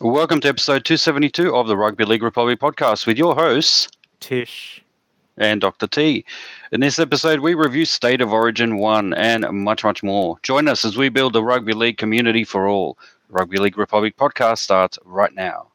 Welcome 0.00 0.40
to 0.40 0.48
episode 0.48 0.84
272 0.84 1.54
of 1.54 1.68
the 1.68 1.76
Rugby 1.76 2.04
League 2.04 2.22
Republic 2.22 2.58
podcast 2.58 3.06
with 3.06 3.16
your 3.16 3.34
hosts, 3.34 3.88
Tish. 4.18 4.82
and 5.38 5.60
Dr. 5.60 5.86
T. 5.86 6.24
In 6.72 6.80
this 6.80 6.98
episode, 6.98 7.40
we 7.40 7.54
review 7.54 7.84
State 7.84 8.20
of 8.20 8.32
Origin 8.32 8.78
1 8.78 9.14
and 9.14 9.46
much, 9.52 9.84
much 9.84 10.02
more. 10.02 10.36
Join 10.42 10.66
us 10.68 10.84
as 10.84 10.96
we 10.96 11.10
build 11.10 11.36
a 11.36 11.42
rugby 11.42 11.74
league 11.74 11.96
community 11.98 12.42
for 12.42 12.66
all. 12.66 12.98
Rugby 13.28 13.58
League 13.58 13.78
Republic 13.78 14.16
podcast 14.16 14.58
starts 14.58 14.98
right 15.04 15.32
now. 15.34 15.68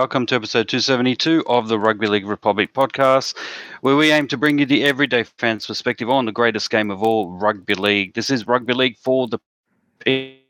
Welcome 0.00 0.24
to 0.24 0.34
episode 0.34 0.66
272 0.66 1.44
of 1.46 1.68
the 1.68 1.78
Rugby 1.78 2.06
League 2.06 2.24
Republic 2.24 2.72
podcast, 2.72 3.36
where 3.82 3.96
we 3.96 4.10
aim 4.10 4.26
to 4.28 4.38
bring 4.38 4.58
you 4.58 4.64
the 4.64 4.82
everyday 4.82 5.24
fans' 5.24 5.66
perspective 5.66 6.08
on 6.08 6.24
the 6.24 6.32
greatest 6.32 6.70
game 6.70 6.90
of 6.90 7.02
all, 7.02 7.30
rugby 7.32 7.74
league. 7.74 8.14
This 8.14 8.30
is 8.30 8.46
rugby 8.46 8.72
league 8.72 8.96
for 8.96 9.28
the 9.28 9.38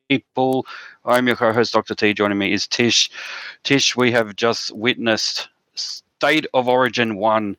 people. 0.09 0.67
I'm 1.05 1.27
your 1.27 1.35
co-host, 1.35 1.73
Dr. 1.73 1.97
T. 1.97 2.15
Joining 2.15 2.39
me 2.39 2.53
is 2.53 2.69
Tish. 2.69 3.11
Tish, 3.65 3.97
we 3.97 4.13
have 4.13 4.37
just 4.37 4.71
witnessed 4.71 5.49
State 5.75 6.47
of 6.55 6.69
Origin 6.69 7.17
one 7.17 7.57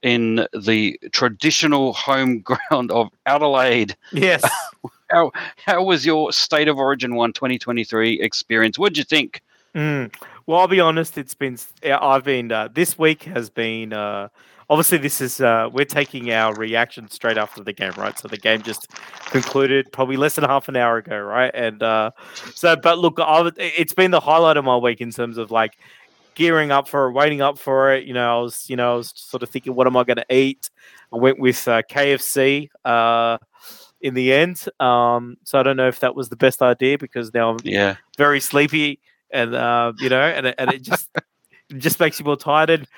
in 0.00 0.46
the 0.58 0.98
traditional 1.12 1.92
home 1.92 2.38
ground 2.70 2.90
of 2.90 3.10
Adelaide. 3.26 3.94
Yes. 4.12 4.42
How 5.10 5.30
how 5.58 5.84
was 5.84 6.06
your 6.06 6.32
State 6.32 6.66
of 6.66 6.78
Origin 6.78 7.14
one 7.14 7.34
2023 7.34 8.20
experience? 8.22 8.78
What'd 8.78 8.96
you 8.96 9.04
think? 9.04 9.42
Mm. 9.74 10.10
Well, 10.46 10.60
I'll 10.60 10.68
be 10.68 10.80
honest. 10.80 11.16
It's 11.16 11.34
been 11.34 11.56
I've 11.84 12.24
been 12.24 12.52
uh, 12.52 12.68
this 12.72 12.98
week 12.98 13.22
has 13.24 13.48
been 13.48 13.92
uh, 13.94 14.28
obviously 14.68 14.98
this 14.98 15.20
is 15.20 15.40
uh, 15.40 15.68
we're 15.72 15.86
taking 15.86 16.32
our 16.32 16.54
reaction 16.54 17.08
straight 17.08 17.38
after 17.38 17.64
the 17.64 17.72
game, 17.72 17.92
right? 17.96 18.18
So 18.18 18.28
the 18.28 18.36
game 18.36 18.62
just 18.62 18.88
concluded 19.30 19.90
probably 19.92 20.16
less 20.16 20.34
than 20.34 20.44
half 20.44 20.68
an 20.68 20.76
hour 20.76 20.98
ago, 20.98 21.18
right? 21.18 21.50
And 21.54 21.82
uh, 21.82 22.10
so, 22.54 22.76
but 22.76 22.98
look, 22.98 23.18
I, 23.18 23.50
it's 23.56 23.94
been 23.94 24.10
the 24.10 24.20
highlight 24.20 24.58
of 24.58 24.64
my 24.64 24.76
week 24.76 25.00
in 25.00 25.10
terms 25.10 25.38
of 25.38 25.50
like 25.50 25.78
gearing 26.34 26.70
up 26.70 26.88
for 26.88 27.08
it, 27.08 27.12
waiting 27.12 27.40
up 27.40 27.58
for 27.58 27.94
it. 27.94 28.04
You 28.04 28.12
know, 28.12 28.38
I 28.38 28.42
was 28.42 28.68
you 28.68 28.76
know 28.76 28.92
I 28.92 28.96
was 28.96 29.12
sort 29.16 29.42
of 29.42 29.48
thinking, 29.48 29.74
what 29.74 29.86
am 29.86 29.96
I 29.96 30.04
going 30.04 30.18
to 30.18 30.34
eat? 30.34 30.68
I 31.12 31.16
went 31.16 31.38
with 31.38 31.66
uh, 31.66 31.82
KFC. 31.90 32.68
Uh, 32.84 33.38
in 34.02 34.12
the 34.12 34.34
end, 34.34 34.62
um, 34.80 35.38
so 35.44 35.58
I 35.58 35.62
don't 35.62 35.78
know 35.78 35.88
if 35.88 36.00
that 36.00 36.14
was 36.14 36.28
the 36.28 36.36
best 36.36 36.60
idea 36.60 36.98
because 36.98 37.32
now 37.32 37.48
I'm 37.48 37.56
Yeah. 37.62 37.96
very 38.18 38.38
sleepy 38.38 39.00
and 39.34 39.54
uh, 39.54 39.92
you 40.00 40.08
know 40.08 40.22
and, 40.22 40.46
it- 40.46 40.54
and 40.58 40.72
it 40.72 40.82
just 40.82 41.10
it 41.70 41.78
just 41.78 42.00
makes 42.00 42.18
you 42.18 42.24
more 42.24 42.38
tired. 42.38 42.70
And 42.70 42.88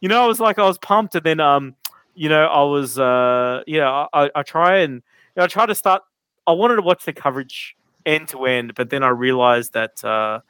you 0.00 0.08
know 0.08 0.22
i 0.22 0.26
was 0.26 0.40
like 0.40 0.58
i 0.60 0.66
was 0.66 0.78
pumped. 0.78 1.16
And 1.16 1.24
then 1.24 1.40
um 1.40 1.74
you 2.14 2.28
know 2.28 2.46
i 2.46 2.62
was 2.62 2.98
uh 2.98 3.62
yeah 3.66 4.06
i, 4.12 4.30
I 4.36 4.42
try 4.44 4.78
and 4.78 4.94
you 4.94 5.02
know, 5.38 5.44
i 5.44 5.46
try 5.48 5.66
to 5.66 5.74
start 5.74 6.02
i 6.46 6.52
wanted 6.52 6.76
to 6.76 6.82
watch 6.82 7.04
the 7.04 7.12
coverage 7.12 7.76
end 8.06 8.28
to 8.28 8.44
end 8.46 8.74
but 8.74 8.90
then 8.90 9.02
i 9.02 9.08
realized 9.08 9.72
that 9.74 10.04
uh 10.04 10.40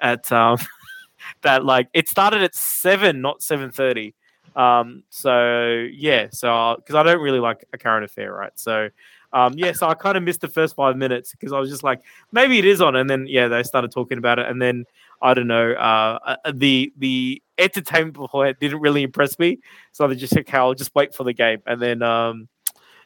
at 0.00 0.30
um 0.32 0.58
that 1.42 1.64
like 1.64 1.88
it 1.94 2.08
started 2.08 2.42
at 2.42 2.54
7 2.54 3.20
not 3.22 3.42
7.30 3.42 4.14
um 4.56 5.02
so 5.10 5.86
yeah 5.92 6.28
so 6.32 6.74
because 6.78 6.94
i 6.94 7.02
don't 7.02 7.20
really 7.20 7.40
like 7.40 7.64
a 7.72 7.78
current 7.78 8.04
affair 8.04 8.32
right? 8.32 8.52
So 8.56 8.88
um 9.32 9.52
yeah 9.56 9.72
so 9.72 9.88
i 9.88 9.94
kind 9.94 10.16
of 10.16 10.22
missed 10.22 10.40
the 10.40 10.48
first 10.48 10.74
five 10.74 10.96
minutes 10.96 11.32
because 11.32 11.52
i 11.52 11.58
was 11.58 11.70
just 11.70 11.82
like 11.82 12.02
maybe 12.32 12.58
it 12.58 12.64
is 12.64 12.80
on 12.80 12.96
and 12.96 13.08
then 13.08 13.26
yeah 13.28 13.48
they 13.48 13.62
started 13.62 13.90
talking 13.90 14.18
about 14.18 14.38
it 14.38 14.46
and 14.46 14.60
then 14.60 14.84
i 15.22 15.34
don't 15.34 15.46
know 15.46 15.72
uh 15.72 16.18
uh, 16.24 16.52
the 16.52 16.92
the 16.96 17.42
entertainment 17.58 18.14
before 18.14 18.46
it 18.46 18.58
didn't 18.60 18.80
really 18.80 19.02
impress 19.02 19.38
me 19.38 19.58
so 19.92 20.06
they 20.06 20.14
just 20.14 20.32
said 20.32 20.40
okay 20.40 20.58
i'll 20.58 20.74
just 20.74 20.94
wait 20.94 21.14
for 21.14 21.24
the 21.24 21.32
game 21.32 21.62
and 21.66 21.80
then 21.80 22.02
um 22.02 22.48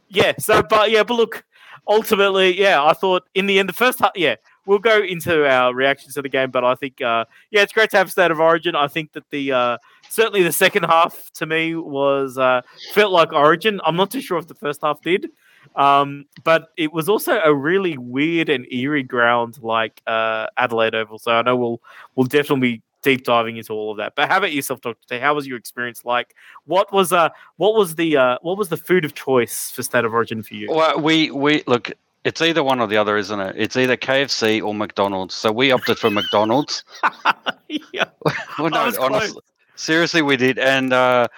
yeah 0.08 0.32
so 0.38 0.62
but 0.62 0.90
yeah 0.90 1.02
but 1.02 1.14
look 1.14 1.44
ultimately 1.88 2.58
yeah 2.58 2.82
i 2.84 2.92
thought 2.92 3.28
in 3.34 3.46
the 3.46 3.58
end 3.58 3.68
the 3.68 3.72
first 3.72 3.98
half 4.00 4.12
yeah 4.14 4.34
we'll 4.66 4.78
go 4.78 5.02
into 5.02 5.48
our 5.48 5.74
reactions 5.74 6.14
to 6.14 6.22
the 6.22 6.28
game 6.28 6.50
but 6.50 6.64
i 6.64 6.74
think 6.74 7.00
uh 7.00 7.24
yeah 7.50 7.62
it's 7.62 7.72
great 7.72 7.90
to 7.90 7.96
have 7.96 8.10
state 8.10 8.30
of 8.30 8.40
origin. 8.40 8.76
I 8.76 8.88
think 8.88 9.12
that 9.12 9.28
the 9.30 9.52
uh 9.52 9.78
certainly 10.08 10.42
the 10.42 10.52
second 10.52 10.84
half 10.84 11.30
to 11.34 11.46
me 11.46 11.74
was 11.74 12.38
uh 12.38 12.62
felt 12.92 13.12
like 13.12 13.32
origin. 13.32 13.80
I'm 13.84 13.96
not 13.96 14.10
too 14.10 14.20
sure 14.20 14.38
if 14.38 14.46
the 14.46 14.54
first 14.54 14.82
half 14.82 15.00
did 15.00 15.30
um, 15.76 16.26
but 16.44 16.70
it 16.76 16.92
was 16.92 17.08
also 17.08 17.40
a 17.40 17.54
really 17.54 17.96
weird 17.96 18.48
and 18.48 18.70
eerie 18.72 19.02
ground 19.02 19.58
like 19.62 20.02
uh, 20.06 20.46
Adelaide 20.56 20.94
Oval. 20.94 21.18
So 21.18 21.32
I 21.32 21.42
know 21.42 21.56
we'll 21.56 21.80
we'll 22.16 22.26
definitely 22.26 22.76
be 22.76 22.82
deep 23.02 23.24
diving 23.24 23.56
into 23.56 23.72
all 23.72 23.92
of 23.92 23.96
that. 23.98 24.14
But 24.14 24.28
how 24.28 24.38
about 24.38 24.52
yourself, 24.52 24.80
Doctor 24.80 25.00
T? 25.08 25.18
How 25.18 25.34
was 25.34 25.46
your 25.46 25.56
experience 25.56 26.04
like? 26.04 26.34
What 26.64 26.92
was 26.92 27.12
uh 27.12 27.30
what 27.56 27.74
was 27.74 27.94
the 27.94 28.16
uh 28.16 28.38
what 28.42 28.58
was 28.58 28.68
the 28.68 28.76
food 28.76 29.04
of 29.04 29.14
choice 29.14 29.70
for 29.70 29.82
State 29.82 30.04
of 30.04 30.12
Origin 30.12 30.42
for 30.42 30.54
you? 30.54 30.70
Well, 30.70 31.00
we 31.00 31.30
we 31.30 31.62
look. 31.66 31.92
It's 32.22 32.42
either 32.42 32.62
one 32.62 32.80
or 32.80 32.86
the 32.86 32.98
other, 32.98 33.16
isn't 33.16 33.40
it? 33.40 33.54
It's 33.56 33.76
either 33.76 33.96
KFC 33.96 34.62
or 34.62 34.74
McDonald's. 34.74 35.34
So 35.34 35.50
we 35.50 35.72
opted 35.72 35.98
for 35.98 36.10
McDonald's. 36.10 36.84
yeah. 37.68 38.04
well, 38.58 38.68
close. 38.68 38.98
honestly, 38.98 39.40
seriously, 39.76 40.20
we 40.20 40.36
did, 40.36 40.58
and 40.58 40.92
uh, 40.92 41.28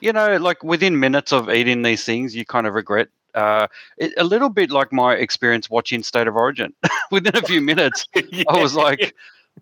you 0.00 0.12
know, 0.12 0.36
like 0.36 0.62
within 0.62 1.00
minutes 1.00 1.32
of 1.32 1.48
eating 1.48 1.82
these 1.82 2.04
things, 2.04 2.36
you 2.36 2.44
kind 2.44 2.66
of 2.66 2.74
regret. 2.74 3.08
Uh, 3.36 3.68
it, 3.98 4.12
a 4.16 4.24
little 4.24 4.48
bit 4.48 4.70
like 4.70 4.92
my 4.92 5.14
experience 5.14 5.70
watching 5.70 6.02
State 6.02 6.26
of 6.26 6.34
Origin. 6.36 6.72
within 7.10 7.36
a 7.36 7.42
few 7.42 7.60
minutes, 7.60 8.08
I 8.16 8.60
was 8.60 8.74
like, 8.74 9.14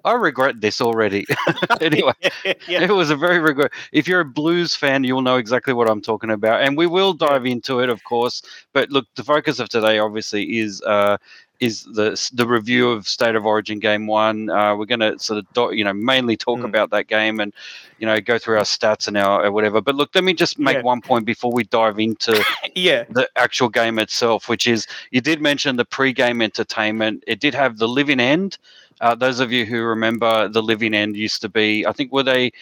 I 0.04 0.12
regret 0.14 0.60
this 0.60 0.80
already. 0.80 1.24
anyway, 1.80 2.14
yeah, 2.44 2.54
yeah. 2.66 2.82
it 2.82 2.90
was 2.90 3.10
a 3.10 3.16
very 3.16 3.38
regret. 3.38 3.72
If 3.92 4.08
you're 4.08 4.20
a 4.20 4.24
blues 4.24 4.74
fan, 4.74 5.04
you'll 5.04 5.22
know 5.22 5.36
exactly 5.36 5.72
what 5.72 5.88
I'm 5.88 6.00
talking 6.00 6.30
about, 6.30 6.62
and 6.62 6.76
we 6.76 6.86
will 6.86 7.12
dive 7.12 7.46
into 7.46 7.80
it, 7.80 7.88
of 7.88 8.02
course. 8.04 8.42
But 8.72 8.90
look, 8.90 9.06
the 9.14 9.22
focus 9.22 9.60
of 9.60 9.68
today, 9.68 9.98
obviously, 9.98 10.58
is 10.58 10.82
uh, 10.82 11.18
is 11.64 11.84
the 11.84 12.08
the 12.32 12.46
review 12.46 12.90
of 12.90 13.08
State 13.08 13.34
of 13.34 13.44
Origin 13.46 13.78
Game 13.78 14.06
One. 14.06 14.50
Uh, 14.50 14.74
we're 14.76 14.86
going 14.86 15.00
to 15.00 15.18
sort 15.18 15.38
of 15.38 15.52
do, 15.52 15.74
you 15.74 15.84
know 15.84 15.92
mainly 15.92 16.36
talk 16.36 16.58
Mm. 16.60 16.64
about 16.64 16.90
that 16.90 17.06
game 17.08 17.40
and 17.40 17.52
you 17.98 18.06
know 18.06 18.20
go 18.20 18.38
through 18.38 18.58
our 18.58 18.64
stats 18.64 19.08
and 19.08 19.16
our 19.16 19.46
uh, 19.46 19.50
whatever. 19.50 19.80
But 19.80 19.94
look, 19.94 20.10
let 20.14 20.24
me 20.24 20.34
just 20.34 20.58
make 20.58 20.76
Yeah. 20.76 20.82
one 20.82 21.00
point 21.00 21.24
before 21.26 21.52
we 21.52 21.64
dive 21.64 21.98
into 21.98 22.42
yeah. 22.74 23.04
the 23.10 23.28
actual 23.36 23.68
game 23.68 23.98
itself, 23.98 24.48
which 24.48 24.66
is 24.66 24.86
you 25.10 25.20
did 25.20 25.40
mention 25.40 25.76
the 25.76 25.84
pre-game 25.84 26.40
entertainment. 26.42 27.24
It 27.26 27.40
did 27.40 27.54
have 27.54 27.78
the 27.78 27.88
living 27.88 28.20
end. 28.20 28.58
Uh, 29.00 29.14
those 29.14 29.40
of 29.40 29.50
you 29.50 29.64
who 29.66 29.82
remember 29.82 30.48
the 30.48 30.62
living 30.62 30.94
end 30.94 31.16
used 31.16 31.40
to 31.42 31.48
be, 31.48 31.84
I 31.84 31.90
think, 31.92 32.12
were 32.12 32.22
they, 32.22 32.52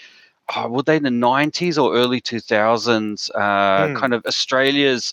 oh, 0.57 0.69
were 0.69 0.83
they 0.83 0.97
in 0.97 1.03
the 1.03 1.11
nineties 1.11 1.77
or 1.77 1.95
early 1.95 2.21
two 2.21 2.41
thousands? 2.41 3.31
Uh, 3.35 3.89
Hmm. 3.89 3.97
Kind 3.97 4.15
of 4.15 4.25
Australia's 4.25 5.13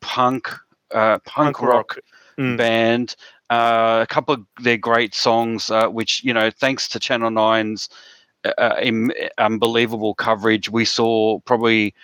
punk, 0.00 0.50
uh, 0.94 1.18
punk, 1.24 1.60
rock, 1.62 1.98
Mm. 2.40 2.56
band. 2.56 3.16
Uh, 3.50 4.00
a 4.02 4.06
couple 4.06 4.34
of 4.34 4.46
their 4.62 4.78
great 4.78 5.14
songs, 5.14 5.70
uh, 5.70 5.88
which 5.88 6.24
you 6.24 6.32
know, 6.32 6.50
thanks 6.50 6.88
to 6.88 6.98
Channel 6.98 7.30
9's 7.30 7.88
uh, 8.44 8.76
im- 8.80 9.12
unbelievable 9.38 10.14
coverage, 10.14 10.70
we 10.70 10.84
saw 10.84 11.40
probably 11.40 11.94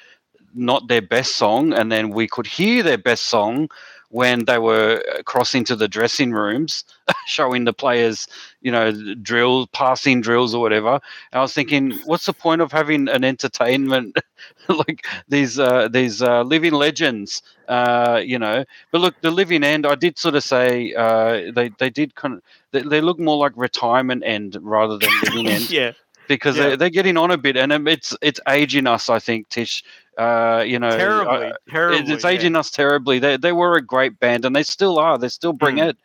not 0.54 0.88
their 0.88 1.02
best 1.02 1.36
song, 1.36 1.72
and 1.72 1.90
then 1.90 2.10
we 2.10 2.26
could 2.26 2.46
hear 2.46 2.82
their 2.82 2.98
best 2.98 3.26
song 3.26 3.68
when 4.16 4.46
they 4.46 4.58
were 4.58 5.02
crossing 5.26 5.62
to 5.62 5.76
the 5.76 5.86
dressing 5.86 6.32
rooms, 6.32 6.84
showing 7.26 7.64
the 7.64 7.72
players, 7.74 8.26
you 8.62 8.72
know, 8.72 8.90
drill, 9.16 9.66
passing 9.66 10.22
drills 10.22 10.54
or 10.54 10.62
whatever. 10.62 10.92
And 11.32 11.38
I 11.38 11.42
was 11.42 11.52
thinking, 11.52 11.92
what's 12.06 12.24
the 12.24 12.32
point 12.32 12.62
of 12.62 12.72
having 12.72 13.08
an 13.08 13.24
entertainment 13.24 14.16
like 14.68 15.04
these 15.28 15.58
uh, 15.58 15.88
these 15.88 16.22
uh, 16.22 16.44
living 16.44 16.72
legends, 16.72 17.42
uh, 17.68 18.22
you 18.24 18.38
know? 18.38 18.64
But 18.90 19.02
look, 19.02 19.20
the 19.20 19.30
living 19.30 19.62
end, 19.62 19.84
I 19.84 19.96
did 19.96 20.16
sort 20.16 20.34
of 20.34 20.42
say 20.42 20.94
uh, 20.94 21.52
they 21.54 21.68
they 21.78 21.90
did 21.90 22.14
kind 22.14 22.36
of 22.36 22.42
they, 22.72 22.80
they 22.80 23.02
look 23.02 23.18
more 23.18 23.36
like 23.36 23.52
retirement 23.54 24.22
end 24.24 24.56
rather 24.62 24.96
than 24.96 25.10
living 25.24 25.46
end 25.56 25.70
yeah. 25.70 25.92
Because 26.28 26.56
Yeah. 26.56 26.70
they, 26.70 26.76
they're 26.76 26.90
getting 26.90 27.16
on 27.16 27.30
a 27.30 27.36
bit, 27.38 27.56
and 27.56 27.72
it's 27.88 28.16
it's 28.22 28.40
aging 28.48 28.86
us. 28.86 29.08
I 29.10 29.18
think 29.18 29.48
Tish, 29.48 29.82
uh, 30.18 30.64
you 30.66 30.78
know, 30.78 30.90
Terribly. 30.96 31.52
terribly. 31.68 31.98
it- 32.00 32.08
it's 32.14 32.24
yeah. 32.24 32.30
aging 32.30 32.56
us 32.56 32.70
terribly. 32.70 33.18
They 33.18 33.36
they 33.36 33.52
were 33.52 33.76
a 33.76 33.82
great 33.82 34.18
band, 34.20 34.44
and 34.44 34.54
they 34.54 34.62
still 34.62 34.98
are. 34.98 35.18
They 35.18 35.28
still 35.28 35.52
bring 35.52 35.76
Mm. 35.76 35.88
it. 35.90 35.96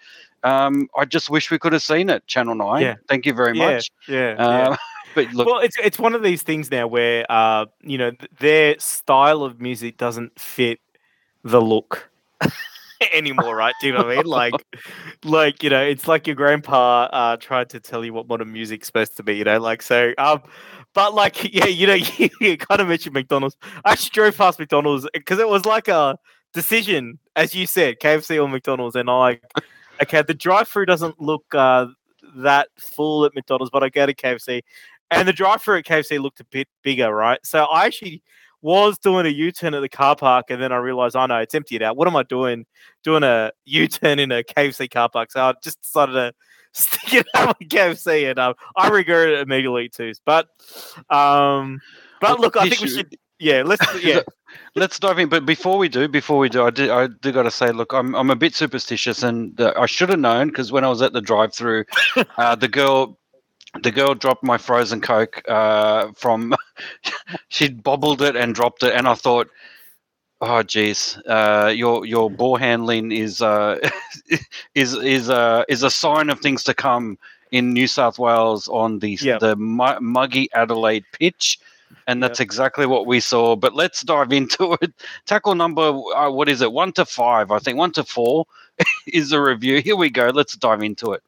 Um, 0.44 0.90
I 0.98 1.06
just 1.06 1.30
wish 1.30 1.52
we 1.52 1.60
could 1.60 1.72
have 1.74 1.84
seen 1.84 2.10
it, 2.10 2.26
Channel 2.26 2.56
Nine. 2.56 2.82
Yeah. 2.82 2.96
Thank 3.08 3.26
you 3.28 3.34
very 3.34 3.54
much. 3.54 3.92
Yeah. 4.08 4.36
yeah. 4.38 4.46
Uh, 4.70 4.76
but 5.16 5.32
look, 5.34 5.46
well, 5.48 5.60
it's 5.60 5.78
it's 5.78 6.00
one 6.00 6.16
of 6.16 6.24
these 6.24 6.42
things 6.42 6.72
now 6.72 6.88
where 6.88 7.26
uh, 7.30 7.66
you 7.84 7.98
know 7.98 8.12
th- 8.12 8.32
their 8.40 8.76
style 8.80 9.44
of 9.44 9.62
music 9.62 9.98
doesn't 9.98 10.40
fit 10.40 10.80
the 11.44 11.62
look 11.62 12.10
anymore, 13.14 13.56
right? 13.56 13.74
Do 13.82 13.88
you 13.88 13.94
know 13.94 14.04
what 14.04 14.12
I 14.12 14.16
mean? 14.18 14.26
Like, 14.26 14.54
like 15.24 15.64
you 15.64 15.70
know, 15.70 15.82
it's 15.82 16.08
like 16.08 16.28
your 16.28 16.36
grandpa 16.36 17.04
uh, 17.12 17.38
tried 17.38 17.70
to 17.72 17.80
tell 17.80 18.06
you 18.06 18.14
what 18.14 18.28
modern 18.28 18.52
music's 18.52 18.88
supposed 18.88 19.18
to 19.18 19.24
be. 19.24 19.38
You 19.38 19.44
know, 19.44 19.60
like 19.60 19.82
so. 19.82 20.14
Um, 20.18 20.42
but 20.94 21.14
like, 21.14 21.54
yeah, 21.54 21.66
you 21.66 21.88
know, 21.88 21.94
you, 21.94 22.30
you 22.42 22.58
kind 22.58 22.82
of 22.82 22.88
mentioned 22.88 23.14
McDonald's. 23.14 23.58
I 23.86 23.92
actually 23.94 24.12
drove 24.14 24.38
past 24.38 24.60
McDonald's 24.60 25.08
because 25.14 25.40
it 25.40 25.48
was 25.48 25.66
like 25.66 25.88
a 25.88 26.18
decision, 26.54 27.20
as 27.36 27.56
you 27.56 27.66
said, 27.68 28.00
KFC 28.00 28.42
or 28.42 28.48
McDonald's, 28.48 28.96
and 28.96 29.10
I 29.10 29.14
like, 29.14 29.44
okay, 30.02 30.22
the 30.22 30.34
drive-through 30.34 30.86
doesn't 30.86 31.20
look 31.20 31.44
uh, 31.54 31.88
that 32.38 32.68
full 32.78 33.26
at 33.26 33.34
McDonald's, 33.36 33.72
but 33.72 33.84
I 33.84 33.90
go 33.90 34.06
to 34.06 34.14
KFC, 34.14 34.62
and 35.10 35.28
the 35.28 35.34
drive-through 35.34 35.80
at 35.80 35.86
KFC 35.86 36.20
looked 36.20 36.40
a 36.40 36.46
bit 36.46 36.68
bigger, 36.84 37.14
right? 37.14 37.40
So 37.44 37.64
I 37.66 37.86
actually 37.86 38.22
was 38.62 38.98
doing 38.98 39.26
a 39.26 39.30
U-turn 39.30 39.74
at 39.74 39.82
the 39.82 39.90
car 39.90 40.16
park, 40.16 40.48
and 40.50 40.62
then 40.62 40.72
I 40.72 40.78
realized, 40.78 41.16
oh 41.16 41.26
no, 41.26 41.38
it's 41.38 41.56
emptied 41.56 41.82
out. 41.82 41.98
What 41.98 42.08
am 42.08 42.16
I 42.16 42.24
doing? 42.24 42.66
Doing 43.04 43.24
a 43.24 43.52
U-turn 43.66 44.20
in 44.20 44.32
a 44.32 44.44
KFC 44.44 44.90
car 44.90 45.10
park? 45.10 45.32
So 45.32 45.42
I 45.42 45.54
just 45.64 45.82
decided 45.82 46.14
to 46.14 46.34
stick 46.74 47.14
it 47.14 47.28
out 47.34 47.58
with 47.60 47.70
KFC, 47.70 48.30
and 48.30 48.40
um, 48.40 48.54
I 48.76 48.90
regret 48.90 49.30
it 49.30 49.40
immediately 49.40 49.90
too. 49.90 50.14
But, 50.26 50.48
um, 51.10 51.80
but 52.20 52.40
look, 52.40 52.58
I 52.58 52.70
think 52.70 52.82
we 52.82 52.88
should. 52.88 53.18
Yeah, 53.40 53.64
let's 53.66 53.84
yeah. 54.04 54.22
let's 54.76 55.00
dive 55.00 55.18
in. 55.18 55.28
But 55.28 55.48
before 55.48 55.80
we 55.80 55.90
do, 55.90 56.08
before 56.08 56.38
we 56.38 56.48
do, 56.48 56.64
I 56.64 56.70
do 56.70 56.92
I 56.92 57.08
do 57.08 57.32
got 57.32 57.44
to 57.44 57.52
say, 57.52 57.72
look, 57.72 57.92
I'm 57.92 58.16
I'm 58.16 58.30
a 58.30 58.36
bit 58.36 58.54
superstitious, 58.54 59.24
and 59.24 59.60
uh, 59.60 59.74
I 59.76 59.88
should 59.88 60.10
have 60.10 60.20
known 60.20 60.50
because 60.50 60.72
when 60.72 60.84
I 60.84 60.90
was 60.90 61.02
at 61.02 61.14
the 61.14 61.22
drive-through, 61.22 61.86
uh, 62.38 62.56
the 62.56 62.68
girl 62.68 63.18
the 63.84 63.92
girl 63.92 64.14
dropped 64.14 64.44
my 64.44 64.58
frozen 64.58 65.02
coke 65.02 65.42
uh, 65.48 66.12
from 66.16 66.54
she 67.50 67.70
bobbled 67.70 68.22
it 68.22 68.36
and 68.36 68.54
dropped 68.54 68.84
it 68.84 68.94
and 68.94 69.08
i 69.08 69.14
thought 69.14 69.50
oh 70.42 70.64
geez 70.64 71.18
uh, 71.28 71.72
your 71.74 72.06
your 72.06 72.30
ball 72.30 72.58
handling 72.58 73.12
is 73.12 73.42
uh, 73.42 73.80
is 74.76 74.96
is 74.96 75.30
uh, 75.30 75.64
is 75.70 75.84
a 75.84 75.90
sign 75.90 76.30
of 76.30 76.40
things 76.40 76.64
to 76.64 76.74
come 76.74 77.18
in 77.52 77.74
new 77.74 77.88
south 77.88 78.18
wales 78.18 78.68
on 78.70 79.00
the 79.00 79.18
yep. 79.22 79.40
the 79.40 79.56
muggy 79.56 80.50
adelaide 80.54 81.06
pitch 81.12 81.60
and 82.08 82.24
that's 82.24 82.40
yep. 82.40 82.46
exactly 82.46 82.86
what 82.86 83.06
we 83.06 83.20
saw 83.20 83.56
but 83.56 83.76
let's 83.76 84.02
dive 84.02 84.32
into 84.32 84.78
it. 84.82 84.94
Tackle 85.26 85.56
number 85.56 85.82
uh, 86.16 86.30
what 86.32 86.50
is 86.50 86.62
it? 86.62 86.72
One 86.72 86.92
to 86.94 87.06
five 87.06 87.52
i 87.52 87.60
think. 87.60 87.78
One 87.78 87.92
to 87.92 88.04
four 88.04 88.46
is 89.08 89.30
the 89.30 89.42
review. 89.42 89.82
Here 89.82 89.96
we 89.96 90.10
go. 90.10 90.32
Let's 90.34 90.56
dive 90.56 90.82
into 90.82 91.12
it 91.12 91.22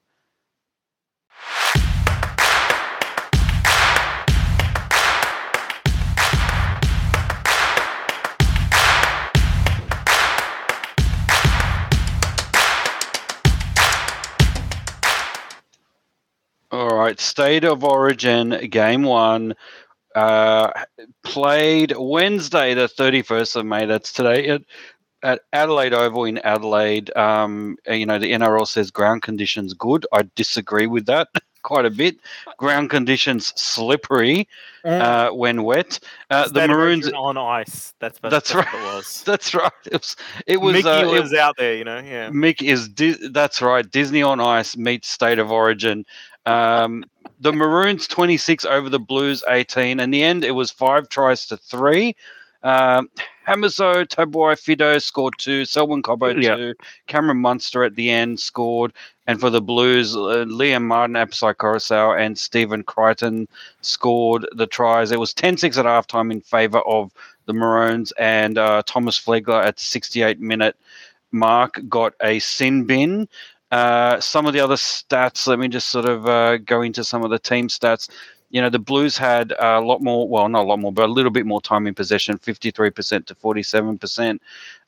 right, 17.04 17.20
State 17.20 17.64
of 17.64 17.84
Origin 17.84 18.68
game 18.70 19.04
one 19.04 19.56
uh, 20.16 20.72
played 21.24 21.94
Wednesday, 21.98 22.74
the 22.74 22.88
31st 22.88 23.56
of 23.58 23.66
May. 23.66 23.86
That's 23.86 24.14
today 24.14 24.48
at, 24.50 24.62
at 25.24 25.42
Adelaide 25.52 25.94
Oval 25.94 26.26
in 26.26 26.38
Adelaide. 26.40 27.16
Um, 27.18 27.78
you 27.88 28.06
know, 28.06 28.20
the 28.20 28.32
NRL 28.32 28.68
says 28.68 28.92
ground 28.92 29.22
conditions 29.24 29.74
good. 29.74 30.06
I 30.14 30.24
disagree 30.36 30.88
with 30.88 31.06
that 31.08 31.30
quite 31.64 31.86
a 31.86 31.90
bit. 31.90 32.18
Ground 32.58 32.90
conditions 32.90 33.54
slippery 33.60 34.48
mm. 34.86 35.02
uh, 35.02 35.34
when 35.34 35.64
wet. 35.64 36.00
Uh, 36.30 36.48
the 36.48 36.68
Maroons 36.68 37.12
on 37.12 37.38
ice. 37.38 37.94
That's 38.00 38.20
that's, 38.20 38.52
that's 38.52 38.56
right. 38.56 38.74
It 38.74 38.96
was. 38.96 39.24
That's 39.26 39.56
right. 39.56 39.72
It 39.86 39.94
was. 39.94 40.16
It 40.46 40.58
was. 40.62 40.74
Mickey 40.74 40.88
uh, 40.88 41.22
was 41.22 41.34
it, 41.34 41.40
out 41.40 41.56
there. 41.58 41.76
You 41.76 41.84
know. 41.84 42.00
Yeah. 42.00 42.30
Mick 42.30 42.62
is. 42.62 42.90
That's 43.32 43.62
right. 43.62 43.90
Disney 43.90 44.22
on 44.22 44.40
Ice 44.40 44.78
meets 44.78 45.10
State 45.10 45.40
of 45.40 45.52
Origin. 45.52 46.06
Um, 46.46 47.06
the 47.40 47.54
Maroons 47.54 48.08
26 48.08 48.66
over 48.66 48.90
the 48.90 49.00
Blues 49.00 49.44
18. 49.48 50.00
In 50.00 50.12
the 50.12 50.24
end, 50.24 50.44
it 50.44 50.52
was 50.52 50.72
five 50.72 51.10
tries 51.10 51.46
to 51.48 51.58
three. 51.58 52.16
Um, 52.64 53.10
Hamiso, 53.48 54.06
Tabuai-Fidow 54.06 55.02
scored 55.02 55.36
two, 55.38 55.66
Selwyn 55.66 56.02
Cobbo 56.02 56.34
two, 56.34 56.76
Cameron 57.08 57.40
Munster 57.40 57.84
at 57.84 57.96
the 57.96 58.10
end 58.10 58.40
scored, 58.40 58.94
and 59.28 59.40
for 59.40 59.50
the 59.50 59.62
Blues, 59.62 60.16
uh, 60.16 60.46
Liam 60.48 60.84
Martin, 60.84 61.16
Apisai 61.16 61.54
Koroisau, 61.56 62.18
and 62.20 62.38
Stephen 62.38 62.84
Crichton 62.84 63.48
scored 63.82 64.48
the 64.54 64.68
tries. 64.68 65.12
It 65.12 65.20
was 65.20 65.34
10 65.34 65.58
6 65.58 65.78
at 65.78 65.86
halftime 65.86 66.32
in 66.32 66.42
favour 66.42 66.80
of 66.82 67.12
the 67.46 67.54
Maroons, 67.54 68.14
and 68.14 68.58
uh, 68.58 68.84
Thomas 68.86 69.20
Flegler 69.20 69.64
at 69.64 69.80
68 69.80 70.40
minute 70.40 70.78
mark 71.32 71.82
got 71.90 72.14
a 72.22 72.40
sin 72.40 72.86
bin. 72.86 73.28
Uh, 73.72 74.20
some 74.20 74.46
of 74.46 74.54
the 74.54 74.60
other 74.60 74.76
stats, 74.76 75.48
let 75.48 75.58
me 75.58 75.68
just 75.68 75.88
sort 75.88 76.06
of 76.06 76.28
uh, 76.28 76.58
go 76.58 76.82
into 76.82 77.04
some 77.04 77.24
of 77.24 77.32
the 77.32 77.40
team 77.40 77.68
stats. 77.68 78.08
You 78.54 78.62
know, 78.62 78.70
the 78.70 78.78
Blues 78.78 79.18
had 79.18 79.52
a 79.60 79.82
lot 79.82 80.04
more, 80.04 80.30
well, 80.30 80.48
not 80.48 80.66
a 80.66 80.68
lot 80.68 80.78
more, 80.78 80.94
but 80.94 81.10
a 81.10 81.12
little 81.12 81.32
bit 81.32 81.48
more 81.48 81.60
time 81.60 81.88
in 81.88 81.96
possession 81.96 82.38
53% 82.38 83.26
to 83.26 83.34
47%. 83.34 84.40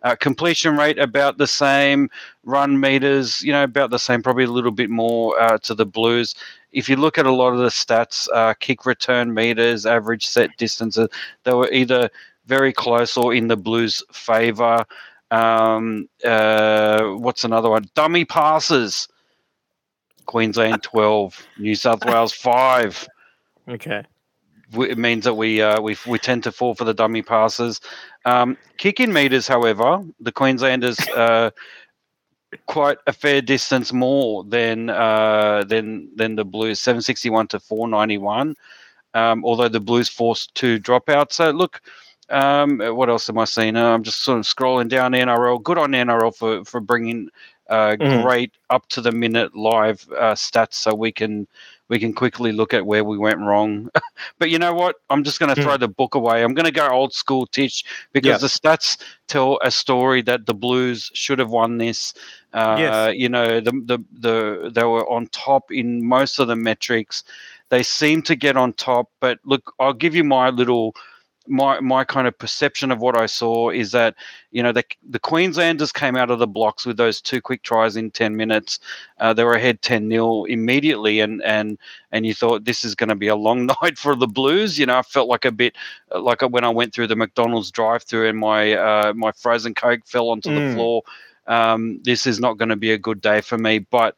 Uh, 0.04 0.16
completion 0.16 0.78
rate 0.78 1.00
about 1.00 1.40
the 1.40 1.48
same. 1.48 2.08
Run 2.44 2.80
meters, 2.80 3.42
you 3.42 3.52
know, 3.52 3.64
about 3.64 3.90
the 3.90 3.98
same, 3.98 4.22
probably 4.22 4.44
a 4.44 4.52
little 4.52 4.70
bit 4.70 4.92
more 4.92 5.42
uh, 5.42 5.58
to 5.64 5.74
the 5.74 5.86
Blues. 5.86 6.36
If 6.74 6.88
you 6.88 6.96
look 6.96 7.18
at 7.18 7.26
a 7.26 7.32
lot 7.32 7.54
of 7.54 7.58
the 7.58 7.70
stats, 7.70 8.30
uh, 8.36 8.54
kick 8.54 8.86
return 8.86 9.34
meters, 9.34 9.88
average 9.88 10.28
set 10.28 10.56
distances, 10.58 11.10
they 11.44 11.54
were 11.54 11.72
either 11.72 12.12
very 12.46 12.72
close 12.72 13.18
or 13.18 13.34
in 13.34 13.48
the 13.48 13.58
Blues' 13.58 14.04
favor. 14.12 14.86
Um, 15.32 16.08
uh, 16.24 17.02
what's 17.14 17.44
another 17.44 17.72
one? 17.72 17.90
Dummy 17.96 18.26
passes. 18.26 19.08
Queensland 20.28 20.84
12, 20.84 21.48
New 21.58 21.74
South 21.74 22.06
Wales 22.06 22.32
5. 22.32 23.08
Okay. 23.68 24.04
It 24.74 24.98
means 24.98 25.26
that 25.26 25.36
we 25.36 25.62
uh, 25.62 25.80
we 25.80 25.96
we 26.08 26.18
tend 26.18 26.44
to 26.44 26.52
fall 26.52 26.74
for 26.74 26.86
the 26.86 26.94
dummy 26.94 27.22
passes. 27.22 27.82
Um, 28.26 28.58
kick-in 28.78 29.14
meters, 29.14 29.48
however, 29.48 30.04
the 30.20 30.32
Queenslanders 30.32 31.00
uh, 31.10 31.52
quite 32.66 32.98
a 33.08 33.14
fair 33.14 33.42
distance 33.42 33.94
more 33.94 34.44
than 34.44 34.90
uh, 34.90 35.64
than 35.68 36.10
than 36.16 36.36
the 36.36 36.46
Blues, 36.46 36.80
761 36.80 37.48
to 37.50 37.60
491. 37.60 38.56
Um, 39.14 39.46
although 39.46 39.70
the 39.70 39.80
Blues 39.80 40.10
forced 40.10 40.54
two 40.56 40.80
dropouts. 40.80 41.34
So 41.34 41.52
look, 41.52 41.82
um, 42.30 42.80
what 42.80 43.10
else 43.10 43.30
am 43.30 43.38
I 43.38 43.46
seeing? 43.46 43.78
Uh, 43.78 43.94
I'm 43.94 44.04
just 44.04 44.24
sort 44.24 44.40
of 44.40 44.46
scrolling 44.46 44.90
down 44.90 45.14
NRL. 45.14 45.64
Good 45.64 45.78
on 45.78 45.92
NRL 45.92 46.36
for 46.36 46.66
for 46.66 46.82
bringing 46.82 47.30
uh, 47.70 47.96
mm. 48.00 48.24
great 48.24 48.54
up 48.70 48.88
to 48.90 49.02
the 49.02 49.12
minute 49.12 49.56
live 49.56 50.06
uh, 50.12 50.34
stats 50.34 50.74
so 50.74 50.94
we 50.94 51.12
can 51.12 51.48
we 51.88 52.00
can 52.00 52.14
quickly 52.14 52.52
look 52.52 52.74
at 52.74 52.86
where 52.86 53.04
we 53.04 53.18
went 53.18 53.40
wrong. 53.40 53.90
but 54.40 54.50
you 54.50 54.58
know 54.58 54.74
what? 54.74 54.98
I'm 55.10 55.24
just 55.24 55.40
going 55.40 55.54
to 55.54 55.62
throw 55.62 55.76
mm. 55.76 55.80
the 55.80 55.88
book 55.88 56.16
away. 56.16 56.44
I'm 56.44 56.54
going 56.54 56.66
to 56.66 56.72
go 56.72 56.88
old 56.88 57.14
school 57.14 57.46
Tish 57.46 57.84
because 58.12 58.28
yep. 58.28 58.40
the 58.42 58.48
stats 58.48 58.98
tell 59.28 59.60
a 59.64 59.72
story 59.72 60.22
that 60.24 60.46
the 60.46 60.54
Blues 60.54 61.12
should 61.14 61.40
have 61.40 61.52
won 61.52 61.78
this. 61.78 62.14
Uh, 62.54 62.76
yes. 62.80 63.16
You 63.16 63.30
know, 63.30 63.60
the, 63.60 63.72
the 63.72 64.00
the 64.20 64.72
they 64.74 64.84
were 64.84 65.08
on 65.10 65.28
top 65.28 65.72
in 65.72 66.06
most 66.06 66.40
of 66.40 66.48
the 66.48 66.56
metrics. 66.56 67.24
They 67.70 67.84
seem 67.84 68.22
to 68.24 68.36
get 68.36 68.58
on 68.58 68.74
top, 68.74 69.10
but 69.20 69.40
look, 69.44 69.74
I'll 69.80 69.94
give 69.94 70.16
you 70.16 70.24
my 70.24 70.50
little 70.50 70.96
my 71.48 71.80
my 71.80 72.04
kind 72.04 72.28
of 72.28 72.38
perception 72.38 72.92
of 72.92 73.00
what 73.00 73.18
I 73.18 73.26
saw 73.26 73.70
is 73.70 73.92
that 73.92 74.16
you 74.52 74.64
know 74.64 74.72
the 74.72 74.84
the 75.10 75.20
Queenslanders 75.20 75.92
came 75.92 76.16
out 76.16 76.32
of 76.32 76.40
the 76.40 76.48
blocks 76.48 76.86
with 76.86 76.98
those 76.98 77.22
two 77.22 77.42
quick 77.42 77.64
tries 77.64 77.96
in 77.96 78.12
ten 78.12 78.36
minutes. 78.36 78.80
Uh, 79.20 79.34
they 79.34 79.44
were 79.44 79.54
ahead 79.54 79.82
ten 79.82 80.10
0 80.10 80.46
immediately, 80.46 81.20
and 81.20 81.42
and 81.44 81.78
and 82.12 82.26
you 82.26 82.34
thought 82.34 82.66
this 82.66 82.84
is 82.84 82.96
going 82.96 83.10
to 83.10 83.16
be 83.16 83.28
a 83.28 83.36
long 83.36 83.66
night 83.82 83.98
for 83.98 84.16
the 84.16 84.28
Blues. 84.28 84.80
You 84.80 84.86
know, 84.86 84.98
I 84.98 85.02
felt 85.02 85.28
like 85.28 85.46
a 85.46 85.52
bit 85.52 85.76
uh, 86.14 86.22
like 86.22 86.42
when 86.42 86.64
I 86.64 86.70
went 86.70 86.94
through 86.94 87.08
the 87.08 87.16
McDonald's 87.16 87.72
drive-through 87.72 88.28
and 88.28 88.38
my 88.38 88.74
uh, 88.74 89.14
my 89.16 89.32
frozen 89.32 89.74
Coke 89.74 90.06
fell 90.06 90.30
onto 90.30 90.50
mm. 90.50 90.70
the 90.70 90.76
floor. 90.76 91.04
Um, 91.48 92.00
this 92.04 92.26
is 92.26 92.40
not 92.40 92.58
going 92.58 92.70
to 92.70 92.76
be 92.76 92.92
a 92.92 92.98
good 92.98 93.22
day 93.22 93.42
for 93.42 93.58
me, 93.58 93.80
but 93.80 94.16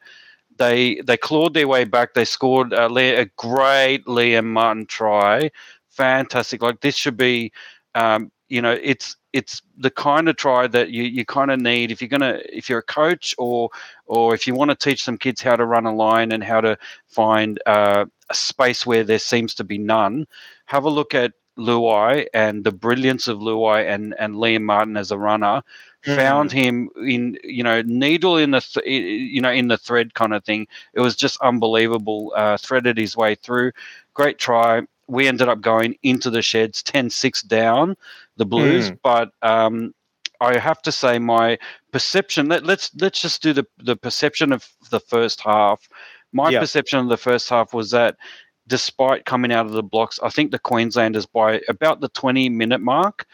they 0.58 1.00
they 1.02 1.16
clawed 1.16 1.54
their 1.54 1.68
way 1.68 1.84
back. 1.84 2.14
They 2.14 2.24
scored 2.24 2.72
a, 2.72 2.86
a 3.20 3.26
great 3.36 4.04
Liam 4.06 4.46
Martin 4.46 4.86
try 4.86 5.50
fantastic. 5.98 6.62
Like 6.62 6.80
this 6.80 6.96
should 6.96 7.16
be, 7.16 7.52
um, 7.94 8.30
you 8.48 8.62
know, 8.62 8.78
it's 8.82 9.16
it's 9.32 9.60
the 9.76 9.90
kind 9.90 10.28
of 10.28 10.36
try 10.36 10.66
that 10.66 10.90
you, 10.90 11.02
you 11.02 11.24
kind 11.24 11.50
of 11.50 11.60
need 11.60 11.90
if 11.90 12.00
you're 12.00 12.08
gonna 12.08 12.40
if 12.50 12.68
you're 12.68 12.78
a 12.78 12.94
coach 13.00 13.34
or 13.36 13.68
or 14.06 14.34
if 14.34 14.46
you 14.46 14.54
want 14.54 14.70
to 14.70 14.76
teach 14.76 15.04
some 15.04 15.18
kids 15.18 15.42
how 15.42 15.56
to 15.56 15.66
run 15.66 15.84
a 15.84 15.94
line 15.94 16.32
and 16.32 16.42
how 16.42 16.60
to 16.60 16.78
find 17.08 17.60
uh, 17.66 18.06
a 18.30 18.34
space 18.34 18.86
where 18.86 19.04
there 19.04 19.18
seems 19.18 19.54
to 19.54 19.64
be 19.64 19.76
none. 19.76 20.26
Have 20.66 20.84
a 20.84 20.90
look 20.90 21.14
at 21.14 21.32
Luai 21.58 22.26
and 22.32 22.64
the 22.64 22.72
brilliance 22.72 23.26
of 23.28 23.38
Luai 23.38 23.86
and 23.92 24.14
and 24.18 24.36
Liam 24.36 24.62
Martin 24.62 24.96
as 24.96 25.10
a 25.10 25.18
runner. 25.18 25.62
Mm. 26.06 26.16
Found 26.16 26.52
him 26.52 26.88
in 27.04 27.36
you 27.42 27.64
know 27.64 27.82
needle 27.82 28.36
in 28.36 28.52
the 28.52 28.60
th- 28.60 28.86
you 28.86 29.40
know 29.40 29.50
in 29.50 29.66
the 29.66 29.76
thread 29.76 30.14
kind 30.14 30.32
of 30.32 30.44
thing. 30.44 30.68
It 30.94 31.00
was 31.00 31.16
just 31.16 31.40
unbelievable. 31.40 32.32
Uh, 32.36 32.56
threaded 32.56 32.96
his 32.96 33.16
way 33.16 33.34
through. 33.34 33.72
Great 34.14 34.38
try 34.38 34.82
we 35.08 35.26
ended 35.26 35.48
up 35.48 35.60
going 35.60 35.96
into 36.02 36.30
the 36.30 36.42
sheds 36.42 36.82
10-6 36.82 37.46
down 37.46 37.96
the 38.36 38.46
blues 38.46 38.90
mm. 38.90 38.98
but 39.02 39.30
um, 39.42 39.94
i 40.40 40.58
have 40.58 40.80
to 40.82 40.92
say 40.92 41.18
my 41.18 41.58
perception 41.92 42.48
let, 42.48 42.64
let's 42.64 42.90
let's 43.00 43.20
just 43.20 43.42
do 43.42 43.52
the, 43.52 43.66
the 43.78 43.96
perception 43.96 44.52
of 44.52 44.68
the 44.90 45.00
first 45.00 45.40
half 45.40 45.88
my 46.32 46.52
perception 46.58 46.98
of 46.98 47.08
the 47.08 47.16
first 47.16 47.48
half 47.48 47.72
was 47.72 47.90
that 47.90 48.16
despite 48.68 49.24
coming 49.24 49.50
out 49.50 49.66
of 49.66 49.72
the 49.72 49.82
blocks, 49.82 50.20
I 50.22 50.28
think 50.28 50.50
the 50.50 50.58
Queenslanders 50.58 51.26
by 51.26 51.60
about 51.68 52.00
the 52.00 52.10
20 52.10 52.48
minute 52.50 52.80
mark 52.80 53.26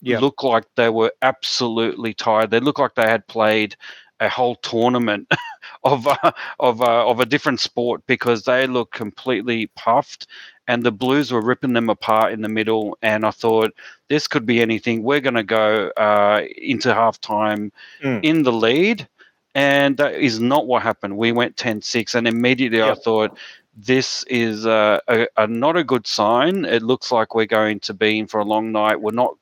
Yeah. 0.00 0.18
looked 0.20 0.44
like 0.44 0.64
they 0.76 0.90
were 0.90 1.12
absolutely 1.22 2.14
tired. 2.14 2.50
They 2.50 2.60
looked 2.60 2.78
like 2.78 2.94
they 2.94 3.08
had 3.08 3.26
played 3.26 3.76
a 4.20 4.28
whole 4.28 4.56
tournament 4.56 5.32
of 5.84 6.06
uh, 6.06 6.32
of 6.60 6.80
uh, 6.82 7.08
of 7.08 7.20
a 7.20 7.26
different 7.26 7.60
sport 7.60 8.02
because 8.06 8.44
they 8.44 8.66
looked 8.66 8.94
completely 8.94 9.68
puffed, 9.74 10.26
and 10.68 10.82
the 10.82 10.92
Blues 10.92 11.32
were 11.32 11.40
ripping 11.42 11.72
them 11.72 11.88
apart 11.90 12.32
in 12.32 12.42
the 12.42 12.48
middle. 12.48 12.96
And 13.02 13.24
I 13.26 13.30
thought 13.30 13.72
this 14.08 14.28
could 14.28 14.46
be 14.46 14.60
anything. 14.60 15.02
We're 15.02 15.20
going 15.20 15.34
to 15.34 15.42
go 15.42 15.88
uh, 15.96 16.42
into 16.56 16.88
halftime 16.92 17.70
Mm. 18.02 18.20
in 18.24 18.42
the 18.42 18.52
lead, 18.52 19.08
and 19.54 19.96
that 19.96 20.14
is 20.14 20.40
not 20.40 20.66
what 20.66 20.82
happened. 20.82 21.16
We 21.16 21.32
went 21.32 21.56
10-6, 21.56 22.14
and 22.14 22.26
immediately 22.28 22.82
I 22.82 22.94
thought. 22.94 23.36
This 23.74 24.22
is 24.24 24.66
uh, 24.66 25.00
a, 25.08 25.26
a 25.38 25.46
not 25.46 25.78
a 25.78 25.82
good 25.82 26.06
sign. 26.06 26.66
It 26.66 26.82
looks 26.82 27.10
like 27.10 27.34
we're 27.34 27.46
going 27.46 27.80
to 27.80 27.94
be 27.94 28.18
in 28.18 28.26
for 28.26 28.38
a 28.38 28.44
long 28.44 28.70
night. 28.70 29.00
We're 29.00 29.12
not 29.12 29.34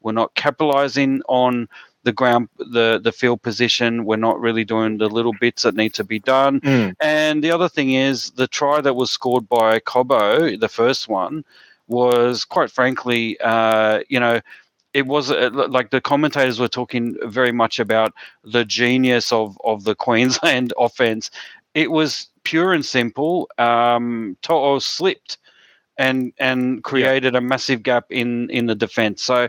we're 0.00 0.12
not 0.12 0.34
capitalizing 0.34 1.20
on 1.28 1.68
the 2.04 2.12
ground 2.12 2.48
the 2.58 3.00
the 3.02 3.12
field 3.12 3.42
position 3.42 4.04
we're 4.04 4.16
not 4.16 4.40
really 4.40 4.64
doing 4.64 4.98
the 4.98 5.08
little 5.08 5.34
bits 5.40 5.62
that 5.62 5.74
need 5.74 5.92
to 5.94 6.04
be 6.04 6.20
done. 6.20 6.60
Mm. 6.60 6.94
and 7.00 7.42
the 7.42 7.50
other 7.50 7.68
thing 7.68 7.92
is 7.92 8.30
the 8.32 8.46
try 8.46 8.80
that 8.80 8.94
was 8.94 9.10
scored 9.10 9.48
by 9.48 9.80
Cobbo 9.80 10.58
the 10.58 10.68
first 10.68 11.08
one 11.08 11.44
was 11.88 12.44
quite 12.44 12.70
frankly 12.70 13.38
uh, 13.40 14.00
you 14.08 14.20
know 14.20 14.40
it 14.94 15.06
was 15.06 15.30
uh, 15.30 15.50
like 15.52 15.90
the 15.90 16.00
commentators 16.00 16.60
were 16.60 16.68
talking 16.68 17.16
very 17.24 17.52
much 17.52 17.80
about 17.80 18.14
the 18.44 18.64
genius 18.64 19.32
of 19.32 19.58
of 19.64 19.84
the 19.84 19.94
Queensland 20.06 20.72
offense. 20.78 21.30
It 21.74 21.90
was 21.90 22.28
pure 22.44 22.72
and 22.72 22.84
simple. 22.84 23.50
Um 23.58 24.36
To'o 24.42 24.78
slipped 24.78 25.38
and 25.98 26.32
and 26.38 26.82
created 26.84 27.34
a 27.34 27.40
massive 27.40 27.82
gap 27.82 28.06
in 28.10 28.48
in 28.50 28.66
the 28.66 28.74
defense. 28.74 29.22
So 29.22 29.48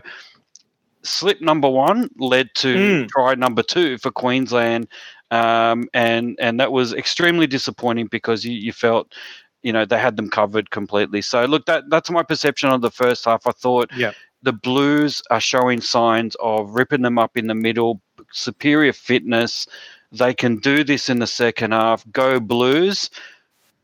slip 1.06 1.40
number 1.40 1.68
one 1.68 2.08
led 2.18 2.50
to 2.56 2.74
Mm. 2.76 3.08
try 3.08 3.34
number 3.34 3.62
two 3.62 3.98
for 3.98 4.10
Queensland, 4.10 4.88
um, 5.30 5.88
and 5.94 6.36
and 6.40 6.60
that 6.60 6.72
was 6.72 6.92
extremely 6.92 7.46
disappointing 7.46 8.06
because 8.06 8.44
you, 8.44 8.52
you 8.52 8.72
felt, 8.72 9.14
you 9.62 9.72
know, 9.72 9.84
they 9.84 9.98
had 9.98 10.16
them 10.16 10.28
covered 10.30 10.70
completely. 10.70 11.22
So 11.22 11.44
look, 11.46 11.66
that 11.66 11.84
that's 11.90 12.10
my 12.10 12.22
perception 12.22 12.70
of 12.70 12.80
the 12.82 12.90
first 12.90 13.24
half. 13.24 13.46
I 13.46 13.52
thought 13.52 13.90
Yeah. 13.96 14.12
the 14.42 14.52
Blues 14.52 15.22
are 15.30 15.40
showing 15.40 15.80
signs 15.80 16.36
of 16.40 16.70
ripping 16.70 17.02
them 17.02 17.18
up 17.18 17.36
in 17.36 17.46
the 17.46 17.54
middle, 17.54 18.00
superior 18.32 18.92
fitness. 18.92 19.66
They 20.12 20.34
can 20.34 20.56
do 20.58 20.84
this 20.84 21.08
in 21.08 21.18
the 21.18 21.26
second 21.26 21.72
half. 21.72 22.04
Go 22.12 22.38
Blues. 22.40 23.10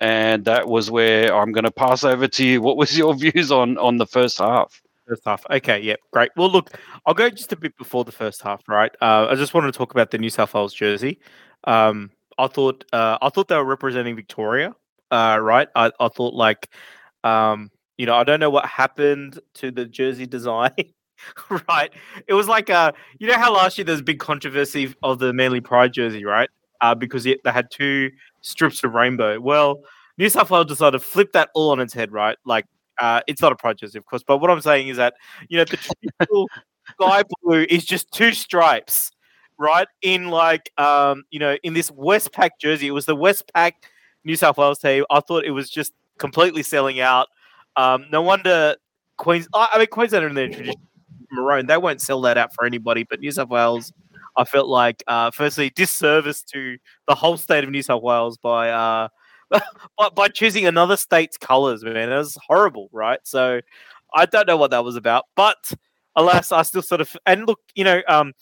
And 0.00 0.44
that 0.46 0.66
was 0.68 0.90
where 0.90 1.32
I'm 1.34 1.52
going 1.52 1.64
to 1.64 1.70
pass 1.70 2.02
over 2.02 2.26
to 2.26 2.44
you. 2.44 2.60
What 2.60 2.76
was 2.76 2.96
your 2.98 3.14
views 3.24 3.52
on 3.52 3.78
on 3.78 3.98
the 3.98 4.06
first 4.06 4.38
half? 4.38 4.82
First 5.08 5.22
half. 5.26 5.44
Okay, 5.50 5.80
yeah, 5.80 5.96
great. 6.12 6.30
Well, 6.36 6.50
look, 6.50 6.70
I'll 7.06 7.14
go 7.14 7.28
just 7.28 7.52
a 7.52 7.56
bit 7.56 7.76
before 7.76 8.04
the 8.04 8.12
first 8.12 8.40
half, 8.42 8.62
right? 8.68 8.92
Uh, 9.00 9.26
I 9.30 9.34
just 9.34 9.52
wanted 9.52 9.72
to 9.72 9.76
talk 9.78 9.90
about 9.92 10.12
the 10.12 10.18
New 10.18 10.30
South 10.30 10.54
Wales 10.54 10.72
jersey. 10.72 11.18
Um, 11.64 12.10
I 12.38 12.46
thought 12.46 12.84
uh, 12.92 13.18
I 13.20 13.28
thought 13.30 13.48
they 13.48 13.56
were 13.56 13.64
representing 13.64 14.14
Victoria, 14.14 14.74
uh, 15.10 15.38
right? 15.40 15.68
I, 15.74 15.90
I 15.98 16.08
thought 16.08 16.34
like, 16.34 16.70
um, 17.24 17.70
you 17.98 18.06
know, 18.06 18.14
I 18.14 18.22
don't 18.24 18.38
know 18.38 18.50
what 18.50 18.64
happened 18.66 19.40
to 19.54 19.72
the 19.72 19.86
jersey 19.86 20.26
design, 20.36 20.70
right? 21.68 21.90
It 22.28 22.34
was 22.34 22.46
like, 22.46 22.70
uh, 22.70 22.92
you 23.18 23.26
know 23.26 23.34
how 23.38 23.52
last 23.52 23.78
year 23.78 23.84
there 23.84 23.94
was 23.94 24.00
a 24.00 24.04
big 24.04 24.20
controversy 24.20 24.94
of 25.02 25.18
the 25.18 25.32
Manly 25.32 25.60
Pride 25.60 25.92
jersey, 25.92 26.24
right? 26.24 26.48
Uh, 26.80 26.94
because 26.94 27.26
it, 27.26 27.40
they 27.44 27.50
had 27.50 27.70
two 27.72 28.10
strips 28.40 28.84
of 28.84 28.94
rainbow. 28.94 29.40
Well, 29.40 29.82
New 30.16 30.28
South 30.28 30.50
Wales 30.50 30.66
decided 30.66 30.92
to 30.92 31.04
flip 31.04 31.32
that 31.32 31.50
all 31.54 31.70
on 31.70 31.80
its 31.80 31.92
head, 31.92 32.12
right? 32.12 32.36
Like, 32.44 32.66
uh, 33.02 33.20
it's 33.26 33.42
not 33.42 33.52
a 33.52 33.74
jersey, 33.74 33.98
of 33.98 34.06
course, 34.06 34.22
but 34.26 34.38
what 34.38 34.48
I'm 34.48 34.60
saying 34.60 34.88
is 34.88 34.96
that 34.96 35.14
you 35.48 35.58
know 35.58 35.64
the 35.64 35.76
traditional 35.76 36.48
sky 36.90 37.22
blue 37.42 37.66
is 37.68 37.84
just 37.84 38.10
two 38.12 38.32
stripes, 38.32 39.10
right? 39.58 39.88
In 40.02 40.28
like, 40.28 40.70
um, 40.78 41.24
you 41.32 41.40
know, 41.40 41.56
in 41.64 41.74
this 41.74 41.90
Westpac 41.90 42.50
jersey, 42.60 42.86
it 42.86 42.92
was 42.92 43.06
the 43.06 43.16
Westpac 43.16 43.72
New 44.24 44.36
South 44.36 44.56
Wales 44.56 44.78
team. 44.78 45.04
I 45.10 45.18
thought 45.18 45.44
it 45.44 45.50
was 45.50 45.68
just 45.68 45.92
completely 46.18 46.62
selling 46.62 47.00
out. 47.00 47.26
Um, 47.74 48.06
no 48.12 48.22
wonder 48.22 48.76
Queens. 49.16 49.48
I 49.52 49.78
mean, 49.78 49.88
Queensland 49.88 50.24
in 50.24 50.34
their 50.34 50.48
traditional 50.48 50.80
maroon. 51.32 51.66
They 51.66 51.78
won't 51.78 52.00
sell 52.00 52.20
that 52.22 52.38
out 52.38 52.54
for 52.54 52.64
anybody. 52.64 53.02
But 53.02 53.18
New 53.18 53.32
South 53.32 53.48
Wales, 53.48 53.92
I 54.36 54.44
felt 54.44 54.68
like, 54.68 55.02
uh, 55.08 55.32
firstly, 55.32 55.70
disservice 55.70 56.42
to 56.52 56.78
the 57.08 57.16
whole 57.16 57.36
state 57.36 57.64
of 57.64 57.70
New 57.70 57.82
South 57.82 58.02
Wales 58.02 58.38
by 58.38 58.70
uh, 58.70 59.08
by, 59.98 60.08
by 60.14 60.28
choosing 60.28 60.66
another 60.66 60.96
state's 60.96 61.36
colours. 61.36 61.84
Man, 61.84 62.10
it 62.10 62.16
was 62.16 62.38
horrible, 62.46 62.88
right? 62.92 63.20
So 63.24 63.60
I 64.14 64.26
don't 64.26 64.46
know 64.46 64.56
what 64.56 64.70
that 64.70 64.84
was 64.84 64.96
about, 64.96 65.26
but 65.36 65.72
alas, 66.16 66.52
I 66.52 66.62
still 66.62 66.82
sort 66.82 67.00
of 67.00 67.16
and 67.26 67.46
look, 67.46 67.60
you 67.74 67.84
know, 67.84 68.02
um, 68.08 68.32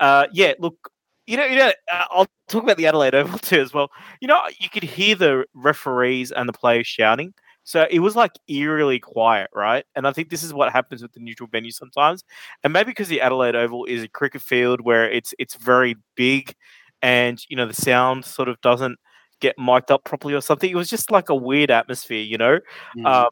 uh, 0.00 0.26
yeah, 0.32 0.54
look. 0.58 0.90
You 1.24 1.36
know, 1.36 1.44
you 1.44 1.56
know. 1.56 1.72
Uh, 1.90 2.04
I'll 2.10 2.26
talk 2.48 2.64
about 2.64 2.76
the 2.78 2.86
Adelaide 2.86 3.14
Oval 3.14 3.38
too 3.38 3.60
as 3.60 3.72
well. 3.72 3.90
You 4.20 4.26
know, 4.26 4.40
you 4.58 4.68
could 4.68 4.82
hear 4.82 5.14
the 5.14 5.44
referees 5.54 6.32
and 6.32 6.48
the 6.48 6.52
players 6.52 6.88
shouting. 6.88 7.32
So 7.64 7.86
it 7.90 8.00
was 8.00 8.16
like 8.16 8.32
eerily 8.48 8.98
quiet, 8.98 9.48
right? 9.54 9.84
And 9.94 10.06
I 10.06 10.12
think 10.12 10.30
this 10.30 10.42
is 10.42 10.52
what 10.52 10.72
happens 10.72 11.00
with 11.00 11.12
the 11.12 11.20
neutral 11.20 11.48
venue 11.48 11.70
sometimes. 11.70 12.24
And 12.64 12.72
maybe 12.72 12.90
because 12.90 13.08
the 13.08 13.20
Adelaide 13.20 13.54
Oval 13.54 13.84
is 13.84 14.02
a 14.02 14.08
cricket 14.08 14.42
field 14.42 14.80
where 14.80 15.08
it's 15.08 15.32
it's 15.38 15.54
very 15.54 15.96
big, 16.16 16.54
and 17.02 17.40
you 17.48 17.56
know 17.56 17.66
the 17.66 17.74
sound 17.74 18.24
sort 18.24 18.48
of 18.48 18.60
doesn't 18.60 18.98
get 19.42 19.58
mic'd 19.58 19.90
up 19.90 20.04
properly 20.04 20.32
or 20.32 20.40
something. 20.40 20.70
It 20.70 20.76
was 20.76 20.88
just 20.88 21.10
like 21.10 21.28
a 21.28 21.34
weird 21.34 21.70
atmosphere, 21.70 22.22
you 22.22 22.38
know. 22.38 22.60
Mm. 22.96 23.06
Um, 23.06 23.28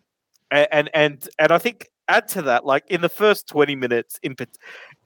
and 0.50 0.90
and 0.92 1.28
and 1.38 1.52
I 1.52 1.58
think 1.58 1.88
add 2.08 2.26
to 2.28 2.42
that, 2.42 2.66
like 2.66 2.84
in 2.88 3.00
the 3.00 3.08
first 3.08 3.46
twenty 3.46 3.76
minutes, 3.76 4.18
in 4.22 4.34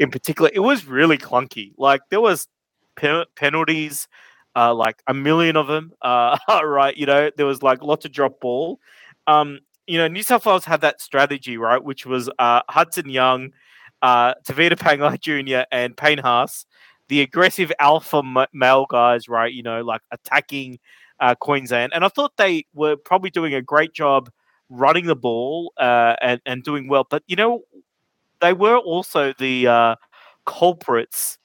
in 0.01 0.11
particular, 0.11 0.51
it 0.53 0.61
was 0.61 0.87
really 0.87 1.19
clunky. 1.19 1.73
Like 1.77 2.01
there 2.11 2.21
was 2.21 2.49
pen- 2.97 3.27
penalties, 3.37 4.09
uh, 4.57 4.75
like 4.75 5.03
a 5.07 5.15
million 5.15 5.57
of 5.57 5.69
them. 5.69 5.93
Uh, 6.03 6.39
right, 6.65 6.97
you 6.97 7.07
know, 7.07 7.31
there 7.37 7.47
was 7.47 7.63
like 7.63 7.83
lots 7.83 8.05
of 8.05 8.13
drop 8.13 8.41
ball. 8.41 8.81
Um, 9.27 9.61
you 9.87 9.99
know, 9.99 10.09
New 10.09 10.23
South 10.23 10.47
Wales 10.47 10.65
had 10.65 10.81
that 10.81 11.03
strategy, 11.03 11.59
right, 11.59 11.83
which 11.83 12.07
was 12.07 12.31
uh, 12.39 12.63
Hudson 12.71 13.11
Young, 13.11 13.51
uh, 14.01 14.35
Tevita 14.47 14.77
Pangai 14.77 15.21
Jr. 15.47 15.67
and 15.71 15.95
Payne 15.95 16.19
Haas, 16.19 16.65
the 17.09 17.21
aggressive 17.21 17.73
alpha 17.81 18.23
male 18.53 18.87
guys, 18.89 19.29
right? 19.29 19.53
You 19.53 19.63
know, 19.63 19.83
like 19.83 20.03
attacking 20.11 20.79
uh, 21.21 21.35
Queensland, 21.37 21.93
and 21.95 22.05
I 22.05 22.09
thought 22.09 22.37
they 22.37 22.67
were 22.75 22.97
probably 22.97 23.31
doing 23.31 23.55
a 23.55 23.63
great 23.63 23.93
job 23.95 24.31
running 24.71 25.07
the 25.07 25.17
ball 25.17 25.73
uh, 25.79 26.17
and 26.21 26.41
and 26.47 26.63
doing 26.65 26.89
well. 26.89 27.07
But 27.09 27.23
you 27.27 27.37
know, 27.37 27.63
they 28.41 28.53
were 28.53 28.77
also 28.79 29.33
the 29.39 29.67
uh, 29.67 29.97
culprits 30.47 31.39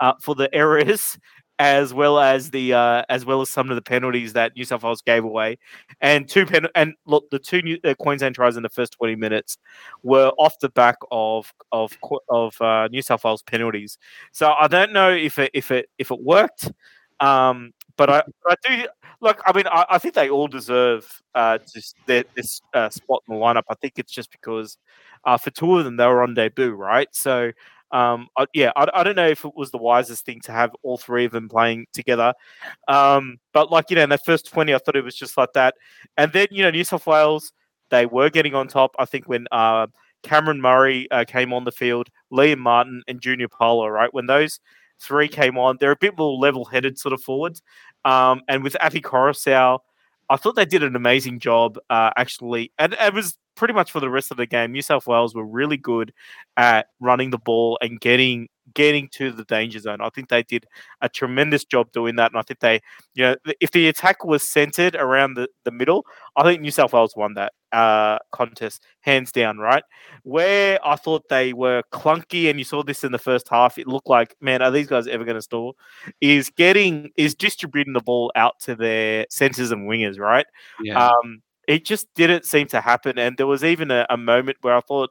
uh, 0.00 0.14
for 0.20 0.34
the 0.34 0.52
errors. 0.54 1.18
As 1.60 1.94
well 1.94 2.18
as 2.18 2.50
the 2.50 2.72
uh, 2.74 3.04
as 3.08 3.24
well 3.24 3.40
as 3.40 3.48
some 3.48 3.70
of 3.70 3.76
the 3.76 3.82
penalties 3.82 4.32
that 4.32 4.56
New 4.56 4.64
South 4.64 4.82
Wales 4.82 5.02
gave 5.02 5.22
away, 5.22 5.56
and 6.00 6.28
two 6.28 6.44
pen 6.46 6.66
and 6.74 6.94
look 7.06 7.30
the 7.30 7.38
two 7.38 7.62
New, 7.62 7.78
uh, 7.84 7.94
Queensland 7.96 8.34
tries 8.34 8.56
in 8.56 8.64
the 8.64 8.68
first 8.68 8.94
twenty 8.94 9.14
minutes 9.14 9.56
were 10.02 10.32
off 10.36 10.58
the 10.58 10.68
back 10.70 10.96
of 11.12 11.54
of 11.70 11.96
of 12.28 12.60
uh, 12.60 12.88
New 12.88 13.02
South 13.02 13.22
Wales 13.22 13.42
penalties. 13.42 13.98
So 14.32 14.52
I 14.58 14.66
don't 14.66 14.92
know 14.92 15.12
if 15.12 15.38
it 15.38 15.52
if 15.54 15.70
it 15.70 15.88
if 15.96 16.10
it 16.10 16.20
worked, 16.20 16.72
um, 17.20 17.72
but 17.96 18.10
I 18.10 18.24
but 18.42 18.58
I 18.66 18.76
do 18.76 18.88
look. 19.20 19.40
I 19.46 19.52
mean, 19.56 19.68
I, 19.68 19.86
I 19.90 19.98
think 19.98 20.14
they 20.14 20.30
all 20.30 20.48
deserve 20.48 21.22
uh, 21.36 21.58
just 21.72 21.94
their, 22.06 22.24
this 22.34 22.62
uh, 22.74 22.88
spot 22.90 23.22
in 23.28 23.36
the 23.36 23.40
lineup. 23.40 23.62
I 23.70 23.74
think 23.74 24.00
it's 24.00 24.12
just 24.12 24.32
because 24.32 24.76
uh, 25.24 25.38
for 25.38 25.50
two 25.50 25.78
of 25.78 25.84
them 25.84 25.98
they 25.98 26.06
were 26.06 26.24
on 26.24 26.34
debut, 26.34 26.72
right? 26.72 27.06
So. 27.12 27.52
Um, 27.92 28.28
I, 28.36 28.46
yeah, 28.54 28.72
I, 28.76 28.88
I 28.92 29.02
don't 29.04 29.16
know 29.16 29.28
if 29.28 29.44
it 29.44 29.52
was 29.54 29.70
the 29.70 29.78
wisest 29.78 30.24
thing 30.26 30.40
to 30.44 30.52
have 30.52 30.70
all 30.82 30.96
three 30.96 31.24
of 31.24 31.32
them 31.32 31.48
playing 31.48 31.86
together. 31.92 32.34
Um, 32.88 33.38
but 33.52 33.70
like, 33.70 33.90
you 33.90 33.96
know, 33.96 34.02
in 34.02 34.10
the 34.10 34.18
first 34.18 34.50
20, 34.50 34.74
I 34.74 34.78
thought 34.78 34.96
it 34.96 35.04
was 35.04 35.14
just 35.14 35.36
like 35.36 35.52
that. 35.54 35.74
And 36.16 36.32
then, 36.32 36.48
you 36.50 36.62
know, 36.62 36.70
New 36.70 36.84
South 36.84 37.06
Wales, 37.06 37.52
they 37.90 38.06
were 38.06 38.30
getting 38.30 38.54
on 38.54 38.66
top. 38.66 38.94
I 38.98 39.04
think 39.04 39.28
when 39.28 39.46
uh, 39.52 39.86
Cameron 40.22 40.60
Murray 40.60 41.08
uh, 41.10 41.24
came 41.24 41.52
on 41.52 41.64
the 41.64 41.72
field, 41.72 42.08
Liam 42.32 42.58
Martin 42.58 43.02
and 43.06 43.20
Junior 43.20 43.48
Paulo, 43.48 43.86
right? 43.86 44.12
When 44.12 44.26
those 44.26 44.58
three 44.98 45.28
came 45.28 45.56
on, 45.56 45.76
they're 45.78 45.92
a 45.92 45.96
bit 45.96 46.18
more 46.18 46.36
level 46.36 46.64
headed 46.64 46.98
sort 46.98 47.12
of 47.12 47.22
forwards. 47.22 47.62
Um, 48.04 48.42
and 48.48 48.62
with 48.64 48.76
Api 48.80 49.00
Koroisau, 49.00 49.78
I 50.30 50.36
thought 50.36 50.56
they 50.56 50.64
did 50.64 50.82
an 50.82 50.96
amazing 50.96 51.38
job, 51.38 51.78
uh, 51.90 52.10
actually. 52.16 52.72
And 52.78 52.94
it 52.94 53.14
was 53.14 53.38
pretty 53.56 53.74
much 53.74 53.90
for 53.90 54.00
the 54.00 54.10
rest 54.10 54.30
of 54.30 54.36
the 54.36 54.46
game. 54.46 54.72
New 54.72 54.82
South 54.82 55.06
Wales 55.06 55.34
were 55.34 55.46
really 55.46 55.76
good 55.76 56.12
at 56.56 56.86
running 57.00 57.30
the 57.30 57.38
ball 57.38 57.78
and 57.80 58.00
getting 58.00 58.48
getting 58.72 59.08
to 59.08 59.30
the 59.30 59.44
danger 59.44 59.78
zone. 59.78 60.00
I 60.00 60.08
think 60.08 60.28
they 60.28 60.42
did 60.42 60.66
a 61.02 61.08
tremendous 61.08 61.64
job 61.64 61.92
doing 61.92 62.16
that. 62.16 62.30
And 62.30 62.38
I 62.38 62.42
think 62.42 62.60
they, 62.60 62.80
you 63.14 63.24
know, 63.24 63.36
if 63.60 63.70
the 63.72 63.88
attack 63.88 64.24
was 64.24 64.42
centered 64.42 64.96
around 64.96 65.34
the, 65.34 65.48
the 65.64 65.70
middle, 65.70 66.06
I 66.36 66.44
think 66.44 66.62
New 66.62 66.70
South 66.70 66.92
Wales 66.92 67.14
won 67.16 67.34
that 67.34 67.52
uh, 67.72 68.18
contest 68.32 68.82
hands 69.00 69.32
down, 69.32 69.58
right? 69.58 69.82
Where 70.22 70.78
I 70.84 70.96
thought 70.96 71.28
they 71.28 71.52
were 71.52 71.82
clunky, 71.92 72.48
and 72.48 72.58
you 72.58 72.64
saw 72.64 72.82
this 72.82 73.04
in 73.04 73.12
the 73.12 73.18
first 73.18 73.48
half, 73.48 73.78
it 73.78 73.86
looked 73.86 74.08
like, 74.08 74.34
man, 74.40 74.62
are 74.62 74.70
these 74.70 74.86
guys 74.86 75.06
ever 75.06 75.24
going 75.24 75.36
to 75.36 75.42
score? 75.42 75.74
Is 76.20 76.50
getting, 76.50 77.10
is 77.16 77.34
distributing 77.34 77.92
the 77.92 78.00
ball 78.00 78.32
out 78.34 78.54
to 78.60 78.74
their 78.74 79.26
centers 79.28 79.72
and 79.72 79.88
wingers, 79.88 80.18
right? 80.18 80.46
yeah. 80.82 81.08
Um, 81.08 81.42
it 81.68 81.84
just 81.84 82.12
didn't 82.14 82.44
seem 82.44 82.66
to 82.68 82.80
happen. 82.80 83.18
And 83.18 83.36
there 83.36 83.46
was 83.46 83.64
even 83.64 83.90
a, 83.90 84.06
a 84.10 84.16
moment 84.16 84.58
where 84.62 84.76
I 84.76 84.80
thought 84.80 85.10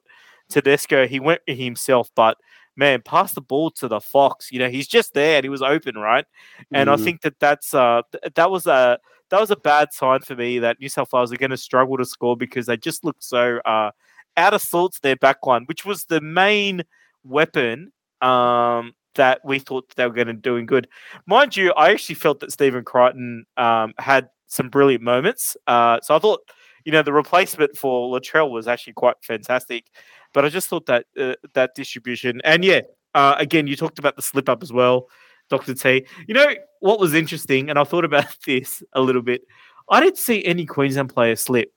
Tedesco, 0.50 1.08
he 1.08 1.20
went 1.20 1.42
himself, 1.48 2.10
but 2.16 2.38
man, 2.76 3.02
pass 3.02 3.34
the 3.34 3.42
ball 3.42 3.72
to 3.72 3.88
the 3.88 4.00
Fox. 4.00 4.52
You 4.52 4.60
know, 4.60 4.70
he's 4.70 4.88
just 4.88 5.14
there 5.14 5.38
and 5.38 5.46
he 5.46 5.50
was 5.50 5.62
open, 5.62 5.96
right? 5.96 6.26
And 6.72 6.90
mm. 6.90 6.94
I 6.94 6.98
think 7.04 7.22
that 7.22 7.40
that's 7.40 7.74
uh 7.74 8.02
th- 8.12 8.34
that 8.34 8.52
was 8.52 8.68
a 8.68 9.00
that 9.30 9.40
was 9.40 9.52
a 9.52 9.56
bad 9.56 9.94
sign 9.94 10.22
for 10.22 10.36
me 10.36 10.60
that 10.60 10.80
New 10.80 10.90
South 10.90 11.12
Wales 11.14 11.32
are 11.32 11.38
going 11.38 11.52
to 11.52 11.58
struggle 11.58 11.98
to 11.98 12.06
score 12.06 12.38
because 12.38 12.66
they 12.66 12.78
just 12.78 13.04
looked 13.04 13.24
so 13.24 13.60
uh 13.66 13.92
out 14.38 14.54
of 14.54 14.62
sorts 14.62 15.00
their 15.00 15.16
backline, 15.16 15.68
which 15.68 15.86
was 15.86 16.06
the 16.06 16.22
main 16.22 16.84
weapon 17.24 17.92
um 18.22 18.94
that 19.16 19.42
we 19.44 19.60
thought 19.60 19.94
they 19.96 20.08
were 20.08 20.14
going 20.14 20.28
to 20.28 20.34
doing 20.34 20.66
good. 20.66 20.88
Mind 21.26 21.56
you, 21.56 21.72
I 21.74 21.92
actually 21.92 22.16
felt 22.16 22.40
that 22.40 22.52
Stephen 22.52 22.84
Crichton 22.84 23.46
um, 23.58 23.94
had 24.00 24.30
some 24.54 24.70
brilliant 24.70 25.04
moments. 25.04 25.58
Uh, 25.68 26.00
so 26.02 26.16
I 26.16 26.20
thought, 26.20 26.42
you 26.86 26.92
know, 26.92 27.02
the 27.02 27.14
replacement 27.14 27.78
for 27.78 28.10
Latrell 28.14 28.52
was 28.52 28.68
actually 28.68 28.94
quite 28.94 29.16
fantastic. 29.22 29.88
But 30.34 30.46
I 30.46 30.50
just 30.50 30.68
thought 30.68 30.86
that 30.88 31.06
uh, 31.20 31.36
that 31.54 31.76
distribution, 31.76 32.42
and 32.44 32.66
yeah, 32.66 32.82
uh, 33.14 33.36
again, 33.38 33.68
you 33.68 33.76
talked 33.76 34.00
about 34.00 34.16
the 34.16 34.22
slip 34.22 34.50
up 34.50 34.64
as 34.64 34.74
well, 34.74 35.08
Doctor 35.50 35.74
T. 35.76 36.06
You 36.28 36.34
know 36.34 36.48
what 36.80 37.00
was 37.00 37.14
interesting, 37.14 37.70
and 37.70 37.78
I 37.78 37.84
thought 37.84 38.06
about 38.06 38.36
this 38.46 38.84
a 38.94 39.02
little 39.02 39.22
bit. 39.22 39.44
I 39.90 40.00
didn't 40.00 40.18
see 40.18 40.44
any 40.46 40.66
Queensland 40.66 41.14
player 41.14 41.36
slip. 41.36 41.72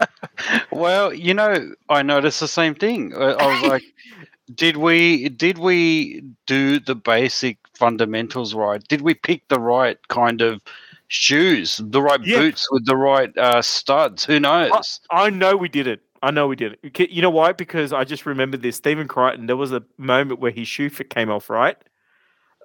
well, 0.72 1.12
you 1.12 1.34
know, 1.34 1.74
I 1.88 2.02
noticed 2.02 2.40
the 2.40 2.48
same 2.48 2.74
thing. 2.74 3.14
I 3.14 3.34
was 3.34 3.62
like, 3.62 3.84
did 4.54 4.78
we 4.78 5.28
did 5.28 5.58
we 5.58 6.22
do 6.46 6.80
the 6.80 6.94
basic 6.94 7.58
fundamentals 7.74 8.54
right? 8.54 8.82
Did 8.88 9.02
we 9.02 9.14
pick 9.14 9.46
the 9.48 9.60
right 9.60 9.98
kind 10.08 10.40
of 10.40 10.62
shoes, 11.10 11.80
the 11.84 12.00
right 12.00 12.24
yeah. 12.24 12.38
boots 12.38 12.70
with 12.70 12.86
the 12.86 12.96
right 12.96 13.36
uh, 13.36 13.60
studs? 13.60 14.24
Who 14.24 14.40
knows? 14.40 15.00
I, 15.10 15.26
I 15.26 15.30
know 15.30 15.56
we 15.56 15.68
did 15.68 15.86
it. 15.86 16.00
I 16.22 16.30
know 16.30 16.46
we 16.46 16.56
did 16.56 16.78
it. 16.82 17.10
You 17.10 17.22
know 17.22 17.30
why? 17.30 17.52
Because 17.52 17.92
I 17.92 18.04
just 18.04 18.26
remembered 18.26 18.62
this. 18.62 18.76
Stephen 18.76 19.08
Crichton, 19.08 19.46
there 19.46 19.56
was 19.56 19.72
a 19.72 19.82
moment 19.98 20.40
where 20.40 20.50
his 20.50 20.68
shoe 20.68 20.90
fit 20.90 21.10
came 21.10 21.30
off, 21.30 21.50
right? 21.50 21.76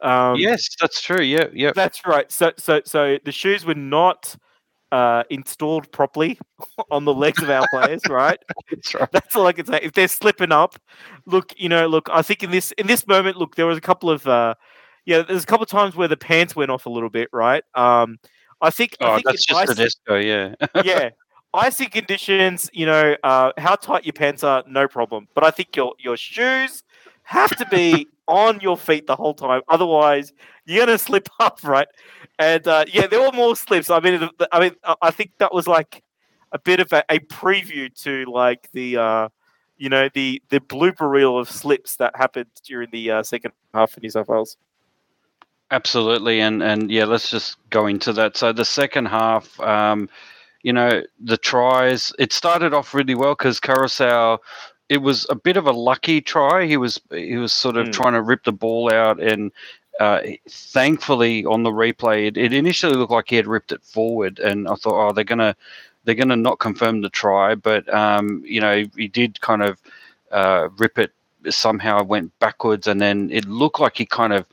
Um, 0.01 0.35
yes, 0.35 0.67
that's 0.79 1.01
true. 1.01 1.21
Yeah, 1.21 1.47
yeah. 1.53 1.71
That's 1.73 2.05
right. 2.05 2.29
So, 2.31 2.51
so, 2.57 2.81
so 2.85 3.17
the 3.23 3.31
shoes 3.31 3.65
were 3.65 3.75
not 3.75 4.35
uh, 4.91 5.23
installed 5.29 5.89
properly 5.91 6.37
on 6.91 7.05
the 7.05 7.13
legs 7.13 7.41
of 7.41 7.49
our 7.49 7.65
players, 7.71 8.01
right? 8.09 8.37
that's 8.69 8.93
right. 8.93 9.11
That's 9.11 9.35
all 9.35 9.47
I 9.47 9.53
can 9.53 9.65
say. 9.65 9.79
If 9.81 9.93
they're 9.93 10.09
slipping 10.09 10.51
up, 10.51 10.75
look, 11.25 11.53
you 11.57 11.69
know, 11.69 11.87
look. 11.87 12.09
I 12.11 12.21
think 12.21 12.43
in 12.43 12.51
this 12.51 12.73
in 12.73 12.87
this 12.87 13.07
moment, 13.07 13.37
look, 13.37 13.55
there 13.55 13.67
was 13.67 13.77
a 13.77 13.81
couple 13.81 14.09
of, 14.09 14.27
uh, 14.27 14.55
yeah, 15.05 15.21
there's 15.21 15.43
a 15.43 15.47
couple 15.47 15.63
of 15.63 15.69
times 15.69 15.95
where 15.95 16.09
the 16.09 16.17
pants 16.17 16.57
went 16.57 16.71
off 16.71 16.85
a 16.85 16.89
little 16.89 17.09
bit, 17.09 17.29
right? 17.31 17.63
Um, 17.73 18.17
I 18.65 18.71
think. 18.71 18.97
Oh, 18.99 19.11
I 19.11 19.15
think 19.15 19.25
that's 19.25 19.45
just 19.45 19.67
the 19.67 19.75
disco, 19.75 20.15
yeah. 20.15 20.55
yeah, 20.83 21.09
icy 21.53 21.85
conditions, 21.85 22.67
you 22.73 22.87
know, 22.87 23.15
uh, 23.23 23.51
how 23.59 23.75
tight 23.75 24.05
your 24.05 24.13
pants 24.13 24.43
are, 24.43 24.63
no 24.67 24.87
problem. 24.87 25.27
But 25.35 25.43
I 25.43 25.51
think 25.51 25.75
your 25.75 25.93
your 25.99 26.17
shoes 26.17 26.83
have 27.23 27.55
to 27.57 27.65
be 27.67 28.07
on 28.27 28.59
your 28.61 28.75
feet 28.75 29.05
the 29.05 29.15
whole 29.15 29.35
time. 29.35 29.61
Otherwise, 29.69 30.33
you're 30.65 30.83
gonna 30.83 30.97
slip 30.97 31.29
up, 31.39 31.59
right? 31.63 31.87
And 32.39 32.67
uh, 32.67 32.85
yeah, 32.91 33.05
there 33.05 33.21
were 33.21 33.31
more 33.31 33.55
slips. 33.55 33.91
I 33.91 33.99
mean, 33.99 34.29
I 34.51 34.59
mean, 34.59 34.75
I 34.99 35.11
think 35.11 35.33
that 35.37 35.53
was 35.53 35.67
like 35.67 36.03
a 36.51 36.57
bit 36.57 36.79
of 36.79 36.91
a, 36.91 37.03
a 37.09 37.19
preview 37.19 37.93
to 38.01 38.25
like 38.31 38.71
the, 38.71 38.97
uh, 38.97 39.29
you 39.77 39.89
know, 39.89 40.09
the 40.15 40.41
the 40.49 40.59
blooper 40.59 41.07
reel 41.07 41.37
of 41.37 41.51
slips 41.51 41.97
that 41.97 42.15
happened 42.15 42.49
during 42.65 42.89
the 42.91 43.11
uh, 43.11 43.21
second 43.21 43.53
half 43.75 43.95
of 43.95 44.01
New 44.01 44.09
South 44.09 44.27
Wales. 44.27 44.57
Absolutely, 45.75 46.39
and 46.39 46.63
and 46.63 46.89
yeah, 46.89 47.03
let's 47.03 47.29
just 47.29 47.57
go 47.69 47.85
into 47.85 48.13
that. 48.13 48.37
So 48.37 48.53
the 48.53 48.65
second 48.65 49.07
half. 49.07 49.59
Um, 49.59 50.09
you 50.63 50.73
know, 50.73 51.03
the 51.23 51.37
tries. 51.37 52.11
It 52.17 52.33
started 52.33 52.73
off 52.73 52.95
really 52.95 53.13
well 53.13 53.35
because 53.35 53.59
Koroisau, 53.59 54.39
it 54.89 54.97
was 54.97 55.27
a 55.29 55.35
bit 55.35 55.57
of 55.57 55.67
a 55.67 55.71
lucky 55.71 56.21
try. 56.21 56.65
He 56.65 56.75
was 56.75 56.99
he 57.11 57.37
was 57.37 57.53
sort 57.53 57.77
of 57.77 57.87
mm. 57.87 57.93
trying 57.93 58.13
to 58.13 58.21
rip 58.23 58.45
the 58.45 58.51
ball 58.51 58.91
out, 58.91 59.21
and 59.21 59.51
uh, 59.99 60.21
thankfully 60.49 61.45
on 61.45 61.61
the 61.61 61.69
replay, 61.69 62.27
it, 62.27 62.37
it, 62.37 62.51
initially 62.51 62.95
looked 62.95 63.11
like 63.11 63.29
he 63.29 63.35
had 63.35 63.45
ripped 63.45 63.73
it 63.73 63.83
forward, 63.83 64.39
and 64.39 64.67
I 64.67 64.73
thought, 64.73 65.09
oh, 65.09 65.13
they're 65.13 65.23
gonna 65.23 65.55
they're 66.03 66.15
gonna 66.15 66.35
not 66.35 66.57
confirm 66.57 67.01
the 67.01 67.09
try, 67.09 67.53
but 67.53 67.87
um, 67.93 68.41
you 68.43 68.59
know, 68.59 68.85
he 68.97 69.07
did 69.07 69.41
kind 69.41 69.61
of 69.61 69.79
uh, 70.31 70.69
rip 70.77 70.97
it 70.97 71.11
somehow 71.49 72.03
went 72.03 72.37
backwards, 72.39 72.87
and 72.87 72.99
then 72.99 73.29
it 73.31 73.45
looked 73.45 73.79
like 73.79 73.97
he 73.97 74.05
kind 74.07 74.33
of 74.33 74.47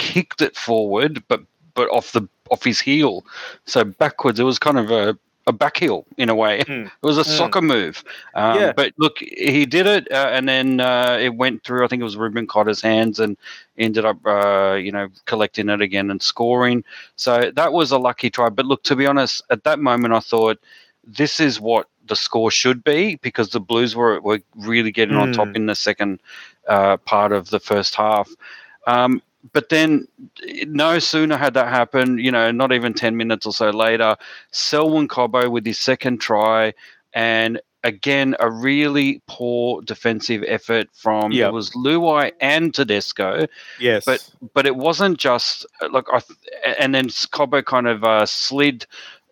kicked 0.00 0.40
it 0.40 0.56
forward, 0.56 1.22
but 1.28 1.42
but 1.74 1.88
off 1.90 2.12
the 2.12 2.26
off 2.50 2.64
his 2.64 2.80
heel, 2.80 3.24
so 3.66 3.84
backwards. 3.84 4.40
It 4.40 4.44
was 4.44 4.58
kind 4.58 4.78
of 4.78 4.90
a 4.90 5.16
a 5.46 5.52
back 5.52 5.76
heel 5.76 6.06
in 6.16 6.30
a 6.30 6.34
way. 6.34 6.62
Mm. 6.64 6.90
It 7.02 7.06
was 7.06 7.18
a 7.18 7.22
mm. 7.22 7.36
soccer 7.36 7.60
move. 7.60 8.02
Um, 8.34 8.58
yeah. 8.58 8.72
But 8.72 8.94
look, 8.96 9.18
he 9.18 9.66
did 9.66 9.86
it, 9.86 10.10
uh, 10.10 10.30
and 10.32 10.48
then 10.48 10.80
uh, 10.80 11.18
it 11.20 11.34
went 11.34 11.64
through. 11.64 11.84
I 11.84 11.88
think 11.88 12.00
it 12.00 12.04
was 12.04 12.16
Reuben 12.16 12.46
Cotter's 12.46 12.80
hands, 12.80 13.20
and 13.20 13.36
ended 13.76 14.04
up, 14.06 14.18
uh, 14.26 14.74
you 14.74 14.90
know, 14.90 15.08
collecting 15.26 15.68
it 15.68 15.82
again 15.82 16.10
and 16.10 16.22
scoring. 16.22 16.82
So 17.16 17.52
that 17.54 17.72
was 17.72 17.92
a 17.92 17.98
lucky 17.98 18.30
try. 18.30 18.48
But 18.48 18.66
look, 18.66 18.82
to 18.84 18.96
be 18.96 19.06
honest, 19.06 19.42
at 19.50 19.64
that 19.64 19.78
moment, 19.78 20.14
I 20.14 20.20
thought 20.20 20.58
this 21.04 21.40
is 21.40 21.60
what 21.60 21.88
the 22.06 22.16
score 22.16 22.50
should 22.50 22.82
be 22.82 23.16
because 23.16 23.50
the 23.50 23.60
Blues 23.60 23.94
were 23.94 24.20
were 24.20 24.40
really 24.56 24.92
getting 24.92 25.16
mm. 25.16 25.22
on 25.22 25.32
top 25.32 25.48
hmm. 25.48 25.56
in 25.56 25.66
the 25.66 25.74
second 25.74 26.20
uh, 26.68 26.96
part 26.98 27.32
of 27.32 27.50
the 27.50 27.60
first 27.60 27.94
half. 27.94 28.30
Um, 28.86 29.22
but 29.52 29.68
then 29.68 30.06
no 30.66 30.98
sooner 30.98 31.36
had 31.36 31.54
that 31.54 31.68
happened, 31.68 32.20
you 32.20 32.30
know, 32.30 32.50
not 32.50 32.72
even 32.72 32.92
10 32.92 33.16
minutes 33.16 33.46
or 33.46 33.52
so 33.52 33.70
later, 33.70 34.16
Selwyn 34.50 35.08
Cobbo 35.08 35.50
with 35.50 35.64
his 35.64 35.78
second 35.78 36.20
try 36.20 36.74
and 37.12 37.60
again 37.82 38.36
a 38.40 38.50
really 38.50 39.22
poor 39.26 39.80
defensive 39.82 40.44
effort 40.46 40.88
from 40.92 41.32
yep. 41.32 41.48
it 41.48 41.52
was 41.52 41.70
Luai 41.70 42.32
and 42.40 42.74
Tedesco. 42.74 43.46
Yes. 43.78 44.04
But 44.04 44.28
but 44.54 44.66
it 44.66 44.76
wasn't 44.76 45.18
just 45.18 45.66
like 45.90 46.04
I 46.12 46.20
and 46.78 46.94
then 46.94 47.08
Cobbo 47.08 47.64
kind 47.64 47.88
of 47.88 48.04
uh, 48.04 48.26
slid 48.26 48.86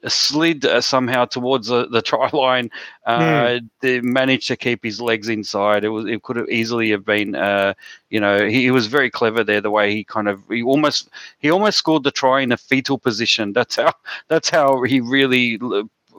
slid 0.06 0.64
uh, 0.64 0.80
somehow 0.80 1.24
towards 1.24 1.68
the, 1.68 1.88
the 1.88 2.02
try 2.02 2.28
line. 2.32 2.70
Uh, 3.06 3.18
mm. 3.20 3.70
They 3.80 4.00
managed 4.00 4.48
to 4.48 4.56
keep 4.56 4.84
his 4.84 5.00
legs 5.00 5.28
inside. 5.28 5.84
It 5.84 5.88
was 5.88 6.06
it 6.06 6.22
could 6.22 6.36
have 6.36 6.48
easily 6.48 6.90
have 6.90 7.04
been. 7.04 7.34
Uh, 7.34 7.74
you 8.10 8.20
know, 8.20 8.46
he, 8.46 8.62
he, 8.62 8.70
was 8.70 8.86
very 8.86 9.10
clever 9.10 9.42
there. 9.44 9.60
The 9.60 9.70
way 9.70 9.94
he 9.94 10.04
kind 10.04 10.28
of 10.28 10.42
he 10.48 10.62
almost 10.62 11.10
he 11.38 11.50
almost 11.50 11.78
scored 11.78 12.04
the 12.04 12.10
try 12.10 12.40
in 12.40 12.52
a 12.52 12.56
fetal 12.56 12.98
position. 12.98 13.52
That's 13.58 13.76
how 13.76 13.92
that's 14.28 14.50
how 14.50 14.82
he 14.82 15.00
really 15.00 15.58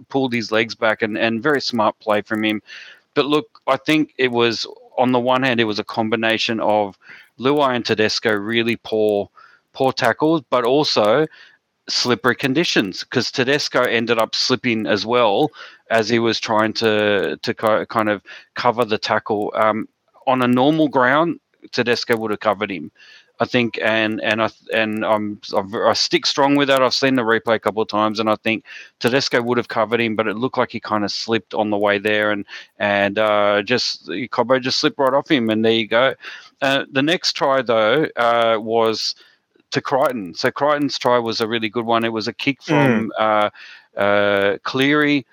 pulled 0.09 0.33
his 0.33 0.51
legs 0.51 0.75
back 0.75 1.01
and 1.01 1.17
and 1.17 1.43
very 1.43 1.61
smart 1.61 1.97
play 1.99 2.21
from 2.21 2.43
him. 2.43 2.61
But 3.13 3.25
look, 3.25 3.61
I 3.67 3.77
think 3.77 4.13
it 4.17 4.31
was 4.31 4.67
on 4.97 5.11
the 5.11 5.19
one 5.19 5.43
hand 5.43 5.59
it 5.59 5.65
was 5.65 5.79
a 5.79 5.83
combination 5.83 6.59
of 6.59 6.97
Luai 7.39 7.75
and 7.75 7.85
Tedesco 7.85 8.33
really 8.33 8.75
poor 8.75 9.29
poor 9.73 9.93
tackles, 9.93 10.41
but 10.49 10.65
also 10.65 11.25
slippery 11.89 12.36
conditions 12.36 13.04
because 13.04 13.32
Tedesco 13.32 13.84
ended 13.84 14.17
up 14.19 14.36
slipping 14.36 14.86
as 14.86 15.06
well 15.06 15.52
as 15.89 16.10
he 16.10 16.19
was 16.19 16.39
trying 16.39 16.73
to 16.73 17.38
to 17.41 17.54
kind 17.54 18.10
of 18.10 18.21
cover 18.56 18.86
the 18.86 18.97
tackle. 18.97 19.52
Um, 19.56 19.88
on 20.28 20.41
a 20.41 20.47
normal 20.47 20.88
ground, 20.88 21.39
Tedesco 21.71 22.15
would 22.17 22.32
have 22.32 22.39
covered 22.39 22.71
him, 22.71 22.91
I 23.39 23.45
think, 23.45 23.80
and 23.82 24.21
and 24.21 24.41
I 24.41 24.49
and 24.73 25.06
I'm 25.06 25.39
I 25.54 25.93
stick 25.93 26.25
strong 26.25 26.56
with 26.56 26.67
that. 26.67 26.82
I've 26.82 26.93
seen 26.93 27.15
the 27.15 27.23
replay 27.23 27.56
a 27.56 27.60
couple 27.60 27.82
of 27.82 27.88
times, 27.88 28.19
and 28.19 28.30
I 28.30 28.36
think 28.36 28.63
Tedesco 28.99 29.41
would 29.41 29.58
have 29.58 29.69
covered 29.69 30.02
him, 30.02 30.15
but 30.15 30.28
it 30.28 30.38
looked 30.38 30.58
like 30.58 30.71
he 30.71 30.80
kind 30.80 31.04
of 31.04 31.12
slipped 31.12 31.54
on 31.54 31.69
the 31.69 31.78
way 31.78 31.97
there, 31.97 32.32
and 32.32 32.45
and 32.78 33.17
uh, 33.17 33.62
just 33.63 34.08
Cobbo 34.08 34.62
just 34.62 34.80
slipped 34.80 34.99
right 34.99 35.13
off 35.13 35.30
him, 35.30 35.49
and 35.49 35.63
there 35.65 35.71
you 35.71 35.88
go. 35.88 36.13
Uh, 36.62 36.86
the 36.91 37.02
next 37.02 37.34
try 37.34 37.62
though 37.62 38.08
uh, 38.15 38.58
was 38.60 39.15
to 39.71 39.82
Crichton. 39.82 40.34
So 40.34 40.51
Crichton's 40.51 40.97
try 40.97 41.17
was 41.19 41.41
a 41.41 41.47
really 41.47 41.69
good 41.69 41.86
one. 41.86 42.03
It 42.03 42.13
was 42.13 42.27
a 42.27 42.34
kick 42.34 42.62
from 42.62 43.12
mm. 43.19 43.49
uh, 43.97 43.99
uh, 43.99 44.58
Cleary, 44.63 45.25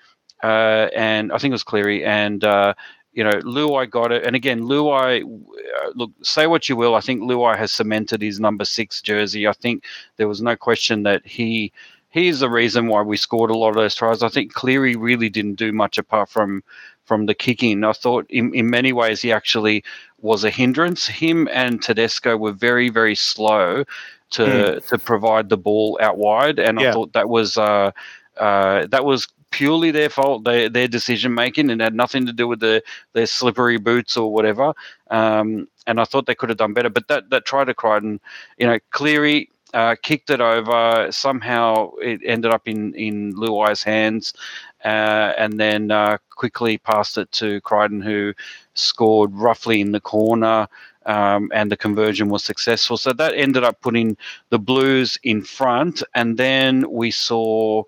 uh, 0.43 0.89
and 0.95 1.31
I 1.31 1.37
think 1.37 1.51
it 1.51 1.55
was 1.55 1.63
Cleary, 1.63 2.05
and 2.05 2.43
uh, 2.43 2.73
you 3.13 3.23
know 3.23 3.39
Luai 3.41 3.89
got 3.89 4.11
it. 4.11 4.23
And 4.25 4.35
again, 4.35 4.61
Luai, 4.61 5.23
uh, 5.23 5.91
look, 5.95 6.11
say 6.21 6.47
what 6.47 6.69
you 6.69 6.75
will, 6.75 6.95
I 6.95 7.01
think 7.01 7.21
Luai 7.21 7.57
has 7.57 7.71
cemented 7.71 8.21
his 8.21 8.39
number 8.39 8.65
six 8.65 9.01
jersey. 9.01 9.47
I 9.47 9.53
think 9.53 9.83
there 10.17 10.27
was 10.27 10.41
no 10.41 10.55
question 10.55 11.03
that 11.03 11.25
he. 11.25 11.71
He's 12.09 12.39
the 12.39 12.49
reason 12.49 12.87
why 12.87 13.01
we 13.01 13.17
scored 13.17 13.51
a 13.51 13.57
lot 13.57 13.69
of 13.69 13.75
those 13.75 13.93
tries. 13.93 14.23
I 14.23 14.29
think 14.29 14.53
Cleary 14.53 14.95
really 14.95 15.29
didn't 15.29 15.55
do 15.55 15.71
much 15.71 15.97
apart 15.97 16.29
from 16.29 16.63
from 17.07 17.25
the 17.25 17.33
kicking. 17.33 17.83
I 17.83 17.93
thought 17.93 18.25
in, 18.29 18.53
in 18.53 18.69
many 18.69 18.91
ways 18.93 19.21
he 19.21 19.31
actually 19.31 19.83
was 20.19 20.43
a 20.43 20.49
hindrance. 20.49 21.07
Him 21.07 21.47
and 21.51 21.81
Tedesco 21.81 22.37
were 22.37 22.51
very, 22.51 22.89
very 22.89 23.15
slow 23.15 23.85
to 24.31 24.43
mm. 24.43 24.87
to 24.87 24.97
provide 24.97 25.49
the 25.49 25.57
ball 25.57 25.97
out 26.01 26.17
wide, 26.17 26.59
and 26.59 26.79
yeah. 26.79 26.89
I 26.89 26.91
thought 26.93 27.13
that 27.13 27.29
was 27.29 27.57
uh, 27.57 27.91
uh, 28.37 28.87
that 28.87 29.05
was 29.05 29.27
purely 29.51 29.91
their 29.91 30.09
fault, 30.09 30.43
their 30.43 30.69
their 30.69 30.87
decision 30.87 31.33
making, 31.33 31.69
and 31.69 31.81
had 31.81 31.95
nothing 31.95 32.25
to 32.25 32.33
do 32.33 32.47
with 32.47 32.59
the 32.59 32.83
their 33.13 33.27
slippery 33.27 33.77
boots 33.77 34.17
or 34.17 34.33
whatever. 34.33 34.73
Um, 35.09 35.67
and 35.85 35.99
I 35.99 36.05
thought 36.05 36.25
they 36.25 36.35
could 36.35 36.49
have 36.49 36.57
done 36.57 36.73
better, 36.73 36.89
but 36.89 37.07
that 37.07 37.29
that 37.29 37.45
try 37.45 37.63
to 37.63 37.73
Crichton, 37.73 38.19
you 38.57 38.67
know, 38.67 38.79
Cleary 38.91 39.49
uh, 39.73 39.95
kicked 40.01 40.29
it 40.29 40.41
over. 40.41 41.07
Somehow 41.11 41.91
it 42.01 42.21
ended 42.25 42.51
up 42.51 42.67
in 42.67 42.93
in 42.93 43.33
Luai's 43.33 43.83
hands, 43.83 44.33
uh, 44.83 45.33
and 45.37 45.59
then 45.59 45.91
uh, 45.91 46.17
quickly 46.29 46.77
passed 46.77 47.17
it 47.17 47.31
to 47.33 47.61
Crichton, 47.61 48.01
who 48.01 48.33
scored 48.73 49.33
roughly 49.33 49.81
in 49.81 49.91
the 49.91 50.01
corner. 50.01 50.67
Um, 51.07 51.49
and 51.53 51.71
the 51.71 51.77
conversion 51.77 52.29
was 52.29 52.43
successful. 52.43 52.97
So 52.97 53.13
that 53.13 53.33
ended 53.33 53.63
up 53.63 53.81
putting 53.81 54.17
the 54.49 54.59
Blues 54.59 55.17
in 55.23 55.41
front. 55.41 56.03
And 56.13 56.37
then 56.37 56.85
we 56.91 57.11
saw, 57.11 57.83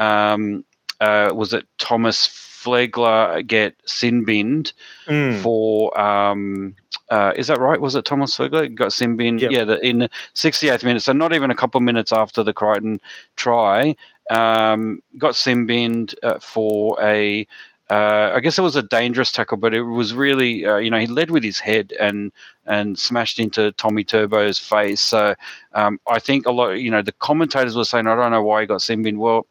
um, 0.00 0.64
uh, 1.00 1.32
was 1.34 1.52
it 1.52 1.66
Thomas 1.78 2.26
Flegler 2.26 3.46
get 3.46 3.74
sin 3.84 4.24
binned 4.24 4.72
Mm. 5.08 5.42
for 5.42 5.98
um, 6.00 6.74
uh, 7.10 7.32
is 7.36 7.48
that 7.48 7.60
right? 7.60 7.78
Was 7.80 7.94
it 7.94 8.06
Thomas 8.06 8.36
Flegler 8.36 8.74
got 8.74 8.92
sin 8.92 9.16
binned? 9.16 9.42
Yep. 9.42 9.50
Yeah, 9.50 9.64
the, 9.64 9.86
in 9.86 9.98
the 9.98 10.10
68th 10.34 10.82
minute. 10.82 11.02
So 11.02 11.12
not 11.12 11.34
even 11.34 11.50
a 11.50 11.54
couple 11.54 11.78
of 11.78 11.82
minutes 11.82 12.10
after 12.10 12.42
the 12.42 12.54
Crichton 12.54 13.00
try, 13.36 13.94
um, 14.30 15.02
got 15.18 15.36
sin 15.36 15.66
binned 15.66 16.14
uh, 16.22 16.38
for 16.38 16.96
a. 17.02 17.46
Uh, 17.92 18.32
I 18.34 18.40
guess 18.40 18.58
it 18.58 18.62
was 18.62 18.76
a 18.76 18.82
dangerous 18.82 19.30
tackle, 19.32 19.58
but 19.58 19.74
it 19.74 19.82
was 19.82 20.14
really, 20.14 20.64
uh, 20.64 20.76
you 20.78 20.90
know, 20.90 20.98
he 20.98 21.06
led 21.06 21.30
with 21.30 21.44
his 21.44 21.58
head 21.58 21.92
and 22.00 22.32
and 22.64 22.98
smashed 22.98 23.38
into 23.38 23.72
Tommy 23.72 24.02
Turbo's 24.02 24.58
face. 24.58 25.00
So 25.02 25.34
um, 25.74 26.00
I 26.08 26.18
think 26.18 26.46
a 26.46 26.52
lot, 26.52 26.70
you 26.70 26.90
know, 26.90 27.02
the 27.02 27.12
commentators 27.12 27.76
were 27.76 27.84
saying, 27.84 28.06
I 28.06 28.14
don't 28.14 28.30
know 28.30 28.42
why 28.42 28.62
he 28.62 28.66
got 28.66 28.80
sin 28.82 29.02
binned. 29.02 29.18
Well, 29.18 29.46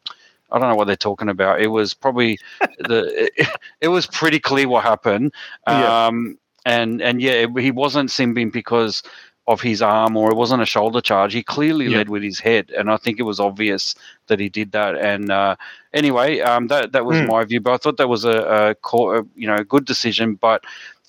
I 0.50 0.58
don't 0.58 0.68
know 0.70 0.74
what 0.74 0.86
they're 0.88 0.96
talking 0.96 1.28
about. 1.28 1.60
It 1.60 1.68
was 1.68 1.94
probably 1.94 2.38
the 2.78 3.30
it, 3.36 3.48
it 3.80 3.88
was 3.88 4.06
pretty 4.08 4.40
clear 4.40 4.66
what 4.68 4.82
happened. 4.82 5.32
Yeah. 5.68 6.06
Um, 6.06 6.36
and 6.66 7.00
and 7.00 7.22
yeah, 7.22 7.46
it- 7.46 7.58
he 7.60 7.70
wasn't 7.70 8.10
simbing 8.10 8.50
because 8.52 9.04
of 9.48 9.60
his 9.60 9.82
arm 9.82 10.16
or 10.16 10.30
it 10.30 10.36
wasn't 10.36 10.62
a 10.62 10.66
shoulder 10.66 11.00
charge. 11.00 11.32
He 11.32 11.42
clearly 11.42 11.86
Yeah. 11.86 11.98
led 11.98 12.08
with 12.08 12.22
his 12.22 12.38
head, 12.38 12.70
and 12.76 12.90
I 12.90 12.96
think 12.96 13.18
it 13.18 13.24
was 13.24 13.40
obvious 13.40 13.94
that 14.28 14.38
he 14.38 14.48
did 14.48 14.72
that. 14.72 14.96
And 14.96 15.30
uh, 15.30 15.56
anyway, 15.92 16.40
um, 16.40 16.68
that 16.68 16.92
that 16.92 17.04
was 17.04 17.16
Mm. 17.18 17.28
my 17.28 17.44
view. 17.44 17.60
But 17.60 17.72
I 17.72 17.76
thought 17.78 17.96
that 17.96 18.08
was 18.08 18.24
a, 18.24 18.38
a, 18.70 18.74
co- 18.76 19.26
you 19.34 19.46
know 19.48 19.62
good 19.64 19.84
decision. 19.84 20.34
But 20.36 20.62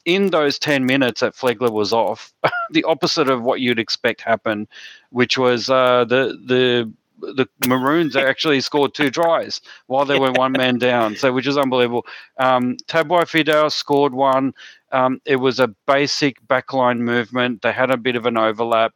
in 0.05 0.31
those 0.31 0.57
ten 0.59 0.85
minutes 0.85 1.21
that 1.21 1.35
Flegler 1.35 1.71
was 1.71 1.93
off, 1.93 2.33
the 2.71 2.83
opposite 2.85 3.29
of 3.29 3.43
what 3.43 3.59
you'd 3.61 3.79
expect 3.79 4.21
happened, 4.21 4.67
which 5.11 5.37
was 5.37 5.69
uh, 5.69 6.05
the 6.05 6.37
the 6.45 6.91
the 7.35 7.47
Maroons 7.69 8.15
actually 8.31 8.59
scored 8.61 8.93
two 8.93 9.09
tries 9.09 9.61
while 9.87 10.03
they 10.05 10.19
were 10.19 10.31
one 10.33 10.51
man 10.51 10.77
down, 10.77 11.15
so 11.15 11.31
which 11.31 11.47
is 11.47 11.57
unbelievable. 11.57 12.05
Um, 12.37 12.75
Tabuai-Fidow 12.87 13.71
scored 13.71 14.13
one. 14.13 14.53
Um, 14.93 15.21
it 15.25 15.37
was 15.37 15.59
a 15.59 15.75
basic 15.87 16.37
backline 16.47 16.99
movement. 16.99 17.63
They 17.63 17.73
had 17.73 17.91
a 17.91 17.97
bit 17.97 18.15
of 18.17 18.27
an 18.27 18.37
overlap. 18.37 18.93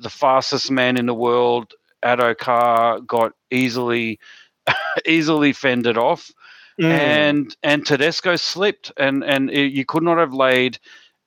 The 0.00 0.10
fastest 0.10 0.70
man 0.70 0.96
in 0.98 1.06
the 1.06 1.14
world, 1.14 1.74
Addo 2.04 2.38
Carr, 2.38 3.00
got 3.00 3.32
easily 3.50 4.20
easily 5.06 5.52
fended 5.54 5.98
off 5.98 6.30
Mm. 6.80 6.90
and 6.92 7.56
and 7.62 7.86
Tedesco 7.86 8.36
slipped, 8.36 8.92
and 8.96 9.24
and 9.24 9.50
it, 9.50 9.72
you 9.72 9.84
could 9.84 10.02
not 10.04 10.18
have 10.18 10.32
laid 10.34 10.78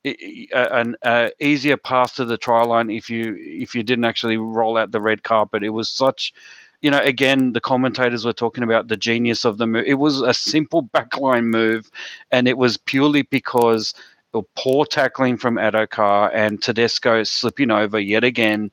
i- 0.06 0.16
i- 0.22 0.48
a- 0.54 0.74
an 0.80 1.32
easier 1.42 1.78
path 1.78 2.16
to 2.16 2.26
the 2.26 2.38
try 2.38 2.64
line 2.64 2.90
if 2.90 3.10
you 3.10 3.36
if 3.40 3.76
you 3.76 3.84
didn't 3.84 4.06
actually 4.06 4.38
roll 4.38 4.78
out 4.78 4.92
the 4.92 5.02
red 5.02 5.24
carpet. 5.24 5.64
It 5.64 5.70
was 5.72 5.90
such, 5.90 6.34
you 6.82 6.90
know, 6.90 7.00
again 7.00 7.54
the 7.54 7.62
commentators 7.62 8.26
were 8.26 8.34
talking 8.34 8.64
about 8.64 8.88
the 8.88 8.98
genius 8.98 9.46
of 9.46 9.58
the 9.58 9.68
move. 9.68 9.86
It 9.86 9.96
was 9.96 10.22
a 10.22 10.34
simple 10.34 10.84
backline 10.84 11.46
move, 11.46 11.90
and 12.32 12.48
it 12.48 12.58
was 12.58 12.78
purely 12.78 13.24
because 13.24 13.94
of 14.34 14.46
poor 14.56 14.86
tackling 14.86 15.38
from 15.38 15.56
Addo-Carr 15.56 16.32
and 16.34 16.62
Tedesco 16.62 17.24
slipping 17.24 17.72
over 17.72 18.00
yet 18.00 18.24
again, 18.24 18.72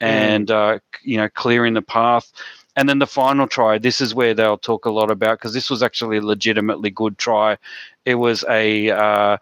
and 0.00 0.50
uh, 0.50 0.78
you 1.02 1.16
know 1.16 1.28
clearing 1.30 1.74
the 1.74 1.82
path. 1.82 2.32
And 2.76 2.88
then 2.88 2.98
the 2.98 3.06
final 3.06 3.46
try, 3.46 3.78
this 3.78 4.00
is 4.00 4.16
where 4.16 4.34
they'll 4.34 4.58
talk 4.58 4.84
a 4.84 4.90
lot 4.90 5.08
about 5.08 5.38
because 5.38 5.54
this 5.54 5.70
was 5.70 5.80
actually 5.80 6.16
a 6.16 6.22
legitimately 6.22 6.90
good 6.90 7.18
try. 7.18 7.56
It 8.04 8.16
was 8.16 8.44
a 8.48 8.90
uh, 8.90 9.36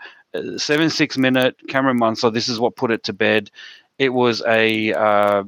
seven 0.58 0.90
six 0.90 1.16
minute 1.16 1.56
Cameron 1.68 1.98
Munster. 1.98 2.30
This 2.30 2.48
is 2.48 2.60
what 2.60 2.76
put 2.76 2.90
it 2.90 3.02
to 3.04 3.12
bed. 3.14 3.50
It 3.98 4.10
was 4.10 4.42
a 4.46 4.92
uh, 4.92 5.44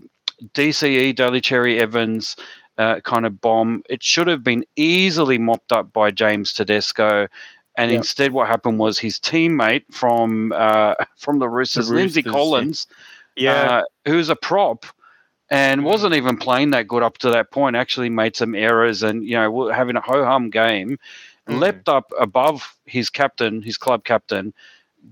DCE 0.54 1.14
Daly 1.14 1.40
Cherry 1.40 1.78
Evans 1.78 2.36
uh, 2.78 3.00
kind 3.00 3.26
of 3.26 3.40
bomb. 3.40 3.82
It 3.88 4.02
should 4.02 4.26
have 4.26 4.42
been 4.42 4.64
easily 4.76 5.38
mopped 5.38 5.72
up 5.72 5.92
by 5.92 6.10
James 6.10 6.52
Tedesco. 6.52 7.28
And 7.76 7.90
Yep. 7.90 7.98
instead, 7.98 8.32
what 8.32 8.48
happened 8.48 8.78
was 8.78 8.98
his 8.98 9.18
teammate 9.18 9.84
from 9.90 10.52
uh, 10.54 10.94
from 11.16 11.38
the 11.38 11.48
Roosters, 11.48 11.90
Lindsay 11.90 12.20
Roosters, 12.20 12.24
yeah. 12.24 12.32
Collins, 12.32 12.86
yeah. 13.36 13.52
uh, 13.52 13.82
who's 14.06 14.28
a 14.28 14.36
prop 14.36 14.86
and 15.50 15.84
wasn't 15.84 16.14
even 16.14 16.36
playing 16.36 16.70
that 16.70 16.88
good 16.88 17.02
up 17.02 17.18
to 17.18 17.30
that 17.30 17.50
point. 17.50 17.76
Actually, 17.76 18.10
made 18.10 18.36
some 18.36 18.54
errors 18.54 19.02
and 19.02 19.24
you 19.24 19.34
know 19.34 19.68
having 19.70 19.96
a 19.96 20.00
ho 20.00 20.24
hum 20.24 20.50
game. 20.50 20.98
Mm. 21.48 21.58
Leapt 21.60 21.88
up 21.88 22.10
above 22.18 22.74
his 22.86 23.10
captain, 23.10 23.60
his 23.60 23.76
club 23.76 24.04
captain, 24.04 24.54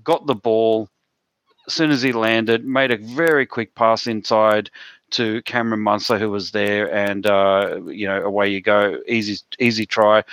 got 0.03 0.25
the 0.25 0.35
ball. 0.35 0.89
As 1.67 1.73
soon 1.73 1.91
as 1.91 2.01
he 2.01 2.11
landed, 2.11 2.65
made 2.65 2.91
a 2.91 2.97
very 2.97 3.45
quick 3.45 3.73
pass 3.75 4.05
inside 4.07 4.69
to 5.13 5.41
Cameron 5.43 5.81
Munster, 5.81 6.17
who 6.19 6.29
was 6.29 6.51
there, 6.51 6.93
and 6.93 7.25
uh, 7.25 7.79
you 7.87 8.07
know 8.07 8.21
away 8.23 8.49
you 8.49 8.61
go, 8.61 8.99
easy 9.07 9.37
easy 9.59 9.85
try, 9.85 10.23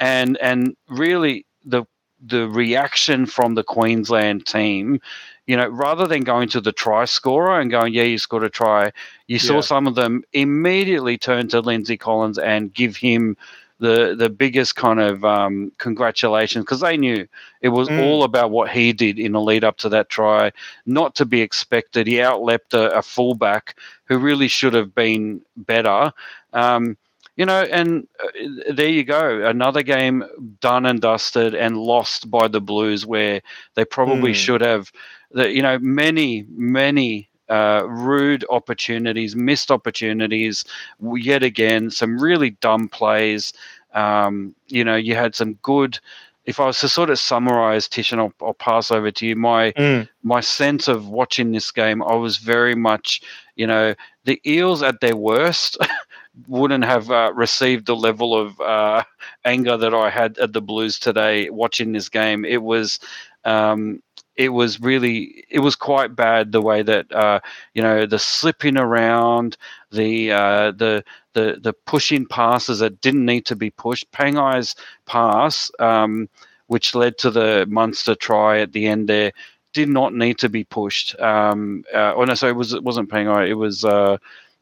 and 0.00 0.36
and 0.38 0.76
really 0.88 1.46
the 1.64 1.84
the 2.26 2.48
reaction 2.48 3.26
from 3.26 3.54
the 3.54 3.62
Queensland 3.62 4.44
team, 4.46 5.00
you 5.46 5.56
know, 5.56 5.68
rather 5.68 6.06
than 6.06 6.22
going 6.24 6.48
to 6.48 6.60
the 6.60 6.72
try 6.72 7.04
scorer 7.04 7.60
and 7.60 7.70
going, 7.70 7.94
yeah, 7.94 8.02
you 8.02 8.18
scored 8.18 8.42
a 8.44 8.50
try, 8.50 8.90
you 9.28 9.38
saw 9.38 9.56
Yeah. 9.56 9.60
some 9.60 9.86
of 9.86 9.94
them 9.94 10.22
immediately 10.32 11.16
turn 11.16 11.48
to 11.48 11.60
Lindsay 11.60 11.96
Collins 11.96 12.38
and 12.38 12.74
give 12.74 12.96
him 12.96 13.36
the 13.78 14.14
the 14.18 14.28
biggest 14.28 14.76
kind 14.76 15.00
of 15.00 15.24
um, 15.24 15.72
congratulations 15.78 16.64
because 16.64 16.80
they 16.80 16.96
knew 16.96 17.26
it 17.60 17.68
was 17.68 17.88
Mm. 17.88 17.98
all 17.98 18.22
about 18.24 18.50
what 18.50 18.70
he 18.70 18.92
did 18.92 19.18
in 19.18 19.32
the 19.32 19.40
lead 19.40 19.64
up 19.64 19.76
to 19.78 19.88
that 19.90 20.08
try, 20.08 20.52
not 20.86 21.14
to 21.16 21.24
be 21.24 21.40
expected. 21.40 22.06
He 22.06 22.14
outleapt 22.14 22.74
a, 22.74 22.90
a 22.98 23.02
fullback 23.02 23.76
who 24.04 24.18
really 24.18 24.48
should 24.48 24.74
have 24.74 24.94
been 24.94 25.40
better. 25.56 26.12
Um, 26.52 26.96
you 27.36 27.46
know, 27.46 27.62
and 27.62 28.06
uh, 28.22 28.72
there 28.72 28.88
you 28.88 29.04
go. 29.04 29.46
Another 29.46 29.82
game 29.82 30.24
done 30.60 30.86
and 30.86 31.00
dusted 31.00 31.54
and 31.54 31.76
lost 31.76 32.30
by 32.30 32.48
the 32.48 32.60
Blues, 32.60 33.06
where 33.06 33.40
they 33.74 33.84
probably 33.84 34.32
Mm. 34.32 34.34
should 34.34 34.60
have. 34.60 34.90
The, 35.32 35.50
you 35.52 35.62
know, 35.62 35.78
many, 35.78 36.46
many 36.50 37.27
uh, 37.48 37.82
rude 37.86 38.44
opportunities, 38.50 39.34
missed 39.36 39.70
opportunities. 39.70 40.64
Yet 41.00 41.42
again, 41.42 41.90
some 41.90 42.18
really 42.20 42.50
dumb 42.50 42.88
plays. 42.88 43.52
Um, 43.94 44.54
you 44.66 44.84
know, 44.84 44.96
you 44.96 45.14
had 45.14 45.34
some 45.34 45.54
good. 45.62 45.98
If 46.44 46.60
I 46.60 46.66
was 46.66 46.80
to 46.80 46.88
sort 46.88 47.10
of 47.10 47.18
summarize, 47.18 47.88
Tish, 47.88 48.10
and 48.12 48.20
I'll, 48.20 48.32
I'll 48.40 48.54
pass 48.54 48.90
over 48.90 49.10
to 49.10 49.26
you. 49.26 49.36
My 49.36 49.72
Mm. 49.72 50.08
my 50.22 50.40
sense 50.40 50.88
of 50.88 51.08
watching 51.08 51.52
this 51.52 51.70
game, 51.70 52.02
I 52.02 52.14
was 52.14 52.38
very 52.38 52.74
much, 52.74 53.20
you 53.56 53.66
know, 53.66 53.94
the 54.24 54.40
Eels 54.46 54.82
at 54.82 55.00
their 55.00 55.16
worst 55.16 55.76
wouldn't 56.48 56.84
have 56.84 57.10
uh, 57.10 57.32
received 57.34 57.86
the 57.86 57.96
level 57.96 58.34
of 58.38 58.58
uh, 58.60 59.02
anger 59.44 59.76
that 59.76 59.94
I 59.94 60.08
had 60.10 60.38
at 60.38 60.52
the 60.52 60.62
Blues 60.62 60.98
today 60.98 61.50
watching 61.50 61.92
this 61.92 62.08
game. 62.08 62.44
It 62.44 62.62
was. 62.62 62.98
Um, 63.44 64.02
it 64.38 64.50
was 64.50 64.80
really, 64.80 65.44
it 65.50 65.58
was 65.58 65.74
quite 65.74 66.14
bad 66.14 66.52
the 66.52 66.62
way 66.62 66.80
that 66.82 67.12
uh, 67.12 67.40
you 67.74 67.82
know 67.82 68.06
the 68.06 68.20
slipping 68.20 68.78
around, 68.78 69.58
the 69.90 70.32
uh, 70.32 70.70
the 70.70 71.04
the 71.34 71.58
the 71.60 71.72
pushing 71.72 72.24
passes 72.24 72.78
that 72.78 73.00
didn't 73.00 73.26
need 73.26 73.44
to 73.46 73.56
be 73.56 73.70
pushed. 73.70 74.10
Pangai's 74.12 74.76
pass, 75.06 75.70
um, 75.80 76.28
which 76.68 76.94
led 76.94 77.18
to 77.18 77.30
the 77.30 77.66
Munster 77.68 78.14
try 78.14 78.60
at 78.60 78.72
the 78.72 78.86
end 78.86 79.08
there, 79.08 79.32
did 79.72 79.88
not 79.88 80.14
need 80.14 80.38
to 80.38 80.48
be 80.48 80.62
pushed. 80.64 81.18
Um, 81.20 81.84
uh, 81.92 82.14
oh 82.14 82.24
no, 82.24 82.34
so 82.34 82.46
it 82.48 82.56
was 82.56 82.72
it 82.72 82.84
wasn't 82.84 83.10
Pangai. 83.10 83.48
It 83.48 83.54
was 83.54 83.84
uh, 83.84 84.18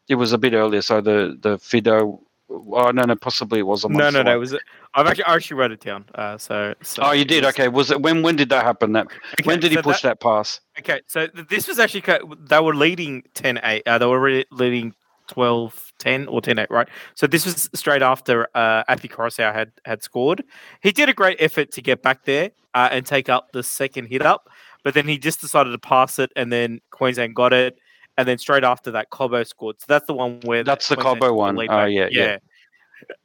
it 0.09 0.15
was 0.15 0.33
a 0.33 0.39
bit 0.39 0.55
earlier. 0.55 0.83
So 0.83 1.03
the 1.03 1.39
the 1.41 1.59
Fidow. 1.59 2.21
Oh 2.49 2.91
no, 2.93 3.03
no, 3.03 3.17
possibly 3.17 3.59
it 3.59 3.67
was 3.67 3.85
a 3.85 3.89
No, 3.89 4.09
no, 4.11 4.23
no. 4.23 4.39
one. 4.39 4.55
It 4.55 4.63
I've 4.95 5.07
actually 5.09 5.25
I 5.25 5.35
actually 5.35 5.57
wrote 5.59 5.73
it 5.73 5.81
down. 5.81 6.05
Uh, 6.15 6.39
so, 6.39 6.75
so 6.83 7.03
Oh, 7.03 7.13
you 7.13 7.25
did. 7.25 7.45
was- 7.45 7.55
Okay. 7.55 7.69
Was 7.69 7.91
it 7.91 8.01
when? 8.03 8.23
When 8.23 8.37
did 8.37 8.49
that 8.51 8.65
happen? 8.65 8.93
That 8.93 9.09
when 9.45 9.59
okay, 9.59 9.69
did 9.69 9.71
he 9.73 9.83
push 9.83 10.03
that, 10.03 10.21
pass? 10.21 10.61
Okay, 10.79 11.01
so 11.09 11.27
this 11.49 11.67
was 11.67 11.79
actually 11.79 12.05
they 12.39 12.61
were 12.61 12.75
leading 12.75 13.23
10-8. 13.35 13.83
Uh, 13.87 13.99
they 13.99 14.07
were 14.07 14.21
re- 14.21 14.45
leading 14.53 14.95
12-10 15.29 16.27
or 16.29 16.41
10-8, 16.41 16.67
right? 16.71 16.89
So 17.15 17.27
this 17.27 17.45
was 17.45 17.69
straight 17.75 18.03
after 18.03 18.47
uh, 18.55 18.85
Api 18.89 19.09
Koroisau 19.09 19.53
had 19.53 19.73
had 19.85 20.03
scored. 20.03 20.45
He 20.83 20.93
did 20.93 21.09
a 21.09 21.15
great 21.15 21.37
effort 21.41 21.73
to 21.73 21.83
get 21.83 22.03
back 22.03 22.25
there 22.25 22.51
uh, 22.75 22.89
and 22.93 23.05
take 23.05 23.29
up 23.29 23.53
the 23.53 23.63
second 23.63 24.07
hit 24.07 24.23
up, 24.23 24.49
but 24.85 24.95
then 24.95 25.09
he 25.09 25.19
just 25.19 25.41
decided 25.41 25.71
to 25.71 25.79
pass 25.79 26.19
it, 26.19 26.31
and 26.37 26.53
then 26.53 26.81
Queensland 26.91 27.35
got 27.35 27.53
it, 27.53 27.79
and 28.17 28.27
then 28.27 28.39
straight 28.39 28.65
after 28.65 28.91
that, 28.93 29.11
Cobbo 29.11 29.47
scored. 29.47 29.81
So 29.81 29.87
that's 29.89 30.07
the 30.07 30.15
one 30.15 30.41
where 30.45 30.65
That's 30.65 30.89
the 30.89 30.97
Cobbo 30.97 31.35
one. 31.35 31.59
Oh, 31.59 31.67
back. 31.67 31.91
yeah, 31.93 32.09
yeah. 32.11 32.39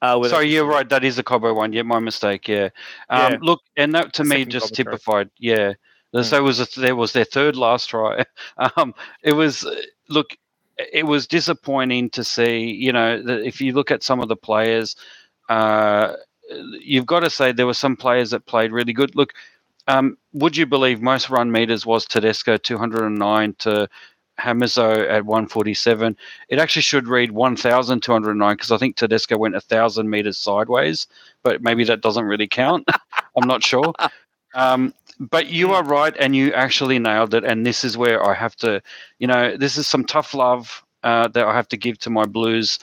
Uh, 0.01 0.27
Sorry, 0.27 0.51
you're 0.51 0.65
right. 0.65 0.87
That 0.89 1.03
is 1.03 1.17
a 1.17 1.23
Cobbo 1.23 1.55
one. 1.55 1.71
Yeah, 1.73 1.83
my 1.83 1.99
mistake. 1.99 2.47
Yeah. 2.47 2.69
Um, 3.09 3.33
Yeah. 3.33 3.37
Look, 3.41 3.61
and 3.77 3.95
that 3.95 4.13
to 4.13 4.23
me 4.23 4.45
just 4.45 4.73
Cobbo 4.73 4.75
try. 4.75 4.83
typified. 4.83 5.29
Yeah. 5.37 5.73
Mm. 6.13 6.25
So 6.25 6.37
it 6.37 6.41
was 6.43 6.59
a, 6.59 6.79
there 6.79 6.95
was 6.95 7.13
their 7.13 7.25
third 7.25 7.55
last 7.55 7.87
try. 7.87 8.25
Um, 8.75 8.93
it 9.23 9.33
was 9.33 9.65
uh, 9.65 9.75
look, 10.09 10.35
it 10.91 11.05
was 11.05 11.25
disappointing 11.25 12.09
to 12.11 12.23
see. 12.23 12.71
You 12.71 12.91
know, 12.91 13.21
that 13.21 13.45
if 13.47 13.61
you 13.61 13.71
look 13.71 13.91
at 13.91 14.03
some 14.03 14.19
of 14.19 14.27
the 14.27 14.35
players, 14.35 14.95
uh, 15.49 16.15
you've 16.81 17.05
got 17.05 17.21
to 17.21 17.29
say 17.29 17.51
there 17.51 17.65
were 17.65 17.73
some 17.73 17.95
players 17.95 18.31
that 18.31 18.45
played 18.45 18.71
really 18.73 18.93
good. 18.93 19.15
Look, 19.15 19.33
um, 19.87 20.17
would 20.33 20.57
you 20.57 20.65
believe 20.65 21.01
most 21.01 21.29
run 21.29 21.51
meters 21.51 21.85
was 21.85 22.05
Tedesco 22.05 22.57
209 22.57 23.55
to 23.59 23.89
Hamiso 24.41 25.07
at 25.09 25.25
147. 25.25 26.17
It 26.49 26.59
actually 26.59 26.81
should 26.81 27.07
read 27.07 27.31
1,209 27.31 28.55
because 28.55 28.71
I 28.71 28.77
think 28.77 28.95
Tedesco 28.95 29.37
went 29.37 29.55
a 29.55 29.61
thousand 29.61 30.09
meters 30.09 30.37
sideways, 30.37 31.07
but 31.43 31.61
maybe 31.61 31.83
that 31.85 32.01
doesn't 32.01 32.25
really 32.25 32.47
count. 32.47 32.87
I'm 33.37 33.47
not 33.47 33.63
sure. 33.63 33.93
Um, 34.53 34.93
but 35.19 35.47
you 35.47 35.71
are 35.71 35.83
right, 35.83 36.15
and 36.19 36.35
you 36.35 36.51
actually 36.53 36.97
nailed 36.97 37.33
it. 37.33 37.43
And 37.43 37.65
this 37.65 37.83
is 37.83 37.97
where 37.97 38.25
I 38.25 38.33
have 38.33 38.55
to, 38.57 38.81
you 39.19 39.27
know, 39.27 39.55
this 39.55 39.77
is 39.77 39.87
some 39.87 40.03
tough 40.03 40.33
love 40.33 40.83
uh, 41.03 41.27
that 41.29 41.45
I 41.45 41.53
have 41.55 41.67
to 41.69 41.77
give 41.77 41.99
to 41.99 42.09
my 42.09 42.25
Blues. 42.25 42.79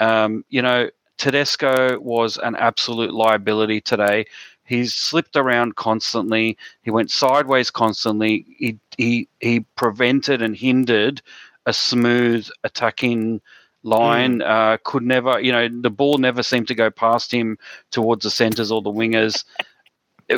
Um, 0.00 0.44
you 0.48 0.62
know, 0.62 0.88
Tedesco 1.18 1.98
was 2.00 2.38
an 2.38 2.56
absolute 2.56 3.12
liability 3.12 3.80
today. 3.80 4.24
He's 4.70 4.94
slipped 4.94 5.34
around 5.34 5.74
constantly. 5.74 6.56
He 6.82 6.92
went 6.92 7.10
sideways 7.10 7.72
constantly. 7.72 8.46
He 8.56 8.78
he 8.96 9.28
he 9.40 9.60
prevented 9.74 10.42
and 10.42 10.56
hindered 10.56 11.20
a 11.66 11.72
smooth 11.72 12.48
attacking 12.62 13.40
line. 13.82 14.38
Mm. 14.38 14.48
Uh, 14.48 14.78
could 14.84 15.02
never, 15.02 15.40
you 15.40 15.50
know, 15.50 15.68
the 15.68 15.90
ball 15.90 16.18
never 16.18 16.44
seemed 16.44 16.68
to 16.68 16.76
go 16.76 16.88
past 16.88 17.32
him 17.32 17.58
towards 17.90 18.22
the 18.22 18.30
centers 18.30 18.70
or 18.70 18.80
the 18.80 18.92
wingers. 18.92 19.42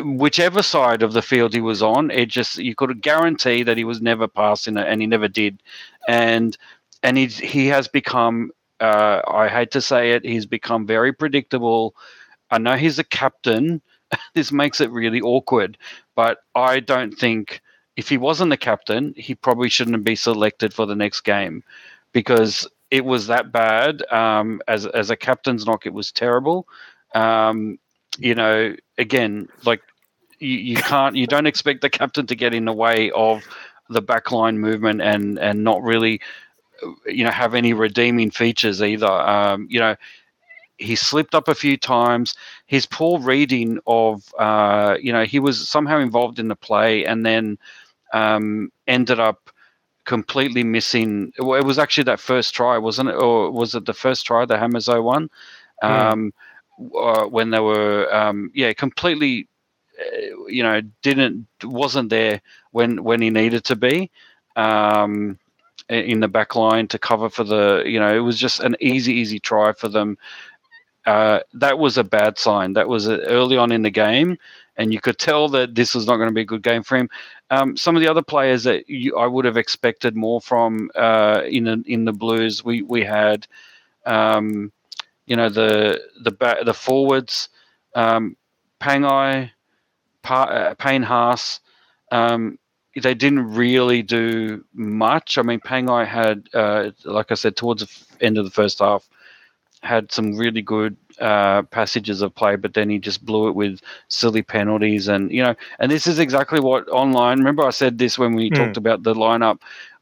Whichever 0.02 0.62
side 0.62 1.02
of 1.02 1.12
the 1.12 1.20
field 1.20 1.52
he 1.52 1.60
was 1.60 1.82
on, 1.82 2.10
it 2.10 2.30
just 2.30 2.56
you 2.56 2.74
could 2.74 3.02
guarantee 3.02 3.62
that 3.64 3.76
he 3.76 3.84
was 3.84 4.00
never 4.00 4.26
passing 4.28 4.78
it, 4.78 4.88
and 4.88 5.02
he 5.02 5.06
never 5.06 5.28
did. 5.28 5.62
And 6.08 6.56
and 7.02 7.18
he 7.18 7.26
he 7.26 7.66
has 7.66 7.86
become. 7.86 8.50
Uh, 8.80 9.20
I 9.28 9.48
hate 9.48 9.72
to 9.72 9.82
say 9.82 10.12
it, 10.12 10.24
he's 10.24 10.46
become 10.46 10.86
very 10.86 11.12
predictable. 11.12 11.94
I 12.50 12.56
know 12.58 12.76
he's 12.76 12.98
a 12.98 13.04
captain, 13.04 13.82
this 14.34 14.52
makes 14.52 14.80
it 14.80 14.90
really 14.90 15.20
awkward. 15.20 15.78
But 16.14 16.38
I 16.54 16.80
don't 16.80 17.12
think 17.12 17.60
if 17.96 18.08
he 18.08 18.16
wasn't 18.18 18.50
the 18.50 18.56
captain, 18.56 19.14
he 19.16 19.34
probably 19.34 19.68
shouldn't 19.68 20.04
be 20.04 20.16
selected 20.16 20.72
for 20.72 20.86
the 20.86 20.96
next 20.96 21.22
game 21.22 21.62
because 22.12 22.66
it 22.90 23.04
was 23.04 23.26
that 23.28 23.52
bad. 23.52 24.02
Um, 24.12 24.60
as 24.68 24.86
as 24.86 25.10
a 25.10 25.16
captain's 25.16 25.66
knock, 25.66 25.86
it 25.86 25.94
was 25.94 26.12
terrible. 26.12 26.66
Um, 27.14 27.78
you 28.18 28.34
know, 28.34 28.74
again, 28.98 29.48
like 29.64 29.82
you, 30.38 30.56
you 30.58 30.76
can't, 30.76 31.16
you 31.16 31.26
don't 31.26 31.46
expect 31.46 31.80
the 31.80 31.90
captain 31.90 32.26
to 32.26 32.34
get 32.34 32.54
in 32.54 32.64
the 32.64 32.72
way 32.72 33.10
of 33.12 33.42
the 33.88 34.02
backline 34.02 34.56
movement 34.56 35.00
and 35.02 35.38
and 35.38 35.64
not 35.64 35.82
really, 35.82 36.20
you 37.06 37.24
know, 37.24 37.30
have 37.30 37.54
any 37.54 37.72
redeeming 37.72 38.30
features 38.30 38.82
either. 38.82 39.10
Um, 39.10 39.66
you 39.70 39.80
know, 39.80 39.96
he 40.82 40.96
slipped 40.96 41.34
up 41.34 41.48
a 41.48 41.54
few 41.54 41.76
times. 41.76 42.34
His 42.66 42.86
poor 42.86 43.18
reading 43.18 43.78
of, 43.86 44.22
uh, 44.38 44.96
you 45.00 45.12
know, 45.12 45.24
he 45.24 45.38
was 45.38 45.68
somehow 45.68 45.98
involved 45.98 46.38
in 46.38 46.48
the 46.48 46.56
play 46.56 47.06
and 47.06 47.24
then 47.24 47.58
um, 48.12 48.70
ended 48.86 49.20
up 49.20 49.50
completely 50.04 50.64
missing. 50.64 51.32
Well, 51.38 51.58
it 51.58 51.64
was 51.64 51.78
actually 51.78 52.04
that 52.04 52.20
first 52.20 52.54
try, 52.54 52.78
wasn't 52.78 53.10
it? 53.10 53.14
Or 53.14 53.50
was 53.50 53.74
it 53.74 53.86
the 53.86 53.94
first 53.94 54.26
try, 54.26 54.44
the 54.44 54.56
Hamiso 54.56 55.02
one? 55.02 55.30
Um, 55.82 56.32
uh, 56.96 57.24
when 57.26 57.50
they 57.50 57.60
were, 57.60 58.12
um, 58.14 58.50
yeah, 58.54 58.72
completely, 58.72 59.48
uh, 59.98 60.46
you 60.48 60.62
know, 60.62 60.80
didn't 61.02 61.46
wasn't 61.64 62.10
there 62.10 62.40
when 62.72 63.02
when 63.02 63.20
he 63.20 63.30
needed 63.30 63.64
to 63.64 63.76
be. 63.76 64.10
Um, 64.56 65.38
in 65.88 66.20
the 66.20 66.28
back 66.28 66.54
line 66.56 66.86
to 66.88 66.98
cover 66.98 67.28
for 67.28 67.44
the 67.44 67.82
you 67.86 67.98
know 67.98 68.14
it 68.14 68.20
was 68.20 68.38
just 68.38 68.60
an 68.60 68.76
easy 68.80 69.12
easy 69.12 69.38
try 69.38 69.72
for 69.72 69.88
them 69.88 70.16
uh, 71.06 71.40
that 71.54 71.78
was 71.78 71.98
a 71.98 72.04
bad 72.04 72.38
sign. 72.38 72.74
That 72.74 72.88
was 72.88 73.08
uh, 73.08 73.18
early 73.26 73.56
on 73.56 73.72
in 73.72 73.82
the 73.82 73.90
game, 73.90 74.38
and 74.76 74.92
you 74.92 75.00
could 75.00 75.18
tell 75.18 75.48
that 75.50 75.74
this 75.74 75.94
was 75.94 76.06
not 76.06 76.16
going 76.16 76.28
to 76.28 76.34
be 76.34 76.42
a 76.42 76.46
good 76.46 76.62
game 76.62 76.82
for 76.82 76.96
him. 76.96 77.08
Um, 77.50 77.76
some 77.76 77.96
of 77.96 78.02
the 78.02 78.08
other 78.08 78.22
players 78.22 78.64
that 78.64 78.88
you, 78.88 79.16
I 79.16 79.26
would 79.26 79.44
have 79.44 79.56
expected 79.56 80.16
more 80.16 80.40
from 80.40 80.90
uh, 80.94 81.42
in 81.46 81.66
in 81.86 82.04
the 82.04 82.12
Blues, 82.12 82.64
we 82.64 82.82
we 82.82 83.04
had, 83.04 83.46
um, 84.06 84.72
you 85.26 85.36
know, 85.36 85.48
the 85.48 86.00
the 86.22 86.62
the 86.64 86.74
forwards, 86.74 87.48
um, 87.94 88.36
Pangai, 88.80 89.50
pa- 90.22 90.44
uh, 90.44 90.74
Payne 90.74 91.02
Haas. 91.02 91.60
Um, 92.10 92.58
they 93.00 93.14
didn't 93.14 93.54
really 93.54 94.02
do 94.02 94.64
much. 94.74 95.38
I 95.38 95.42
mean, 95.42 95.60
Pangai 95.60 96.06
had, 96.06 96.48
uh, 96.52 96.90
like 97.04 97.30
I 97.32 97.34
said, 97.34 97.56
towards 97.56 97.82
the 97.82 98.24
end 98.24 98.36
of 98.36 98.44
the 98.44 98.50
first 98.50 98.80
half, 98.80 99.08
had 99.82 100.12
some 100.12 100.36
really 100.36 100.62
good 100.62 100.96
uh, 101.20 101.62
passages 101.62 102.22
of 102.22 102.34
play, 102.34 102.56
but 102.56 102.74
then 102.74 102.88
he 102.88 102.98
just 102.98 103.24
blew 103.24 103.48
it 103.48 103.54
with 103.54 103.80
silly 104.08 104.42
penalties. 104.42 105.08
And, 105.08 105.30
you 105.30 105.42
know, 105.42 105.54
and 105.78 105.90
this 105.90 106.06
is 106.06 106.18
exactly 106.18 106.60
what 106.60 106.88
online, 106.88 107.38
remember 107.38 107.64
I 107.64 107.70
said 107.70 107.98
this 107.98 108.18
when 108.18 108.34
we 108.34 108.50
mm. 108.50 108.56
talked 108.56 108.76
about 108.76 109.02
the 109.02 109.14
lineup. 109.14 109.58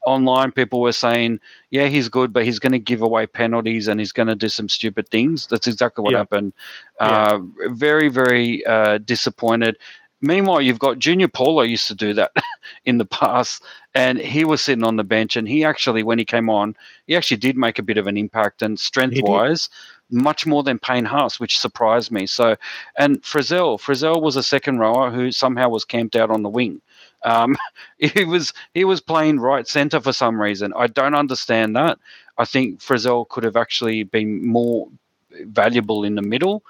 Online, 0.07 0.51
people 0.51 0.81
were 0.81 0.93
saying, 0.93 1.41
yeah, 1.71 1.87
he's 1.87 2.09
good, 2.09 2.33
but 2.33 2.45
he's 2.45 2.59
going 2.59 2.73
to 2.73 2.79
give 2.79 3.03
away 3.03 3.27
penalties 3.27 3.87
and 3.87 4.01
he's 4.01 4.13
going 4.13 4.29
to 4.29 4.35
do 4.35 4.49
some 4.49 4.69
stupid 4.69 5.09
things. 5.11 5.47
That's 5.47 5.67
exactly 5.67 6.03
what 6.03 6.13
yeah. 6.13 6.19
happened. 6.19 6.55
Uh, 6.99 7.41
yeah. 7.61 7.69
Very, 7.69 8.09
very 8.09 8.65
uh, 8.65 8.99
disappointed. 8.99 9.77
Meanwhile, 10.23 10.63
you've 10.63 10.79
got 10.79 10.99
Junior 10.99 11.29
Paulo 11.29 11.63
used 11.63 11.89
to 11.89 11.95
do 11.95 12.13
that 12.15 12.33
in 12.85 12.99
the 12.99 13.07
past, 13.07 13.63
and 13.95 14.19
he 14.19 14.45
was 14.45 14.61
sitting 14.61 14.85
on 14.85 14.97
the 14.97 15.05
bench, 15.05 15.37
and 15.37 15.49
he 15.49 15.65
actually, 15.65 16.03
when 16.03 16.19
he 16.19 16.25
came 16.25 16.51
on, 16.51 16.77
he 17.07 17.17
actually 17.17 17.39
did 17.39 17.57
make 17.57 17.79
a 17.79 17.83
bit 17.83 17.99
of 17.99 18.07
an 18.07 18.17
impact, 18.17 18.63
and 18.63 18.79
strength-wise, 18.79 19.69
much 20.11 20.47
more 20.47 20.63
than 20.63 20.79
Payne 20.79 21.05
Haas, 21.05 21.41
which 21.41 21.59
surprised 21.59 22.11
me. 22.11 22.27
So, 22.27 22.57
and 22.99 23.23
Frizell, 23.23 23.81
Frizell 23.81 24.21
was 24.21 24.37
a 24.37 24.43
second 24.43 24.79
rower 24.79 25.11
who 25.11 25.33
somehow 25.33 25.69
was 25.69 25.85
camped 25.85 26.17
out 26.17 26.31
on 26.31 26.43
the 26.43 26.49
wing. 26.49 26.81
Um, 27.25 27.57
he 27.99 28.25
was 28.25 28.53
he 28.75 28.85
was 28.85 29.01
playing 29.01 29.41
right 29.41 29.67
centre 29.67 30.01
for 30.01 30.13
some 30.13 30.41
reason. 30.41 30.73
I 30.77 30.87
don't 30.87 31.15
understand 31.15 31.77
that. 31.77 31.99
I 32.39 32.45
think 32.45 32.81
Frizell 32.81 33.29
could 33.29 33.45
have 33.45 33.57
actually 33.57 34.03
been 34.03 34.47
more 34.47 34.89
valuable 35.31 36.05
in 36.05 36.15
the 36.15 36.23
middle. 36.23 36.63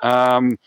Um, 0.00 0.58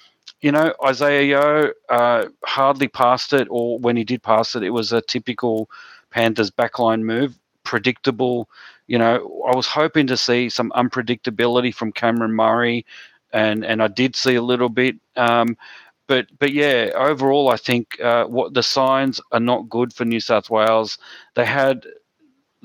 you 0.46 0.52
know, 0.52 0.76
Isaah 0.86 1.24
Yeo 1.24 1.72
uh, 1.90 2.26
hardly 2.46 2.88
passed 2.88 3.34
it, 3.34 3.48
or 3.50 3.80
when 3.80 3.98
he 3.98 4.04
did 4.04 4.22
pass 4.22 4.56
it, 4.56 4.62
it 4.62 4.70
was 4.70 4.94
a 4.94 5.02
typical 5.02 5.72
Panthers 6.12 6.52
backline 6.52 7.02
move, 7.02 7.36
predictable. 7.64 8.48
You 8.86 9.00
know, 9.00 9.16
I 9.52 9.56
was 9.56 9.66
hoping 9.66 10.06
to 10.06 10.16
see 10.16 10.50
some 10.50 10.72
unpredictability 10.76 11.74
from 11.74 11.92
Cameron 11.92 12.34
Murray, 12.34 12.86
and 13.34 13.66
and 13.66 13.82
I 13.82 13.88
did 13.88 14.16
see 14.16 14.36
a 14.36 14.42
little 14.44 14.70
bit. 14.70 14.98
Um, 15.16 15.58
but 16.06 16.28
but 16.38 16.54
yeah, 16.54 16.92
overall, 16.94 17.50
I 17.50 17.58
think 17.58 18.00
uh, 18.00 18.26
what 18.26 18.54
the 18.54 18.62
signs 18.62 19.20
are 19.32 19.40
not 19.40 19.68
good 19.68 19.94
for 19.94 20.06
New 20.06 20.20
South 20.20 20.52
Wales. 20.52 21.00
They 21.34 21.46
had 21.46 21.88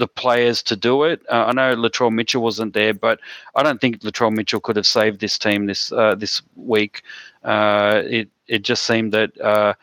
the 0.01 0.09
players 0.09 0.63
to 0.65 0.75
do 0.75 1.05
it. 1.05 1.21
Uh, 1.31 1.45
I 1.49 1.53
know 1.53 1.77
Latrell 1.77 2.11
Mitchell 2.11 2.43
wasn't 2.43 2.73
there, 2.73 2.95
but 2.95 3.21
I 3.55 3.63
don't 3.63 3.81
think 3.81 4.01
Latrell 4.01 4.33
Mitchell 4.35 4.61
could 4.61 4.77
have 4.77 4.87
saved 4.87 5.21
this 5.21 5.39
team 5.39 5.67
this 5.67 5.93
uh, 5.93 6.15
this 6.17 6.43
week. 6.57 7.03
Uh, 7.45 8.03
it 8.07 8.29
it 8.49 8.63
just 8.63 8.85
seemed 8.85 9.13
that 9.13 9.39
uh, 9.41 9.75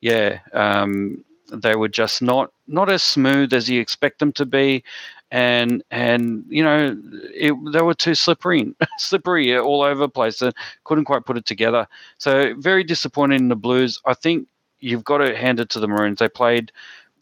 yeah 0.00 0.40
um, 0.54 1.24
they 1.52 1.76
were 1.76 1.88
just 1.88 2.22
not 2.22 2.52
not 2.66 2.90
as 2.90 3.02
smooth 3.02 3.52
as 3.52 3.68
you 3.68 3.80
expect 3.80 4.18
them 4.18 4.32
to 4.32 4.46
be, 4.46 4.82
and 5.30 5.84
and 5.90 6.44
you 6.48 6.64
know 6.64 6.96
it, 7.34 7.54
they 7.72 7.82
were 7.82 7.94
too 7.94 8.14
slippery 8.14 8.74
slippery 8.98 9.56
all 9.58 9.82
over 9.82 10.00
the 10.00 10.08
place 10.08 10.40
and 10.40 10.54
couldn't 10.84 11.04
quite 11.04 11.26
put 11.26 11.36
it 11.36 11.44
together. 11.44 11.86
So 12.16 12.54
very 12.58 12.82
disappointing 12.82 13.40
in 13.40 13.48
the 13.48 13.56
Blues. 13.56 14.00
I 14.06 14.14
think 14.14 14.48
you've 14.80 15.04
got 15.04 15.18
to 15.18 15.36
hand 15.36 15.60
it 15.60 15.68
to 15.70 15.80
the 15.80 15.88
Maroons. 15.88 16.18
They 16.18 16.28
played 16.30 16.72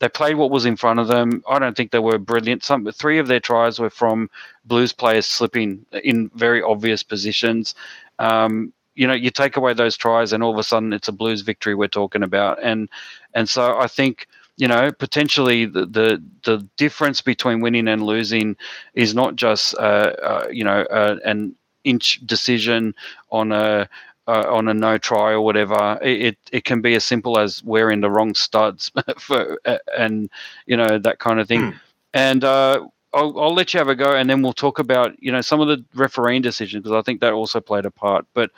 they 0.04 0.08
played 0.10 0.36
what 0.36 0.50
was 0.50 0.66
in 0.66 0.76
front 0.76 1.00
of 1.00 1.08
them. 1.08 1.42
I 1.48 1.58
don't 1.58 1.74
think 1.74 1.90
they 1.90 1.98
were 1.98 2.18
brilliant. 2.18 2.62
Some 2.62 2.84
three 2.92 3.18
of 3.18 3.26
their 3.26 3.40
tries 3.40 3.78
were 3.78 3.88
from 3.88 4.28
Blues 4.66 4.92
players 4.92 5.24
slipping 5.24 5.86
in 6.04 6.30
very 6.34 6.60
obvious 6.60 7.02
positions. 7.02 7.74
Um, 8.18 8.74
you 8.96 9.06
know, 9.06 9.14
you 9.14 9.30
take 9.30 9.56
away 9.56 9.72
those 9.72 9.96
tries, 9.96 10.34
and 10.34 10.42
all 10.42 10.52
of 10.52 10.58
a 10.58 10.62
sudden 10.62 10.92
it's 10.92 11.08
a 11.08 11.12
Blues 11.12 11.40
victory 11.40 11.74
we're 11.74 11.88
talking 11.88 12.22
about. 12.22 12.62
And 12.62 12.90
and 13.32 13.48
so 13.48 13.78
I 13.78 13.86
think 13.86 14.26
you 14.58 14.68
know 14.68 14.92
potentially 14.92 15.64
the 15.64 15.86
the, 15.86 16.22
the 16.44 16.68
difference 16.76 17.22
between 17.22 17.62
winning 17.62 17.88
and 17.88 18.04
losing 18.04 18.56
is 18.92 19.14
not 19.14 19.36
just 19.36 19.74
uh, 19.78 20.12
uh, 20.22 20.48
you 20.52 20.64
know 20.64 20.82
uh, 20.90 21.16
an 21.24 21.54
inch 21.84 22.20
decision 22.26 22.94
on 23.30 23.52
a 23.52 23.88
uh, 24.26 24.44
on 24.48 24.68
a 24.68 24.74
no 24.74 24.98
try 24.98 25.32
or 25.32 25.40
whatever, 25.40 25.98
it, 26.02 26.38
it 26.52 26.64
can 26.64 26.80
be 26.80 26.94
as 26.94 27.04
simple 27.04 27.38
as 27.38 27.62
wearing 27.64 28.00
the 28.00 28.10
wrong 28.10 28.34
studs 28.34 28.90
for 29.18 29.58
and 29.96 30.30
you 30.66 30.76
know 30.76 30.98
that 30.98 31.18
kind 31.18 31.40
of 31.40 31.48
thing. 31.48 31.60
Mm. 31.60 31.80
And 32.14 32.44
uh, 32.44 32.86
I'll, 33.12 33.38
I'll 33.38 33.54
let 33.54 33.74
you 33.74 33.78
have 33.78 33.88
a 33.88 33.94
go, 33.94 34.14
and 34.14 34.28
then 34.28 34.42
we'll 34.42 34.52
talk 34.52 34.78
about 34.78 35.20
you 35.22 35.32
know 35.32 35.40
some 35.40 35.60
of 35.60 35.68
the 35.68 35.84
refereeing 35.94 36.42
decisions 36.42 36.82
because 36.82 36.96
I 36.96 37.02
think 37.02 37.20
that 37.20 37.32
also 37.32 37.60
played 37.60 37.84
a 37.84 37.90
part. 37.90 38.26
But 38.34 38.50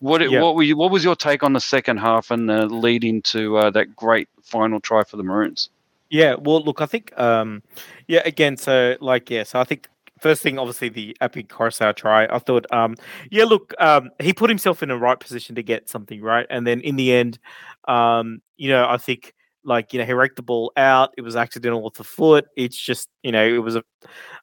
what 0.00 0.28
yeah. 0.30 0.40
what 0.40 0.54
were 0.54 0.62
you, 0.62 0.76
what 0.76 0.90
was 0.90 1.04
your 1.04 1.16
take 1.16 1.42
on 1.42 1.52
the 1.52 1.60
second 1.60 1.98
half 1.98 2.30
and 2.30 2.48
the 2.48 2.66
lead 2.66 3.04
into 3.04 3.56
uh, 3.56 3.70
that 3.70 3.96
great 3.96 4.28
final 4.42 4.80
try 4.80 5.04
for 5.04 5.16
the 5.16 5.24
Maroons? 5.24 5.70
Yeah, 6.10 6.36
well, 6.38 6.62
look, 6.62 6.80
I 6.80 6.86
think, 6.86 7.16
um, 7.18 7.62
yeah, 8.06 8.22
again, 8.24 8.56
so 8.56 8.96
like, 9.00 9.28
yeah, 9.28 9.42
so 9.42 9.60
I 9.60 9.64
think 9.64 9.88
first 10.20 10.42
thing, 10.42 10.58
obviously 10.58 10.88
the 10.88 11.16
Api 11.20 11.44
Koroisau 11.44 11.94
try. 11.94 12.26
I 12.26 12.38
thought, 12.38 12.66
um, 12.72 12.94
yeah, 13.30 13.44
look, 13.44 13.74
um, 13.78 14.10
he 14.20 14.32
put 14.32 14.50
himself 14.50 14.82
in 14.82 14.88
the 14.88 14.96
right 14.98 15.18
position 15.18 15.54
to 15.56 15.62
get 15.62 15.88
something 15.88 16.20
right, 16.20 16.46
and 16.50 16.66
then 16.66 16.80
in 16.80 16.96
the 16.96 17.12
end, 17.12 17.38
um, 17.86 18.40
you 18.56 18.68
know, 18.68 18.86
I 18.88 18.96
think 18.96 19.34
like 19.64 19.92
you 19.92 19.98
know 19.98 20.04
he 20.06 20.12
raked 20.12 20.36
the 20.36 20.42
ball 20.42 20.72
out. 20.76 21.10
It 21.16 21.22
was 21.22 21.36
accidental 21.36 21.82
with 21.82 21.94
the 21.94 22.04
foot. 22.04 22.46
It's 22.56 22.76
just 22.76 23.08
you 23.22 23.32
know 23.32 23.46
it 23.46 23.58
was 23.58 23.76
a 23.76 23.84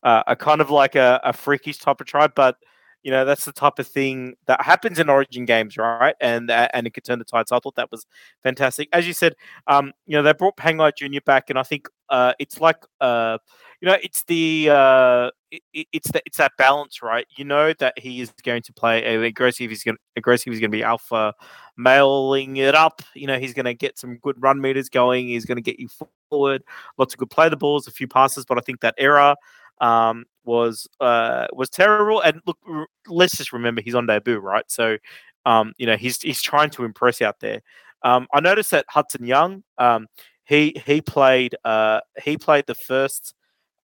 uh, 0.04 0.24
a 0.28 0.36
kind 0.36 0.62
of 0.62 0.70
like 0.70 0.96
a, 0.96 1.20
a 1.24 1.34
freakish 1.34 1.80
type 1.80 2.00
of 2.02 2.08
try, 2.08 2.28
but 2.28 2.58
you 3.04 3.12
know 3.12 3.26
that's 3.26 3.46
the 3.46 3.52
type 3.54 3.80
of 3.80 3.88
thing 3.88 4.36
that 4.48 4.62
happens 4.62 5.00
in 5.00 5.10
Origin 5.10 5.46
games, 5.46 5.78
right? 5.78 6.16
And 6.22 6.50
uh, 6.52 6.70
and 6.74 6.88
it 6.88 6.92
could 6.94 7.04
turn 7.04 7.20
the 7.20 7.26
tide. 7.26 7.48
So 7.48 7.56
I 7.56 7.60
thought 7.60 7.76
that 7.76 7.92
was 7.92 8.06
fantastic. 8.44 8.90
As 8.94 9.08
you 9.08 9.14
said, 9.14 9.36
um, 9.68 9.94
you 10.06 10.16
know 10.16 10.24
they 10.24 10.34
brought 10.34 10.58
Pangai 10.58 10.96
Junior 10.96 11.22
back, 11.22 11.50
and 11.50 11.60
I 11.60 11.64
think 11.64 11.88
uh, 12.10 12.34
it's 12.40 12.60
like 12.60 12.78
uh, 13.02 13.38
you 13.82 13.88
know 13.88 13.98
it's 14.02 14.24
the 14.24 14.70
uh, 14.72 15.30
it, 15.52 15.88
it's 15.92 16.12
that 16.12 16.24
it's 16.26 16.38
that 16.38 16.54
balance, 16.58 17.02
right? 17.02 17.26
You 17.38 17.46
know 17.46 17.74
that 17.80 17.98
he 17.98 18.22
is 18.22 18.32
going 18.44 18.62
to 18.64 18.74
play 18.74 19.04
aggressive. 19.26 19.70
He's 19.70 19.84
going 19.84 19.98
aggressive. 20.16 20.52
He's 20.52 20.60
going 20.60 20.72
to 20.72 20.78
be 20.78 20.84
alpha 20.84 21.34
mailing 21.78 22.58
it 22.58 22.76
up. 22.76 23.02
You 23.14 23.28
know 23.28 23.40
he's 23.40 23.54
going 23.54 23.66
to 23.66 23.74
get 23.74 23.98
some 23.98 24.18
good 24.18 24.36
run 24.42 24.62
meters 24.62 24.90
going. 24.90 25.28
He's 25.28 25.46
going 25.46 25.58
to 25.58 25.62
get 25.62 25.80
you 25.80 25.90
forward. 26.30 26.64
Lots 26.98 27.14
of 27.14 27.20
good 27.20 27.30
play 27.30 27.50
the 27.50 27.58
balls, 27.58 27.88
a 27.88 27.92
few 27.92 28.08
passes, 28.08 28.46
but 28.46 28.58
I 28.58 28.62
think 28.62 28.82
that 28.82 28.96
error 28.98 29.36
um, 29.82 30.26
was 30.44 30.88
uh, 31.00 31.48
was 31.54 31.70
terrible. 31.70 32.22
And 32.22 32.42
look, 32.46 32.58
r- 32.68 32.88
let's 33.08 33.38
just 33.38 33.54
remember 33.54 33.82
he's 33.82 33.96
on 33.96 34.06
debut, 34.06 34.40
right? 34.40 34.66
So 34.70 34.98
um, 35.46 35.74
you 35.78 35.86
know 35.86 35.98
he's 35.98 36.22
he's 36.22 36.42
trying 36.42 36.70
to 36.72 36.84
impress 36.84 37.22
out 37.22 37.40
there. 37.40 37.62
Um, 38.04 38.28
I 38.34 38.40
noticed 38.40 38.72
that 38.72 38.86
Hudson 38.88 39.26
Young, 39.26 39.64
um, 39.80 40.08
he 40.46 40.82
he 40.86 41.02
played 41.02 41.56
uh, 41.66 42.02
he 42.24 42.38
played 42.38 42.66
the 42.68 42.76
first 42.76 43.36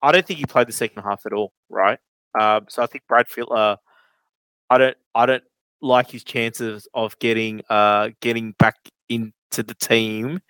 I 0.02 0.12
don't 0.12 0.26
think 0.26 0.40
he 0.40 0.46
played 0.46 0.68
the 0.68 0.74
second 0.74 1.04
half 1.04 1.26
at 1.26 1.34
all, 1.34 1.54
right? 1.70 2.00
Um, 2.40 2.66
so 2.70 2.82
I 2.82 2.88
think 2.88 3.04
Brad 3.08 3.28
Fittler, 3.28 3.78
I 4.70 4.78
don't, 4.78 4.98
I 5.14 5.26
don't 5.26 5.44
like 5.82 6.10
his 6.10 6.24
chances 6.24 6.88
of 6.94 7.18
getting, 7.20 7.62
uh, 7.70 8.10
getting 8.20 8.54
back 8.54 8.78
into 9.10 9.32
the 9.58 9.76
team. 9.76 10.42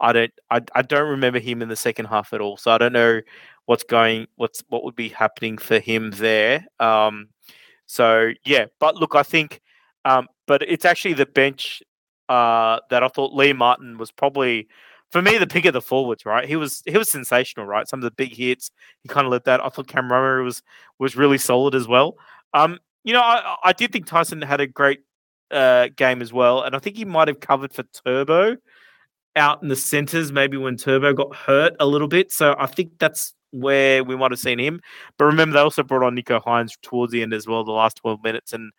I 0.00 0.12
don't, 0.12 0.32
I, 0.50 0.60
I 0.74 0.82
don't 0.82 1.08
remember 1.08 1.38
him 1.38 1.62
in 1.62 1.68
the 1.68 1.76
second 1.76 2.06
half 2.06 2.32
at 2.32 2.40
all. 2.40 2.56
So 2.56 2.70
I 2.70 2.78
don't 2.78 2.92
know 2.92 3.20
what's 3.66 3.84
going, 3.84 4.26
what's 4.36 4.62
what 4.68 4.84
would 4.84 4.96
be 4.96 5.08
happening 5.08 5.58
for 5.58 5.78
him 5.78 6.10
there. 6.12 6.66
Um, 6.78 7.28
so 7.86 8.32
yeah, 8.44 8.66
but 8.78 8.96
look, 8.96 9.14
I 9.14 9.22
think, 9.22 9.60
um, 10.04 10.28
but 10.46 10.62
it's 10.62 10.84
actually 10.84 11.14
the 11.14 11.26
bench 11.26 11.82
uh, 12.28 12.80
that 12.90 13.02
I 13.02 13.08
thought 13.08 13.32
Liam 13.32 13.56
Martin 13.56 13.96
was 13.98 14.10
probably 14.10 14.68
for 15.14 15.22
me, 15.22 15.38
the 15.38 15.46
pick 15.46 15.64
of 15.64 15.72
the 15.72 15.80
forwards, 15.80 16.26
right? 16.26 16.44
He 16.44 16.56
was 16.56 16.82
he 16.86 16.98
was 16.98 17.08
sensational, 17.08 17.66
right? 17.66 17.86
Some 17.86 18.00
of 18.00 18.02
the 18.02 18.10
big 18.10 18.34
hits, 18.34 18.72
he 19.00 19.08
kind 19.08 19.24
of 19.24 19.30
led 19.30 19.44
that. 19.44 19.64
I 19.64 19.68
thought 19.68 19.86
Cameron 19.86 20.08
Murray 20.08 20.42
was 20.42 20.60
was 20.98 21.14
really 21.14 21.38
solid 21.38 21.76
as 21.76 21.86
well. 21.86 22.16
Um, 22.52 22.80
you 23.04 23.12
know, 23.12 23.20
I, 23.20 23.54
I 23.62 23.72
did 23.72 23.92
think 23.92 24.06
Tyson 24.06 24.42
had 24.42 24.60
a 24.60 24.66
great 24.66 25.02
uh, 25.52 25.86
game 25.94 26.20
as 26.20 26.32
well, 26.32 26.62
and 26.62 26.74
I 26.74 26.80
think 26.80 26.96
he 26.96 27.04
might 27.04 27.28
have 27.28 27.38
covered 27.38 27.72
for 27.72 27.84
Turbo 28.04 28.56
out 29.36 29.62
in 29.62 29.68
the 29.68 29.76
centers, 29.76 30.32
maybe 30.32 30.56
when 30.56 30.76
Turbo 30.76 31.12
got 31.12 31.36
hurt 31.36 31.76
a 31.78 31.86
little 31.86 32.08
bit. 32.08 32.32
So 32.32 32.56
I 32.58 32.66
think 32.66 32.98
that's 32.98 33.34
where 33.52 34.02
we 34.02 34.16
might 34.16 34.32
have 34.32 34.40
seen 34.40 34.58
him. 34.58 34.80
But 35.16 35.26
remember, 35.26 35.54
they 35.54 35.60
also 35.60 35.84
brought 35.84 36.04
on 36.04 36.16
Nicho 36.16 36.42
Hynes 36.42 36.72
towards 36.82 37.12
the 37.12 37.22
end 37.22 37.32
as 37.32 37.46
well, 37.46 37.62
the 37.62 37.70
last 37.70 37.98
12 37.98 38.20
minutes. 38.24 38.52
And 38.52 38.72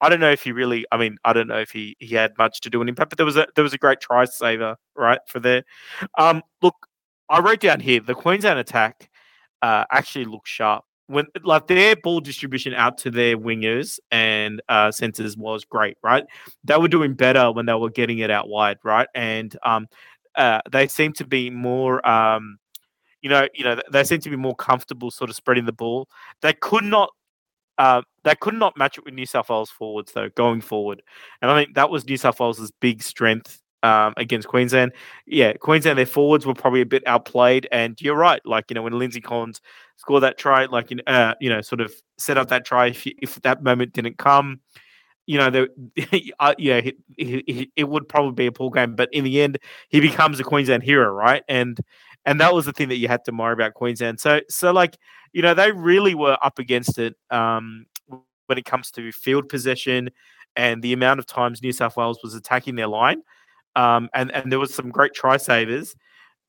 I 0.00 0.08
don't 0.08 0.20
know 0.20 0.30
if 0.30 0.42
he 0.42 0.52
really. 0.52 0.84
I 0.92 0.96
mean, 0.96 1.16
I 1.24 1.32
don't 1.32 1.48
know 1.48 1.58
if 1.58 1.70
he 1.70 1.96
he 1.98 2.14
had 2.14 2.32
much 2.38 2.60
to 2.60 2.70
do 2.70 2.80
an 2.82 2.88
impact, 2.88 3.10
but 3.10 3.16
there 3.18 3.26
was 3.26 3.36
a 3.36 3.46
there 3.54 3.64
was 3.64 3.74
a 3.74 3.78
great 3.78 4.00
try 4.00 4.24
saver 4.24 4.76
right 4.96 5.20
for 5.26 5.40
there. 5.40 5.64
Um, 6.18 6.42
look, 6.62 6.74
I 7.28 7.40
wrote 7.40 7.60
down 7.60 7.80
here 7.80 8.00
the 8.00 8.14
Queensland 8.14 8.58
attack 8.58 9.10
uh, 9.62 9.84
actually 9.90 10.24
looks 10.24 10.50
sharp 10.50 10.84
when 11.08 11.26
like 11.42 11.66
their 11.66 11.96
ball 11.96 12.20
distribution 12.20 12.74
out 12.74 12.98
to 12.98 13.10
their 13.10 13.36
wingers 13.36 13.98
and 14.10 14.62
uh, 14.68 14.92
centers 14.92 15.36
was 15.36 15.64
great, 15.64 15.96
right? 16.02 16.24
They 16.64 16.76
were 16.76 16.88
doing 16.88 17.14
better 17.14 17.50
when 17.50 17.66
they 17.66 17.74
were 17.74 17.90
getting 17.90 18.18
it 18.18 18.30
out 18.30 18.48
wide, 18.48 18.76
right? 18.84 19.08
And 19.14 19.56
um, 19.64 19.88
uh, 20.36 20.60
they 20.70 20.86
seem 20.86 21.12
to 21.14 21.26
be 21.26 21.50
more. 21.50 22.06
Um, 22.08 22.58
you 23.20 23.28
know, 23.28 23.48
you 23.52 23.64
know, 23.64 23.80
they 23.90 24.04
seem 24.04 24.20
to 24.20 24.30
be 24.30 24.36
more 24.36 24.54
comfortable 24.54 25.10
sort 25.10 25.28
of 25.28 25.34
spreading 25.34 25.64
the 25.64 25.72
ball. 25.72 26.08
They 26.40 26.52
could 26.52 26.84
not 26.84 27.10
uh, 27.78 28.02
they 28.24 28.34
could 28.34 28.54
not 28.54 28.76
match 28.76 28.98
it 28.98 29.04
with 29.04 29.14
New 29.14 29.26
South 29.26 29.48
Wales 29.48 29.70
forwards 29.70 30.12
though 30.12 30.28
going 30.30 30.60
forward, 30.60 31.02
and 31.40 31.50
I 31.50 31.62
think 31.62 31.74
that 31.74 31.90
was 31.90 32.06
New 32.06 32.16
South 32.16 32.38
Wales's 32.40 32.70
big 32.80 33.02
strength 33.02 33.60
um, 33.82 34.14
against 34.16 34.48
Queensland. 34.48 34.92
Yeah, 35.26 35.52
Queensland 35.54 35.98
their 35.98 36.06
forwards 36.06 36.44
were 36.44 36.54
probably 36.54 36.80
a 36.80 36.86
bit 36.86 37.06
outplayed, 37.06 37.68
and 37.72 38.00
you're 38.00 38.16
right. 38.16 38.44
Like 38.44 38.66
you 38.70 38.74
know 38.74 38.82
when 38.82 38.98
Lindsay 38.98 39.20
Collins 39.20 39.60
scored 39.96 40.22
that 40.22 40.38
try, 40.38 40.66
like 40.66 40.90
you 40.90 40.96
know, 40.96 41.02
uh, 41.06 41.34
you 41.40 41.48
know 41.48 41.60
sort 41.60 41.80
of 41.80 41.92
set 42.18 42.36
up 42.36 42.48
that 42.48 42.64
try. 42.64 42.88
If, 42.88 43.06
if 43.06 43.40
that 43.42 43.62
moment 43.62 43.92
didn't 43.92 44.18
come, 44.18 44.60
you 45.26 45.38
know, 45.38 45.66
uh, 46.40 46.54
yeah, 46.58 46.80
he, 47.16 47.70
it 47.76 47.88
would 47.88 48.08
probably 48.08 48.32
be 48.32 48.46
a 48.46 48.52
poor 48.52 48.70
game. 48.70 48.96
But 48.96 49.10
in 49.12 49.24
the 49.24 49.40
end, 49.40 49.58
he 49.90 50.00
becomes 50.00 50.40
a 50.40 50.44
Queensland 50.44 50.82
hero, 50.82 51.12
right? 51.12 51.44
And 51.48 51.78
and 52.28 52.38
that 52.42 52.52
was 52.52 52.66
the 52.66 52.72
thing 52.74 52.90
that 52.90 52.98
you 52.98 53.08
had 53.08 53.24
to 53.24 53.32
worry 53.32 53.54
about 53.54 53.72
Queensland. 53.72 54.20
So 54.20 54.40
so 54.50 54.70
like 54.70 54.98
you 55.32 55.40
know 55.40 55.54
they 55.54 55.72
really 55.72 56.14
were 56.14 56.36
up 56.42 56.58
against 56.58 56.98
it 56.98 57.16
um, 57.30 57.86
when 58.46 58.58
it 58.58 58.66
comes 58.66 58.90
to 58.92 59.10
field 59.12 59.48
possession 59.48 60.10
and 60.54 60.82
the 60.82 60.92
amount 60.92 61.20
of 61.20 61.26
times 61.26 61.62
New 61.62 61.72
South 61.72 61.96
Wales 61.96 62.18
was 62.22 62.34
attacking 62.34 62.74
their 62.76 62.86
line, 62.86 63.22
um, 63.76 64.10
and 64.12 64.30
and 64.32 64.52
there 64.52 64.58
was 64.58 64.74
some 64.74 64.90
great 64.90 65.14
try 65.14 65.38
savers, 65.38 65.96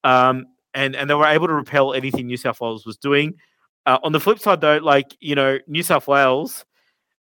um, 0.03 0.47
and 0.73 0.97
and 0.97 1.09
they 1.09 1.13
were 1.13 1.25
able 1.25 1.47
to 1.47 1.53
repel 1.53 1.93
anything 1.93 2.27
New 2.27 2.37
South 2.37 2.59
Wales 2.59 2.85
was 2.85 2.97
doing. 2.97 3.35
Uh, 3.85 3.99
on 4.03 4.11
the 4.11 4.19
flip 4.19 4.39
side, 4.39 4.59
though, 4.59 4.77
like 4.77 5.15
you 5.21 5.35
know 5.35 5.59
New 5.65 5.83
South 5.83 6.07
Wales. 6.07 6.65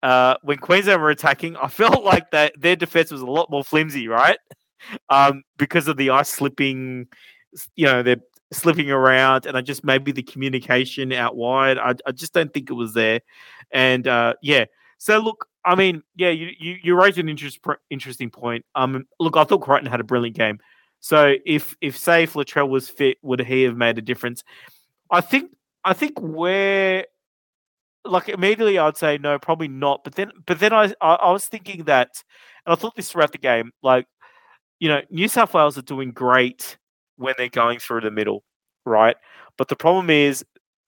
Uh, 0.02 0.36
when 0.44 0.58
Queensland 0.58 1.02
were 1.02 1.10
attacking, 1.10 1.58
I 1.58 1.68
felt 1.82 2.06
like 2.06 2.32
that 2.32 2.54
their 2.58 2.78
defense 2.78 3.12
was 3.12 3.22
a 3.22 3.26
lot 3.26 3.52
more 3.52 3.64
flimsy, 3.64 4.08
right? 4.08 4.38
Um, 5.10 5.44
because 5.58 5.90
of 5.90 5.98
the 5.98 6.10
ice 6.12 6.30
slipping, 6.30 7.08
you 7.76 7.86
know, 7.86 8.02
their 8.02 8.16
slipping 8.52 8.90
around, 8.92 9.46
and 9.46 9.58
I 9.58 9.62
just 9.62 9.84
maybe 9.84 10.12
the 10.12 10.24
communication 10.24 11.12
out 11.14 11.36
wide. 11.36 11.78
I, 11.78 11.96
I 12.06 12.12
just 12.12 12.34
don't 12.34 12.54
think 12.54 12.70
it 12.70 12.74
was 12.74 12.94
there. 12.94 13.22
And 13.72 14.08
uh, 14.08 14.34
yeah, 14.42 14.66
so 14.98 15.20
look, 15.20 15.48
I 15.66 15.76
mean, 15.76 16.04
yeah, 16.16 16.30
you 16.30 16.52
you, 16.60 16.78
you 16.82 16.96
raised 16.96 17.18
an 17.18 17.30
interest, 17.30 17.60
interesting 17.90 18.30
point. 18.30 18.66
Um, 18.76 19.08
look, 19.20 19.38
I 19.38 19.44
thought 19.44 19.62
Crichton 19.62 19.90
had 19.90 20.00
a 20.00 20.06
brilliant 20.06 20.36
game. 20.36 20.60
So 21.00 21.36
if 21.46 21.76
if 21.82 21.98
say 21.98 22.24
if 22.24 22.34
Latrell 22.34 22.70
was 22.70 22.90
fit, 22.90 23.18
would 23.22 23.40
he 23.42 23.64
have 23.64 23.78
made 23.78 23.98
a 23.98 24.02
difference? 24.02 24.44
I 25.12 25.22
think 25.22 25.52
I 25.84 25.94
think 25.94 26.20
where 26.20 27.06
like 28.06 28.30
immediately 28.30 28.78
I'd 28.80 28.98
say 28.98 29.18
no, 29.18 29.40
probably 29.40 29.68
not. 29.68 30.04
But 30.04 30.16
then 30.16 30.32
but 30.46 30.60
then 30.60 30.74
I 30.74 30.94
I, 31.02 31.16
I 31.16 31.32
was 31.32 31.46
thinking 31.46 31.86
that, 31.86 32.10
and 32.66 32.74
I 32.74 32.76
thought 32.76 32.96
this 32.96 33.12
throughout 33.12 33.32
the 33.32 33.38
game, 33.38 33.72
like 33.84 34.08
you 34.80 34.90
know, 34.90 35.02
New 35.10 35.28
South 35.28 35.54
Wales 35.54 35.78
are 35.78 35.84
doing 35.84 36.12
great 36.12 36.78
when 37.20 37.36
they're 37.38 37.50
going 37.50 37.80
through 37.80 38.02
the 38.02 38.12
middle, 38.12 38.44
right? 38.86 39.16
But 39.58 39.68
the 39.68 39.76
problem 39.76 40.10
is 40.10 40.44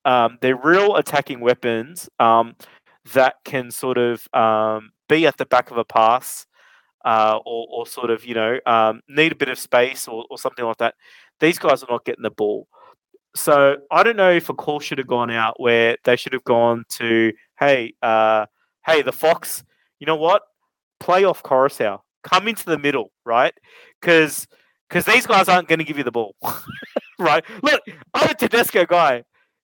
um, 0.06 0.38
they're 0.42 0.56
real 0.56 0.96
attacking 0.96 1.42
weapons 1.42 2.10
um, 2.20 2.56
that 3.14 3.36
can 3.44 3.70
sort 3.70 3.98
of 3.98 4.28
um, 4.34 4.92
be 5.10 5.28
at 5.28 5.38
the 5.38 5.46
back 5.46 5.70
of 5.72 5.78
a 5.78 5.84
pass 5.84 6.48
uh, 7.04 7.40
or, 7.46 7.68
or, 7.70 7.86
sort 7.86 8.10
of, 8.12 8.24
you 8.26 8.34
know, 8.34 8.60
um, 8.66 9.02
need 9.10 9.32
a 9.32 9.36
bit 9.36 9.50
of 9.50 9.60
space 9.60 10.08
or, 10.08 10.26
or, 10.30 10.38
something 10.38 10.64
like 10.64 10.78
that. 10.78 10.94
These 11.40 11.58
guys 11.58 11.82
are 11.82 11.88
not 11.90 12.06
getting 12.06 12.22
the 12.22 12.30
ball. 12.30 12.68
So 13.36 13.78
I 13.90 14.04
don't 14.04 14.18
know 14.18 14.32
if 14.32 14.50
a 14.50 14.54
call 14.54 14.80
should 14.80 15.00
have 15.00 15.08
gone 15.08 15.32
out 15.32 15.60
where 15.60 15.98
they 16.04 16.16
should 16.16 16.34
have 16.34 16.44
gone 16.44 16.86
to, 16.98 17.34
hey, 17.60 17.94
uh, 18.04 18.46
hey, 18.86 19.02
the 19.02 19.12
Fox, 19.12 19.64
you 20.00 20.06
know 20.06 20.16
what? 20.16 20.44
Play 21.00 21.24
off 21.24 21.42
Koroisau. 21.42 22.02
Come 22.24 22.48
into 22.48 22.66
the 22.66 22.78
middle, 22.78 23.12
right? 23.26 23.54
Because– 24.00 24.48
because 24.92 25.06
these 25.06 25.26
guys 25.26 25.48
aren't 25.48 25.70
going 25.70 25.80
to 25.80 25.86
give 25.86 25.98
you 25.98 26.04
the 26.04 26.12
ball, 26.12 26.36
right? 27.20 27.46
Look, 27.64 27.82
I'm 28.14 28.30
a 28.30 28.34
Tedesco 28.34 28.86
guy. 28.86 29.24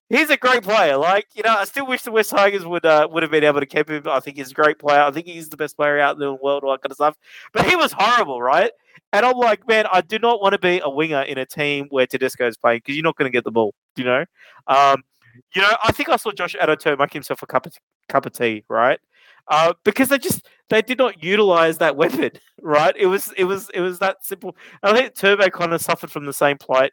He's 0.10 0.30
a 0.30 0.38
great 0.38 0.64
player. 0.64 0.96
Like 0.96 1.28
you 1.36 1.44
know, 1.44 1.54
I 1.54 1.66
still 1.66 1.86
wish 1.86 2.04
the 2.04 2.14
West 2.14 2.30
Tigers 2.30 2.66
would 2.66 2.86
uh, 2.86 3.10
would 3.12 3.24
have 3.24 3.32
been 3.32 3.44
able 3.44 3.60
to 3.60 3.66
keep 3.66 3.90
him. 3.90 4.04
I 4.08 4.22
think 4.22 4.38
he's 4.38 4.52
a 4.52 4.54
great 4.54 4.80
player. 4.80 5.02
I 5.02 5.12
think 5.12 5.28
he's 5.28 5.50
the 5.50 5.58
best 5.58 5.76
player 5.76 6.00
out 6.00 6.16
in 6.16 6.22
the 6.22 6.34
world, 6.34 6.64
all 6.64 6.72
that 6.72 6.82
kind 6.82 6.92
of 6.92 6.96
stuff. 6.96 7.18
But 7.52 7.66
he 7.66 7.76
was 7.76 7.92
horrible, 7.92 8.42
right? 8.42 8.72
And 9.12 9.26
I'm 9.26 9.36
like, 9.36 9.68
man, 9.68 9.86
I 9.92 10.00
do 10.00 10.18
not 10.18 10.42
want 10.42 10.54
to 10.54 10.60
be 10.60 10.80
a 10.82 10.90
winger 10.90 11.24
in 11.24 11.38
a 11.38 11.46
team 11.46 11.88
where 11.90 12.08
Tedesco 12.08 12.48
is 12.48 12.56
playing 12.56 12.78
because 12.78 12.96
you're 12.96 13.04
not 13.04 13.18
going 13.18 13.30
to 13.30 13.36
get 13.36 13.44
the 13.44 13.52
ball. 13.52 13.74
You 13.98 14.06
know, 14.06 14.26
um, 14.68 15.04
you 15.54 15.62
know, 15.62 15.76
I 15.84 15.92
think 15.92 16.08
I 16.08 16.16
saw 16.16 16.32
Josh 16.32 16.56
Addo 16.56 16.98
make 16.98 17.12
himself 17.12 17.44
a 17.44 17.48
cup 17.48 17.66
of 17.66 17.74
cup 18.08 18.26
of 18.26 18.32
tea, 18.32 18.64
right? 18.70 19.00
Uh, 19.50 19.74
because 19.84 20.10
they 20.10 20.18
just 20.18 20.48
they 20.70 20.82
did 20.82 20.98
not 20.98 21.24
utilize 21.24 21.78
that 21.78 21.96
weapon, 21.96 22.32
right? 22.62 22.96
It 22.98 23.08
was 23.08 23.32
it 23.38 23.46
was 23.46 23.70
it 23.74 23.82
was 23.82 24.00
that 24.00 24.26
simple. 24.26 24.56
I 24.84 24.94
think 24.94 25.16
Turbo 25.16 25.50
kind 25.50 25.74
of 25.74 25.82
suffered 25.82 26.12
from 26.12 26.26
the 26.26 26.34
same 26.34 26.58
plight. 26.58 26.92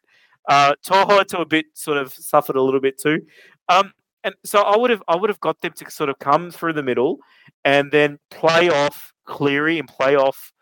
Uh, 0.48 0.74
To'o 0.84 1.22
to 1.24 1.38
a 1.40 1.46
bit 1.46 1.66
sort 1.74 1.98
of 1.98 2.12
suffered 2.12 2.56
a 2.56 2.62
little 2.62 2.80
bit 2.80 3.00
too. 3.00 3.20
Um, 3.68 3.92
and 4.22 4.34
so 4.44 4.62
I 4.62 4.76
would 4.76 4.90
have 4.90 5.02
I 5.08 5.16
would 5.16 5.30
have 5.30 5.40
got 5.40 5.60
them 5.60 5.72
to 5.72 5.90
sort 5.90 6.10
of 6.10 6.18
come 6.18 6.50
through 6.50 6.74
the 6.74 6.82
middle 6.82 7.18
and 7.64 7.90
then 7.90 8.18
play 8.30 8.68
off 8.70 9.12
Cleary 9.26 9.78
and 9.78 9.88
play 9.88 10.16
off 10.16 10.52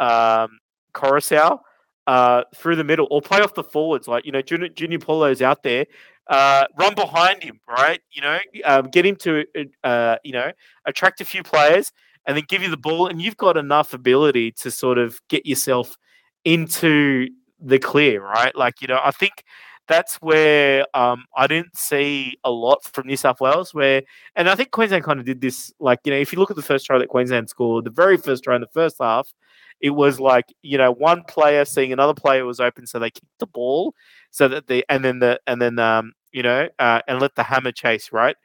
um, 0.00 0.58
Koroisau. 0.94 1.58
uh, 2.06 2.42
through 2.56 2.76
the 2.76 2.84
middle 2.84 3.06
or 3.10 3.20
play 3.22 3.40
off 3.40 3.54
the 3.54 3.62
forwards. 3.62 4.08
Like, 4.08 4.26
you 4.26 4.32
know, 4.32 4.42
Junior, 4.42 4.68
Junior 4.68 4.98
Paulo's 4.98 5.40
out 5.42 5.62
there. 5.62 5.86
Uh, 6.28 6.66
run 6.78 6.94
behind 6.94 7.42
him, 7.42 7.58
right? 7.68 8.00
You 8.12 8.22
know, 8.22 8.38
um, 8.64 8.88
get 8.88 9.04
him 9.04 9.16
to, 9.16 9.44
uh, 9.82 10.16
you 10.22 10.32
know, 10.32 10.52
attract 10.84 11.20
a 11.20 11.24
few 11.24 11.42
players 11.42 11.90
and 12.26 12.36
then 12.36 12.44
give 12.48 12.62
you 12.62 12.70
the 12.70 12.76
ball. 12.76 13.08
And 13.08 13.20
you've 13.20 13.36
got 13.36 13.56
enough 13.56 13.92
ability 13.92 14.52
to 14.52 14.70
sort 14.70 14.98
of 14.98 15.20
get 15.28 15.44
yourself 15.44 15.96
into 16.44 17.28
the 17.60 17.78
clear, 17.78 18.22
right? 18.22 18.54
Like, 18.54 18.80
you 18.80 18.86
know, 18.86 19.00
I 19.02 19.10
think 19.10 19.42
that's 19.88 20.16
where 20.16 20.86
um, 20.94 21.24
I 21.36 21.46
didn't 21.46 21.76
see 21.76 22.38
a 22.44 22.50
lot 22.50 22.84
from 22.84 23.06
New 23.06 23.16
South 23.16 23.40
Wales. 23.40 23.74
Where, 23.74 24.02
and 24.36 24.48
I 24.48 24.54
think 24.54 24.70
Queensland 24.70 25.04
kind 25.04 25.18
of 25.18 25.26
did 25.26 25.40
this. 25.40 25.72
Like, 25.80 26.00
you 26.04 26.12
know, 26.12 26.18
if 26.18 26.32
you 26.32 26.38
look 26.38 26.50
at 26.50 26.56
the 26.56 26.62
first 26.62 26.86
try 26.86 26.98
that 26.98 27.08
Queensland 27.08 27.48
scored, 27.48 27.84
the 27.84 27.90
very 27.90 28.16
first 28.16 28.44
try 28.44 28.54
in 28.54 28.60
the 28.60 28.68
first 28.68 28.96
half, 29.00 29.32
it 29.80 29.90
was 29.90 30.20
like 30.20 30.44
you 30.62 30.78
know 30.78 30.92
one 30.92 31.24
player 31.24 31.64
seeing 31.64 31.92
another 31.92 32.14
player 32.14 32.44
was 32.44 32.60
open, 32.60 32.86
so 32.86 32.98
they 32.98 33.10
kicked 33.10 33.38
the 33.38 33.46
ball, 33.46 33.94
so 34.30 34.46
that 34.48 34.66
the 34.66 34.84
and 34.88 35.04
then 35.04 35.18
the 35.18 35.40
and 35.46 35.60
then 35.60 35.78
um 35.78 36.12
you 36.32 36.42
know 36.42 36.68
uh, 36.78 37.00
and 37.08 37.20
let 37.20 37.34
the 37.34 37.42
hammer 37.42 37.72
chase. 37.72 38.10
Right, 38.12 38.36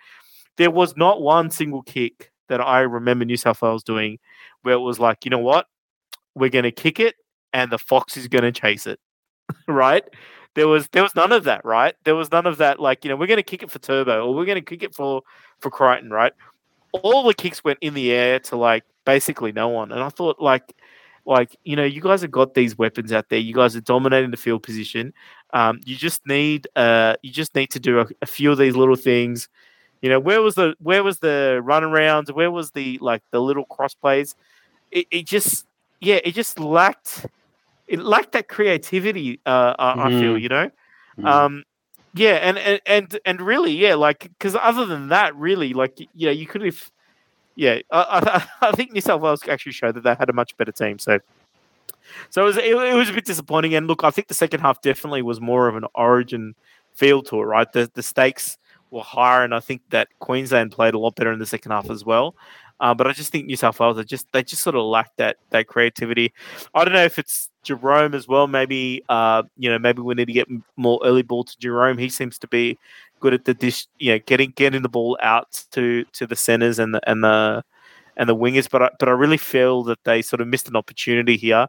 there 0.58 0.72
was 0.72 0.96
not 0.96 1.22
one 1.22 1.52
single 1.52 1.84
kick 1.84 2.32
that 2.48 2.62
I 2.62 2.82
remember 2.82 3.26
New 3.26 3.38
South 3.38 3.62
Wales 3.62 3.84
doing 3.84 4.20
where 4.62 4.76
it 4.76 4.80
was 4.80 5.00
like, 5.00 5.26
you 5.26 5.32
know 5.32 5.40
what, 5.40 5.68
we're 6.36 6.50
going 6.50 6.64
to 6.64 6.72
kick 6.72 7.00
it 7.00 7.16
and 7.54 7.72
the 7.72 7.78
fox 7.78 8.18
is 8.18 8.28
going 8.28 8.44
to 8.44 8.52
chase 8.52 8.88
it. 8.88 9.00
right? 9.68 10.04
There 10.56 10.68
was 10.68 10.88
there 10.90 11.04
was 11.04 11.16
none 11.16 11.32
of 11.32 11.44
that, 11.44 11.64
right? 11.64 11.96
There 12.06 12.16
was 12.16 12.32
none 12.32 12.46
of 12.46 12.58
that. 12.58 12.80
Like 12.80 13.04
you 13.04 13.10
know, 13.10 13.16
we're 13.16 13.28
going 13.28 13.38
to 13.38 13.44
kick 13.44 13.62
it 13.62 13.70
for 13.70 13.80
Turbo 13.80 14.26
or 14.26 14.34
we're 14.34 14.46
going 14.46 14.56
to 14.58 14.62
kick 14.62 14.84
it 14.84 14.96
for 14.96 15.22
for 15.60 15.70
Crichton, 15.70 16.10
right? 16.10 16.34
All 16.94 17.24
the 17.24 17.34
kicks 17.34 17.64
went 17.64 17.80
in 17.82 17.94
the 17.94 18.12
air 18.12 18.40
to 18.40 18.56
like 18.56 18.84
basically 19.06 19.52
no 19.52 19.68
one, 19.68 19.92
and 19.92 20.02
I 20.02 20.10
thought 20.10 20.42
like 20.42 20.74
like 21.26 21.56
you 21.64 21.76
know, 21.76 21.84
you 21.84 22.02
guys 22.02 22.22
have 22.22 22.32
got 22.32 22.54
these 22.54 22.78
weapons 22.78 23.12
out 23.12 23.30
there. 23.30 23.40
You 23.40 23.54
guys 23.54 23.76
are 23.76 23.82
dominating 23.82 24.32
the 24.32 24.38
field 24.38 24.64
position. 24.64 25.14
Um, 25.54 25.82
you 25.86 25.96
just 25.96 26.26
need 26.26 26.68
uh, 26.76 27.16
you 27.22 27.32
just 27.32 27.56
need 27.56 27.72
to 27.72 27.80
do 27.80 28.00
a, 28.00 28.08
a 28.22 28.26
few 28.26 28.52
of 28.52 28.58
these 28.58 28.76
little 28.76 28.96
things. 28.96 29.50
You 30.02 30.10
know, 30.10 30.20
where 30.20 30.42
was 30.42 30.56
the 30.56 30.76
where 30.80 31.04
was 31.04 31.20
the 31.20 31.62
runarounds? 31.64 32.32
Where 32.32 32.52
was 32.52 32.72
the 32.72 32.98
like 33.02 33.24
the 33.32 33.42
little 33.42 33.66
cross 33.66 33.94
plays? 33.94 34.36
It, 34.92 35.08
it 35.12 35.26
just 35.26 35.66
yeah, 36.00 36.20
it 36.24 36.34
just 36.34 36.60
lacked 36.60 37.26
it 37.88 38.00
lacked 38.00 38.32
that 38.34 38.48
creativity. 38.48 39.40
Uh, 39.46 39.76
I, 39.78 40.08
I 40.08 40.10
feel 40.10 40.36
Mm. 40.36 40.42
you 40.42 40.50
know. 40.50 40.72
Mm. 41.20 41.26
Um, 41.26 41.64
yeah, 42.14 42.36
and, 42.36 42.58
and 42.58 42.82
and 42.86 43.20
and 43.26 43.42
really, 43.42 43.74
yeah, 43.74 43.96
like 43.96 44.24
because 44.24 44.56
other 44.56 44.86
than 44.86 45.10
that, 45.10 45.36
really, 45.36 45.74
like 45.74 45.98
yeah, 46.14 46.32
you 46.32 46.48
could 46.48 46.62
have, 46.62 46.92
yeah, 47.56 47.80
I, 47.92 48.48
I, 48.62 48.68
I 48.70 48.72
think 48.72 48.94
New 48.94 49.02
South 49.02 49.22
Wales 49.22 49.46
actually 49.48 49.74
showed 49.74 49.96
that 49.96 50.04
they 50.04 50.16
had 50.16 50.30
a 50.30 50.34
much 50.34 50.56
better 50.56 50.72
team. 50.72 50.98
So, 50.98 51.20
so 52.30 52.44
it 52.44 52.46
was 52.46 52.58
it, 52.58 52.66
it 52.66 52.96
was 52.96 53.10
a 53.10 53.14
bit 53.14 53.26
disappointing. 53.26 53.76
And 53.76 53.88
look, 53.88 54.04
I 54.06 54.12
think 54.12 54.30
the 54.30 54.34
second 54.34 54.62
half 54.62 54.82
definitely 54.82 55.24
was 55.24 55.42
more 55.42 55.68
of 55.68 55.76
an 55.76 55.86
Origin 55.94 56.56
field 56.94 57.28
it, 57.42 57.46
right? 57.46 57.72
The 57.72 57.92
the 57.94 58.04
stakes 58.04 58.58
were 58.92 59.02
higher, 59.02 59.44
and 59.44 59.54
I 59.54 59.60
think 59.60 59.82
that 59.90 60.08
Queensland 60.20 60.72
played 60.72 60.94
a 60.94 61.00
lot 61.00 61.16
better 61.16 61.34
in 61.34 61.40
the 61.40 61.46
second 61.46 61.72
half 61.74 61.90
as 61.90 62.06
well. 62.06 62.36
Uh, 62.80 62.94
but 62.94 63.08
I 63.08 63.14
just 63.14 63.32
think 63.32 63.46
New 63.46 63.56
South 63.56 63.80
Wales, 63.80 63.98
they 63.98 64.04
just 64.04 64.32
they 64.32 64.44
just 64.44 64.62
sort 64.62 64.76
of 64.76 64.84
lacked 64.84 65.18
that 65.18 65.38
that 65.52 65.68
creativity. 65.68 66.34
I 66.74 66.84
don't 66.84 66.94
know 66.94 67.06
if 67.06 67.18
it's 67.18 67.50
Jerome 67.64 68.14
as 68.14 68.28
well. 68.28 68.48
Maybe 68.48 69.04
uh, 69.08 69.44
you 69.58 69.70
know, 69.70 69.80
maybe 69.80 70.02
we 70.02 70.14
need 70.14 70.26
to 70.26 70.34
get 70.34 70.48
more 70.76 71.00
early 71.04 71.22
ball 71.22 71.46
to 71.46 71.58
Jerome. 71.60 71.98
He 71.98 72.10
seems 72.10 72.38
to 72.40 72.48
be 72.48 72.78
good 73.20 73.34
at 73.34 73.46
the 73.46 73.54
dish, 73.54 73.88
you 73.98 74.12
know, 74.12 74.20
getting 74.26 74.52
getting 74.52 74.82
the 74.82 74.90
ball 74.90 75.18
out 75.22 75.64
to 75.72 76.04
to 76.14 76.28
the 76.28 76.36
centers 76.36 76.80
and 76.80 76.94
the 76.94 77.10
and 77.10 77.24
the 77.24 77.64
and 78.18 78.28
the 78.30 78.36
wingers. 78.36 78.70
But 78.70 78.82
I, 78.82 78.90
but 79.00 79.10
I 79.10 79.14
really 79.14 79.38
feel 79.38 79.84
that 79.84 80.04
they 80.04 80.22
sort 80.22 80.42
of 80.42 80.48
missed 80.48 80.68
an 80.68 80.76
opportunity 80.76 81.38
here. 81.38 81.68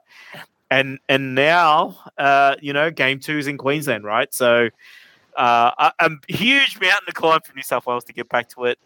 And 0.70 0.98
and 1.08 1.34
now, 1.34 1.96
uh, 2.18 2.56
you 2.60 2.72
know, 2.72 2.90
game 2.90 3.20
two 3.20 3.38
is 3.38 3.46
in 3.46 3.58
Queensland, 3.58 4.04
right? 4.04 4.34
So 4.34 4.70
uh, 5.36 5.70
a, 5.78 5.92
a 6.00 6.10
huge 6.28 6.80
mountain 6.80 7.06
to 7.06 7.12
climb 7.12 7.40
for 7.42 7.54
New 7.54 7.62
South 7.62 7.86
Wales 7.86 8.04
to 8.04 8.12
get 8.12 8.28
back 8.28 8.48
to 8.50 8.64
it. 8.64 8.78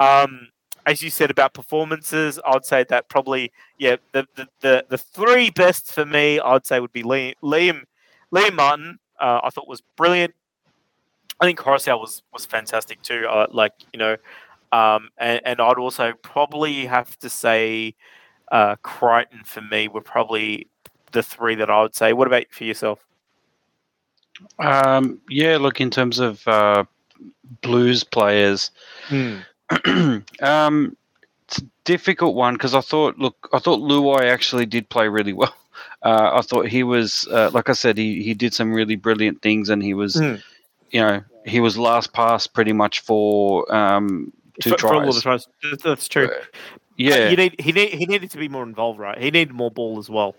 Um, 0.00 0.48
as 0.86 1.02
you 1.02 1.10
said 1.10 1.30
about 1.30 1.54
performances, 1.54 2.40
I'd 2.44 2.64
say 2.64 2.84
that 2.88 3.08
probably 3.08 3.52
yeah 3.78 3.96
the 4.12 4.26
the, 4.34 4.48
the, 4.60 4.86
the 4.88 4.98
three 4.98 5.50
best 5.50 5.92
for 5.92 6.04
me 6.04 6.40
I'd 6.40 6.66
say 6.66 6.80
would 6.80 6.92
be 6.92 7.02
Liam 7.02 7.34
Liam, 7.42 7.82
Liam 8.32 8.54
Martin. 8.54 8.98
Uh, 9.20 9.40
I 9.44 9.50
thought 9.50 9.68
was 9.68 9.82
brilliant. 9.96 10.34
I 11.40 11.46
think 11.46 11.58
Koroisau 11.58 12.00
was 12.00 12.22
was 12.32 12.46
fantastic 12.46 13.02
too. 13.02 13.26
Uh, 13.28 13.46
like 13.50 13.72
you 13.92 13.98
know, 13.98 14.16
um, 14.72 15.10
and, 15.18 15.40
and 15.44 15.60
I'd 15.60 15.78
also 15.78 16.12
probably 16.22 16.86
have 16.86 17.18
to 17.18 17.30
say 17.30 17.94
uh, 18.50 18.76
Crichton 18.82 19.42
for 19.44 19.60
me 19.60 19.88
were 19.88 20.00
probably 20.00 20.68
the 21.12 21.22
three 21.22 21.54
that 21.56 21.70
I 21.70 21.82
would 21.82 21.94
say. 21.94 22.12
What 22.12 22.26
about 22.26 22.44
for 22.50 22.64
yourself? 22.64 23.04
Um, 24.58 25.20
yeah, 25.28 25.56
look, 25.58 25.80
in 25.80 25.90
terms 25.90 26.18
of 26.18 26.46
uh, 26.48 26.84
blues 27.60 28.02
players, 28.02 28.70
um, 30.42 30.96
it's 31.48 31.58
a 31.58 31.62
difficult 31.84 32.34
one 32.34 32.54
because 32.54 32.74
I 32.74 32.80
thought, 32.80 33.18
look, 33.18 33.48
I 33.52 33.58
thought 33.58 33.80
Luai 33.80 34.30
actually 34.30 34.66
did 34.66 34.88
play 34.88 35.08
really 35.08 35.32
well. 35.32 35.54
Uh, 36.04 36.30
I 36.34 36.42
thought 36.42 36.66
he 36.66 36.82
was, 36.82 37.28
uh, 37.30 37.50
like 37.52 37.68
I 37.68 37.72
said, 37.74 37.96
he, 37.96 38.22
he 38.24 38.34
did 38.34 38.52
some 38.52 38.72
really 38.72 38.96
brilliant 38.96 39.40
things, 39.40 39.68
and 39.68 39.80
he 39.82 39.94
was, 39.94 40.16
Mm. 40.16 40.42
you 40.90 41.00
know, 41.00 41.22
he 41.46 41.60
was 41.60 41.78
last 41.78 42.12
pass 42.12 42.46
pretty 42.48 42.72
much 42.72 43.00
for 43.00 43.72
um, 43.72 44.32
two 44.60 44.70
For- 44.70 44.78
for 44.78 44.88
tries. 44.88 45.14
the 45.14 45.20
tries. 45.20 45.46
That's- 45.62 45.82
That's 45.82 46.08
true. 46.08 46.26
Uh, 46.26 46.34
yeah, 46.96 47.28
you 47.30 47.36
need 47.36 47.54
he 47.60 47.70
need 47.72 47.90
he 47.94 48.06
needed 48.06 48.30
to 48.32 48.38
be 48.38 48.48
more 48.48 48.64
involved, 48.64 48.98
right? 48.98 49.16
He 49.16 49.30
needed 49.30 49.52
more 49.52 49.70
ball 49.70 49.98
as 50.00 50.10
well. 50.10 50.34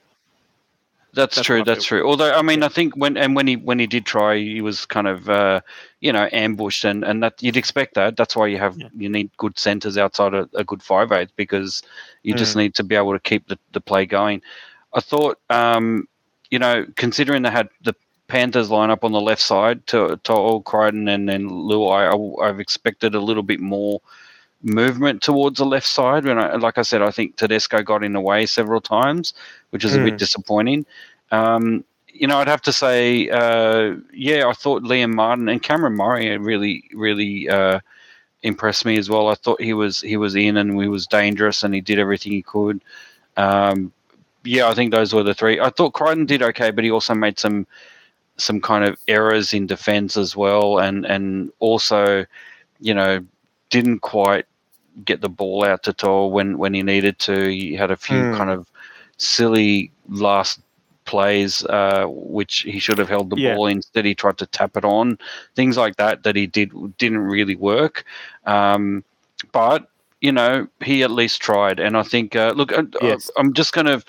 That's, 1.14 1.36
That's 1.36 1.45
true. 1.45 1.64
That's 1.64 1.86
true. 1.86 2.07
Although 2.07 2.34
I 2.34 2.41
mean, 2.41 2.59
Yeah. 2.59 2.66
I 2.66 2.70
think 2.70 2.95
when 2.95 3.18
and 3.18 3.36
when 3.36 3.45
he 3.47 3.55
when 3.55 3.78
he 3.80 3.86
did 3.88 4.05
try, 4.05 4.38
he 4.38 4.61
was 4.61 4.86
kind 4.86 5.07
of 5.07 5.30
uh, 5.30 5.61
you 6.01 6.11
know 6.11 6.28
ambushed, 6.32 6.84
and 6.86 7.03
and 7.03 7.22
that 7.22 7.41
you'd 7.41 7.55
expect 7.57 7.93
that. 7.95 8.18
That's 8.18 8.36
why 8.36 8.47
you 8.47 8.57
have 8.57 8.78
Yeah. 8.78 8.89
you 8.97 9.09
need 9.09 9.30
good 9.38 9.59
centers 9.59 9.95
outside 9.97 10.34
a, 10.34 10.49
a 10.55 10.64
good 10.64 10.82
five 10.82 11.11
eight 11.11 11.30
because 11.36 11.84
you 12.24 12.34
just 12.34 12.55
Mm. 12.55 12.59
need 12.61 12.76
to 12.76 12.84
be 12.84 12.95
able 12.95 13.14
to 13.14 13.20
keep 13.20 13.47
the, 13.47 13.59
the 13.74 13.82
play 13.82 14.05
going. 14.07 14.41
I 14.93 15.01
thought, 15.01 15.39
um, 15.51 16.07
you 16.49 16.59
know, 16.59 16.86
considering 16.95 17.43
they 17.43 17.51
had 17.51 17.70
the 17.84 17.93
Panthers 18.28 18.72
line 18.72 18.89
up 18.89 19.03
on 19.03 19.11
the 19.11 19.22
left 19.22 19.41
side 19.41 19.86
to 19.88 20.18
to 20.24 20.34
old 20.34 20.66
Crichton 20.66 21.07
and 21.07 21.30
then 21.30 21.47
Luai, 21.47 22.09
I, 22.09 22.47
I've 22.49 22.59
expected 22.59 23.14
a 23.14 23.20
little 23.20 23.43
bit 23.43 23.59
more 23.59 24.01
movement 24.64 25.22
towards 25.22 25.59
the 25.59 25.66
left 25.66 25.88
side. 25.88 26.26
When 26.26 26.39
I, 26.39 26.55
like 26.55 26.78
I 26.78 26.82
said, 26.82 27.01
I 27.01 27.11
think 27.11 27.36
Tedesco 27.36 27.84
got 27.84 28.03
in 28.03 28.14
the 28.14 28.22
way 28.22 28.45
several 28.45 28.82
times, 28.82 29.34
which 29.72 29.84
is 29.84 29.95
a 29.95 29.99
bit 29.99 30.16
Mm. 30.16 30.18
disappointing. 30.18 30.86
Um, 31.32 31.84
you 32.07 32.28
know, 32.28 32.38
I'd 32.38 32.47
have 32.47 32.61
to 32.64 32.74
say, 32.74 33.30
uh, 33.30 33.95
yeah, 34.14 34.47
I 34.47 34.53
thought 34.53 34.84
Liam 34.84 35.14
Martin 35.14 35.49
and 35.49 35.61
Cameron 35.61 35.93
Murray 35.93 36.38
really, 36.38 36.84
really 36.93 37.49
uh, 37.49 37.80
impressed 38.43 38.86
me 38.86 38.97
as 38.97 39.09
well. 39.09 39.30
I 39.30 39.36
thought 39.36 39.61
he 39.61 39.74
was 39.74 40.01
he 40.01 40.18
was 40.18 40.36
in 40.36 40.57
and 40.57 40.80
he 40.80 40.88
was 40.88 41.07
dangerous 41.07 41.64
and 41.64 41.74
he 41.74 41.82
did 41.82 41.99
everything 41.99 42.32
he 42.32 42.43
could. 42.43 42.82
Um, 43.36 43.91
yeah, 44.43 44.68
I 44.68 44.74
think 44.76 44.91
those 44.91 45.14
were 45.14 45.24
the 45.24 45.34
three. 45.34 45.59
I 45.59 45.70
thought 45.70 45.93
Crichton 45.93 46.26
did 46.26 46.43
okay, 46.43 46.70
but 46.72 46.84
he 46.84 46.91
also 46.91 47.16
made 47.16 47.39
some 47.39 47.66
some 48.38 48.61
kind 48.61 48.84
of 48.84 48.97
errors 49.07 49.53
in 49.53 49.66
defence 49.68 50.18
as 50.18 50.36
well, 50.36 50.80
and 50.80 51.05
and 51.05 51.51
also, 51.59 52.26
you 52.80 52.93
know, 52.93 53.26
didn't 53.70 53.99
quite 53.99 54.45
get 55.06 55.22
the 55.22 55.30
ball 55.30 55.64
out 55.66 55.84
to 55.84 55.94
Tor 55.94 56.32
when 56.32 56.58
when 56.58 56.74
he 56.74 56.84
needed 56.84 57.20
to. 57.20 57.50
He 57.50 57.76
had 57.76 57.91
a 57.91 57.98
few 57.98 58.26
Hmm. 58.26 58.34
kind 58.34 58.50
of 58.50 58.68
silly 59.18 59.91
last 60.10 60.60
plays, 61.06 61.66
uh, 61.66 62.06
which 62.08 62.60
he 62.60 62.80
should 62.80 62.98
have 62.98 63.10
held 63.10 63.30
the 63.30 63.36
Yeah. 63.36 63.56
ball. 63.56 63.68
Instead, 63.68 64.06
he 64.06 64.16
tried 64.16 64.38
to 64.38 64.46
tap 64.46 64.78
it 64.78 64.86
on. 64.86 65.18
Things 65.56 65.78
like 65.78 65.98
that 65.98 66.24
that 66.24 66.36
he 66.36 66.48
did 66.48 66.72
didn't 66.98 67.20
really 67.20 67.56
work. 67.56 68.06
Um, 68.46 69.04
but 69.52 69.88
you 70.22 70.32
know, 70.32 70.68
he 70.82 71.04
at 71.04 71.12
least 71.12 71.41
tried, 71.41 71.80
and 71.80 71.98
I 71.98 72.04
think. 72.04 72.36
Uh, 72.36 72.54
look, 72.56 72.72
I, 72.72 72.84
Yes. 73.02 73.30
I'm 73.38 73.54
just 73.54 73.74
going 73.74 73.88
to. 73.88 74.02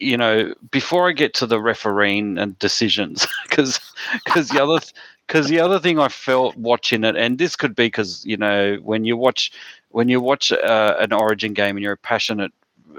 You 0.00 0.16
know, 0.16 0.54
before 0.70 1.08
I 1.08 1.12
get 1.12 1.34
to 1.34 1.46
the 1.46 1.60
refereeing 1.60 2.38
and 2.38 2.56
decisions, 2.60 3.26
because 3.48 3.80
because 4.24 4.48
the 4.48 4.62
other 4.62 4.78
because 5.26 5.48
the 5.48 5.58
other 5.60 5.80
thing 5.80 5.98
I 5.98 6.08
felt 6.08 6.56
watching 6.56 7.02
it, 7.04 7.16
and 7.16 7.36
this 7.36 7.56
could 7.56 7.74
be 7.74 7.86
because 7.86 8.24
you 8.24 8.36
know 8.36 8.76
when 8.82 9.04
you 9.04 9.16
watch 9.16 9.50
when 9.90 10.08
you 10.08 10.20
watch 10.20 10.52
uh, 10.52 10.96
an 10.98 11.12
Origin 11.12 11.54
game 11.54 11.76
and 11.76 11.82
you're 11.82 11.92
a 11.92 11.96
passionate 11.96 12.52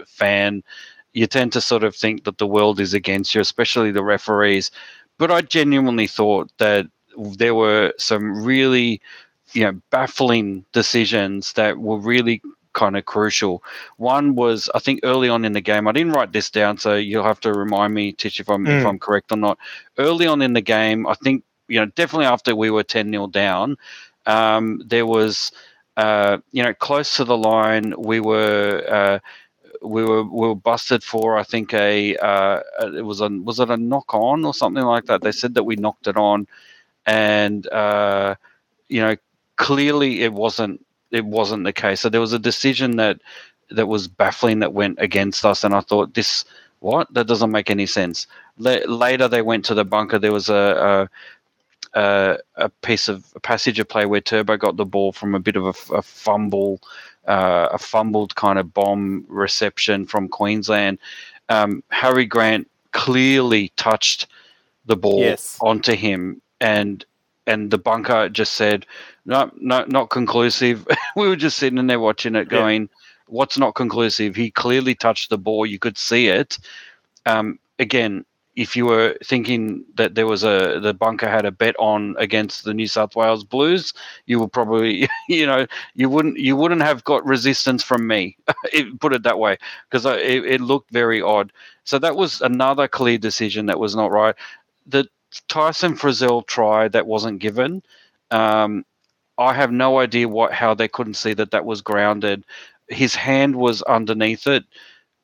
fan, 0.06 0.64
you 1.14 1.28
tend 1.28 1.54
to 1.54 1.62
sort 1.62 1.84
of 1.84 1.96
think 1.96 2.24
that 2.24 2.38
the 2.38 2.48
world 2.48 2.80
is 2.80 2.94
against 2.94 3.34
you, 3.36 3.42
especially 3.42 3.92
the 3.92 4.04
referees. 4.04 4.72
But 5.18 5.32
I 5.32 5.42
genuinely 5.42 6.08
thought 6.08 6.52
that 6.60 6.88
there 7.18 7.56
were 7.56 7.94
some 7.98 8.44
really, 8.44 9.02
you 9.54 9.64
know, 9.64 9.82
baffling 9.90 10.66
decisions 10.72 11.54
that 11.54 11.78
were 11.80 11.98
really 11.98 12.42
kind 12.74 12.96
of 12.96 13.06
crucial. 13.06 13.64
One 13.98 14.36
was, 14.36 14.70
I 14.76 14.80
think, 14.80 15.02
early 15.04 15.28
on 15.28 15.44
in 15.44 15.54
the 15.54 15.62
game. 15.62 15.88
I 15.88 15.92
didn't 15.92 16.14
write 16.14 16.32
this 16.32 16.50
down, 16.50 16.78
so 16.78 16.96
you'll 16.96 17.24
have 17.24 17.40
to 17.42 17.54
remind 17.54 17.94
me, 17.94 18.14
Tish, 18.14 18.40
if 18.40 18.50
I'm 18.50 18.66
if 18.68 18.84
Mm. 18.84 18.90
I'm 18.90 19.00
correct 19.00 19.32
or 19.32 19.38
not. 19.38 19.58
Early 19.98 20.28
on 20.28 20.42
in 20.42 20.54
the 20.54 20.62
game, 20.62 21.08
I 21.08 21.16
think 21.16 21.44
you 21.68 21.80
know, 21.80 21.86
definitely 21.88 22.26
after 22.26 22.56
we 22.56 22.70
were 22.72 22.84
ten 22.84 23.12
0 23.12 23.28
down, 23.28 23.78
um, 24.26 24.82
there 24.86 25.06
was, 25.06 25.52
you 26.52 26.64
know, 26.64 26.74
close 26.74 27.16
to 27.18 27.26
the 27.26 27.38
line, 27.38 27.94
we 27.98 28.20
were. 28.20 28.84
Uh, 28.88 29.20
we 29.82 30.04
were 30.04 30.24
we 30.24 30.48
were 30.48 30.56
busted 30.56 31.04
for 31.04 31.38
I 31.38 31.44
think 31.44 31.74
a 31.74 32.18
uh, 32.18 32.62
it 32.96 33.06
was 33.06 33.22
a 33.22 33.30
was 33.30 33.60
it 33.60 33.70
a 33.70 33.78
knock 33.78 34.14
on 34.14 34.44
or 34.46 34.54
something 34.54 34.84
like 34.84 35.06
that. 35.06 35.22
They 35.22 35.32
said 35.32 35.54
that 35.56 35.64
we 35.64 35.76
knocked 35.76 36.08
it 36.08 36.18
on, 36.18 36.48
and 37.06 37.68
uh, 37.70 38.36
you 38.90 39.02
know 39.02 39.16
clearly 39.56 40.24
it 40.24 40.34
wasn't 40.34 40.86
it 41.12 41.26
wasn't 41.26 41.64
the 41.64 41.74
case. 41.74 42.02
So 42.02 42.10
there 42.10 42.22
was 42.22 42.34
a 42.34 42.40
decision 42.40 42.98
that 42.98 43.22
that 43.72 43.88
was 43.88 44.08
baffling 44.08 44.60
that 44.60 44.74
went 44.74 45.00
against 45.00 45.46
us, 45.46 45.64
and 45.64 45.74
I 45.74 45.82
thought 45.82 46.14
this 46.14 46.46
what 46.80 47.14
that 47.14 47.28
doesn't 47.28 47.52
make 47.52 47.70
any 47.70 47.86
sense. 47.86 48.28
later 48.58 49.28
they 49.28 49.42
went 49.42 49.66
to 49.66 49.74
the 49.74 49.86
bunker. 49.86 50.20
There 50.20 50.32
was 50.32 50.50
a, 50.50 51.10
a, 51.94 52.38
a, 52.56 52.70
piece 52.70 53.08
of 53.08 53.26
a 53.36 53.40
passage 53.40 53.80
of 53.80 53.88
play 53.90 54.06
where 54.06 54.22
Turbo 54.22 54.58
got 54.58 54.78
the 54.78 54.86
ball 54.86 55.12
from 55.12 55.36
a 55.36 55.40
bit 55.40 55.56
of 55.56 55.66
a, 55.66 55.94
a 55.94 56.02
fumble, 56.02 56.80
uh, 57.28 57.70
a 57.72 57.78
fumbled 57.78 58.36
kind 58.36 58.60
of 58.60 58.74
bomb 58.74 59.26
reception 59.28 60.06
from 60.06 60.28
Queensland. 60.28 61.00
Um, 61.50 61.84
Harry 61.90 62.26
Grant 62.26 62.70
clearly 62.92 63.72
touched 63.76 64.28
the 64.86 64.96
ball 64.96 65.20
Yes. 65.20 65.58
onto 65.62 65.94
him, 65.96 66.42
and 66.62 67.06
and 67.48 67.72
the 67.72 67.80
bunker 67.80 68.30
just 68.30 68.54
said, 68.54 68.86
no, 69.26 69.50
no, 69.60 69.84
not 69.88 70.12
conclusive. 70.12 70.88
we 71.16 71.28
were 71.28 71.36
just 71.36 71.58
sitting 71.58 71.80
in 71.80 71.88
there 71.88 72.00
watching 72.00 72.36
it, 72.36 72.48
Yeah. 72.52 72.60
going, 72.60 72.90
"What's 73.28 73.58
not 73.58 73.76
conclusive?" 73.76 74.36
He 74.36 74.52
clearly 74.52 74.96
touched 74.96 75.30
the 75.30 75.38
ball. 75.38 75.66
You 75.66 75.80
could 75.80 75.98
see 75.98 76.28
it. 76.28 76.60
Um, 77.26 77.60
again, 77.80 78.26
if 78.60 78.76
you 78.76 78.86
were 78.86 79.16
thinking 79.24 79.86
that 79.96 80.16
there 80.16 80.28
was 80.28 80.44
a 80.44 80.82
the 80.82 80.94
bunker 80.94 81.30
had 81.30 81.46
a 81.46 81.52
bet 81.52 81.76
on 81.80 82.14
against 82.20 82.66
the 82.66 82.74
New 82.74 82.88
South 82.88 83.16
Wales 83.16 83.46
Blues, 83.46 83.94
you 84.26 84.38
would 84.38 84.52
probably, 84.52 85.08
you 85.30 85.46
know, 85.46 85.66
you 85.96 86.10
wouldn't 86.10 86.38
you 86.38 86.58
wouldn't 86.58 86.82
have 86.82 87.06
got 87.06 87.26
resistance 87.26 87.84
from 87.84 88.06
me. 88.06 88.36
put 89.00 89.16
it 89.16 89.24
that 89.24 89.40
way, 89.40 89.58
because 89.90 90.06
it, 90.06 90.46
it 90.46 90.60
looked 90.60 90.92
very 90.92 91.22
odd. 91.22 91.54
So 91.86 92.00
that 92.00 92.18
was 92.18 92.42
another 92.42 92.90
clear 92.90 93.18
decision 93.18 93.68
that 93.68 93.80
was 93.80 93.96
not 93.96 94.12
right. 94.12 94.36
The 94.86 95.08
Tyson 95.48 95.96
Frizell 95.96 96.46
try 96.46 96.90
that 96.90 97.08
wasn't 97.08 97.40
given. 97.40 97.82
Um, 98.30 98.84
I 99.38 99.54
have 99.54 99.72
no 99.72 100.00
idea 100.00 100.28
what 100.28 100.52
how 100.52 100.74
they 100.74 100.90
couldn't 100.90 101.14
see 101.14 101.34
that 101.36 101.52
that 101.52 101.64
was 101.64 101.82
grounded. 101.82 102.44
His 102.90 103.16
hand 103.16 103.56
was 103.56 103.82
underneath 103.84 104.48
it. 104.48 104.66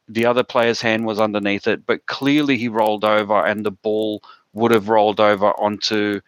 The 0.08 0.26
other 0.26 0.43
player's 0.43 0.82
hand 0.82 1.06
was 1.06 1.20
underneath 1.20 1.68
it, 1.68 1.86
but 1.86 2.06
clearly 2.06 2.58
he 2.58 2.68
rolled 2.68 3.06
over, 3.06 3.45
and 3.45 3.66
the 3.66 3.72
ball 3.72 4.22
would 4.53 4.72
have 4.72 4.89
rolled 4.89 5.20
over 5.20 5.51
onto 5.60 6.22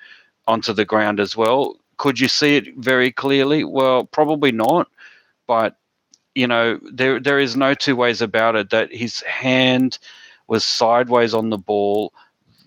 onto 0.48 0.74
the 0.74 0.86
ground 0.86 1.20
as 1.20 1.36
well. 1.38 1.78
Could 1.98 2.20
you 2.20 2.28
see 2.28 2.56
it 2.58 2.76
very 2.78 3.12
clearly? 3.12 3.64
Well, 3.64 4.06
probably 4.06 4.52
not. 4.52 4.88
But 5.48 5.78
you 6.36 6.48
know, 6.48 6.80
there 6.92 7.20
there 7.20 7.40
is 7.40 7.58
no 7.58 7.74
two 7.74 7.96
ways 7.96 8.22
about 8.22 8.56
it. 8.56 8.70
That 8.70 8.94
his 8.94 9.22
hand 9.22 10.00
was 10.48 10.64
sideways 10.64 11.34
on 11.34 11.50
the 11.50 11.58
ball. 11.58 12.14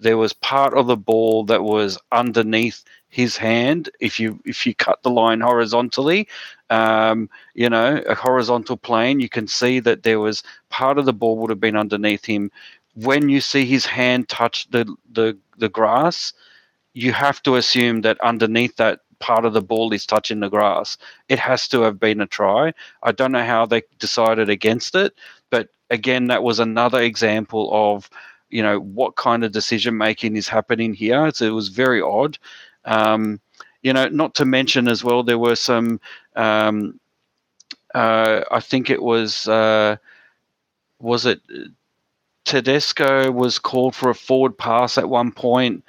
There 0.01 0.19
was 0.19 0.33
part 0.33 0.75
of 0.75 0.87
the 0.87 0.97
ball 0.97 1.45
that 1.45 1.63
was 1.63 1.99
underneath 2.13 2.85
his 3.09 3.37
hand. 3.37 3.91
If 4.01 4.19
you 4.21 4.41
if 4.45 4.67
you 4.67 4.75
cut 4.75 5.03
the 5.03 5.11
line 5.11 5.41
horizontally, 5.41 6.29
um, 6.71 7.29
you 7.55 7.69
know, 7.69 8.03
a 8.09 8.15
horizontal 8.15 8.77
plane, 8.77 9.21
you 9.21 9.29
can 9.29 9.47
see 9.47 9.81
that 9.81 10.05
there 10.05 10.21
was 10.21 10.43
part 10.71 10.99
of 10.99 11.05
the 11.05 11.13
ball 11.13 11.37
would 11.39 11.51
have 11.51 11.61
been 11.61 11.77
underneath 11.77 12.25
him. 12.25 12.51
When 12.95 13.29
you 13.29 13.41
see 13.41 13.65
his 13.67 13.87
hand 13.87 14.29
touch 14.29 14.71
the 14.71 14.93
the 15.13 15.37
the 15.59 15.69
grass, 15.69 16.33
you 16.95 17.13
have 17.13 17.43
to 17.43 17.57
assume 17.57 18.03
that 18.03 18.21
underneath 18.21 18.77
that 18.77 19.01
part 19.19 19.45
of 19.45 19.53
the 19.53 19.63
ball 19.63 19.93
is 19.93 20.07
touching 20.07 20.41
the 20.41 20.49
grass. 20.49 20.97
It 21.29 21.39
has 21.39 21.69
to 21.69 21.83
have 21.83 22.01
been 22.01 22.21
a 22.21 22.27
try. 22.27 22.73
I 23.03 23.13
don't 23.13 23.33
know 23.33 23.45
how 23.45 23.67
they 23.67 23.83
decided 23.99 24.49
against 24.49 24.95
it, 24.95 25.13
but 25.51 25.69
again, 25.91 26.29
that 26.29 26.43
was 26.43 26.59
another 26.59 27.01
example 27.03 27.69
of 27.73 28.09
you 28.49 28.63
know 28.63 28.81
what 28.81 29.17
kind 29.17 29.45
of 29.45 29.53
decision 29.53 29.97
making 29.97 30.37
is 30.37 30.49
happening 30.49 30.95
here. 30.95 31.27
It 31.27 31.41
was 31.41 31.69
very 31.69 32.01
odd. 32.01 32.39
Um, 32.85 33.41
you 33.83 33.93
know, 33.93 34.09
not 34.09 34.35
to 34.37 34.45
mention 34.45 34.89
as 34.89 35.03
well, 35.05 35.23
there 35.23 35.39
were 35.39 35.57
some. 35.57 36.01
Um, 36.41 37.01
uh, 37.95 38.43
I 38.51 38.61
think 38.61 38.91
it 38.91 39.03
was 39.03 39.49
uh, 39.49 39.97
was 41.01 41.27
it 41.27 41.41
Tedesco 42.45 43.31
was 43.31 43.59
called 43.59 43.95
for 43.95 44.11
a 44.11 44.15
forward 44.15 44.57
pass 44.59 44.99
at 44.99 45.09
one 45.09 45.33
point. 45.33 45.85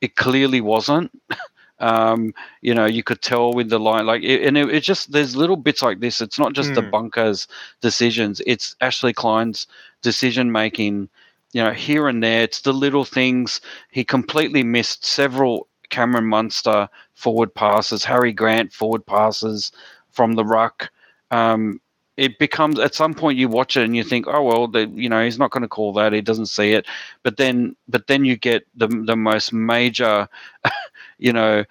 It 0.00 0.16
clearly 0.16 0.60
wasn't. 0.60 1.10
Um, 1.80 2.34
you 2.62 2.74
know, 2.74 2.86
you 2.86 3.02
could 3.02 3.20
tell 3.20 3.52
with 3.52 3.68
the 3.68 3.78
line, 3.80 4.06
like, 4.06 4.22
it, 4.22 4.42
and 4.46 4.56
it, 4.56 4.68
it 4.72 4.80
just 4.82 5.12
there's 5.12 5.36
little 5.36 5.56
bits 5.56 5.82
like 5.82 6.00
this. 6.00 6.20
It's 6.20 6.38
not 6.38 6.52
just 6.54 6.74
the 6.74 6.82
Mm. 6.82 6.90
bunkers 6.90 7.48
decisions; 7.80 8.40
it's 8.46 8.76
Ashley 8.80 9.12
Klein's 9.12 9.66
decision 10.02 10.52
making. 10.52 11.08
You 11.52 11.64
know, 11.64 11.72
here 11.72 12.08
and 12.08 12.22
there, 12.22 12.42
it's 12.42 12.60
the 12.62 12.72
little 12.72 13.04
things. 13.04 13.60
He 13.90 14.04
completely 14.04 14.62
missed 14.62 15.04
several 15.04 15.68
Cameron 15.94 16.26
Munster 16.26 16.88
forward 17.14 17.54
passes, 17.54 18.04
Harry 18.04 18.32
Grant 18.32 18.72
forward 18.72 19.06
passes 19.06 19.70
from 20.10 20.34
the 20.34 20.44
ruck. 20.44 20.90
Um, 21.30 21.80
it 22.16 22.36
becomes 22.40 22.80
at 22.80 22.96
some 22.96 23.14
point 23.14 23.38
you 23.38 23.48
watch 23.48 23.76
it 23.76 23.84
and 23.84 23.94
you 23.94 24.02
think, 24.02 24.26
oh 24.26 24.42
well, 24.42 24.66
the, 24.66 24.88
you 24.88 25.08
know, 25.08 25.22
he's 25.24 25.38
not 25.38 25.52
going 25.52 25.62
to 25.62 25.68
call 25.68 25.92
that. 25.92 26.12
He 26.12 26.20
doesn't 26.20 26.46
see 26.46 26.72
it. 26.72 26.86
But 27.22 27.36
then, 27.36 27.76
but 27.86 28.08
then 28.08 28.24
you 28.24 28.36
get 28.36 28.66
the 28.74 28.88
the 28.88 29.16
most 29.16 29.52
major, 29.52 30.28
you 31.18 31.32
know, 31.32 31.64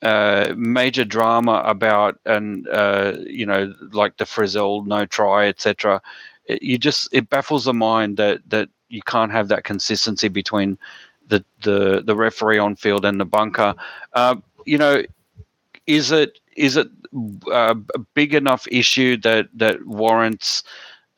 uh, 0.00 0.54
major 0.56 1.04
drama 1.04 1.62
about 1.66 2.18
and 2.24 2.66
uh, 2.68 3.16
you 3.26 3.44
know, 3.44 3.74
like 3.92 4.16
the 4.16 4.24
Frizell 4.24 4.86
no 4.86 5.04
try, 5.04 5.48
etc. 5.48 6.00
You 6.48 6.78
just 6.78 7.08
it 7.12 7.28
baffles 7.28 7.66
the 7.66 7.74
mind 7.74 8.16
that 8.16 8.40
that 8.48 8.70
you 8.88 9.02
can't 9.02 9.32
have 9.32 9.48
that 9.48 9.64
consistency 9.64 10.28
between 10.28 10.78
the 11.28 11.44
the 11.62 12.02
the 12.04 12.16
referee 12.16 12.58
on 12.58 12.76
field 12.76 13.04
and 13.04 13.20
the 13.20 13.24
bunker. 13.24 13.74
Uh, 14.12 14.36
you 14.66 14.78
know, 14.78 15.02
is 15.86 16.12
it 16.12 16.38
is 16.56 16.76
it 16.76 16.88
uh, 17.50 17.74
a 17.94 17.98
big 18.14 18.34
enough 18.34 18.66
issue 18.70 19.16
that 19.18 19.48
that 19.54 19.84
warrants 19.86 20.62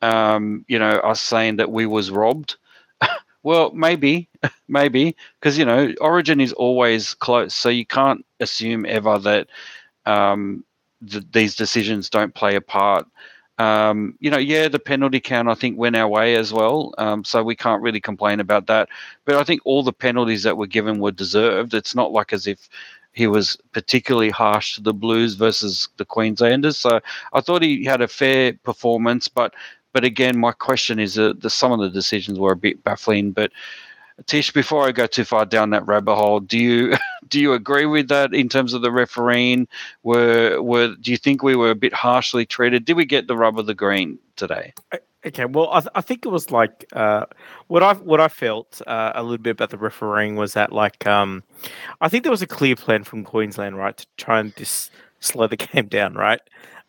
um, 0.01 0.65
you 0.67 0.79
know 0.79 0.91
us 0.91 1.21
saying 1.21 1.57
that 1.57 1.71
we 1.71 1.85
was 1.85 2.11
robbed? 2.11 2.57
well, 3.43 3.71
maybe, 3.73 4.29
maybe 4.67 5.15
because 5.39 5.57
you 5.57 5.65
know 5.65 5.93
Origin 6.01 6.39
is 6.41 6.53
always 6.53 7.13
close, 7.15 7.53
so 7.53 7.69
you 7.69 7.85
can't 7.85 8.25
assume 8.39 8.85
ever 8.85 9.19
that 9.19 9.47
um, 10.05 10.63
th- 11.09 11.25
these 11.31 11.55
decisions 11.55 12.09
don't 12.09 12.33
play 12.35 12.55
a 12.55 12.61
part. 12.61 13.07
Um, 13.57 14.17
you 14.19 14.29
know, 14.29 14.37
yeah, 14.37 14.67
the 14.67 14.79
penalty 14.79 15.19
count 15.19 15.47
I 15.47 15.55
think 15.55 15.77
went 15.77 15.95
our 15.95 16.07
way 16.07 16.35
as 16.35 16.51
well, 16.51 16.93
um, 16.97 17.23
so 17.23 17.41
we 17.41 17.55
can't 17.55 17.81
really 17.81 18.01
complain 18.01 18.39
about 18.39 18.67
that. 18.67 18.89
But 19.23 19.35
I 19.35 19.43
think 19.43 19.61
all 19.63 19.81
the 19.81 19.93
penalties 19.93 20.43
that 20.43 20.57
were 20.57 20.67
given 20.67 20.99
were 20.99 21.11
deserved. 21.11 21.73
It's 21.73 21.95
not 21.95 22.11
like 22.11 22.33
as 22.33 22.47
if 22.47 22.67
he 23.13 23.27
was 23.27 23.57
particularly 23.71 24.29
harsh 24.29 24.75
to 24.75 24.81
the 24.81 24.93
Blues 24.93 25.35
versus 25.35 25.87
the 25.95 26.03
Queenslanders. 26.05 26.77
So 26.77 26.99
I 27.31 27.39
thought 27.39 27.61
he 27.61 27.85
had 27.85 28.01
a 28.01 28.09
fair 28.09 28.53
performance, 28.53 29.29
but 29.29 29.53
but 29.93 30.03
again, 30.03 30.37
my 30.37 30.51
question 30.51 30.99
is 30.99 31.13
that 31.13 31.39
the, 31.39 31.49
some 31.49 31.71
of 31.71 31.79
the 31.79 31.89
decisions 31.89 32.37
were 32.37 32.51
a 32.51 32.57
bit 32.57 32.83
baffling. 32.83 33.31
But 33.31 33.53
Tish, 34.27 34.51
before 34.51 34.87
I 34.87 34.91
go 34.91 35.07
too 35.07 35.25
far 35.25 35.45
down 35.45 35.71
that 35.71 35.85
rabbit 35.85 36.15
hole, 36.15 36.39
do 36.39 36.57
you 36.57 36.95
do 37.27 37.39
you 37.39 37.53
agree 37.53 37.85
with 37.85 38.07
that 38.07 38.33
in 38.33 38.49
terms 38.49 38.73
of 38.73 38.81
the 38.81 38.91
refereeing? 38.91 39.67
Were 40.03 40.61
were 40.61 40.95
do 40.95 41.11
you 41.11 41.17
think 41.17 41.43
we 41.43 41.55
were 41.55 41.71
a 41.71 41.75
bit 41.75 41.93
harshly 41.93 42.45
treated? 42.45 42.85
Did 42.85 42.95
we 42.95 43.05
get 43.05 43.27
the 43.27 43.35
rub 43.35 43.59
of 43.59 43.65
the 43.65 43.75
green 43.75 44.17
today? 44.35 44.73
Okay, 45.25 45.45
well, 45.45 45.69
I, 45.71 45.79
th- 45.79 45.91
I 45.95 46.01
think 46.01 46.23
it 46.23 46.29
was 46.29 46.51
like 46.51 46.85
uh, 46.93 47.25
what 47.67 47.81
I 47.81 47.95
what 47.95 48.21
I 48.21 48.27
felt 48.27 48.81
uh, 48.85 49.11
a 49.15 49.23
little 49.23 49.39
bit 49.39 49.51
about 49.51 49.71
the 49.71 49.77
refereeing 49.77 50.35
was 50.35 50.53
that 50.53 50.71
like 50.71 51.07
um, 51.07 51.43
I 51.99 52.09
think 52.09 52.23
there 52.23 52.31
was 52.31 52.43
a 52.43 52.47
clear 52.47 52.75
plan 52.75 53.03
from 53.03 53.23
Queensland, 53.23 53.75
right, 53.75 53.97
to 53.97 54.05
try 54.17 54.39
and 54.39 54.55
just 54.55 54.91
slow 55.19 55.47
the 55.47 55.57
game 55.57 55.87
down, 55.87 56.13
right, 56.13 56.41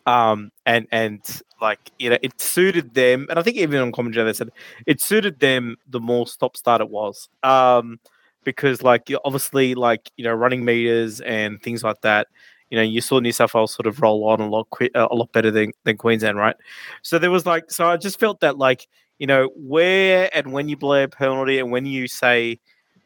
um, 0.07 0.51
and 0.67 0.87
and 0.93 1.21
like 1.61 1.91
you 1.99 2.11
know 2.11 2.19
it 2.23 2.41
suited 2.41 2.95
them, 2.95 3.27
and 3.31 3.39
I 3.39 3.43
think 3.43 3.57
even 3.57 3.81
on 3.81 3.93
commentary 3.93 4.25
they 4.27 4.33
said 4.33 4.51
it 4.87 5.01
suited 5.01 5.41
them 5.41 5.77
the 5.89 6.01
more 6.01 6.27
stop 6.27 6.57
start 6.57 6.81
it 6.81 6.91
was, 6.91 7.29
um, 7.43 7.99
because 8.45 8.83
like 8.83 9.11
obviously 9.25 9.75
like 9.75 10.11
you 10.17 10.25
know 10.25 10.33
running 10.35 10.65
meters 10.65 11.21
and 11.23 11.61
things 11.63 11.83
like 11.85 12.01
that. 12.03 12.29
You 12.71 12.77
know, 12.79 12.83
you 12.83 13.01
saw 13.01 13.21
New 13.21 13.31
South 13.31 13.55
Wales 13.55 13.73
sort 13.73 13.87
of 13.87 14.03
roll 14.03 14.25
on 14.29 14.41
a 14.41 14.49
lot 14.49 14.69
qui- 14.71 14.91
a 14.95 15.15
lot 15.15 15.31
better 15.33 15.53
than, 15.53 15.71
than 15.85 15.97
Queensland, 15.97 16.37
right? 16.37 16.57
So 17.03 17.17
there 17.17 17.31
was 17.31 17.47
like, 17.47 17.71
so 17.71 17.89
I 17.89 17.97
just 17.97 18.19
felt 18.19 18.41
that 18.41 18.59
like, 18.59 18.89
you 19.21 19.27
know, 19.29 19.51
where 19.55 20.29
and 20.37 20.53
when 20.53 20.69
you 20.69 20.77
play 20.77 21.05
a 21.05 21.09
penalty 21.09 21.61
and 21.61 21.71
when 21.71 21.87
you 21.87 22.09
say 22.09 22.59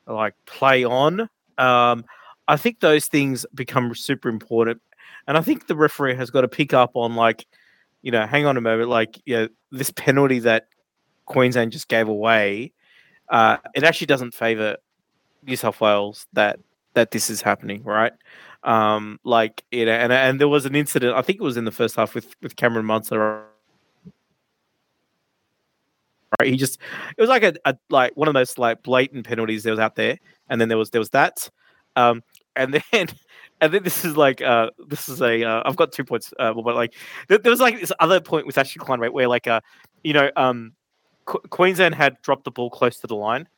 like 0.07 0.35
play 0.47 0.85
on, 0.85 1.29
um, 1.59 2.05
I 2.49 2.57
think 2.57 2.81
those 2.81 3.07
things 3.07 3.47
become 3.55 3.95
super 3.95 4.29
important. 4.29 4.81
And 5.27 5.37
I 5.37 5.41
think 5.43 5.67
the 5.67 5.77
referee 5.77 6.17
has 6.17 6.31
got 6.31 6.43
to 6.43 6.49
pick 6.49 6.73
up 6.73 6.93
on 6.95 7.15
like, 7.15 7.47
you 8.03 8.11
know, 8.11 8.27
hang 8.27 8.47
on 8.47 8.57
a 8.57 8.61
moment, 8.61 8.89
like, 8.89 9.21
know, 9.37 9.49
this 9.71 9.91
penalty 9.93 10.39
that 10.41 10.69
Queensland 11.27 11.73
just 11.73 11.89
gave 11.89 12.09
away, 12.09 12.73
uh, 13.29 13.59
it 13.75 13.85
actually 13.85 14.09
doesn't 14.09 14.35
favour 14.35 14.77
New 15.47 15.57
South 15.57 15.81
Wales 15.81 16.27
that 16.33 16.59
that 16.95 17.13
this 17.13 17.31
is 17.31 17.41
happening, 17.41 17.83
right? 17.85 18.13
Um, 18.65 19.21
like 19.25 19.63
you 19.71 19.87
know, 19.87 19.93
and 19.93 20.13
and 20.13 20.41
there 20.41 20.49
was 20.49 20.67
an 20.67 20.75
incident. 20.75 21.15
I 21.17 21.23
think 21.23 21.41
it 21.41 21.45
was 21.45 21.57
in 21.57 21.65
the 21.65 21.71
first 21.71 21.97
half 21.97 22.15
with 22.15 22.35
with 22.43 22.57
Cameron 22.57 22.87
Munster 22.87 23.45
Right? 26.39 26.51
He 26.51 26.57
just 26.57 26.79
it 27.17 27.21
was 27.21 27.29
like 27.29 27.43
a, 27.43 27.55
a 27.65 27.77
like 27.89 28.13
one 28.17 28.29
of 28.29 28.35
those 28.35 28.57
like 28.57 28.83
blatant 28.83 29.27
penalties 29.27 29.65
that 29.65 29.71
was 29.71 29.81
out 29.81 29.97
there, 29.97 30.19
and 30.49 30.61
then 30.61 30.69
there 30.69 30.79
was 30.79 30.91
there 30.91 31.01
was 31.01 31.11
that, 31.11 31.51
um, 31.97 32.23
and 32.55 32.75
then 32.93 33.09
and 33.61 33.73
then 33.73 33.83
this 33.83 34.05
is 34.05 34.17
like 34.17 34.43
uh 34.43 34.71
this 34.89 35.09
is 35.09 35.21
a 35.21 35.43
uh, 35.45 35.63
I've 35.65 35.77
got 35.77 35.93
two 35.93 36.05
points, 36.05 36.33
uh, 36.39 36.53
but 36.55 36.75
like 36.75 36.95
there, 37.29 37.39
there 37.39 37.51
was 37.51 37.61
like 37.61 37.81
this 37.81 37.93
other 38.01 38.21
point 38.21 38.47
with 38.47 38.59
Ashley 38.59 38.81
Klein 38.81 39.01
right 39.01 39.13
where 39.13 39.29
like 39.29 39.47
uh 39.47 39.61
you 40.03 40.13
know 40.13 40.31
um 40.37 40.73
Qu- 41.27 41.41
Queensland 41.51 41.95
had 41.95 42.21
dropped 42.23 42.45
the 42.45 42.51
ball 42.51 42.71
close 42.71 42.99
to 43.01 43.07
the 43.07 43.17
line. 43.17 43.49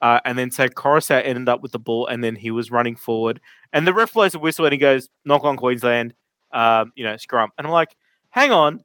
Uh, 0.00 0.20
and 0.24 0.38
then 0.38 0.50
so 0.50 0.68
Koroisau 0.68 1.20
ended 1.24 1.48
up 1.48 1.60
with 1.60 1.72
the 1.72 1.78
ball, 1.78 2.06
and 2.06 2.22
then 2.22 2.36
he 2.36 2.52
was 2.52 2.70
running 2.70 2.94
forward, 2.94 3.40
and 3.72 3.84
the 3.84 3.92
ref 3.92 4.12
blows 4.12 4.32
a 4.32 4.38
whistle, 4.38 4.64
and 4.64 4.72
he 4.72 4.78
goes, 4.78 5.08
"Knock 5.24 5.42
on 5.42 5.56
Queensland," 5.56 6.14
um, 6.52 6.92
you 6.94 7.02
know, 7.02 7.16
scrum. 7.16 7.50
And 7.58 7.66
I'm 7.66 7.72
like, 7.72 7.96
"Hang 8.30 8.52
on, 8.52 8.84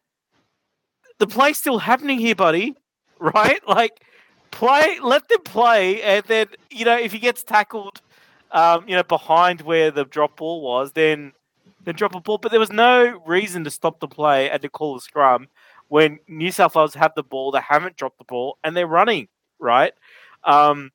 the 1.20 1.28
play's 1.28 1.60
still 1.60 1.78
happening 1.78 2.18
here, 2.18 2.34
buddy, 2.34 2.76
right? 3.20 3.66
Like, 3.68 4.04
play, 4.50 4.98
let 5.02 5.28
them 5.30 5.42
play, 5.44 6.02
and 6.02 6.26
then 6.26 6.48
you 6.72 6.84
know, 6.86 6.98
if 6.98 7.12
he 7.12 7.20
gets 7.20 7.44
tackled, 7.44 8.02
um, 8.54 8.88
you 8.88 8.96
know, 8.96 9.04
behind 9.04 9.62
where 9.62 9.92
the 9.92 10.06
drop 10.06 10.38
ball 10.38 10.62
was, 10.62 10.94
then 10.94 11.34
then 11.84 11.96
drop 11.96 12.16
a 12.16 12.22
ball. 12.22 12.38
But 12.38 12.52
there 12.52 12.60
was 12.60 12.72
no 12.72 13.22
reason 13.26 13.66
to 13.66 13.72
stop 13.72 14.00
the 14.00 14.08
play 14.08 14.50
and 14.50 14.62
to 14.62 14.70
call 14.70 14.96
a 14.96 15.02
scrum 15.02 15.50
when 15.94 16.18
New 16.28 16.52
South 16.52 16.74
Wales 16.74 16.96
have 16.96 17.14
the 17.16 17.22
ball, 17.22 17.52
they 17.52 17.60
haven't 17.62 17.98
dropped 17.98 18.18
the 18.18 18.24
ball, 18.24 18.58
and 18.64 18.76
they're 18.76 18.88
running 18.88 19.28
right. 19.60 19.94
Um, 20.44 20.92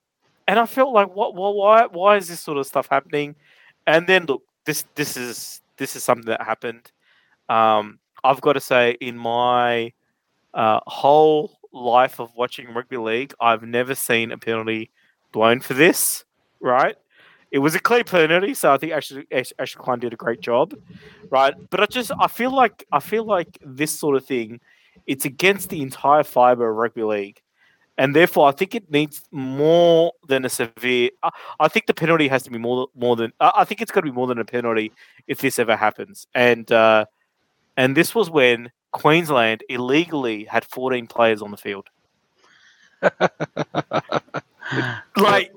and 0.48 0.58
I 0.58 0.66
felt 0.66 0.92
like, 0.92 1.14
what, 1.14 1.36
what, 1.36 1.54
why, 1.54 1.86
why 1.86 2.16
is 2.16 2.26
this 2.26 2.40
sort 2.40 2.58
of 2.58 2.66
stuff 2.66 2.88
happening? 2.90 3.36
And 3.86 4.08
then 4.08 4.26
look, 4.26 4.42
this, 4.64 4.84
this 4.96 5.16
is 5.16 5.60
this 5.76 5.94
is 5.94 6.02
something 6.02 6.26
that 6.26 6.42
happened. 6.42 6.90
Um, 7.48 8.00
I've 8.24 8.40
got 8.40 8.54
to 8.54 8.60
say, 8.60 8.96
in 9.00 9.16
my 9.16 9.92
uh, 10.52 10.80
whole 10.88 11.60
life 11.72 12.18
of 12.18 12.34
watching 12.34 12.74
rugby 12.74 12.96
league, 12.96 13.34
I've 13.40 13.62
never 13.62 13.94
seen 13.94 14.32
a 14.32 14.38
penalty 14.38 14.90
blown 15.30 15.60
for 15.60 15.74
this. 15.74 16.24
Right? 16.60 16.96
It 17.50 17.60
was 17.60 17.74
a 17.74 17.80
clear 17.80 18.04
penalty, 18.04 18.54
so 18.54 18.72
I 18.72 18.76
think 18.78 18.92
Ashley 18.92 19.26
Ashley 19.32 19.82
Klein 19.82 19.98
did 20.00 20.12
a 20.12 20.16
great 20.16 20.40
job. 20.40 20.74
Right? 21.30 21.54
But 21.70 21.80
I 21.80 21.86
just 21.86 22.10
I 22.18 22.28
feel 22.28 22.54
like 22.54 22.84
I 22.92 23.00
feel 23.00 23.24
like 23.24 23.58
this 23.64 23.98
sort 23.98 24.16
of 24.16 24.24
thing, 24.24 24.60
it's 25.06 25.24
against 25.24 25.70
the 25.70 25.82
entire 25.82 26.24
fiber 26.24 26.68
of 26.70 26.76
rugby 26.76 27.02
league 27.02 27.40
and 27.98 28.14
therefore 28.14 28.48
I 28.48 28.52
think 28.52 28.74
it 28.74 28.90
needs 28.90 29.24
more 29.30 30.12
than 30.28 30.44
a 30.44 30.48
severe. 30.48 31.10
I, 31.22 31.30
I 31.60 31.68
think 31.68 31.86
the 31.86 31.94
penalty 31.94 32.28
has 32.28 32.44
to 32.44 32.50
be 32.50 32.58
more 32.58 32.86
more 32.94 33.16
than. 33.16 33.32
I, 33.40 33.52
I 33.56 33.64
think 33.64 33.82
it's 33.82 33.90
got 33.90 34.00
to 34.02 34.06
be 34.06 34.12
more 34.12 34.28
than 34.28 34.38
a 34.38 34.44
penalty 34.44 34.92
if 35.26 35.40
this 35.40 35.58
ever 35.58 35.76
happens. 35.76 36.26
And 36.34 36.70
uh, 36.72 37.06
and 37.76 37.96
this 37.96 38.14
was 38.14 38.30
when 38.30 38.70
Queensland 38.92 39.64
illegally 39.68 40.44
had 40.44 40.64
14 40.64 41.08
players 41.08 41.42
on 41.42 41.50
the 41.50 41.56
field. 41.56 41.88
like, 45.16 45.52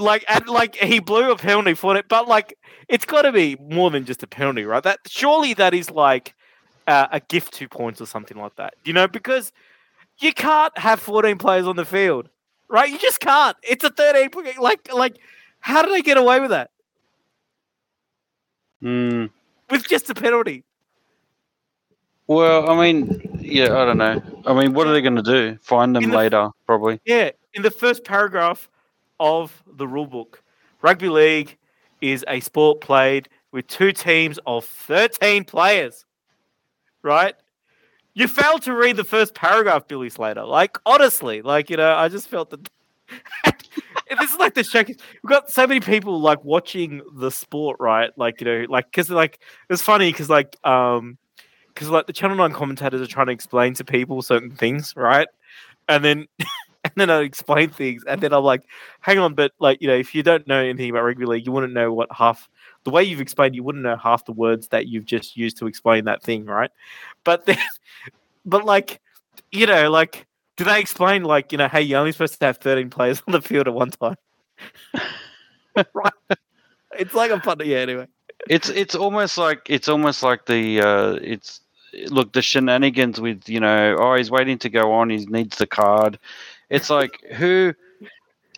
like, 0.00 0.24
and 0.28 0.48
like 0.48 0.76
he 0.76 0.98
blew 0.98 1.30
a 1.30 1.36
penalty 1.36 1.74
for 1.74 1.96
it, 1.96 2.08
but 2.08 2.26
like 2.26 2.56
it's 2.88 3.04
got 3.04 3.22
to 3.22 3.32
be 3.32 3.56
more 3.56 3.90
than 3.90 4.04
just 4.04 4.22
a 4.22 4.26
penalty, 4.26 4.64
right? 4.64 4.82
That 4.82 5.00
surely 5.06 5.54
that 5.54 5.74
is 5.74 5.90
like 5.90 6.34
uh, 6.86 7.06
a 7.12 7.20
gift 7.20 7.54
two 7.54 7.68
points 7.68 8.00
or 8.00 8.06
something 8.06 8.36
like 8.36 8.56
that, 8.56 8.74
you 8.84 8.92
know? 8.92 9.06
Because 9.06 9.52
you 10.18 10.32
can't 10.32 10.76
have 10.78 11.00
14 11.00 11.38
players 11.38 11.66
on 11.66 11.76
the 11.76 11.84
field, 11.84 12.28
right? 12.68 12.90
You 12.90 12.98
just 12.98 13.20
can't. 13.20 13.56
It's 13.62 13.84
a 13.84 13.90
13 13.90 14.30
like 14.58 14.92
like 14.92 15.18
how 15.60 15.82
did 15.82 15.92
they 15.92 16.02
get 16.02 16.16
away 16.16 16.40
with 16.40 16.50
that? 16.50 16.70
Mm. 18.82 19.30
With 19.70 19.86
just 19.86 20.08
a 20.10 20.14
penalty. 20.14 20.64
Well, 22.26 22.70
I 22.70 22.80
mean, 22.80 23.40
yeah, 23.40 23.76
I 23.76 23.84
don't 23.84 23.98
know. 23.98 24.22
I 24.46 24.54
mean, 24.54 24.72
what 24.72 24.86
are 24.86 24.92
they 24.92 25.02
going 25.02 25.16
to 25.16 25.22
do? 25.22 25.58
Find 25.62 25.94
them 25.94 26.10
the, 26.10 26.16
later, 26.16 26.48
probably. 26.64 27.00
Yeah, 27.04 27.30
in 27.54 27.62
the 27.62 27.70
first 27.70 28.04
paragraph 28.04 28.68
of 29.20 29.62
the 29.76 29.86
rule 29.86 30.06
book, 30.06 30.42
rugby 30.82 31.08
league 31.08 31.56
is 32.00 32.24
a 32.26 32.40
sport 32.40 32.80
played 32.80 33.28
with 33.52 33.66
two 33.66 33.92
teams 33.92 34.38
of 34.46 34.64
13 34.64 35.44
players. 35.44 36.04
Right? 37.02 37.34
You 38.14 38.26
failed 38.26 38.62
to 38.62 38.74
read 38.74 38.96
the 38.96 39.04
first 39.04 39.34
paragraph, 39.34 39.86
Billy 39.86 40.10
Slater. 40.10 40.44
Like, 40.44 40.78
honestly, 40.84 41.42
like, 41.42 41.70
you 41.70 41.76
know, 41.76 41.94
I 41.94 42.08
just 42.08 42.28
felt 42.28 42.50
that 42.50 42.68
this 44.18 44.32
is 44.32 44.38
like 44.38 44.54
the 44.54 44.64
show. 44.64 44.82
We've 44.84 44.96
got 45.28 45.50
so 45.50 45.66
many 45.66 45.80
people 45.80 46.20
like 46.20 46.44
watching 46.44 47.02
the 47.14 47.30
sport, 47.30 47.76
right? 47.78 48.10
Like, 48.16 48.40
you 48.40 48.46
know, 48.46 48.66
like, 48.68 48.86
because 48.86 49.10
like, 49.10 49.40
it's 49.68 49.82
funny 49.82 50.10
because, 50.10 50.28
like, 50.28 50.56
um, 50.64 51.18
because 51.68 51.88
like 51.88 52.06
the 52.06 52.12
Channel 52.12 52.36
9 52.36 52.52
commentators 52.52 53.00
are 53.00 53.06
trying 53.06 53.26
to 53.26 53.32
explain 53.32 53.74
to 53.74 53.84
people 53.84 54.20
certain 54.22 54.50
things, 54.50 54.94
right? 54.96 55.28
And 55.88 56.04
then, 56.04 56.26
and 56.96 57.00
then 57.08 57.10
I 57.10 57.20
explain 57.20 57.70
things, 57.70 58.04
and 58.04 58.20
then 58.20 58.32
I'm 58.32 58.44
like, 58.44 58.62
hang 59.00 59.18
on, 59.18 59.34
but 59.34 59.52
like, 59.58 59.80
you 59.80 59.88
know, 59.88 59.96
if 59.96 60.14
you 60.14 60.22
don't 60.22 60.46
know 60.46 60.60
anything 60.60 60.90
about 60.90 61.04
rugby 61.04 61.26
league, 61.26 61.46
you 61.46 61.52
wouldn't 61.52 61.72
know 61.72 61.92
what 61.92 62.08
half 62.12 62.48
the 62.84 62.90
way 62.90 63.02
you've 63.04 63.20
explained, 63.20 63.54
you 63.54 63.62
wouldn't 63.62 63.84
know 63.84 63.96
half 63.96 64.24
the 64.24 64.32
words 64.32 64.68
that 64.68 64.86
you've 64.86 65.04
just 65.04 65.36
used 65.36 65.58
to 65.58 65.66
explain 65.66 66.04
that 66.06 66.22
thing, 66.22 66.46
right? 66.46 66.70
But 67.24 67.46
then, 67.46 67.58
but 68.46 68.64
like, 68.64 69.00
you 69.52 69.66
know, 69.66 69.90
like, 69.90 70.26
do 70.56 70.64
they 70.64 70.80
explain 70.80 71.24
like, 71.24 71.52
you 71.52 71.58
know, 71.58 71.68
hey, 71.68 71.82
you're 71.82 71.98
only 71.98 72.12
supposed 72.12 72.38
to 72.38 72.46
have 72.46 72.58
13 72.58 72.90
players 72.90 73.22
on 73.26 73.32
the 73.32 73.40
field 73.40 73.68
at 73.68 73.74
one 73.74 73.90
time? 73.90 74.16
right. 75.94 76.12
It's 76.98 77.14
like 77.14 77.30
a 77.30 77.40
fun. 77.40 77.58
Yeah. 77.64 77.78
Anyway. 77.78 78.06
It's 78.48 78.70
it's 78.70 78.94
almost 78.94 79.36
like 79.36 79.66
it's 79.68 79.88
almost 79.88 80.22
like 80.22 80.46
the 80.46 80.80
uh, 80.80 81.18
it's 81.22 81.60
look 82.06 82.32
the 82.32 82.40
shenanigans 82.40 83.20
with 83.20 83.48
you 83.48 83.60
know 83.60 83.96
oh 83.98 84.14
he's 84.14 84.30
waiting 84.30 84.58
to 84.58 84.70
go 84.70 84.92
on 84.92 85.10
he 85.10 85.26
needs 85.26 85.58
the 85.58 85.66
card. 85.66 86.18
It's 86.70 86.88
like 86.88 87.20
who 87.32 87.74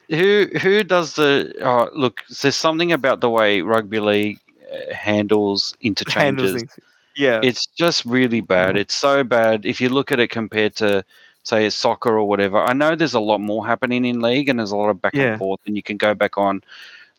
who 0.08 0.46
who 0.60 0.84
does 0.84 1.14
the 1.14 1.54
uh, 1.60 1.88
look? 1.94 2.20
There's 2.42 2.56
something 2.56 2.92
about 2.92 3.20
the 3.20 3.30
way 3.30 3.62
rugby 3.62 4.00
league 4.00 4.38
uh, 4.72 4.94
handles 4.94 5.74
interchanges. 5.80 6.52
Handles 6.52 6.78
yeah, 7.16 7.40
it's 7.42 7.66
just 7.66 8.04
really 8.04 8.40
bad. 8.40 8.76
It's 8.76 8.94
so 8.94 9.24
bad 9.24 9.66
if 9.66 9.80
you 9.80 9.88
look 9.88 10.12
at 10.12 10.20
it 10.20 10.28
compared 10.28 10.76
to 10.76 11.04
say 11.42 11.68
soccer 11.70 12.16
or 12.16 12.28
whatever. 12.28 12.58
I 12.58 12.72
know 12.72 12.94
there's 12.94 13.14
a 13.14 13.20
lot 13.20 13.40
more 13.40 13.66
happening 13.66 14.04
in 14.04 14.20
league 14.20 14.48
and 14.48 14.58
there's 14.58 14.70
a 14.70 14.76
lot 14.76 14.90
of 14.90 15.02
back 15.02 15.14
yeah. 15.14 15.32
and 15.32 15.38
forth, 15.38 15.60
and 15.66 15.76
you 15.76 15.82
can 15.82 15.96
go 15.96 16.14
back 16.14 16.38
on. 16.38 16.62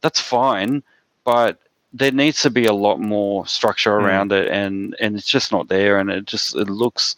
That's 0.01 0.19
fine, 0.19 0.83
but 1.23 1.59
there 1.93 2.11
needs 2.11 2.41
to 2.41 2.49
be 2.49 2.65
a 2.65 2.73
lot 2.73 2.99
more 2.99 3.45
structure 3.45 3.91
mm. 3.91 4.03
around 4.03 4.31
mm. 4.31 4.41
it, 4.41 4.47
and 4.49 4.95
and 4.99 5.15
it's 5.15 5.27
just 5.27 5.51
not 5.51 5.67
there, 5.67 5.99
and 5.99 6.09
it 6.09 6.25
just 6.25 6.55
it 6.55 6.69
looks 6.69 7.15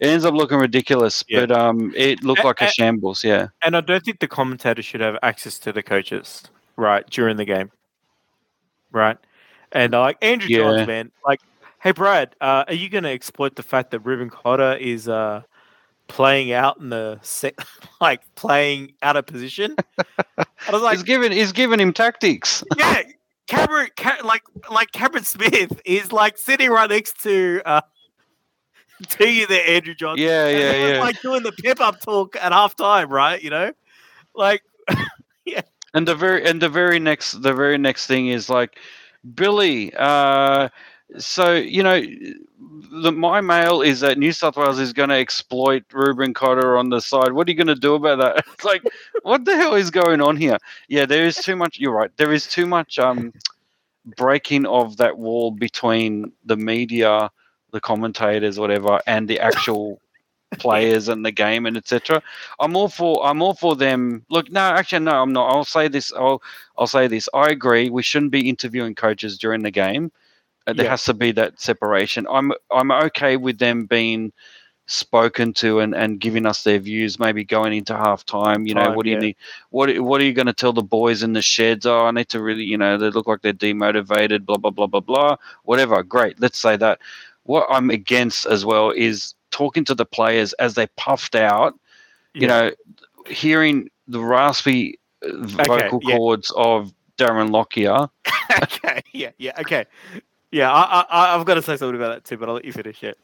it 0.00 0.08
ends 0.08 0.24
up 0.24 0.34
looking 0.34 0.58
ridiculous, 0.58 1.24
yeah. 1.28 1.40
but 1.40 1.52
um, 1.52 1.92
it 1.96 2.22
looked 2.24 2.44
like 2.44 2.60
a 2.60 2.70
shambles. 2.70 3.24
Yeah, 3.24 3.48
and 3.62 3.76
I 3.76 3.80
don't 3.80 4.04
think 4.04 4.20
the 4.20 4.28
commentator 4.28 4.82
should 4.82 5.00
have 5.00 5.18
access 5.22 5.58
to 5.60 5.72
the 5.72 5.82
coaches 5.82 6.44
right 6.76 7.08
during 7.10 7.36
the 7.36 7.44
game, 7.44 7.70
right? 8.92 9.18
And 9.72 9.94
uh, 9.94 10.00
like 10.00 10.18
Andrew 10.22 10.48
yeah. 10.48 10.58
Johns, 10.58 10.86
man, 10.86 11.12
like, 11.26 11.40
hey 11.80 11.92
Brad, 11.92 12.34
uh, 12.40 12.64
are 12.66 12.74
you 12.74 12.88
going 12.88 13.04
to 13.04 13.10
exploit 13.10 13.56
the 13.56 13.62
fact 13.62 13.90
that 13.90 14.00
Reuben 14.00 14.30
Cotter 14.30 14.74
is 14.74 15.08
uh 15.08 15.42
playing 16.06 16.52
out 16.52 16.78
in 16.78 16.90
the 16.90 17.18
set, 17.22 17.54
like 18.00 18.22
playing 18.34 18.92
out 19.02 19.16
of 19.16 19.26
position? 19.26 19.76
I 20.38 20.44
was 20.70 20.82
like, 20.82 20.96
he's 20.96 21.02
giving 21.02 21.32
he's 21.32 21.52
giving 21.52 21.80
him 21.80 21.92
tactics. 21.92 22.62
yeah, 22.78 23.02
Cameron, 23.46 23.90
like 24.24 24.42
like 24.70 24.92
Cameron 24.92 25.24
Smith 25.24 25.80
is 25.84 26.12
like 26.12 26.38
sitting 26.38 26.70
right 26.70 26.88
next 26.88 27.22
to. 27.22 27.62
Uh, 27.64 27.80
to 29.18 29.28
you 29.28 29.46
there, 29.46 29.66
Andrew 29.66 29.94
Johnson. 29.94 30.26
Yeah, 30.26 30.48
yeah, 30.48 30.88
yeah. 30.88 31.00
Like 31.00 31.20
doing 31.20 31.42
the 31.42 31.52
pep 31.52 31.80
up 31.80 32.00
talk 32.00 32.36
at 32.36 32.52
halftime, 32.52 33.08
right? 33.08 33.42
You 33.42 33.50
know, 33.50 33.72
like, 34.34 34.62
yeah. 35.44 35.62
And 35.92 36.08
the 36.08 36.14
very 36.14 36.44
and 36.44 36.60
the 36.60 36.68
very 36.68 36.98
next 36.98 37.42
the 37.42 37.54
very 37.54 37.78
next 37.78 38.06
thing 38.06 38.28
is 38.28 38.48
like, 38.48 38.78
Billy. 39.34 39.92
Uh, 39.96 40.68
so 41.18 41.54
you 41.54 41.82
know, 41.82 42.02
the, 43.02 43.12
my 43.12 43.40
mail 43.40 43.82
is 43.82 44.00
that 44.00 44.18
New 44.18 44.32
South 44.32 44.56
Wales 44.56 44.78
is 44.78 44.92
going 44.92 45.08
to 45.08 45.14
exploit 45.14 45.84
Reuben 45.92 46.34
Cotter 46.34 46.76
on 46.76 46.90
the 46.90 47.00
side. 47.00 47.32
What 47.32 47.46
are 47.46 47.50
you 47.50 47.56
going 47.56 47.66
to 47.68 47.74
do 47.74 47.94
about 47.94 48.18
that? 48.18 48.44
It's 48.54 48.64
like, 48.64 48.82
what 49.22 49.44
the 49.44 49.56
hell 49.56 49.74
is 49.74 49.90
going 49.90 50.20
on 50.20 50.36
here? 50.36 50.58
Yeah, 50.88 51.06
there 51.06 51.26
is 51.26 51.36
too 51.36 51.56
much. 51.56 51.78
You're 51.78 51.92
right. 51.92 52.10
There 52.16 52.32
is 52.32 52.46
too 52.46 52.66
much 52.66 52.98
um, 52.98 53.32
breaking 54.16 54.66
of 54.66 54.96
that 54.98 55.18
wall 55.18 55.50
between 55.50 56.32
the 56.44 56.56
media 56.56 57.30
the 57.74 57.80
commentators, 57.80 58.58
whatever, 58.58 59.00
and 59.06 59.28
the 59.28 59.38
actual 59.40 60.00
players 60.58 61.08
and 61.08 61.26
the 61.26 61.32
game 61.32 61.66
and 61.66 61.76
etc. 61.76 62.22
I'm 62.60 62.76
all 62.76 62.88
for 62.88 63.24
I'm 63.26 63.42
all 63.42 63.54
for 63.54 63.76
them. 63.76 64.24
Look, 64.30 64.50
no, 64.50 64.60
actually, 64.60 65.04
no, 65.04 65.20
I'm 65.20 65.32
not. 65.32 65.48
I'll 65.48 65.64
say 65.64 65.88
this. 65.88 66.12
I'll 66.14 66.42
I'll 66.78 66.86
say 66.86 67.06
this. 67.08 67.28
I 67.34 67.50
agree. 67.50 67.90
We 67.90 68.02
shouldn't 68.02 68.32
be 68.32 68.48
interviewing 68.48 68.94
coaches 68.94 69.36
during 69.36 69.62
the 69.62 69.70
game. 69.70 70.10
Uh, 70.66 70.72
there 70.72 70.86
yeah. 70.86 70.92
has 70.92 71.04
to 71.04 71.14
be 71.14 71.32
that 71.32 71.60
separation. 71.60 72.26
I'm 72.30 72.52
I'm 72.70 72.90
okay 72.90 73.36
with 73.36 73.58
them 73.58 73.84
being 73.84 74.32
spoken 74.86 75.52
to 75.54 75.80
and, 75.80 75.94
and 75.94 76.20
giving 76.20 76.44
us 76.44 76.62
their 76.62 76.78
views 76.78 77.18
maybe 77.18 77.42
going 77.42 77.72
into 77.72 77.94
halftime 77.94 78.68
you 78.68 78.74
know 78.74 78.84
Time, 78.84 78.94
what 78.94 79.04
do 79.04 79.10
you 79.10 79.16
yeah. 79.16 79.22
need 79.22 79.36
what 79.70 79.98
what 80.00 80.20
are 80.20 80.24
you 80.24 80.34
going 80.34 80.46
to 80.46 80.52
tell 80.52 80.74
the 80.74 80.82
boys 80.82 81.22
in 81.22 81.32
the 81.32 81.40
sheds 81.40 81.86
oh 81.86 82.04
i 82.04 82.10
need 82.10 82.28
to 82.28 82.42
really 82.42 82.64
you 82.64 82.76
know 82.76 82.98
they 82.98 83.08
look 83.08 83.26
like 83.26 83.40
they're 83.40 83.54
demotivated 83.54 84.44
blah 84.44 84.58
blah 84.58 84.70
blah 84.70 84.86
blah 84.86 85.00
blah 85.00 85.36
whatever 85.62 86.02
great 86.02 86.38
let's 86.38 86.58
say 86.58 86.76
that 86.76 87.00
what 87.44 87.66
I'm 87.70 87.90
against 87.90 88.46
as 88.46 88.64
well 88.64 88.90
is 88.90 89.34
talking 89.50 89.84
to 89.84 89.94
the 89.94 90.04
players 90.04 90.52
as 90.54 90.74
they 90.74 90.86
puffed 90.96 91.34
out 91.34 91.78
you 92.34 92.48
know, 92.48 92.72
hearing 93.28 93.88
the 94.08 94.20
raspy 94.20 94.98
uh, 95.22 95.28
vocal 95.32 96.00
yeah. 96.02 96.16
cords 96.16 96.52
of 96.56 96.92
Darren 97.16 97.50
Lockyer. 97.50 98.08
okay, 98.62 99.00
yeah, 99.12 99.30
yeah, 99.38 99.52
okay, 99.60 99.86
yeah. 100.50 100.70
I, 100.70 101.06
I, 101.08 101.34
I've 101.34 101.46
got 101.46 101.54
to 101.54 101.62
say 101.62 101.76
something 101.76 101.96
about 101.96 102.14
that 102.14 102.24
too, 102.24 102.36
but 102.36 102.48
I'll 102.48 102.56
let 102.56 102.64
you 102.64 102.72
finish 102.72 103.02
it. 103.02 103.16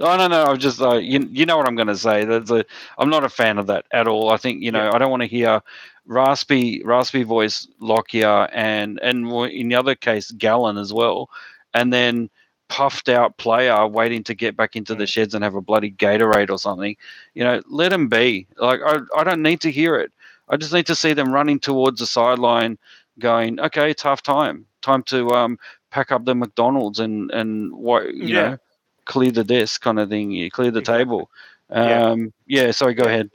No, 0.00 0.16
no, 0.16 0.28
no. 0.28 0.44
I'm 0.44 0.58
just, 0.58 0.80
uh, 0.80 0.96
you, 0.96 1.28
you 1.32 1.44
know 1.44 1.56
what 1.56 1.66
I'm 1.66 1.74
going 1.74 1.88
to 1.88 1.96
say. 1.96 2.24
That's 2.24 2.50
a, 2.50 2.64
I'm 2.98 3.10
not 3.10 3.24
a 3.24 3.28
fan 3.28 3.58
of 3.58 3.66
that 3.66 3.86
at 3.92 4.06
all. 4.06 4.30
I 4.30 4.36
think, 4.36 4.62
you 4.62 4.70
know, 4.70 4.84
Yeah. 4.84 4.92
I 4.92 4.98
don't 4.98 5.10
want 5.10 5.22
to 5.22 5.28
hear 5.28 5.60
raspy, 6.06 6.82
raspy 6.84 7.24
voice 7.24 7.66
Lockyer 7.80 8.48
and, 8.52 9.00
and 9.02 9.26
in 9.50 9.68
the 9.68 9.74
other 9.74 9.96
case, 9.96 10.30
Gallen 10.30 10.78
as 10.78 10.92
well. 10.92 11.30
And 11.74 11.92
then 11.92 12.30
puffed 12.68 13.08
out 13.08 13.36
player 13.38 13.86
waiting 13.86 14.22
to 14.24 14.34
get 14.34 14.56
back 14.56 14.76
into 14.76 14.94
the 14.94 15.04
Mm. 15.04 15.08
sheds 15.08 15.34
and 15.34 15.42
have 15.44 15.54
a 15.54 15.60
bloody 15.60 15.90
Gatorade 15.90 16.50
or 16.50 16.58
something. 16.58 16.96
You 17.34 17.44
know, 17.44 17.62
let 17.68 17.90
them 17.90 18.08
be. 18.08 18.46
Like, 18.58 18.80
I, 18.84 18.98
I 19.16 19.24
don't 19.24 19.42
need 19.42 19.60
to 19.62 19.70
hear 19.70 19.96
it. 19.96 20.12
I 20.48 20.56
just 20.56 20.72
need 20.72 20.86
to 20.86 20.94
see 20.94 21.12
them 21.12 21.32
running 21.32 21.58
towards 21.60 22.00
the 22.00 22.06
sideline 22.06 22.78
going, 23.18 23.58
okay, 23.60 23.92
tough 23.94 24.22
time. 24.22 24.66
Time 24.82 25.02
to 25.04 25.30
um, 25.30 25.58
pack 25.90 26.12
up 26.12 26.24
the 26.24 26.34
McDonald's 26.34 27.00
and, 27.00 27.30
and 27.32 27.72
what, 27.72 28.14
you 28.14 28.34
Yeah. 28.34 28.50
know, 28.50 28.58
clear 29.06 29.30
the 29.30 29.44
desk 29.44 29.80
kind 29.82 29.98
of 29.98 30.08
thing. 30.08 30.30
You 30.30 30.50
clear 30.50 30.70
the 30.70 30.80
Exactly. 30.80 31.04
table. 31.04 31.30
Yeah. 31.70 32.10
Um, 32.10 32.32
yeah. 32.46 32.70
Sorry. 32.70 32.94
Go 32.94 33.04
ahead. 33.04 33.30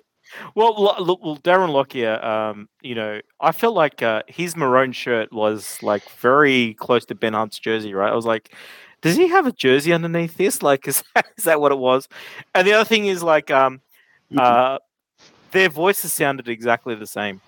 Well, 0.56 0.74
look, 1.00 1.24
well, 1.24 1.38
Darren 1.38 1.70
Lockyer, 1.70 2.24
um, 2.24 2.68
you 2.82 2.96
know, 2.96 3.22
I 3.40 3.52
felt 3.52 3.76
like 3.76 4.02
uh, 4.02 4.24
his 4.28 4.56
maroon 4.58 4.92
shirt 4.92 5.32
was 5.32 5.78
like 5.84 6.10
very 6.20 6.74
close 6.76 7.06
to 7.06 7.16
Ben 7.16 7.34
Hunt's 7.34 7.60
jersey, 7.60 7.94
right? 7.94 8.12
I 8.12 8.16
was 8.16 8.26
like, 8.26 8.52
does 9.04 9.18
he 9.18 9.28
have 9.28 9.46
a 9.46 9.52
jersey 9.52 9.94
underneath 9.94 10.38
this? 10.38 10.64
Like, 10.64 10.88
is 10.88 11.04
that, 11.14 11.26
is 11.38 11.44
that 11.44 11.62
what 11.62 11.72
it 11.72 11.78
was? 11.78 12.08
And 12.56 12.66
the 12.66 12.74
other 12.74 12.86
thing 12.86 13.06
is 13.06 13.22
like, 13.22 13.52
um, 13.52 13.82
uh, 14.36 14.80
their 15.52 15.70
voices 15.70 16.14
sounded 16.14 16.48
exactly 16.48 16.96
the 16.96 17.06
same. 17.06 17.42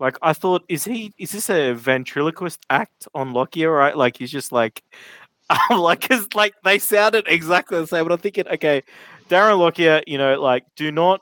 Like 0.00 0.16
I 0.20 0.32
thought, 0.32 0.64
is 0.68 0.84
he? 0.84 1.12
Is 1.18 1.32
this 1.32 1.48
a 1.50 1.72
ventriloquist 1.72 2.60
act 2.70 3.06
on 3.14 3.32
Lockyer? 3.32 3.70
Right? 3.70 3.96
Like 3.96 4.16
he's 4.16 4.30
just 4.30 4.50
like, 4.50 4.82
I'm 5.50 5.78
like, 5.78 6.08
cause 6.08 6.26
like 6.34 6.54
they 6.64 6.78
sounded 6.78 7.24
exactly 7.28 7.78
the 7.78 7.86
same. 7.86 8.04
But 8.04 8.12
I'm 8.12 8.18
thinking, 8.18 8.48
okay, 8.48 8.82
Darren 9.28 9.58
Lockyer, 9.58 10.02
you 10.06 10.18
know, 10.18 10.40
like 10.40 10.64
do 10.74 10.90
not 10.90 11.20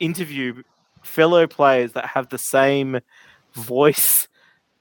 interview 0.00 0.62
fellow 1.02 1.46
players 1.46 1.92
that 1.92 2.06
have 2.06 2.28
the 2.28 2.38
same 2.38 3.00
voice 3.54 4.28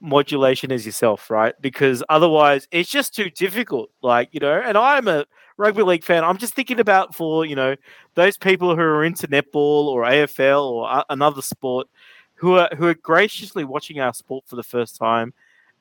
modulation 0.02 0.72
as 0.72 0.86
yourself, 0.86 1.30
right? 1.30 1.54
Because 1.62 2.04
otherwise 2.10 2.68
it's 2.72 2.90
just 2.90 3.14
too 3.16 3.30
difficult. 3.30 3.90
Like, 4.02 4.30
you 4.32 4.40
know, 4.40 4.62
and 4.64 4.78
I'm 4.78 5.08
a 5.08 5.26
rugby 5.58 5.84
league 5.84 6.04
fan. 6.04 6.24
I'm 6.24 6.38
just 6.38 6.54
thinking 6.54 6.80
about 6.80 7.14
for, 7.14 7.46
you 7.46 7.56
know, 7.56 7.76
those 8.16 8.38
people 8.38 8.76
who 8.76 8.82
are 8.82 9.04
into 9.04 9.28
netball 9.28 9.86
or 9.86 10.04
AFL 10.04 10.64
or 10.64 11.04
another 11.10 11.42
sport 11.42 11.88
who 12.36 12.54
are 12.54 12.70
who 12.78 12.88
are 12.88 12.94
graciously 12.94 13.66
watching 13.66 14.00
our 14.00 14.14
sport 14.14 14.46
for 14.48 14.56
the 14.56 14.64
first 14.64 14.96
time. 14.96 15.34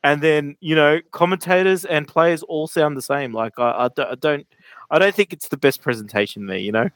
And 0.05 0.23
then, 0.23 0.57
you 0.61 0.75
know, 0.75 1.01
commentators 1.11 1.85
and 1.85 2.07
players 2.07 2.43
all 2.45 2.67
sound 2.67 2.97
the 2.97 3.03
same. 3.03 3.33
Like 3.33 3.59
I, 3.59 3.71
I, 3.71 3.89
don't, 3.89 4.11
I 4.11 4.15
don't 4.15 4.47
I 4.91 4.99
don't 4.99 5.15
think 5.15 5.33
it's 5.33 5.49
the 5.49 5.57
best 5.57 5.83
presentation 5.83 6.47
there, 6.47 6.59
you 6.59 6.73
know? 6.73 6.91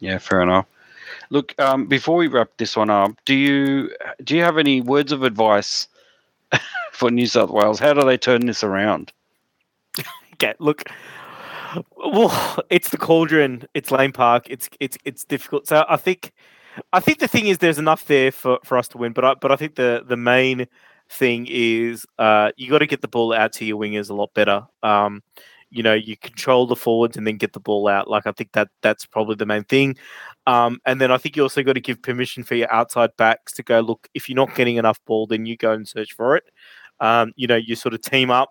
Yeah. 0.00 0.18
Fair 0.18 0.42
enough. 0.42 0.66
Look, 1.30 1.58
um, 1.60 1.86
before 1.86 2.16
we 2.16 2.28
wrap 2.28 2.50
this 2.56 2.76
one 2.76 2.90
up, 2.90 3.12
do 3.24 3.34
you 3.34 3.90
do 4.22 4.36
you 4.36 4.42
have 4.42 4.58
any 4.58 4.80
words 4.80 5.12
of 5.12 5.22
advice 5.22 5.88
for 6.92 7.10
New 7.10 7.26
South 7.26 7.50
Wales? 7.50 7.78
How 7.78 7.92
do 7.92 8.04
they 8.04 8.18
turn 8.18 8.46
this 8.46 8.64
around? 8.64 9.12
Okay, 10.34 10.54
look. 10.58 10.82
Well, 11.96 12.58
it's 12.70 12.90
the 12.90 12.98
cauldron. 12.98 13.68
It's 13.72 13.92
Lang 13.92 14.10
Park. 14.10 14.46
It's 14.50 14.68
it's 14.80 14.98
it's 15.04 15.24
difficult. 15.24 15.68
So 15.68 15.84
I 15.88 15.96
think, 15.96 16.32
I 16.92 16.98
think 16.98 17.20
the 17.20 17.28
thing 17.28 17.46
is 17.46 17.58
there's 17.58 17.78
enough 17.78 18.06
there 18.06 18.32
for, 18.32 18.58
for 18.64 18.76
us 18.76 18.88
to 18.88 18.98
win. 18.98 19.12
But 19.12 19.24
I 19.24 19.34
but 19.34 19.52
I 19.52 19.56
think 19.56 19.76
the 19.76 20.04
the 20.04 20.16
main 20.16 20.66
thing 21.08 21.46
is 21.48 22.04
uh, 22.18 22.50
you 22.56 22.68
got 22.68 22.80
to 22.80 22.86
get 22.86 23.00
the 23.00 23.08
ball 23.08 23.32
out 23.32 23.52
to 23.54 23.64
your 23.64 23.78
wingers 23.78 24.10
a 24.10 24.14
lot 24.14 24.34
better. 24.34 24.66
Um, 24.82 25.22
you 25.74 25.82
know, 25.82 25.92
you 25.92 26.16
control 26.16 26.66
the 26.66 26.76
forwards 26.76 27.16
and 27.16 27.26
then 27.26 27.36
get 27.36 27.52
the 27.52 27.60
ball 27.60 27.88
out. 27.88 28.08
Like 28.08 28.28
I 28.28 28.32
think 28.32 28.52
that 28.52 28.68
that's 28.80 29.04
probably 29.04 29.34
the 29.34 29.44
main 29.44 29.64
thing. 29.64 29.96
Um, 30.46 30.78
and 30.86 31.00
then 31.00 31.10
I 31.10 31.18
think 31.18 31.36
you 31.36 31.42
also 31.42 31.64
got 31.64 31.72
to 31.72 31.80
give 31.80 32.00
permission 32.00 32.44
for 32.44 32.54
your 32.54 32.72
outside 32.72 33.10
backs 33.16 33.52
to 33.54 33.64
go 33.64 33.80
look. 33.80 34.08
If 34.14 34.28
you're 34.28 34.36
not 34.36 34.54
getting 34.54 34.76
enough 34.76 35.04
ball, 35.04 35.26
then 35.26 35.46
you 35.46 35.56
go 35.56 35.72
and 35.72 35.86
search 35.86 36.12
for 36.12 36.36
it. 36.36 36.44
Um, 37.00 37.32
you 37.34 37.48
know, 37.48 37.56
you 37.56 37.74
sort 37.74 37.92
of 37.92 38.02
team 38.02 38.30
up 38.30 38.50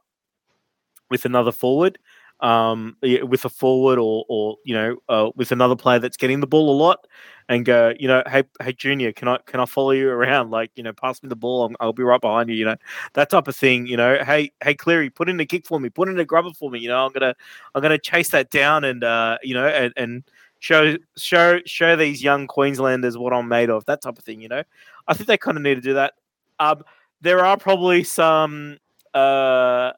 with 1.09 1.23
another 1.23 1.53
forward, 1.53 1.97
um, 2.43 2.97
with 3.01 3.45
a 3.45 3.49
forward 3.49 3.97
or, 3.97 4.25
or 4.27 4.57
you 4.65 4.75
know, 4.75 4.97
uh, 5.09 5.31
with 5.35 5.51
another 5.51 5.75
player 5.75 5.97
that's 5.97 6.17
getting 6.17 6.41
the 6.41 6.47
ball 6.47 6.69
a 6.69 6.77
lot, 6.77 7.07
and 7.49 7.65
go, 7.65 7.93
you 7.97 8.07
know, 8.07 8.21
hey, 8.27 8.43
hey, 8.61 8.73
Junior, 8.73 9.11
can 9.11 9.27
I 9.27 9.37
can 9.45 9.59
I 9.59 9.65
follow 9.65 9.91
you 9.91 10.09
around? 10.09 10.51
Like, 10.51 10.71
you 10.75 10.83
know, 10.83 10.93
pass 10.93 11.23
me 11.23 11.29
the 11.29 11.35
ball, 11.35 11.63
I'll, 11.63 11.87
I'll 11.87 11.93
be 11.93 12.03
right 12.03 12.21
behind 12.21 12.49
you. 12.49 12.55
You 12.55 12.65
know, 12.65 12.75
that 13.13 13.29
type 13.29 13.47
of 13.47 13.55
thing. 13.55 13.87
You 13.87 13.97
know, 13.97 14.17
hey, 14.23 14.51
hey, 14.61 14.75
Cleary, 14.75 15.09
put 15.09 15.29
in 15.29 15.39
a 15.39 15.45
kick 15.45 15.65
for 15.65 15.79
me, 15.79 15.89
put 15.89 16.09
in 16.09 16.19
a 16.19 16.25
grubber 16.25 16.51
for 16.51 16.69
me. 16.69 16.79
You 16.79 16.89
know, 16.89 17.05
I'm 17.05 17.11
gonna 17.13 17.33
I'm 17.73 17.81
gonna 17.81 17.97
chase 17.97 18.29
that 18.29 18.49
down 18.51 18.83
and 18.83 19.03
uh, 19.03 19.37
you 19.41 19.53
know, 19.53 19.67
and, 19.67 19.93
and 19.95 20.23
show 20.59 20.97
show 21.17 21.59
show 21.65 21.95
these 21.95 22.21
young 22.21 22.47
Queenslanders 22.47 23.17
what 23.17 23.33
I'm 23.33 23.47
made 23.47 23.69
of. 23.69 23.85
That 23.85 24.01
type 24.01 24.17
of 24.17 24.23
thing. 24.23 24.41
You 24.41 24.49
know, 24.49 24.63
I 25.07 25.13
think 25.13 25.27
they 25.27 25.37
kind 25.37 25.57
of 25.57 25.63
need 25.63 25.75
to 25.75 25.81
do 25.81 25.93
that. 25.93 26.13
Um, 26.59 26.83
there 27.21 27.43
are 27.45 27.57
probably 27.57 28.03
some 28.03 28.79
uh 29.13 29.91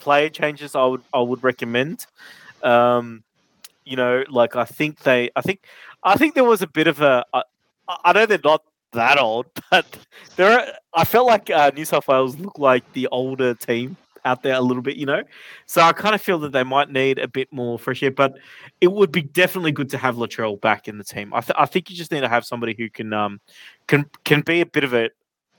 player 0.00 0.28
changes 0.28 0.74
I 0.74 0.84
would 0.86 1.02
I 1.12 1.20
would 1.20 1.44
recommend. 1.44 2.06
Um, 2.62 3.22
you 3.84 3.96
know, 3.96 4.24
like 4.28 4.56
I 4.56 4.64
think 4.64 5.00
they, 5.00 5.30
I 5.34 5.40
think, 5.40 5.64
I 6.02 6.16
think 6.16 6.34
there 6.34 6.44
was 6.44 6.62
a 6.62 6.66
bit 6.66 6.86
of 6.86 7.00
a. 7.00 7.24
I, 7.32 7.42
I 7.88 8.12
know 8.12 8.26
they're 8.26 8.38
not 8.42 8.62
that 8.92 9.18
old, 9.18 9.46
but 9.70 9.98
there. 10.36 10.60
Are, 10.60 10.66
I 10.94 11.04
felt 11.04 11.26
like 11.26 11.50
uh, 11.50 11.70
New 11.74 11.84
South 11.84 12.08
Wales 12.08 12.38
looked 12.38 12.58
like 12.58 12.90
the 12.92 13.08
older 13.08 13.54
team 13.54 13.96
out 14.24 14.42
there 14.42 14.54
a 14.54 14.60
little 14.60 14.82
bit, 14.82 14.96
you 14.96 15.06
know. 15.06 15.22
So 15.66 15.80
I 15.80 15.92
kind 15.92 16.14
of 16.14 16.20
feel 16.20 16.38
that 16.40 16.52
they 16.52 16.62
might 16.62 16.90
need 16.90 17.18
a 17.18 17.28
bit 17.28 17.52
more 17.52 17.78
fresh 17.78 18.02
air, 18.02 18.10
but 18.10 18.34
it 18.80 18.92
would 18.92 19.10
be 19.10 19.22
definitely 19.22 19.72
good 19.72 19.88
to 19.90 19.98
have 19.98 20.16
Latrell 20.16 20.60
back 20.60 20.88
in 20.88 20.98
the 20.98 21.04
team. 21.04 21.32
I, 21.32 21.40
th- 21.40 21.56
I 21.58 21.66
think 21.66 21.90
you 21.90 21.96
just 21.96 22.12
need 22.12 22.20
to 22.20 22.28
have 22.28 22.44
somebody 22.44 22.74
who 22.76 22.90
can 22.90 23.12
um 23.12 23.40
can 23.86 24.06
can 24.24 24.42
be 24.42 24.60
a 24.60 24.66
bit 24.66 24.84
of 24.84 24.94
a 24.94 25.10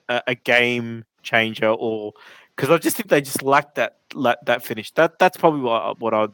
a, 0.09 0.21
a 0.27 0.35
game 0.35 1.05
changer 1.23 1.69
or 1.69 2.13
because 2.55 2.69
I 2.69 2.77
just 2.77 2.95
think 2.95 3.09
they 3.09 3.21
just 3.21 3.43
lack 3.43 3.75
that 3.75 3.97
that 4.45 4.63
finish. 4.63 4.91
That 4.91 5.19
that's 5.19 5.37
probably 5.37 5.61
what 5.61 5.99
what 5.99 6.13
I 6.13 6.27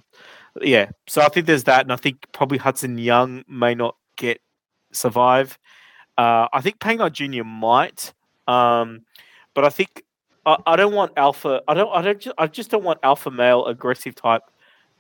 yeah. 0.61 0.89
So 1.07 1.22
I 1.22 1.30
think 1.30 1.45
there's 1.45 1.65
that, 1.65 1.82
and 1.82 1.93
I 1.93 1.95
think 1.95 2.26
probably 2.32 2.57
Hudson 2.57 2.97
Young 2.97 3.43
may 3.47 3.76
not 3.76 3.95
get 4.15 4.41
survive. 4.91 5.57
Uh, 6.18 6.47
I 6.51 6.61
think 6.61 6.80
Pangai 6.80 7.11
Junior 7.11 7.43
might, 7.43 8.13
um, 8.47 9.01
but 9.53 9.65
I 9.65 9.70
think 9.70 10.03
I, 10.45 10.57
I 10.65 10.76
don't 10.76 10.93
want 10.93 11.13
alpha. 11.18 11.61
I 11.68 11.74
don't. 11.74 11.89
I 11.93 12.01
don't. 12.01 12.28
I 12.38 12.47
just 12.47 12.72
don't 12.72 12.84
want 12.84 12.99
alpha 13.03 13.30
male 13.30 13.65
aggressive 13.65 14.15
type 14.15 14.43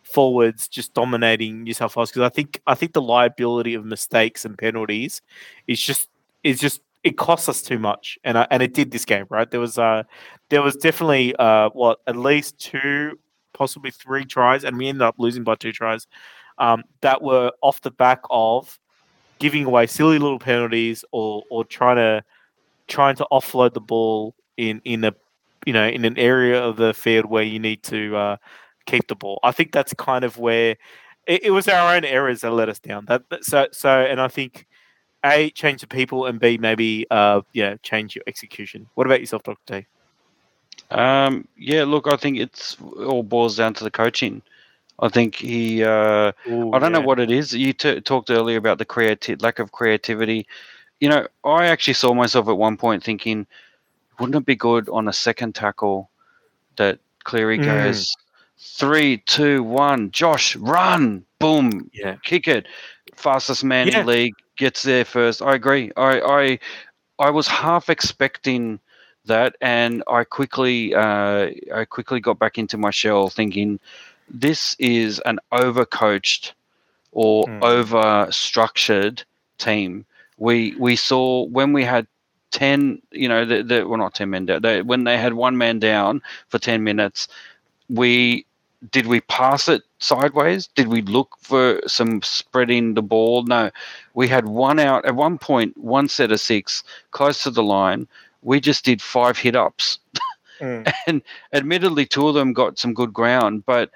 forwards 0.03 0.67
just 0.69 0.93
dominating 0.93 1.63
New 1.63 1.73
South 1.73 1.95
Wales 1.95 2.11
because 2.11 2.21
I 2.21 2.29
think 2.29 2.61
I 2.67 2.75
think 2.75 2.93
the 2.93 3.01
liability 3.01 3.73
of 3.73 3.85
mistakes 3.85 4.45
and 4.45 4.57
penalties 4.57 5.21
is 5.67 5.81
just 5.81 6.09
is 6.43 6.59
just 6.59 6.81
it 7.07 7.17
costs 7.17 7.47
us 7.49 7.61
too 7.61 7.79
much, 7.79 8.17
and 8.23 8.37
I, 8.37 8.47
and 8.51 8.61
it 8.63 8.73
did 8.73 8.91
this 8.91 9.05
game 9.05 9.25
right. 9.29 9.49
There 9.49 9.59
was 9.59 9.77
uh 9.77 10.03
there 10.49 10.61
was 10.61 10.75
definitely 10.75 11.35
uh 11.37 11.69
what 11.73 11.99
at 12.07 12.15
least 12.15 12.59
two 12.59 13.17
possibly 13.53 13.91
three 13.91 14.25
tries, 14.25 14.63
and 14.63 14.77
we 14.77 14.87
ended 14.87 15.01
up 15.01 15.15
losing 15.17 15.43
by 15.43 15.55
two 15.55 15.71
tries 15.71 16.07
um, 16.59 16.83
that 17.01 17.21
were 17.21 17.51
off 17.61 17.81
the 17.81 17.91
back 17.91 18.21
of 18.29 18.79
giving 19.39 19.65
away 19.65 19.87
silly 19.87 20.19
little 20.19 20.39
penalties 20.39 21.05
or 21.11 21.43
or 21.49 21.63
trying 21.65 21.97
to 21.97 22.23
trying 22.87 23.15
to 23.15 23.27
offload 23.31 23.73
the 23.73 23.81
ball 23.81 24.35
in 24.57 24.81
in 24.85 25.03
a 25.03 25.13
you 25.65 25.73
know 25.73 25.87
in 25.87 26.05
an 26.05 26.17
area 26.17 26.61
of 26.61 26.77
the 26.77 26.93
field 26.93 27.25
where 27.25 27.43
you 27.43 27.59
need 27.59 27.83
to 27.83 28.15
uh, 28.15 28.37
keep 28.85 29.07
the 29.07 29.15
ball. 29.15 29.39
I 29.43 29.51
think 29.51 29.71
that's 29.71 29.93
kind 29.93 30.23
of 30.23 30.37
where 30.37 30.75
it, 31.27 31.43
it 31.45 31.51
was 31.51 31.67
our 31.67 31.95
own 31.95 32.05
errors 32.05 32.41
that 32.41 32.51
let 32.51 32.69
us 32.69 32.79
down. 32.79 33.05
That 33.07 33.29
that- 33.29 33.45
so 33.45 33.67
so, 33.71 33.89
and 33.89 34.19
I 34.21 34.27
think 34.27 34.65
a 35.33 35.49
change 35.51 35.81
the 35.81 35.87
people 35.87 36.25
and 36.25 36.39
b 36.39 36.57
maybe 36.57 37.05
uh 37.11 37.41
yeah 37.53 37.75
change 37.83 38.15
your 38.15 38.23
execution. 38.27 38.87
What 38.95 39.07
about 39.07 39.19
yourself, 39.19 39.43
Doctor 39.43 39.81
T? 39.81 39.87
Um, 40.91 41.47
yeah, 41.57 41.83
look, 41.83 42.07
I 42.07 42.15
think 42.15 42.37
it's 42.37 42.77
all 43.05 43.23
boils 43.23 43.57
down 43.57 43.73
to 43.75 43.83
the 43.83 43.91
coaching. 43.91 44.41
I 44.99 45.09
think 45.09 45.35
he. 45.35 45.83
Uh, 45.83 46.31
I 46.47 46.79
don't 46.79 46.91
know 46.91 47.01
what 47.01 47.19
it 47.19 47.29
is. 47.29 47.53
You 47.53 47.73
t- 47.73 48.01
talked 48.01 48.29
earlier 48.31 48.57
about 48.57 48.77
the 48.77 48.85
creati- 48.85 49.41
lack 49.41 49.59
of 49.59 49.71
creativity. 49.71 50.47
You 50.99 51.09
know, 51.09 51.27
I 51.43 51.67
actually 51.67 51.93
saw 51.93 52.13
myself 52.13 52.47
at 52.47 52.57
one 52.57 52.77
point 52.77 53.03
thinking, 53.03 53.45
wouldn't 54.19 54.35
it 54.35 54.45
be 54.45 54.55
good 54.55 54.89
on 54.89 55.07
a 55.07 55.13
second 55.13 55.53
tackle 55.53 56.09
that 56.77 56.99
Cleary 57.25 57.59
Mm. 57.59 57.65
goes 57.65 58.15
three, 58.57 59.17
two, 59.17 59.61
one, 59.61 60.09
Josh, 60.11 60.55
run, 60.55 61.23
boom, 61.37 61.91
Yeah. 61.93 62.15
kick 62.23 62.47
it, 62.47 62.65
fastest 63.15 63.63
man 63.63 63.87
Yeah. 63.87 63.99
in 63.99 64.07
league 64.07 64.33
gets 64.57 64.83
there 64.83 65.05
first. 65.05 65.41
I 65.41 65.55
agree. 65.55 65.91
I 65.97 66.19
I 66.21 66.59
I 67.19 67.29
was 67.31 67.47
half 67.47 67.89
expecting 67.89 68.79
that, 69.25 69.55
and 69.61 70.03
I 70.07 70.23
quickly 70.23 70.95
uh, 70.95 71.49
I 71.73 71.85
quickly 71.89 72.19
got 72.19 72.39
back 72.39 72.57
into 72.57 72.77
my 72.77 72.91
shell, 72.91 73.29
thinking 73.29 73.79
this 74.29 74.75
is 74.79 75.19
an 75.25 75.39
overcoached 75.51 76.53
or 77.11 77.49
Mm. 77.49 77.61
over 77.61 78.27
structured 78.31 79.23
team. 79.57 80.05
We 80.37 80.75
we 80.77 80.95
saw 80.95 81.43
when 81.45 81.73
we 81.73 81.83
had 81.85 82.07
ten, 82.51 83.01
you 83.11 83.29
know, 83.29 83.45
the, 83.45 83.63
the 83.63 83.87
well 83.87 83.99
not 83.99 84.15
ten 84.15 84.29
men 84.31 84.45
down. 84.45 84.61
They, 84.61 84.81
when 84.81 85.03
they 85.05 85.17
had 85.17 85.33
one 85.33 85.57
man 85.57 85.79
down 85.79 86.21
for 86.49 86.59
ten 86.59 86.83
minutes, 86.83 87.27
we 87.89 88.46
did 88.91 89.07
we 89.07 89.21
pass 89.21 89.67
it 89.67 89.83
sideways? 89.99 90.67
Did 90.67 90.87
we 90.87 91.01
look 91.01 91.35
for 91.41 91.81
some 91.87 92.21
spreading 92.21 92.93
the 92.93 93.01
ball? 93.01 93.43
No, 93.43 93.71
we 94.13 94.27
had 94.27 94.45
one 94.47 94.79
out 94.79 95.05
at 95.05 95.15
one 95.15 95.37
point, 95.37 95.75
one 95.77 96.07
set 96.07 96.31
of 96.31 96.39
six 96.39 96.83
close 97.11 97.43
to 97.43 97.49
the 97.51 97.63
line. 97.63 98.07
We 98.43 98.59
just 98.59 98.85
did 98.85 99.01
five 99.01 99.37
hit 99.37 99.55
ups, 99.55 99.99
Mm. 100.59 100.91
and 101.07 101.21
admittedly, 101.53 102.05
two 102.05 102.27
of 102.27 102.33
them 102.33 102.53
got 102.53 102.79
some 102.79 102.93
good 102.93 103.13
ground, 103.13 103.65
but 103.65 103.91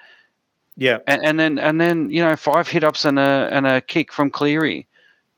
Yeah. 0.76 0.98
and, 1.06 1.24
and 1.24 1.40
then 1.40 1.58
and 1.58 1.80
then 1.80 2.10
you 2.10 2.22
know 2.22 2.36
five 2.36 2.68
hit 2.68 2.84
ups 2.84 3.04
and 3.04 3.18
a 3.18 3.48
and 3.50 3.66
a 3.66 3.80
kick 3.80 4.12
from 4.12 4.30
Cleary 4.30 4.86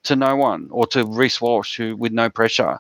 to 0.05 0.17
no 0.17 0.37
one 0.37 0.69
or 0.71 0.87
to 0.89 1.07
Reece 1.07 1.41
Walsh 1.41 1.77
who 1.77 1.97
with 1.97 2.13
no 2.13 2.29
pressure. 2.29 2.79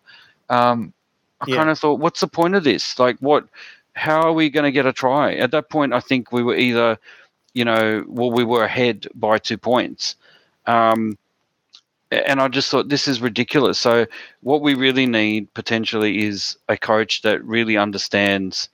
Um, 0.50 0.92
I 1.40 1.46
Yeah. 1.48 1.56
kind 1.56 1.70
of 1.70 1.78
thought, 1.78 2.00
what's 2.00 2.20
the 2.20 2.28
point 2.28 2.54
of 2.54 2.64
this? 2.64 2.98
Like, 2.98 3.18
what? 3.20 3.46
How 3.94 4.22
are 4.22 4.32
we 4.32 4.50
going 4.50 4.64
to 4.64 4.72
get 4.72 4.86
a 4.86 4.92
try? 4.92 5.34
At 5.34 5.50
that 5.52 5.70
point, 5.70 5.92
I 5.92 6.00
think 6.00 6.32
we 6.32 6.42
were 6.42 6.56
either, 6.56 6.98
you 7.52 7.64
know, 7.64 8.04
well, 8.06 8.30
we 8.30 8.44
were 8.44 8.64
ahead 8.64 9.06
by 9.14 9.38
two 9.38 9.58
points. 9.58 10.16
Um, 10.66 11.16
and 12.10 12.40
I 12.40 12.48
just 12.48 12.70
thought 12.70 12.88
this 12.88 13.08
is 13.08 13.20
ridiculous. 13.20 13.78
So, 13.78 14.06
what 14.42 14.62
we 14.62 14.74
really 14.74 15.06
need 15.06 15.52
potentially 15.54 16.24
is 16.24 16.56
a 16.68 16.76
coach 16.76 17.22
that 17.22 17.44
really 17.44 17.76
understands 17.76 18.68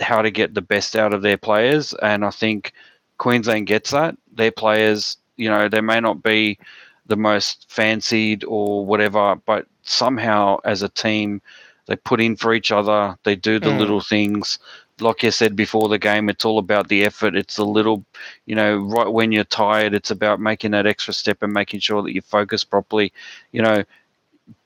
how 0.00 0.22
to 0.22 0.30
get 0.30 0.54
the 0.54 0.62
best 0.62 0.96
out 0.96 1.12
of 1.12 1.22
their 1.22 1.36
players. 1.36 1.92
And 2.02 2.24
I 2.24 2.30
think 2.30 2.72
Queensland 3.18 3.66
gets 3.66 3.90
that. 3.90 4.16
Their 4.32 4.52
players, 4.52 5.18
you 5.36 5.50
know, 5.50 5.68
they 5.68 5.80
may 5.80 6.00
not 6.00 6.22
be 6.22 6.58
the 7.06 7.16
most 7.16 7.66
fancied 7.68 8.44
or 8.44 8.86
whatever, 8.86 9.34
but 9.44 9.66
somehow 9.82 10.58
as 10.64 10.82
a 10.82 10.88
team, 10.88 11.42
they 11.90 11.96
put 11.96 12.20
in 12.20 12.36
for 12.36 12.54
each 12.54 12.70
other. 12.70 13.16
They 13.24 13.34
do 13.34 13.58
the 13.58 13.72
Mm. 13.72 13.78
little 13.80 14.00
things. 14.00 14.60
Like 15.00 15.24
you 15.24 15.32
said 15.32 15.56
before 15.56 15.88
the 15.88 15.98
game, 15.98 16.28
it's 16.28 16.44
all 16.44 16.58
about 16.58 16.86
the 16.88 17.04
effort. 17.04 17.34
It's 17.34 17.58
a 17.58 17.64
little, 17.64 18.04
you 18.46 18.54
know, 18.54 18.76
right 18.76 19.08
when 19.08 19.32
you're 19.32 19.42
tired, 19.44 19.92
it's 19.92 20.12
about 20.12 20.38
making 20.40 20.70
that 20.70 20.86
extra 20.86 21.12
step 21.12 21.38
and 21.42 21.52
making 21.52 21.80
sure 21.80 22.00
that 22.02 22.14
you 22.14 22.22
focus 22.22 22.62
properly, 22.62 23.12
you 23.50 23.60
know, 23.60 23.82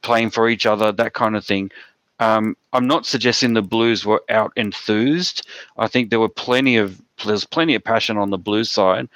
playing 0.03 0.29
for 0.31 0.51
each 0.51 0.67
other, 0.67 0.93
that 0.93 1.15
kind 1.15 1.35
of 1.35 1.47
thing. 1.47 1.71
Um, 2.21 2.59
I'm 2.75 2.87
not 2.87 3.07
suggesting 3.07 3.55
the 3.55 3.63
Blues 3.63 4.05
were 4.05 4.23
out 4.29 4.53
enthused. 4.57 5.49
I 5.79 5.89
think 5.89 6.11
there 6.11 6.21
were 6.21 6.29
plenty 6.29 6.77
of 6.77 7.01
there's 7.25 7.47
plenty 7.47 7.75
of 7.75 7.83
passion 7.85 8.19
on 8.19 8.29
the 8.31 8.39
Blues 8.39 8.71
side. 8.71 9.09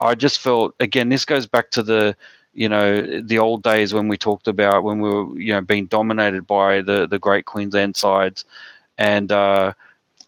I 0.00 0.16
just 0.16 0.40
felt 0.40 0.74
again 0.80 1.10
this 1.10 1.24
goes 1.24 1.46
back 1.46 1.70
to 1.70 1.82
the 1.84 2.16
you 2.54 2.68
know 2.68 3.20
the 3.20 3.38
old 3.38 3.62
days 3.62 3.94
when 3.94 4.08
we 4.08 4.16
talked 4.16 4.48
about 4.48 4.84
when 4.84 5.00
we 5.00 5.08
were 5.08 5.38
you 5.38 5.52
know 5.52 5.60
being 5.60 5.86
dominated 5.86 6.46
by 6.46 6.82
the 6.82 7.06
the 7.06 7.18
great 7.18 7.46
Queensland 7.46 7.96
sides, 7.96 8.44
and 8.98 9.32
uh, 9.32 9.72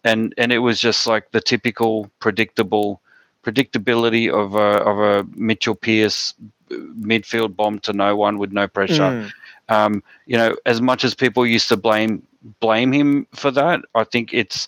and 0.03 0.33
and 0.37 0.51
it 0.51 0.59
was 0.59 0.79
just 0.79 1.07
like 1.07 1.31
the 1.31 1.41
typical 1.41 2.09
predictable 2.19 3.01
predictability 3.43 4.31
of 4.31 4.55
a 4.55 4.81
of 4.83 4.99
a 4.99 5.27
Mitchell 5.35 5.75
Pearce 5.75 6.33
midfield 6.69 7.55
bomb 7.55 7.79
to 7.79 7.93
no 7.93 8.15
one 8.15 8.37
with 8.37 8.51
no 8.51 8.67
pressure 8.67 9.11
Mm. 9.11 9.31
um, 9.69 10.03
you 10.25 10.37
know, 10.37 10.55
as 10.65 10.81
much 10.81 11.03
as 11.03 11.15
people 11.15 11.45
used 11.45 11.67
to 11.69 11.77
blame 11.77 12.25
blame 12.59 12.91
him 12.91 13.27
for 13.33 13.51
that, 13.51 13.81
I 13.95 14.03
think 14.03 14.33
it's 14.33 14.67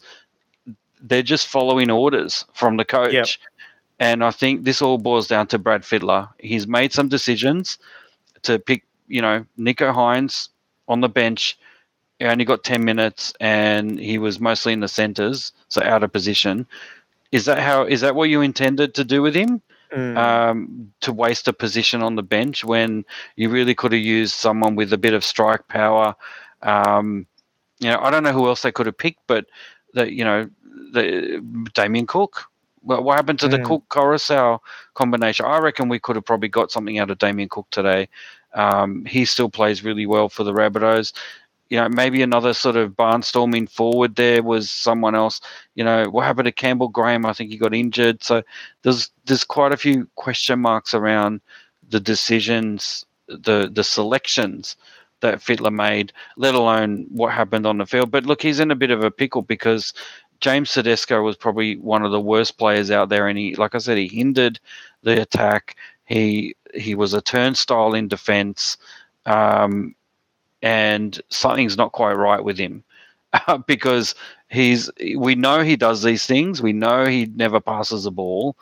they're 1.01 1.23
just 1.23 1.47
following 1.47 1.91
orders 1.91 2.45
from 2.53 2.77
the 2.77 2.85
coach. 2.85 3.13
Yep. 3.13 3.27
And 3.99 4.23
I 4.23 4.31
think 4.31 4.63
this 4.63 4.81
all 4.81 4.97
boils 4.97 5.27
down 5.27 5.47
to 5.47 5.57
Brad 5.57 5.81
Fittler. 5.81 6.29
He's 6.39 6.67
made 6.67 6.93
some 6.93 7.07
decisions 7.07 7.77
to 8.43 8.59
pick, 8.59 8.83
you 9.07 9.21
know, 9.21 9.45
Nicho 9.57 9.93
Hynes 9.93 10.49
on 10.87 11.01
the 11.01 11.09
bench. 11.09 11.57
He 12.19 12.25
only 12.25 12.45
got 12.45 12.63
10 12.63 12.83
minutes 12.83 13.33
and 13.39 13.99
he 13.99 14.17
was 14.17 14.39
mostly 14.39 14.73
in 14.73 14.79
the 14.81 14.87
centres, 14.87 15.51
so 15.69 15.81
out 15.83 16.03
of 16.03 16.11
position. 16.11 16.67
Is 17.31 17.45
that 17.45 17.59
how 17.59 17.83
is 17.83 18.01
that 18.01 18.15
what 18.15 18.29
you 18.29 18.41
intended 18.41 18.93
to 18.95 19.03
do 19.03 19.21
with 19.21 19.35
him? 19.35 19.61
Mm. 19.91 20.17
um, 20.17 20.91
to 20.99 21.13
waste 21.13 21.47
a 21.47 21.53
position 21.53 22.03
on 22.03 22.15
the 22.15 22.23
bench 22.23 22.65
when 22.65 23.05
you 23.37 23.49
really 23.49 23.73
could 23.73 23.93
have 23.93 24.01
used 24.01 24.33
someone 24.33 24.75
with 24.75 24.91
a 24.91 24.97
bit 24.97 25.13
of 25.13 25.23
strike 25.23 25.65
power. 25.69 26.13
Um, 26.61 27.25
you 27.79 27.89
know, 27.89 27.97
I 28.01 28.09
don't 28.09 28.23
know 28.23 28.33
who 28.33 28.47
else 28.47 28.63
they 28.63 28.71
could 28.73 28.85
have 28.85 28.97
picked, 28.97 29.21
but 29.27 29.45
the 29.93 30.13
you 30.13 30.25
know 30.25 30.49
the 30.91 31.41
Damien 31.73 32.05
Cook. 32.05 32.49
Well, 32.87 33.03
what 33.03 33.17
happened 33.17 33.39
to 33.39 33.49
the 33.49 33.59
Mm. 33.59 33.65
Cook 33.65 33.83
Koroisau 33.89 34.59
combination? 34.95 35.45
I 35.45 35.59
reckon 35.59 35.89
we 35.89 35.99
could 35.99 36.15
have 36.15 36.25
probably 36.25 36.47
got 36.47 36.71
something 36.71 36.97
out 36.99 37.11
of 37.11 37.17
Damien 37.17 37.49
Cook 37.49 37.67
today. 37.69 38.07
Um, 38.53 39.03
he 39.05 39.25
still 39.25 39.49
plays 39.49 39.83
really 39.83 40.05
well 40.05 40.29
for 40.29 40.45
the 40.45 40.53
Rabbitohs. 40.53 41.11
You 41.69 41.81
know, 41.81 41.89
maybe 41.89 42.21
another 42.21 42.53
sort 42.53 42.77
of 42.77 42.93
barnstorming 42.93 43.69
forward 43.69 44.15
there 44.15 44.41
was 44.41 44.71
someone 44.71 45.15
else. 45.15 45.41
You 45.75 45.83
know, 45.83 46.05
what 46.09 46.25
happened 46.25 46.45
to 46.45 46.53
Campbell 46.53 46.87
Graham? 46.87 47.25
I 47.25 47.33
think 47.33 47.51
he 47.51 47.57
got 47.57 47.73
injured. 47.73 48.23
So 48.23 48.41
there's 48.83 49.11
there's 49.25 49.43
quite 49.43 49.73
a 49.73 49.77
few 49.77 50.07
question 50.15 50.59
marks 50.61 50.93
around 50.93 51.41
the 51.89 51.99
decisions, 51.99 53.05
the 53.27 53.69
the 53.71 53.83
selections 53.83 54.77
that 55.21 55.39
Fittler 55.39 55.73
made, 55.73 56.13
let 56.37 56.55
alone 56.55 57.07
what 57.09 57.33
happened 57.33 57.65
on 57.65 57.79
the 57.79 57.85
field. 57.85 58.11
But 58.11 58.25
look, 58.25 58.41
he's 58.41 58.59
in 58.59 58.71
a 58.71 58.75
bit 58.75 58.91
of 58.91 59.03
a 59.03 59.11
pickle 59.11 59.41
because 59.41 59.93
James 60.39 60.71
Tedesco 60.71 61.21
was 61.21 61.35
probably 61.35 61.77
one 61.77 62.03
of 62.03 62.11
the 62.11 62.21
worst 62.21 62.57
players 62.57 62.91
out 62.91 63.09
there, 63.09 63.27
and 63.27 63.37
he, 63.37 63.55
like 63.55 63.75
I 63.75 63.79
said, 63.79 63.97
he 63.97 64.07
hindered 64.07 64.59
the 65.03 65.21
attack. 65.21 65.75
He 66.05 66.55
he 66.73 66.95
was 66.95 67.13
a 67.13 67.21
turnstile 67.21 67.93
in 67.93 68.07
defence, 68.07 68.77
um, 69.25 69.95
and 70.61 71.19
something's 71.29 71.77
not 71.77 71.91
quite 71.91 72.13
right 72.13 72.43
with 72.43 72.57
him 72.57 72.83
because 73.67 74.15
he's. 74.49 74.89
We 75.17 75.35
know 75.35 75.61
he 75.61 75.75
does 75.75 76.03
these 76.03 76.25
things. 76.25 76.61
We 76.61 76.73
know 76.73 77.05
he 77.05 77.25
never 77.27 77.59
passes 77.59 78.03
the 78.03 78.11
ball, 78.11 78.55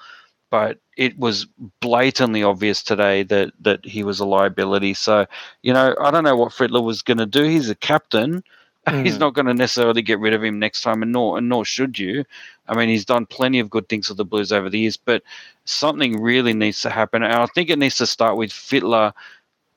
but 0.49 0.80
it 0.97 1.17
was 1.19 1.47
blatantly 1.82 2.43
obvious 2.43 2.84
today 2.84 3.23
that 3.23 3.51
that 3.61 3.86
he 3.86 4.03
was 4.03 4.19
a 4.19 4.26
liability. 4.26 4.93
So 4.93 5.26
you 5.61 5.73
know, 5.73 5.95
I 6.01 6.11
don't 6.11 6.23
know 6.23 6.36
what 6.38 6.53
Fittler 6.53 6.84
was 6.84 7.01
going 7.01 7.17
to 7.19 7.26
do. 7.26 7.43
He's 7.43 7.69
a 7.69 7.76
captain. 7.76 8.43
He's 9.03 9.17
Mm. 9.17 9.19
not 9.19 9.33
going 9.33 9.45
to 9.47 9.53
necessarily 9.53 10.01
get 10.01 10.19
rid 10.19 10.33
of 10.33 10.43
him 10.43 10.59
next 10.59 10.81
time, 10.81 11.01
and 11.03 11.11
nor 11.11 11.38
and 11.38 11.49
nor 11.49 11.65
should 11.65 11.97
you. 11.99 12.25
I 12.67 12.75
mean, 12.75 12.89
he's 12.89 13.05
done 13.05 13.25
plenty 13.25 13.59
of 13.59 13.69
good 13.69 13.88
things 13.89 14.07
for 14.07 14.13
the 14.15 14.25
Blues 14.25 14.51
over 14.51 14.69
the 14.69 14.79
years, 14.79 14.97
but 14.97 15.23
something 15.65 16.21
really 16.21 16.53
needs 16.53 16.81
to 16.81 16.89
happen, 16.89 17.23
and 17.23 17.33
I 17.33 17.45
think 17.47 17.69
it 17.69 17.79
needs 17.79 17.97
to 17.97 18.07
start 18.07 18.38
with 18.38 18.51
Fittler 18.51 19.13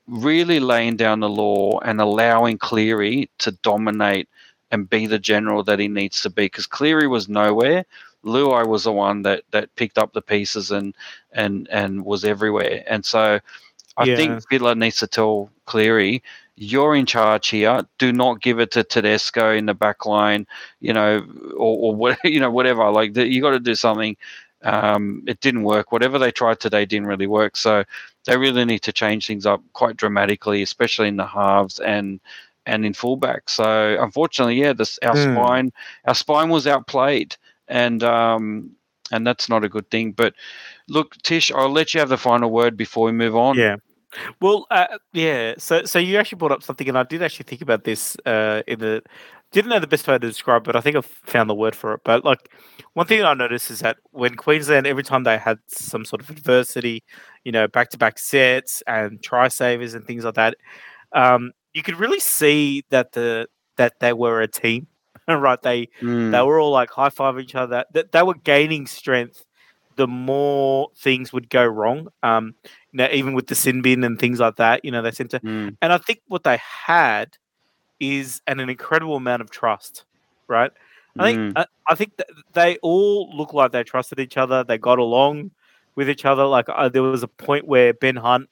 really 0.07 0.59
laying 0.59 0.95
down 0.97 1.19
the 1.19 1.29
law 1.29 1.79
and 1.79 2.01
allowing 2.01 2.57
Cleary 2.57 3.29
to 3.39 3.51
dominate 3.63 4.27
and 4.71 4.89
be 4.89 5.05
the 5.07 5.19
general 5.19 5.63
that 5.63 5.79
he 5.79 5.87
needs 5.87 6.21
to 6.23 6.29
be. 6.29 6.45
Because 6.45 6.67
Cleary 6.67 7.07
was 7.07 7.29
nowhere. 7.29 7.85
Luai 8.25 8.65
was 8.67 8.83
the 8.83 8.91
one 8.93 9.23
that 9.23 9.43
that 9.51 9.73
picked 9.75 9.97
up 9.97 10.13
the 10.13 10.21
pieces 10.21 10.71
and 10.71 10.95
and 11.33 11.67
and 11.71 12.03
was 12.05 12.25
everywhere. 12.25 12.83
And 12.87 13.05
so 13.05 13.39
I 13.97 14.05
Yeah. 14.05 14.15
think 14.15 14.41
Fittler 14.51 14.77
needs 14.77 14.97
to 14.97 15.07
tell 15.07 15.49
Cleary, 15.65 16.23
you're 16.59 16.95
in 16.95 17.05
charge 17.05 17.49
here. 17.49 17.81
Do 17.99 18.11
not 18.11 18.41
give 18.41 18.59
it 18.59 18.71
to 18.71 18.83
Tedesco 18.83 19.51
in 19.53 19.65
the 19.65 19.73
back 19.73 20.05
line, 20.05 20.45
you 20.81 20.93
know, 20.93 21.25
or, 21.53 21.77
or 21.91 21.95
what 21.95 22.19
you 22.25 22.39
know, 22.39 22.51
whatever. 22.51 22.89
Like 22.91 23.13
that 23.13 23.29
you 23.29 23.41
got 23.41 23.51
to 23.51 23.59
do 23.59 23.75
something. 23.75 24.17
Um, 24.63 25.23
it 25.27 25.39
didn't 25.41 25.63
work. 25.63 25.91
Whatever 25.91 26.19
they 26.19 26.31
tried 26.31 26.59
today 26.59 26.85
didn't 26.85 27.07
really 27.07 27.27
work. 27.27 27.55
So 27.57 27.83
they 28.25 28.37
really 28.37 28.65
need 28.65 28.81
to 28.83 28.93
change 28.93 29.27
things 29.27 29.45
up 29.45 29.61
quite 29.73 29.97
dramatically, 29.97 30.61
especially 30.61 31.07
in 31.07 31.17
the 31.17 31.25
halves 31.27 31.79
and 31.79 32.19
and 32.65 32.85
in 32.85 32.93
fullback. 32.93 33.49
So 33.49 33.97
unfortunately, 34.01 34.59
yeah, 34.61 34.73
this 34.73 34.99
our 35.03 35.15
Hmm. 35.15 35.17
spine 35.17 35.71
our 36.05 36.15
spine 36.15 36.49
was 36.49 36.67
outplayed, 36.67 37.37
and 37.67 38.03
um, 38.03 38.71
and 39.11 39.25
that's 39.25 39.49
not 39.49 39.63
a 39.63 39.69
good 39.69 39.89
thing. 39.89 40.11
But 40.11 40.33
look, 40.89 41.15
Tish, 41.23 41.51
I'll 41.51 41.71
let 41.71 41.93
you 41.93 42.01
have 42.01 42.09
the 42.09 42.17
final 42.17 42.51
word 42.51 42.77
before 42.77 43.05
we 43.05 43.11
move 43.13 43.35
on. 43.35 43.65
Yeah. 43.65 43.77
Well, 44.41 44.65
uh, 44.71 44.97
yeah. 45.13 45.53
So, 45.57 45.85
so 45.85 45.99
you 45.99 46.17
actually 46.17 46.37
brought 46.37 46.51
up 46.51 46.63
something, 46.63 46.87
and 46.89 46.97
I 46.97 47.03
did 47.03 47.21
actually 47.21 47.43
think 47.45 47.61
about 47.61 47.83
this 47.83 48.17
uh, 48.25 48.63
in 48.67 48.79
the. 48.79 49.01
Didn't 49.51 49.69
know 49.69 49.79
the 49.79 49.87
best 49.87 50.07
way 50.07 50.13
to 50.13 50.19
describe, 50.19 50.61
it, 50.61 50.65
but 50.65 50.75
I 50.75 50.81
think 50.81 50.95
I've 50.95 51.05
found 51.05 51.49
the 51.49 51.55
word 51.55 51.75
for 51.75 51.93
it. 51.95 52.01
But 52.05 52.23
like, 52.23 52.51
one 52.93 53.07
thing 53.07 53.23
I 53.23 53.33
noticed 53.33 53.71
is 53.71 53.79
that 53.79 53.97
when 54.11 54.35
Queensland, 54.35 54.85
every 54.85 55.01
time 55.03 55.23
they 55.23 55.39
had 55.39 55.57
some 55.67 56.05
sort 56.05 56.21
of 56.21 56.29
adversity, 56.29 57.03
you 57.43 57.51
know, 57.51 57.67
back-to-back 57.67 58.19
sets 58.19 58.83
and 58.85 59.21
try 59.23 59.47
savers 59.47 59.95
and 59.95 60.05
things 60.05 60.23
like 60.23 60.35
that, 60.35 60.55
um, 61.13 61.51
you 61.73 61.83
could 61.83 61.97
really 61.99 62.19
see 62.19 62.83
that 62.89 63.13
the 63.13 63.47
that 63.77 63.99
they 63.99 64.13
were 64.13 64.41
a 64.41 64.47
team, 64.47 64.87
right? 65.27 65.61
They 65.61 65.89
Mm, 66.01 66.31
they 66.31 66.41
were 66.41 66.59
all 66.59 66.71
like 66.71 66.91
high 66.91 67.09
five 67.09 67.39
each 67.39 67.55
other. 67.55 67.85
That 67.93 68.11
they 68.11 68.23
were 68.23 68.35
gaining 68.35 68.87
strength. 68.87 69.43
The 69.99 70.07
more 70.07 70.89
things 70.97 71.33
would 71.33 71.49
go 71.49 71.65
wrong, 71.65 72.07
um, 72.23 72.55
you 72.93 72.97
know, 72.97 73.09
even 73.11 73.33
with 73.35 73.47
the 73.47 73.55
sin 73.55 73.81
bin 73.81 74.03
and 74.03 74.17
things 74.17 74.39
like 74.39 74.55
that, 74.55 74.85
you 74.85 74.91
know, 74.91 75.01
they 75.01 75.11
seem 75.11 75.27
to. 75.29 75.41
mm, 75.41 75.75
And 75.81 75.91
I 75.93 75.97
think 75.97 76.21
what 76.27 76.43
they 76.43 76.59
had 76.61 77.37
is 77.99 78.41
an, 78.47 78.59
an 78.59 78.69
incredible 78.69 79.17
amount 79.17 79.41
of 79.41 79.49
trust, 79.51 80.05
right? 80.47 80.71
I 81.19 81.25
think 81.25 81.39
mm, 81.39 81.53
I, 81.55 81.65
I 81.89 81.95
think 81.95 82.17
that 82.17 82.27
they 82.53 82.77
all 82.81 83.29
look 83.35 83.53
like 83.53 83.71
they 83.71 83.83
trusted 83.83 84.19
each 84.19 84.37
other. 84.37 84.63
They 84.63 84.77
got 84.77 84.99
along 84.99 85.51
with 85.95 86.09
each 86.09 86.25
other. 86.25 86.45
Like 86.45 86.67
uh, 86.69 86.89
there 86.89 87.03
was 87.03 87.23
a 87.23 87.27
point 87.27 87.67
where 87.67 87.93
Ben 87.93 88.15
Hunt 88.15 88.49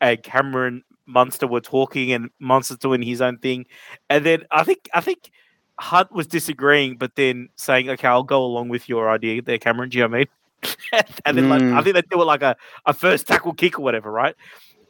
and 0.00 0.22
Cameron 0.22 0.84
Munster 1.06 1.46
were 1.46 1.60
talking, 1.60 2.12
and 2.12 2.30
Munster 2.38 2.76
doing 2.76 3.02
his 3.02 3.20
own 3.22 3.38
thing, 3.38 3.66
and 4.10 4.24
then 4.24 4.44
I 4.50 4.64
think 4.64 4.88
I 4.94 5.00
think 5.00 5.30
Hunt 5.78 6.12
was 6.12 6.26
disagreeing, 6.26 6.96
but 6.98 7.14
then 7.16 7.48
saying, 7.56 7.90
"Okay, 7.90 8.08
I'll 8.08 8.22
go 8.22 8.44
along 8.44 8.68
with 8.68 8.88
your 8.88 9.10
idea 9.10 9.42
there, 9.42 9.58
Cameron." 9.58 9.90
Do 9.90 9.98
you 9.98 10.04
know 10.04 10.08
what 10.08 10.16
I 10.16 10.18
mean? 10.20 10.28
and 11.24 11.36
then 11.38 11.46
like 11.48 11.62
I 11.72 11.82
Mm. 11.82 11.82
think 11.82 11.94
they 11.94 12.02
do 12.10 12.20
it 12.22 12.24
like 12.24 12.42
a, 12.42 12.56
a 12.86 12.92
first 12.94 13.26
tackle 13.26 13.54
kick 13.54 13.78
or 13.78 13.82
whatever, 13.82 14.10
right? 14.10 14.34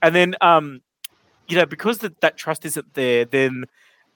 And 0.03 0.15
then 0.15 0.35
um, 0.41 0.81
you 1.49 1.57
know, 1.57 1.67
because 1.67 1.99
that 1.99 2.21
that 2.21 2.37
trust 2.37 2.65
isn't 2.65 2.95
there, 2.95 3.25
then 3.25 3.65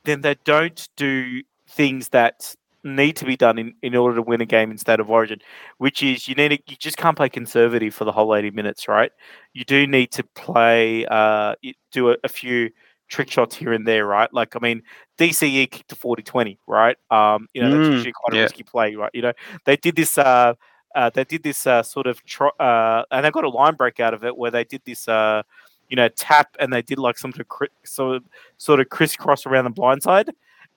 then 0.05 0.21
they 0.23 0.37
don't 0.45 0.89
do 0.97 1.43
things 1.71 2.09
that 2.11 2.55
need 2.85 3.17
to 3.17 3.25
be 3.25 3.37
done 3.37 3.59
in, 3.59 3.75
in 3.83 3.95
order 3.97 4.17
to 4.17 4.23
win 4.23 4.41
a 4.41 4.47
game 4.47 4.71
in 4.71 4.79
state 4.79 5.01
of 5.01 5.11
origin, 5.11 5.39
which 5.79 6.03
is 6.03 6.29
you 6.29 6.35
need 6.35 6.49
to, 6.49 6.59
you 6.69 6.77
just 6.77 6.97
can't 6.97 7.17
play 7.17 7.29
conservative 7.29 7.95
for 7.95 8.05
the 8.05 8.13
whole 8.13 8.35
80 8.35 8.51
minutes, 8.51 8.89
right? 8.89 9.11
You 9.53 9.65
do 9.65 9.87
need 9.87 10.11
to 10.13 10.25
play 10.35 11.07
uh 11.07 11.55
do 11.93 12.11
a, 12.11 12.17
a 12.25 12.29
few 12.29 12.71
trick 13.09 13.31
shots 13.31 13.55
here 13.57 13.73
and 13.73 13.87
there, 13.87 14.07
right? 14.07 14.33
Like 14.33 14.55
I 14.57 14.59
mean, 14.61 14.83
DCE 15.19 15.67
kicked 15.71 15.89
to 15.91 15.97
40-20, 15.97 16.59
right? 16.67 16.97
Um, 17.11 17.49
you 17.55 17.61
know, 17.63 17.71
that's 17.71 17.91
Mm, 17.91 17.91
usually 17.91 18.13
quite 18.13 18.35
a 18.35 18.37
yeah. 18.37 18.41
risky 18.41 18.63
play, 18.63 18.95
right? 18.95 19.11
You 19.15 19.23
know, 19.23 19.33
they 19.65 19.77
did 19.77 19.97
this 19.97 20.17
uh 20.19 20.55
uh, 20.99 21.09
they 21.15 21.23
did 21.23 21.45
this 21.45 21.65
uh, 21.65 21.81
sort 21.81 22.09
of 22.09 22.21
tro- 22.25 22.57
uh, 22.59 23.05
and 23.13 23.25
they 23.25 23.31
got 23.31 23.45
a 23.45 23.49
line 23.49 23.75
break 23.77 24.01
out 24.01 24.13
of 24.13 24.25
it 24.25 24.37
where 24.37 24.51
they 24.51 24.65
did 24.65 24.83
this 24.85 25.07
uh, 25.07 25.43
you 25.89 25.95
know 25.97 26.09
tap 26.09 26.57
and 26.59 26.73
they 26.73 26.83
did 26.83 26.99
like 26.99 27.17
some 27.17 27.31
sort 27.31 27.43
of 27.43 27.49
cri- 27.49 27.69
sort 27.85 28.17
of, 28.17 28.25
sort 28.57 28.81
of 28.81 28.89
crisscross 28.89 29.47
around 29.47 29.63
the 29.63 29.71
blind 29.71 30.03
side 30.03 30.31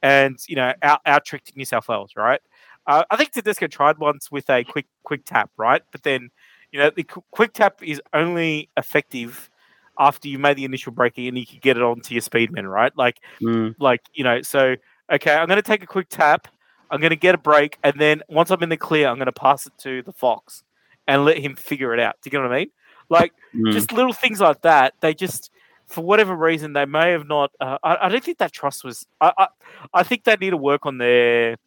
and 0.03 0.37
you 0.47 0.55
know 0.55 0.71
out 0.83 1.01
out 1.07 1.25
tricked 1.25 1.57
New 1.57 1.65
South 1.65 1.87
Wales 1.87 2.11
right? 2.15 2.39
Uh, 2.85 3.03
I 3.09 3.17
think 3.17 3.31
Tedesco 3.31 3.65
tried 3.65 3.97
once 3.97 4.31
with 4.31 4.47
a 4.49 4.63
quick 4.63 4.85
quick 5.03 5.23
tap 5.25 5.49
right? 5.57 5.81
But 5.91 6.03
then 6.03 6.29
you 6.71 6.77
know 6.79 6.91
the 6.95 7.03
qu- 7.03 7.23
quick 7.31 7.53
tap 7.53 7.81
is 7.81 7.99
only 8.13 8.69
effective 8.77 9.49
after 9.97 10.27
you 10.27 10.37
made 10.37 10.55
the 10.57 10.65
initial 10.65 10.91
breaking 10.91 11.27
and 11.29 11.37
you 11.37 11.47
can 11.47 11.59
get 11.61 11.77
it 11.77 11.83
onto 11.83 12.13
your 12.13 12.21
speedman 12.21 12.71
right? 12.71 12.95
Like 12.95 13.17
Mm. 13.41 13.73
like 13.79 14.01
you 14.13 14.23
know 14.23 14.43
so 14.43 14.75
okay 15.11 15.33
i'm 15.33 15.47
going 15.47 15.57
to 15.57 15.63
take 15.63 15.81
a 15.81 15.87
quick 15.87 16.07
tap 16.09 16.47
i'm 16.91 16.99
going 16.99 17.09
to 17.09 17.15
get 17.15 17.33
a 17.33 17.37
break 17.39 17.77
and 17.83 17.99
then 17.99 18.21
once 18.29 18.51
i'm 18.51 18.61
in 18.61 18.69
the 18.69 18.77
clear 18.77 19.07
i'm 19.07 19.15
going 19.15 19.25
to 19.25 19.31
pass 19.31 19.65
it 19.65 19.73
to 19.79 20.03
the 20.03 20.11
fox 20.13 20.63
and 21.07 21.25
let 21.25 21.37
him 21.39 21.55
figure 21.55 21.93
it 21.93 21.99
out. 21.99 22.15
Do 22.21 22.27
you 22.27 22.31
get 22.31 22.41
what 22.41 22.51
i 22.51 22.59
mean? 22.59 22.71
Like 23.09 23.33
Mm. 23.55 23.73
just 23.73 23.91
little 23.91 24.13
things 24.13 24.39
like 24.39 24.61
that 24.61 24.93
they 25.01 25.13
just 25.13 25.51
for 25.87 26.01
whatever 26.05 26.33
reason 26.33 26.71
they 26.71 26.85
may 26.85 27.11
have 27.11 27.27
not 27.27 27.51
uh, 27.59 27.77
I, 27.83 28.05
I 28.05 28.09
don't 28.09 28.23
think 28.23 28.37
that 28.37 28.53
trust 28.53 28.85
was 28.85 29.05
I, 29.19 29.33
I 29.37 29.47
i 29.93 30.03
think 30.03 30.23
they 30.23 30.37
need 30.37 30.51
to 30.51 30.57
work 30.57 30.85
on 30.85 30.97
their 30.99 31.57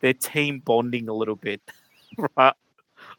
their 0.00 0.14
team 0.14 0.58
bonding 0.58 1.08
a 1.08 1.12
little 1.12 1.36
bit. 1.36 1.60
Right? 2.36 2.54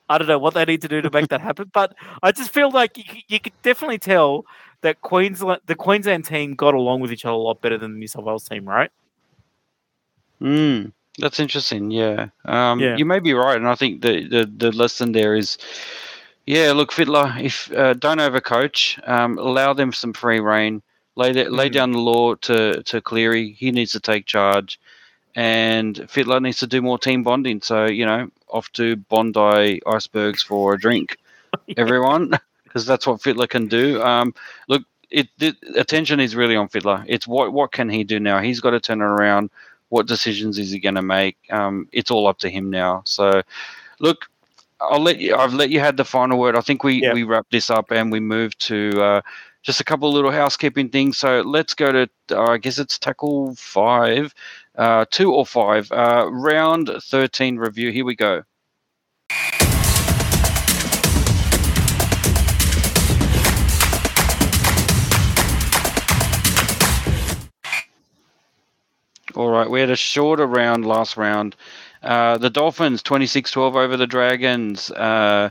I 0.09 0.17
don't 0.17 0.27
know 0.27 0.37
what 0.39 0.53
they 0.55 0.65
need 0.65 0.81
to 0.81 0.89
do 0.89 1.01
to 1.01 1.09
make 1.11 1.29
that 1.29 1.39
happen 1.39 1.69
but 1.73 1.95
i 2.21 2.33
just 2.33 2.51
feel 2.51 2.69
like 2.71 2.97
you, 2.97 3.21
you 3.29 3.39
could 3.39 3.53
definitely 3.63 3.99
tell 3.99 4.43
that 4.81 4.99
queensland 5.01 5.61
the 5.67 5.75
queensland 5.75 6.25
team 6.25 6.55
got 6.55 6.73
along 6.73 6.99
with 6.99 7.13
each 7.13 7.23
other 7.23 7.35
a 7.35 7.37
lot 7.37 7.61
better 7.61 7.77
than 7.77 7.93
the 7.93 7.99
new 7.99 8.07
south 8.07 8.25
wales 8.25 8.43
team 8.49 8.67
right? 8.67 8.91
Mm, 10.41 10.91
that's 11.19 11.39
interesting. 11.39 11.91
Yeah. 11.91 12.29
Um, 12.45 12.79
Yeah. 12.79 12.97
You 12.97 13.05
may 13.05 13.19
be 13.19 13.33
right, 13.33 13.57
and 13.57 13.67
I 13.67 13.75
think 13.75 14.01
the, 14.01 14.27
the, 14.27 14.45
the 14.57 14.71
lesson 14.71 15.11
there 15.11 15.35
is, 15.35 15.57
yeah. 16.45 16.71
Look, 16.71 16.91
Fittler, 16.91 17.41
if 17.43 17.71
uh, 17.73 17.93
don't 17.93 18.19
overcoach, 18.19 18.99
um, 19.07 19.37
allow 19.37 19.73
them 19.73 19.93
some 19.93 20.13
free 20.13 20.39
reign. 20.39 20.81
Lay 21.15 21.31
the, 21.33 21.49
lay 21.49 21.69
Mm. 21.69 21.73
down 21.73 21.91
the 21.91 21.99
law 21.99 22.35
to 22.35 22.81
to 22.83 23.01
Cleary. 23.01 23.51
He 23.59 23.71
needs 23.71 23.91
to 23.91 23.99
take 23.99 24.25
charge, 24.25 24.79
and 25.35 25.95
Fittler 26.07 26.41
needs 26.41 26.59
to 26.59 26.67
do 26.67 26.81
more 26.81 26.97
team 26.97 27.23
bonding. 27.23 27.61
So 27.61 27.85
you 27.85 28.05
know, 28.05 28.29
off 28.47 28.71
to 28.73 28.95
Bondi 28.95 29.81
icebergs 29.85 30.41
for 30.43 30.73
a 30.73 30.79
drink, 30.79 31.17
everyone, 31.77 32.31
because 32.63 32.85
that's 32.85 33.05
what 33.05 33.21
Fittler 33.21 33.49
can 33.49 33.67
do. 33.67 34.01
Um, 34.01 34.33
look, 34.69 34.83
it 35.11 35.27
the 35.39 35.55
attention 35.75 36.19
is 36.19 36.35
really 36.35 36.55
on 36.55 36.69
Fittler. 36.69 37.03
It's 37.07 37.27
what 37.27 37.51
what 37.53 37.71
can 37.73 37.89
he 37.89 38.03
do 38.03 38.19
now? 38.19 38.39
He's 38.41 38.61
got 38.61 38.71
to 38.71 38.79
turn 38.79 39.01
it 39.01 39.05
around. 39.05 39.49
What 39.89 40.07
decisions 40.07 40.57
is 40.57 40.71
he 40.71 40.79
going 40.79 40.95
to 40.95 41.01
make? 41.01 41.37
Um, 41.51 41.87
it's 41.91 42.11
all 42.11 42.27
up 42.27 42.39
to 42.39 42.49
him 42.49 42.69
now. 42.69 43.01
So, 43.05 43.41
look, 43.99 44.27
I'll 44.81 45.01
let 45.01 45.19
you. 45.19 45.35
I've 45.35 45.53
let 45.53 45.69
you 45.69 45.79
had 45.79 45.97
the 45.97 46.05
final 46.05 46.39
word. 46.39 46.55
I 46.55 46.61
think 46.61 46.83
we 46.83 47.01
Yeah. 47.03 47.13
we 47.13 47.23
wrap 47.23 47.47
this 47.51 47.69
up 47.69 47.91
and 47.91 48.11
we 48.11 48.19
move 48.19 48.57
to 48.59 49.01
uh, 49.01 49.21
just 49.61 49.81
a 49.81 49.83
couple 49.83 50.07
of 50.07 50.13
little 50.15 50.31
housekeeping 50.31 50.89
things. 50.89 51.17
So 51.17 51.41
let's 51.41 51.73
go 51.73 51.91
to. 51.91 52.09
Uh, 52.31 52.43
I 52.51 52.57
guess 52.57 52.79
it's 52.79 52.97
tackle 52.97 53.55
five, 53.55 54.33
uh, 54.77 55.05
two 55.11 55.33
or 55.33 55.45
five. 55.45 55.91
Uh, 55.91 56.27
round 56.31 56.89
thirteen 57.03 57.57
review. 57.57 57.91
Here 57.91 58.05
we 58.05 58.15
go. 58.15 58.43
All 69.39 69.51
right, 69.51 69.69
we 69.69 69.79
had 69.79 69.89
a 69.89 69.95
shorter 69.95 70.45
round 70.45 70.85
last 70.85 71.15
round. 71.15 71.55
Uh, 72.03 72.37
the 72.37 72.49
Dolphins 72.49 73.01
26-12 73.01 73.73
over 73.73 73.95
the 73.95 74.05
Dragons 74.05 74.91
uh, 74.91 75.49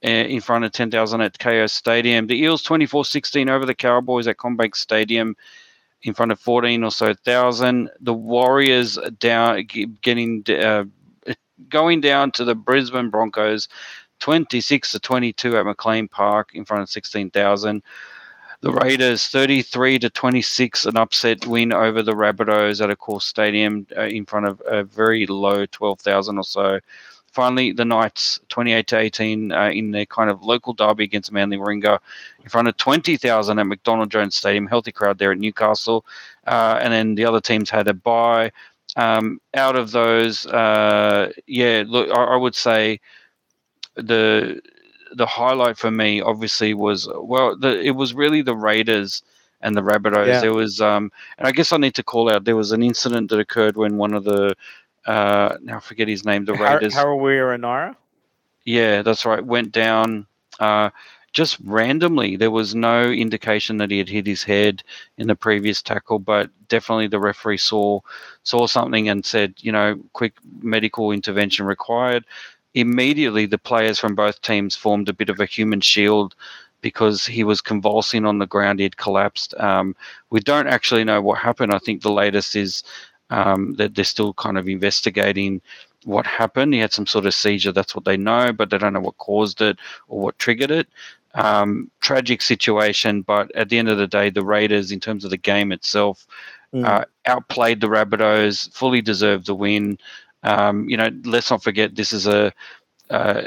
in 0.00 0.40
front 0.40 0.64
of 0.64 0.72
10,000 0.72 1.20
at 1.20 1.36
Kayo 1.36 1.68
Stadium. 1.68 2.28
The 2.28 2.40
Eels 2.40 2.64
24-16 2.64 3.50
over 3.50 3.66
the 3.66 3.74
Cowboys 3.74 4.26
at 4.26 4.38
CommBank 4.38 4.74
Stadium 4.74 5.36
in 6.00 6.14
front 6.14 6.32
of 6.32 6.40
14 6.40 6.82
or 6.82 6.90
so 6.90 7.12
thousand. 7.12 7.90
The 8.00 8.14
Warriors 8.14 8.98
down 9.18 9.66
getting 10.00 10.42
uh, 10.48 10.84
going 11.68 12.00
down 12.00 12.32
to 12.32 12.44
the 12.46 12.54
Brisbane 12.54 13.10
Broncos 13.10 13.68
26 14.20 14.92
to 14.92 14.98
22 14.98 15.58
at 15.58 15.66
McLean 15.66 16.08
Park 16.08 16.52
in 16.54 16.64
front 16.64 16.84
of 16.84 16.88
16,000. 16.88 17.82
The 18.62 18.72
Raiders 18.72 19.28
33 19.28 19.98
to 20.00 20.10
26, 20.10 20.86
an 20.86 20.96
upset 20.96 21.46
win 21.46 21.72
over 21.72 22.02
the 22.02 22.14
Rabbitohs 22.14 22.82
at 22.82 22.96
Accor 22.96 23.20
Stadium 23.20 23.86
uh, 23.96 24.02
in 24.02 24.24
front 24.24 24.46
of 24.46 24.62
a 24.66 24.82
very 24.82 25.26
low 25.26 25.66
12,000 25.66 26.38
or 26.38 26.44
so. 26.44 26.80
Finally, 27.32 27.72
the 27.72 27.84
Knights 27.84 28.40
28 28.48 28.86
to 28.86 28.98
18 28.98 29.52
uh, 29.52 29.68
in 29.68 29.90
their 29.90 30.06
kind 30.06 30.30
of 30.30 30.42
local 30.42 30.72
derby 30.72 31.04
against 31.04 31.30
Manly 31.30 31.58
Warringah 31.58 31.98
in 32.42 32.48
front 32.48 32.66
of 32.66 32.78
20,000 32.78 33.58
at 33.58 33.66
McDonald 33.66 34.10
Jones 34.10 34.36
Stadium. 34.36 34.66
Healthy 34.66 34.92
crowd 34.92 35.18
there 35.18 35.32
at 35.32 35.38
Newcastle. 35.38 36.06
Uh, 36.46 36.78
and 36.80 36.90
then 36.90 37.14
the 37.14 37.26
other 37.26 37.42
teams 37.42 37.68
had 37.68 37.88
a 37.88 37.94
bye. 37.94 38.50
Um, 38.96 39.38
out 39.54 39.76
of 39.76 39.90
those, 39.90 40.46
uh, 40.46 41.30
yeah, 41.46 41.84
look, 41.86 42.08
I, 42.08 42.24
I 42.24 42.36
would 42.36 42.54
say 42.54 43.00
the 43.96 44.62
the 45.16 45.26
highlight 45.26 45.76
for 45.78 45.90
me 45.90 46.20
obviously 46.20 46.74
was 46.74 47.08
well 47.34 47.56
the, 47.56 47.72
it 47.80 47.96
was 48.02 48.14
really 48.14 48.42
the 48.42 48.54
raiders 48.56 49.22
and 49.62 49.74
the 49.76 49.82
rabbitohs 49.82 50.26
Yeah. 50.28 50.40
there 50.40 50.54
was 50.54 50.80
um 50.80 51.10
and 51.38 51.48
i 51.48 51.52
guess 51.52 51.72
i 51.72 51.76
need 51.78 51.94
to 51.96 52.02
call 52.02 52.30
out 52.32 52.44
there 52.44 52.56
was 52.56 52.72
an 52.72 52.82
incident 52.82 53.30
that 53.30 53.40
occurred 53.40 53.76
when 53.76 53.96
one 53.96 54.14
of 54.14 54.24
the 54.24 54.54
uh 55.06 55.56
now 55.62 55.76
i 55.78 55.80
forget 55.80 56.08
his 56.08 56.24
name 56.24 56.44
the 56.44 56.54
raiders 56.54 56.94
Harawira 56.94 57.54
and 57.54 57.64
Naira 57.64 57.96
yeah, 58.66 59.02
that's 59.02 59.24
right. 59.24 59.44
Went 59.44 59.70
down 59.70 60.26
uh, 60.58 60.90
just 61.32 61.56
randomly. 61.64 62.36
There 62.36 62.50
was 62.50 62.74
no 62.74 63.04
indication 63.04 63.76
that 63.78 63.92
he 63.92 63.98
had 63.98 64.08
hit 64.08 64.26
his 64.26 64.42
head 64.42 64.82
in 65.18 65.28
the 65.28 65.36
previous 65.36 65.80
tackle, 65.82 66.18
but 66.18 66.50
definitely 66.68 67.06
the 67.06 67.20
referee 67.20 67.58
saw 67.58 68.00
saw 68.42 68.66
something 68.66 69.08
and 69.08 69.24
said, 69.24 69.54
you 69.58 69.70
know, 69.70 70.00
quick 70.14 70.34
medical 70.62 71.12
intervention 71.12 71.64
required. 71.64 72.24
Immediately, 72.76 73.46
the 73.46 73.56
players 73.56 73.98
from 73.98 74.14
both 74.14 74.42
teams 74.42 74.76
formed 74.76 75.08
a 75.08 75.14
bit 75.14 75.30
of 75.30 75.40
a 75.40 75.46
human 75.46 75.80
shield 75.80 76.34
because 76.82 77.24
he 77.24 77.42
was 77.42 77.62
convulsing 77.62 78.26
on 78.26 78.38
the 78.38 78.46
ground. 78.46 78.78
He 78.78 78.84
had 78.84 78.98
collapsed. 78.98 79.54
Um, 79.58 79.96
we 80.28 80.40
don't 80.40 80.66
actually 80.66 81.02
know 81.02 81.22
what 81.22 81.38
happened. 81.38 81.72
I 81.72 81.78
think 81.78 82.02
the 82.02 82.12
latest 82.12 82.54
is 82.54 82.82
um, 83.30 83.74
that 83.76 83.94
they're 83.94 84.04
still 84.04 84.34
kind 84.34 84.58
of 84.58 84.68
investigating 84.68 85.62
what 86.04 86.26
happened. 86.26 86.74
He 86.74 86.80
had 86.80 86.92
some 86.92 87.06
sort 87.06 87.24
of 87.24 87.32
seizure. 87.32 87.72
That's 87.72 87.94
what 87.94 88.04
they 88.04 88.18
know, 88.18 88.52
but 88.52 88.68
they 88.68 88.76
don't 88.76 88.92
know 88.92 89.00
what 89.00 89.16
caused 89.16 89.62
it 89.62 89.78
or 90.08 90.20
what 90.20 90.38
triggered 90.38 90.70
it. 90.70 90.86
Um, 91.34 91.90
tragic 92.00 92.42
situation, 92.42 93.22
but 93.22 93.50
at 93.54 93.70
the 93.70 93.78
end 93.78 93.88
of 93.88 93.96
the 93.96 94.06
day, 94.06 94.28
the 94.28 94.44
Raiders, 94.44 94.92
in 94.92 95.00
terms 95.00 95.24
of 95.24 95.30
the 95.30 95.38
game 95.38 95.72
itself, 95.72 96.26
uh, 96.84 97.04
outplayed 97.26 97.80
the 97.80 97.86
Rabbitohs, 97.86 98.72
fully 98.72 99.00
deserved 99.00 99.46
the 99.46 99.54
win. 99.54 99.98
Um, 100.46 100.88
you 100.88 100.96
know, 100.96 101.10
let's 101.24 101.50
not 101.50 101.62
forget 101.62 101.94
this 101.94 102.12
is 102.12 102.26
a. 102.26 102.52
Uh, 103.08 103.42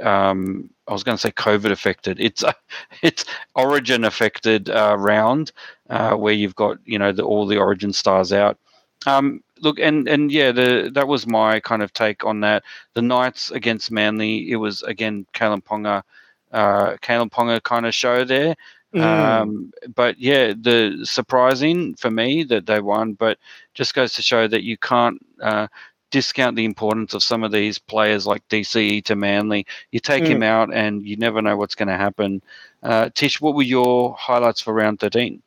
um, 0.00 0.70
I 0.86 0.92
was 0.92 1.02
going 1.02 1.16
to 1.16 1.20
say 1.20 1.32
COVID 1.32 1.72
affected. 1.72 2.20
It's 2.20 2.42
a, 2.42 2.54
it's 3.02 3.24
Origin 3.54 4.04
affected 4.04 4.70
uh, 4.70 4.96
round 4.98 5.52
uh, 5.90 6.14
where 6.14 6.34
you've 6.34 6.56
got 6.56 6.78
you 6.84 6.98
know 6.98 7.12
the, 7.12 7.22
all 7.22 7.46
the 7.46 7.58
Origin 7.58 7.92
stars 7.92 8.32
out. 8.32 8.58
Um, 9.06 9.42
look, 9.60 9.78
and 9.78 10.08
and 10.08 10.30
yeah, 10.30 10.52
the 10.52 10.90
that 10.94 11.08
was 11.08 11.26
my 11.26 11.60
kind 11.60 11.82
of 11.82 11.92
take 11.92 12.24
on 12.24 12.40
that. 12.40 12.64
The 12.94 13.02
Knights 13.02 13.50
against 13.50 13.90
Manly, 13.90 14.50
it 14.50 14.56
was 14.56 14.82
again 14.82 15.26
Kalyn 15.34 15.62
Ponga, 15.62 16.02
uh, 16.52 16.96
Kalyn 17.02 17.30
Ponga 17.30 17.62
kind 17.62 17.86
of 17.86 17.94
show 17.94 18.24
there. 18.24 18.56
Mm. 18.94 19.00
Um, 19.00 19.72
but 19.94 20.18
yeah, 20.18 20.52
the 20.52 21.00
surprising 21.04 21.94
for 21.94 22.10
me 22.10 22.44
that 22.44 22.66
they 22.66 22.80
won, 22.80 23.14
but 23.14 23.38
just 23.74 23.94
goes 23.94 24.12
to 24.14 24.22
show 24.22 24.46
that 24.46 24.64
you 24.64 24.76
can't 24.76 25.18
uh, 25.40 25.66
discount 26.12 26.54
the 26.54 26.64
importance 26.64 27.14
of 27.14 27.24
some 27.24 27.42
of 27.42 27.50
these 27.50 27.78
players 27.78 28.26
like 28.26 28.46
DCE 28.48 29.04
to 29.06 29.16
Manly. 29.16 29.66
You 29.90 29.98
take 29.98 30.22
mm. 30.24 30.28
him 30.28 30.42
out, 30.44 30.72
and 30.72 31.04
you 31.04 31.16
never 31.16 31.42
know 31.42 31.56
what's 31.56 31.74
going 31.74 31.88
to 31.88 31.96
happen. 31.96 32.40
Uh, 32.84 33.10
Tish, 33.14 33.40
what 33.40 33.56
were 33.56 33.64
your 33.64 34.14
highlights 34.16 34.60
for 34.60 34.72
round 34.72 35.00
thirteen? 35.00 35.42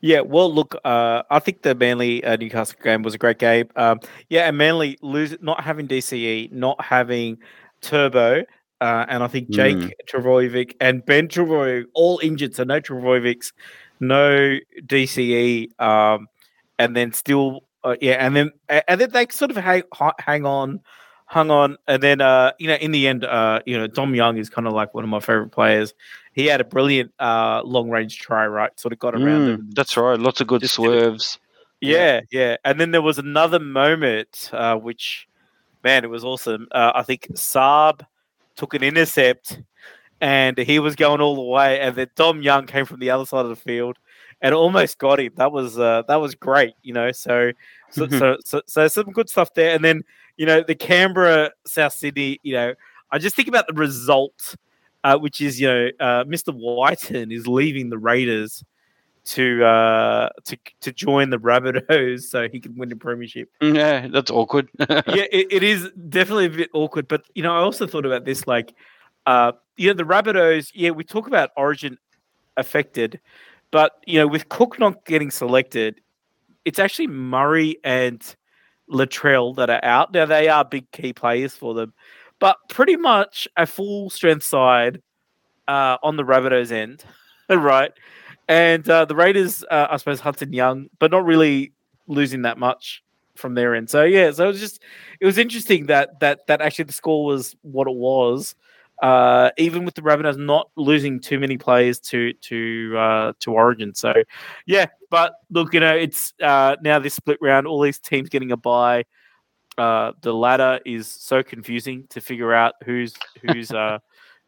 Yeah, 0.00 0.20
well, 0.20 0.52
look, 0.52 0.76
uh, 0.84 1.22
I 1.30 1.38
think 1.40 1.62
the 1.62 1.74
Manly 1.74 2.24
uh, 2.24 2.36
Newcastle 2.36 2.78
game 2.82 3.02
was 3.02 3.14
a 3.14 3.18
great 3.18 3.38
game. 3.38 3.68
Um, 3.76 4.00
yeah, 4.28 4.48
and 4.48 4.56
Manly 4.56 4.98
lose 5.02 5.36
not 5.40 5.62
having 5.62 5.88
DCE, 5.88 6.52
not 6.52 6.80
having 6.82 7.38
Turbo, 7.80 8.44
uh, 8.80 9.06
and 9.08 9.22
I 9.22 9.26
think 9.26 9.50
Jake 9.50 9.76
mm. 9.76 9.92
Trbojevic 10.08 10.74
and 10.80 11.04
Ben 11.04 11.28
Trbojevic 11.28 11.86
all 11.94 12.20
injured, 12.22 12.54
so 12.54 12.64
no 12.64 12.80
Trbojevics, 12.80 13.52
no 14.00 14.58
DCE, 14.82 15.80
um, 15.80 16.28
and 16.78 16.96
then 16.96 17.12
still, 17.12 17.64
uh, 17.84 17.96
yeah, 18.00 18.14
and 18.14 18.34
then 18.34 18.50
and 18.68 19.00
then 19.00 19.10
they 19.10 19.26
sort 19.30 19.50
of 19.50 19.56
hang, 19.58 19.82
hang 20.18 20.46
on, 20.46 20.80
hung 21.26 21.50
on, 21.50 21.76
and 21.86 22.02
then 22.02 22.20
uh, 22.20 22.52
you 22.58 22.66
know, 22.66 22.74
in 22.74 22.92
the 22.92 23.06
end, 23.06 23.24
uh, 23.24 23.60
you 23.66 23.76
know, 23.76 23.86
Dom 23.86 24.14
Young 24.14 24.38
is 24.38 24.48
kind 24.48 24.66
of 24.66 24.72
like 24.72 24.94
one 24.94 25.04
of 25.04 25.10
my 25.10 25.20
favorite 25.20 25.50
players. 25.50 25.94
He 26.32 26.46
had 26.46 26.60
a 26.60 26.64
brilliant 26.64 27.12
uh, 27.20 27.62
long 27.64 27.90
range 27.90 28.18
try, 28.18 28.46
right? 28.46 28.78
Sort 28.80 28.92
of 28.92 28.98
got 28.98 29.14
around 29.14 29.58
mm, 29.58 29.74
That's 29.74 29.96
right, 29.96 30.18
lots 30.18 30.40
of 30.40 30.46
good 30.46 30.68
swerves. 30.68 31.38
Yeah, 31.80 32.22
yeah, 32.30 32.56
and 32.64 32.80
then 32.80 32.92
there 32.92 33.02
was 33.02 33.18
another 33.18 33.58
moment 33.58 34.48
uh, 34.52 34.76
which, 34.76 35.28
man, 35.82 36.04
it 36.04 36.10
was 36.10 36.24
awesome. 36.24 36.66
Uh, 36.72 36.92
I 36.94 37.02
think 37.02 37.28
Saab 37.34 38.00
took 38.56 38.72
an 38.72 38.82
intercept 38.82 39.60
and 40.20 40.56
he 40.56 40.78
was 40.78 40.96
going 40.96 41.20
all 41.20 41.34
the 41.34 41.42
way, 41.42 41.80
and 41.80 41.94
then 41.94 42.08
Dom 42.16 42.40
Young 42.40 42.64
came 42.66 42.86
from 42.86 43.00
the 43.00 43.10
other 43.10 43.26
side 43.26 43.44
of 43.44 43.50
the 43.50 43.56
field 43.56 43.98
and 44.44 44.54
almost 44.54 44.98
got 44.98 45.18
him. 45.18 45.32
That 45.36 45.50
was 45.50 45.78
uh, 45.78 46.02
that 46.06 46.16
was 46.16 46.34
great, 46.34 46.74
you 46.82 46.92
know. 46.92 47.10
So 47.10 47.52
so, 47.90 48.06
mm-hmm. 48.06 48.18
so, 48.18 48.36
so 48.44 48.62
so 48.66 48.88
some 48.88 49.10
good 49.10 49.28
stuff 49.28 49.54
there, 49.54 49.74
and 49.74 49.82
then 49.82 50.02
you 50.36 50.44
know 50.44 50.62
the 50.62 50.74
Canberra 50.74 51.50
South 51.66 51.94
Sydney. 51.94 52.38
You 52.42 52.52
know, 52.52 52.74
I 53.10 53.18
just 53.18 53.34
think 53.34 53.48
about 53.48 53.66
the 53.66 53.72
result, 53.72 54.54
uh, 55.02 55.18
which 55.18 55.40
is 55.40 55.58
you 55.58 55.66
know 55.66 55.88
uh, 55.98 56.24
Mr. 56.24 56.54
Wighton 56.54 57.32
is 57.32 57.48
leaving 57.48 57.88
the 57.88 57.98
Raiders 57.98 58.62
to 59.26 59.64
uh 59.64 60.28
to 60.44 60.58
to 60.82 60.92
join 60.92 61.30
the 61.30 61.38
Rabbitohs 61.38 62.24
so 62.24 62.46
he 62.46 62.60
can 62.60 62.76
win 62.76 62.90
the 62.90 62.96
premiership. 62.96 63.48
Mm, 63.62 63.76
yeah, 63.76 64.08
that's 64.08 64.30
awkward. 64.30 64.68
yeah, 64.78 65.24
it, 65.32 65.46
it 65.50 65.62
is 65.62 65.90
definitely 66.10 66.44
a 66.44 66.50
bit 66.50 66.70
awkward. 66.74 67.08
But 67.08 67.24
you 67.34 67.42
know, 67.42 67.54
I 67.54 67.60
also 67.60 67.86
thought 67.86 68.04
about 68.04 68.26
this 68.26 68.46
like 68.46 68.74
uh 69.24 69.52
you 69.78 69.88
know, 69.88 69.94
the 69.94 70.04
Rabbitohs, 70.04 70.70
yeah, 70.74 70.90
we 70.90 71.02
talk 71.02 71.26
about 71.26 71.50
origin 71.56 71.96
affected, 72.58 73.18
but 73.74 73.94
you 74.06 74.20
know, 74.20 74.28
with 74.28 74.48
Cook 74.50 74.78
not 74.78 75.04
getting 75.04 75.32
selected, 75.32 76.00
it's 76.64 76.78
actually 76.78 77.08
Murray 77.08 77.76
and 77.82 78.24
Latrell 78.88 79.56
that 79.56 79.68
are 79.68 79.84
out. 79.84 80.14
Now 80.14 80.26
they 80.26 80.48
are 80.48 80.64
big 80.64 80.88
key 80.92 81.12
players 81.12 81.56
for 81.56 81.74
them, 81.74 81.92
but 82.38 82.56
pretty 82.68 82.94
much 82.94 83.48
a 83.56 83.66
full 83.66 84.10
strength 84.10 84.44
side 84.44 85.02
uh, 85.66 85.96
on 86.04 86.14
the 86.14 86.22
Rabbitohs 86.22 86.70
end, 86.70 87.04
right? 87.48 87.90
And 88.46 88.88
uh, 88.88 89.06
the 89.06 89.16
Raiders, 89.16 89.64
uh, 89.68 89.88
I 89.90 89.96
suppose 89.96 90.20
Hudson 90.20 90.52
Young, 90.52 90.86
but 91.00 91.10
not 91.10 91.24
really 91.24 91.72
losing 92.06 92.42
that 92.42 92.58
much 92.58 93.02
from 93.34 93.54
their 93.54 93.74
end. 93.74 93.90
So 93.90 94.04
yeah, 94.04 94.30
so 94.30 94.44
it 94.44 94.52
was 94.52 94.60
just 94.60 94.84
it 95.18 95.26
was 95.26 95.36
interesting 95.36 95.86
that 95.86 96.20
that 96.20 96.46
that 96.46 96.60
actually 96.60 96.84
the 96.84 96.92
score 96.92 97.24
was 97.24 97.56
what 97.62 97.88
it 97.88 97.96
was. 97.96 98.54
Uh, 99.02 99.50
even 99.58 99.84
with 99.84 99.94
the 99.94 100.02
Rabbitohs 100.02 100.38
not 100.38 100.70
losing 100.76 101.18
too 101.18 101.40
many 101.40 101.58
players 101.58 101.98
to 102.00 102.32
to 102.32 102.94
uh, 102.96 103.32
to 103.40 103.52
Origin. 103.52 103.94
So 103.94 104.14
yeah, 104.66 104.86
but 105.10 105.34
look, 105.50 105.74
you 105.74 105.80
know, 105.80 105.94
it's 105.94 106.32
uh, 106.40 106.76
now 106.82 106.98
this 106.98 107.14
split 107.14 107.38
round, 107.40 107.66
all 107.66 107.80
these 107.80 107.98
teams 107.98 108.28
getting 108.28 108.52
a 108.52 108.56
bye. 108.56 109.04
Uh, 109.76 110.12
the 110.22 110.32
ladder 110.32 110.78
is 110.86 111.08
so 111.08 111.42
confusing 111.42 112.06
to 112.10 112.20
figure 112.20 112.54
out 112.54 112.74
who's 112.84 113.14
who's 113.42 113.70
uh, 113.72 113.98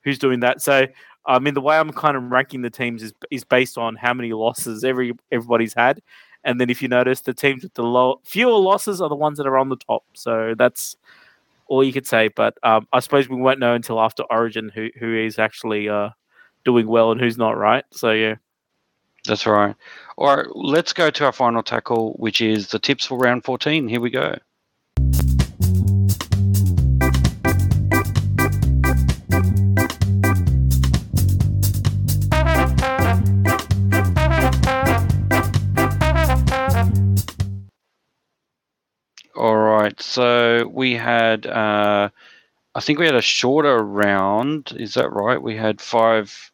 who's 0.04 0.18
doing 0.18 0.40
that. 0.40 0.62
So 0.62 0.86
I 1.26 1.38
mean, 1.40 1.54
the 1.54 1.60
way 1.60 1.76
I'm 1.76 1.92
kind 1.92 2.16
of 2.16 2.30
ranking 2.30 2.62
the 2.62 2.70
teams 2.70 3.02
is 3.02 3.12
is 3.30 3.44
based 3.44 3.76
on 3.76 3.96
how 3.96 4.14
many 4.14 4.32
losses 4.32 4.84
every 4.84 5.12
everybody's 5.32 5.74
had, 5.74 6.00
and 6.44 6.60
then 6.60 6.70
if 6.70 6.80
you 6.80 6.88
notice, 6.88 7.20
the 7.22 7.34
teams 7.34 7.64
with 7.64 7.74
the 7.74 7.82
low 7.82 8.20
fewer 8.24 8.52
losses 8.52 9.00
are 9.00 9.08
the 9.08 9.16
ones 9.16 9.38
that 9.38 9.46
are 9.46 9.58
on 9.58 9.68
the 9.68 9.76
top. 9.76 10.04
So 10.14 10.54
that's 10.56 10.96
all 11.68 11.84
you 11.84 11.92
could 11.92 12.06
say. 12.06 12.28
But 12.28 12.56
um, 12.62 12.86
I 12.92 13.00
suppose 13.00 13.28
we 13.28 13.36
won't 13.36 13.60
know 13.60 13.74
until 13.74 14.00
after 14.00 14.22
Origin 14.24 14.70
who 14.74 14.88
who 14.98 15.16
is 15.16 15.38
actually 15.38 15.88
uh, 15.88 16.10
doing 16.64 16.86
well 16.86 17.12
and 17.12 17.20
who's 17.20 17.38
not. 17.38 17.56
Right. 17.56 17.84
So 17.92 18.12
yeah. 18.12 18.36
That's 19.26 19.46
right. 19.46 19.74
All 20.18 20.36
right, 20.36 20.46
let's 20.54 20.92
go 20.92 21.10
to 21.10 21.24
our 21.24 21.32
final 21.32 21.62
tackle, 21.62 22.12
which 22.12 22.40
is 22.40 22.68
the 22.68 22.78
tips 22.78 23.06
for 23.06 23.18
round 23.18 23.44
14. 23.44 23.88
Here 23.88 24.00
we 24.00 24.10
go. 24.10 24.36
Right. 39.36 40.00
So 40.00 40.66
we 40.72 40.94
had, 40.94 41.46
uh, 41.46 42.08
I 42.74 42.80
think 42.80 42.98
we 42.98 43.06
had 43.06 43.14
a 43.14 43.22
shorter 43.22 43.82
round. 43.82 44.72
Is 44.76 44.94
that 44.94 45.12
right? 45.12 45.40
We 45.40 45.56
had 45.56 45.80
five, 45.80 46.50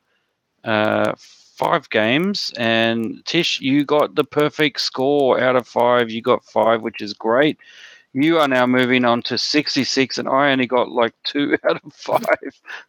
uh, 0.64 1.14
five 1.16 1.88
games, 1.90 2.52
and 2.56 3.24
Tish, 3.24 3.60
you 3.60 3.84
got 3.84 4.14
the 4.14 4.24
perfect 4.24 4.80
score 4.80 5.40
out 5.40 5.56
of 5.56 5.66
five. 5.66 6.10
You 6.10 6.22
got 6.22 6.44
five, 6.44 6.82
which 6.82 7.00
is 7.00 7.14
great. 7.14 7.58
You 8.14 8.38
are 8.38 8.48
now 8.48 8.66
moving 8.66 9.06
on 9.06 9.22
to 9.22 9.38
66, 9.38 10.18
and 10.18 10.28
I 10.28 10.52
only 10.52 10.66
got 10.66 10.90
like 10.90 11.14
two 11.24 11.56
out 11.68 11.80
of 11.82 11.92
five. 11.94 12.26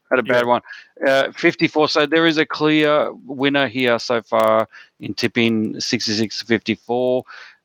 had 0.09 0.19
a 0.19 0.23
bad 0.23 0.43
yeah. 0.43 0.43
one. 0.43 0.61
Uh, 1.07 1.31
54. 1.31 1.87
So 1.87 2.05
there 2.05 2.27
is 2.27 2.37
a 2.37 2.45
clear 2.45 3.11
winner 3.25 3.67
here 3.67 3.99
so 3.99 4.21
far 4.21 4.67
in 4.99 5.13
tipping 5.13 5.79
66 5.79 6.39
to 6.39 6.45
54. 6.45 7.23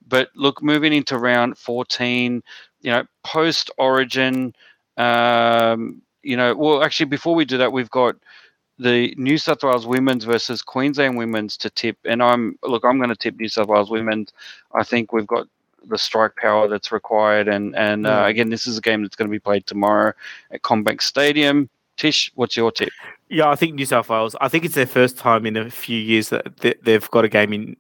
But 0.09 0.31
look, 0.35 0.63
moving 0.63 0.93
into 0.93 1.19
round 1.19 1.59
14, 1.59 2.43
you 2.81 2.91
know, 2.91 3.05
post 3.25 3.71
Origin, 3.79 4.55
um, 4.97 6.03
you 6.23 6.37
know, 6.37 6.55
well, 6.55 6.83
actually, 6.83 7.07
before 7.07 7.35
we 7.35 7.45
do 7.45 7.59
that, 7.59 7.73
we've 7.73 7.91
got 7.91 8.17
the 8.79 9.15
New 9.17 9.39
South 9.39 9.63
Wales 9.63 9.87
women's 9.87 10.25
versus 10.25 10.63
Queensland 10.63 11.19
women's 11.19 11.57
to 11.59 11.71
tip. 11.71 11.99
And 12.05 12.23
I'm 12.23 12.59
look, 12.63 12.85
I'm 12.85 12.99
going 12.99 13.11
to 13.11 13.17
tip 13.17 13.37
New 13.37 13.49
South 13.49 13.69
Wales 13.69 13.91
women's. 13.91 14.33
I 14.75 14.85
think 14.85 15.13
we've 15.13 15.27
got 15.27 15.47
the 15.87 15.99
strike 15.99 16.37
power 16.37 16.69
that's 16.69 16.93
required. 16.93 17.49
And 17.49 17.75
and 17.77 18.07
uh, 18.07 18.25
again, 18.27 18.51
this 18.51 18.67
is 18.67 18.79
a 18.79 18.81
game 18.81 19.03
that's 19.03 19.17
going 19.17 19.29
to 19.29 19.33
be 19.33 19.41
played 19.41 19.67
tomorrow 19.67 20.13
at 20.51 20.63
CommBank 20.63 21.03
Stadium. 21.03 21.69
Tish, 21.97 22.31
what's 22.37 22.57
your 22.57 22.71
tip? 22.71 22.91
Yeah, 23.29 23.51
I 23.51 23.57
think 23.57 23.75
New 23.75 23.87
South 23.87 24.09
Wales. 24.09 24.37
I 24.41 24.49
think 24.49 24.65
it's 24.65 24.77
their 24.77 24.87
first 24.87 25.19
time 25.19 25.45
in 25.45 25.57
a 25.57 25.71
few 25.71 25.99
years 25.99 26.29
that 26.29 26.79
they've 26.83 27.11
got 27.11 27.25
a 27.25 27.29
game 27.29 27.53
in 27.53 27.77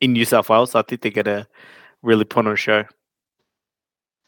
in 0.00 0.12
New 0.12 0.24
South 0.24 0.48
Wales. 0.48 0.72
So 0.72 0.78
I 0.78 0.82
think 0.82 1.02
they're 1.02 1.10
going 1.10 1.24
to 1.24 1.46
really 2.02 2.24
put 2.24 2.46
on 2.46 2.52
a 2.52 2.56
show. 2.56 2.84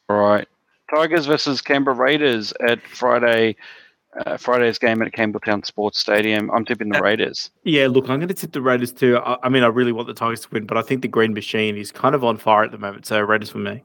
All 0.08 0.16
right. 0.16 0.48
Tigers 0.94 1.26
versus 1.26 1.60
Canberra 1.60 1.96
Raiders 1.96 2.52
at 2.66 2.80
Friday. 2.82 3.57
Uh, 4.24 4.36
Friday's 4.38 4.78
game 4.78 5.03
at 5.03 5.12
Campbelltown 5.12 5.64
Sports 5.64 5.99
Stadium. 5.99 6.50
I'm 6.50 6.64
tipping 6.64 6.88
the 6.88 7.00
Raiders. 7.00 7.50
Yeah, 7.64 7.88
look, 7.88 8.08
I'm 8.08 8.18
going 8.18 8.28
to 8.28 8.34
tip 8.34 8.53
the 8.53 8.62
Raiders 8.62 8.90
too. 8.90 9.18
I, 9.18 9.36
I, 9.42 9.49
mean, 9.50 9.62
I 9.62 9.66
really 9.66 9.92
want 9.92 10.08
the 10.08 10.14
Tigers 10.14 10.40
to 10.40 10.49
win, 10.50 10.64
but 10.64 10.78
I 10.78 10.82
think 10.82 11.03
the 11.03 11.08
Green 11.08 11.34
Machine 11.34 11.76
is 11.76 11.92
kind 11.92 12.14
of 12.14 12.24
on 12.24 12.38
fire 12.38 12.64
at 12.64 12.72
the 12.72 12.78
moment. 12.78 13.07
So 13.07 13.20
Raiders 13.20 13.50
for 13.50 13.58
me. 13.58 13.82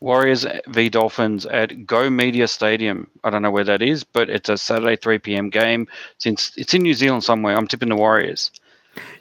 Warriors 0.00 0.44
v 0.66 0.88
Dolphins 0.88 1.46
at 1.46 1.86
Go 1.86 2.10
Media 2.10 2.48
Stadium. 2.48 3.08
I 3.22 3.30
don't 3.30 3.42
know 3.42 3.52
where 3.52 3.62
that 3.62 3.80
is, 3.80 4.02
but 4.02 4.28
it's 4.28 4.48
a 4.48 4.56
Saturday 4.56 4.96
3 4.96 5.20
p.m. 5.20 5.48
game. 5.48 5.86
Since 6.18 6.52
it's 6.56 6.74
in 6.74 6.82
New 6.82 6.94
Zealand 6.94 7.22
somewhere, 7.22 7.56
I'm 7.56 7.68
tipping 7.68 7.88
the 7.88 7.96
Warriors. 7.96 8.50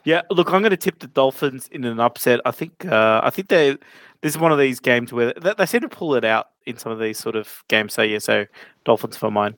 Yeah, 0.04 0.22
look, 0.30 0.52
I'm 0.52 0.62
going 0.62 0.72
to 0.72 0.78
tip 0.78 1.00
the 1.00 1.08
Dolphins 1.08 1.70
in 1.72 1.84
an 1.86 2.00
upset. 2.00 2.40
I 2.46 2.52
think 2.52 2.86
uh, 2.86 3.22
I 3.24 3.30
think 3.30 3.50
they 3.50 3.78
this 4.22 4.34
is 4.34 4.38
one 4.38 4.52
of 4.52 4.60
these 4.60 4.80
games 4.80 5.12
where 5.12 5.34
they, 5.34 5.54
they, 5.58 5.66
seem 5.66 5.82
to 5.82 5.90
pull 5.90 6.16
it 6.16 6.24
out 6.24 6.50
in 6.66 6.78
some 6.78 6.92
of 6.92 7.00
these 7.00 7.18
sort 7.18 7.36
of 7.36 7.64
games. 7.68 7.94
So 7.94 8.02
yeah, 8.02 8.20
so 8.20 8.46
Dolphins 8.86 9.18
for 9.18 9.32
mine. 9.32 9.58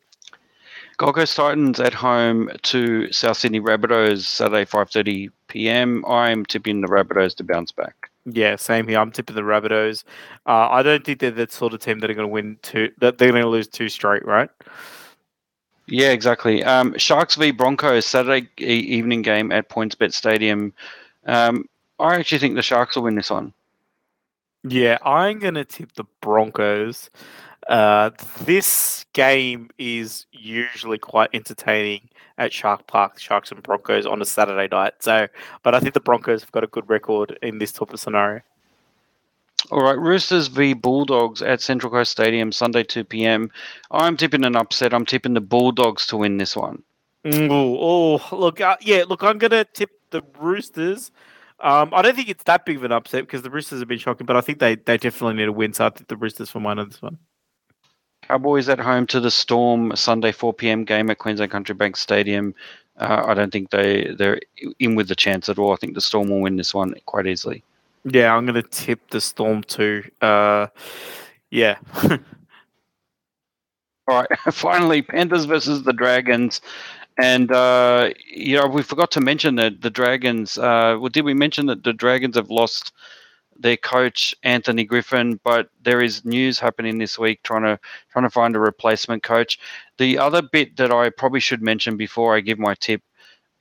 Gold 0.97 1.15
Coast 1.15 1.35
Titans 1.35 1.79
at 1.79 1.93
home 1.93 2.49
to 2.63 3.11
South 3.11 3.37
Sydney 3.37 3.59
Rabbitohs 3.59 4.21
Saturday 4.21 4.65
5:30 4.65 5.29
p.m. 5.47 6.05
I'm 6.05 6.45
tipping 6.45 6.81
the 6.81 6.87
Rabbitohs 6.87 7.35
to 7.37 7.43
bounce 7.43 7.71
back. 7.71 8.09
Yeah, 8.25 8.55
same 8.55 8.87
here. 8.87 8.99
I'm 8.99 9.11
tipping 9.11 9.35
the 9.35 9.41
Rabbitohs. 9.41 10.03
Uh, 10.45 10.69
I 10.69 10.81
don't 10.83 11.03
think 11.03 11.19
they're 11.19 11.31
the 11.31 11.47
sort 11.49 11.73
of 11.73 11.79
team 11.79 11.99
that 11.99 12.09
are 12.09 12.13
going 12.13 12.27
to 12.27 12.31
win 12.31 12.57
two. 12.61 12.91
That 12.99 13.17
they're 13.17 13.31
going 13.31 13.43
to 13.43 13.49
lose 13.49 13.67
two 13.67 13.89
straight, 13.89 14.25
right? 14.25 14.49
Yeah, 15.93 16.09
exactly. 16.09 16.63
Um, 16.63 16.97
Sharks 16.97 17.35
v 17.35 17.51
Broncos 17.51 18.07
Saturday 18.07 18.49
evening 18.57 19.21
game 19.21 19.51
at 19.51 19.69
PointsBet 19.69 20.11
Stadium. 20.11 20.73
Um, 21.27 21.65
I 21.99 22.15
actually 22.15 22.39
think 22.39 22.55
the 22.55 22.63
Sharks 22.63 22.95
will 22.95 23.03
win 23.03 23.13
this 23.13 23.29
one. 23.29 23.53
Yeah, 24.63 24.97
I'm 25.05 25.37
going 25.37 25.53
to 25.53 25.63
tip 25.63 25.93
the 25.93 26.05
Broncos. 26.19 27.11
Uh, 27.69 28.09
this 28.41 29.05
game 29.13 29.69
is 29.77 30.25
usually 30.31 30.97
quite 30.97 31.29
entertaining 31.31 32.09
at 32.39 32.51
Shark 32.51 32.87
Park, 32.87 33.19
Sharks 33.19 33.51
and 33.51 33.61
Broncos 33.61 34.07
on 34.07 34.19
a 34.19 34.25
Saturday 34.25 34.67
night. 34.71 34.93
So, 34.97 35.27
but 35.61 35.75
I 35.75 35.79
think 35.79 35.93
the 35.93 35.99
Broncos 35.99 36.41
have 36.41 36.51
got 36.51 36.63
a 36.63 36.67
good 36.67 36.89
record 36.89 37.37
in 37.43 37.59
this 37.59 37.71
type 37.71 37.93
of 37.93 37.99
scenario. 37.99 38.41
All 39.73 39.81
right, 39.81 39.97
Roosters 39.97 40.49
v 40.49 40.73
Bulldogs 40.73 41.41
at 41.41 41.59
Central 41.59 41.91
Coast 41.91 42.11
Stadium 42.11 42.51
Sunday 42.51 42.83
2 42.83 43.05
p.m. 43.05 43.49
I'm 43.89 44.15
tipping 44.15 44.45
an 44.45 44.55
upset. 44.55 44.93
I'm 44.93 45.03
tipping 45.03 45.33
the 45.33 45.41
Bulldogs 45.41 46.05
to 46.07 46.17
win 46.17 46.37
this 46.37 46.55
one. 46.55 46.83
Oh, 47.25 48.21
look, 48.31 48.61
uh, 48.61 48.77
yeah, 48.81 49.03
look, 49.07 49.23
I'm 49.23 49.39
gonna 49.39 49.65
tip 49.65 49.89
the 50.11 50.21
Roosters. 50.37 51.09
Um, 51.59 51.91
I 51.91 52.03
don't 52.03 52.15
think 52.15 52.29
it's 52.29 52.43
that 52.43 52.67
big 52.67 52.77
of 52.77 52.83
an 52.83 52.91
upset 52.91 53.23
because 53.23 53.41
the 53.41 53.49
Roosters 53.49 53.79
have 53.79 53.87
been 53.87 53.97
shocking, 53.97 54.27
but 54.27 54.35
I 54.35 54.41
think 54.41 54.59
they, 54.59 54.75
they 54.75 54.97
definitely 54.97 55.37
need 55.37 55.47
a 55.47 55.51
win. 55.51 55.73
So 55.73 55.87
I 55.87 55.89
think 55.89 56.07
the 56.07 56.17
Roosters 56.17 56.51
for 56.51 56.59
mine 56.59 56.77
on 56.77 56.89
this 56.89 57.01
one. 57.01 57.17
Cowboys 58.21 58.69
at 58.69 58.79
home 58.79 59.07
to 59.07 59.19
the 59.19 59.31
Storm 59.31 59.95
Sunday 59.95 60.31
4 60.31 60.53
p.m. 60.53 60.83
game 60.83 61.09
at 61.09 61.17
Queensland 61.17 61.51
Country 61.51 61.73
Bank 61.73 61.97
Stadium. 61.97 62.53
Uh, 62.97 63.23
I 63.25 63.33
don't 63.33 63.51
think 63.51 63.71
they 63.71 64.13
they're 64.19 64.39
in 64.77 64.93
with 64.93 65.07
the 65.07 65.15
chance 65.15 65.49
at 65.49 65.57
all. 65.57 65.73
I 65.73 65.77
think 65.77 65.95
the 65.95 66.01
Storm 66.01 66.29
will 66.29 66.41
win 66.41 66.57
this 66.57 66.75
one 66.75 66.93
quite 67.07 67.25
easily. 67.25 67.63
Yeah, 68.05 68.35
I'm 68.35 68.45
going 68.45 68.61
to 68.61 68.69
tip 68.69 69.09
the 69.09 69.21
Storm 69.21 69.63
too. 69.63 70.03
Uh, 70.21 70.67
yeah. 71.51 71.77
All 74.07 74.21
right. 74.21 74.27
Finally, 74.51 75.03
Panthers 75.03 75.45
versus 75.45 75.83
the 75.83 75.93
Dragons. 75.93 76.61
And 77.17 77.51
uh, 77.51 78.09
you 78.25 78.57
know, 78.57 78.67
we 78.67 78.81
forgot 78.81 79.11
to 79.11 79.21
mention 79.21 79.55
that 79.57 79.81
the 79.81 79.89
Dragons. 79.89 80.57
Uh, 80.57 80.97
well, 80.99 81.09
did 81.09 81.25
we 81.25 81.33
mention 81.33 81.67
that 81.67 81.83
the 81.83 81.93
Dragons 81.93 82.35
have 82.35 82.49
lost 82.49 82.91
their 83.55 83.77
coach 83.77 84.33
Anthony 84.43 84.83
Griffin? 84.83 85.39
But 85.43 85.69
there 85.83 86.01
is 86.01 86.25
news 86.25 86.59
happening 86.59 86.97
this 86.97 87.19
week, 87.19 87.43
trying 87.43 87.63
to 87.63 87.79
trying 88.11 88.25
to 88.25 88.31
find 88.31 88.55
a 88.55 88.59
replacement 88.59 89.21
coach. 89.21 89.59
The 89.99 90.17
other 90.17 90.41
bit 90.41 90.75
that 90.77 90.91
I 90.91 91.11
probably 91.11 91.39
should 91.39 91.61
mention 91.61 91.97
before 91.97 92.35
I 92.35 92.39
give 92.39 92.57
my 92.57 92.73
tip 92.79 93.03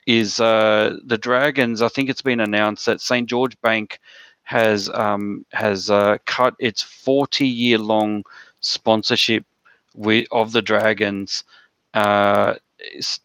is 0.07 0.39
uh, 0.39 0.97
the 1.05 1.17
Dragons. 1.17 1.81
I 1.83 1.89
think 1.89 2.09
it's 2.09 2.23
been 2.23 2.39
announced 2.39 2.87
that 2.87 3.01
St 3.01 3.29
George 3.29 3.55
Bank 3.61 3.99
has 4.43 4.89
um, 4.89 5.45
has 5.51 5.89
uh, 5.89 6.17
cut 6.25 6.53
its 6.59 6.81
forty 6.81 7.47
year 7.47 7.77
long 7.77 8.23
sponsorship 8.59 9.45
with, 9.95 10.27
of 10.31 10.51
the 10.51 10.61
Dragons. 10.61 11.43
Uh, 11.93 12.55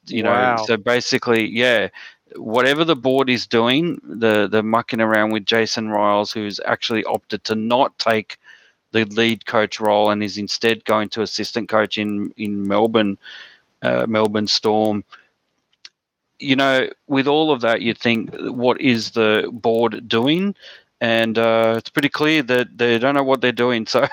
you 0.07 0.25
wow. 0.25 0.57
know, 0.57 0.65
so 0.65 0.77
basically, 0.77 1.47
yeah, 1.47 1.89
whatever 2.37 2.85
the 2.85 2.97
board 2.97 3.29
is 3.29 3.47
doing, 3.47 4.01
the 4.05 4.49
the 4.49 4.63
mucking 4.63 5.01
around 5.01 5.31
with 5.31 5.47
Jason 5.47 5.89
Ryles, 5.89 6.33
who's 6.33 6.61
actually 6.65 7.05
opted 7.05 7.45
to 7.45 7.55
not 7.55 7.99
take 7.99 8.39
the 8.93 9.05
lead 9.05 9.47
coach 9.47 9.81
role 9.81 10.11
and 10.11 10.23
is 10.23 10.39
instead 10.39 10.85
going 10.85 11.09
to 11.11 11.23
assistant 11.23 11.69
coach 11.69 11.99
in 11.99 12.33
in 12.37 12.67
Melbourne, 12.67 13.19
uh, 13.83 14.07
Melbourne 14.09 14.47
Storm. 14.47 15.05
You 16.39 16.55
know, 16.55 16.89
with 17.09 17.27
all 17.27 17.51
of 17.51 17.63
that, 17.63 17.83
you 17.83 17.95
think, 17.95 18.31
what 18.33 18.81
is 18.81 19.11
the 19.11 19.51
board 19.53 20.09
doing? 20.09 20.55
And 21.01 21.39
uh, 21.39 21.75
it's 21.79 21.91
pretty 21.91 22.09
clear 22.09 22.43
that 22.43 22.77
they 22.77 22.99
don't 22.99 23.15
know 23.15 23.23
what 23.23 23.41
they're 23.41 23.53
doing. 23.53 23.87
So 23.99 24.07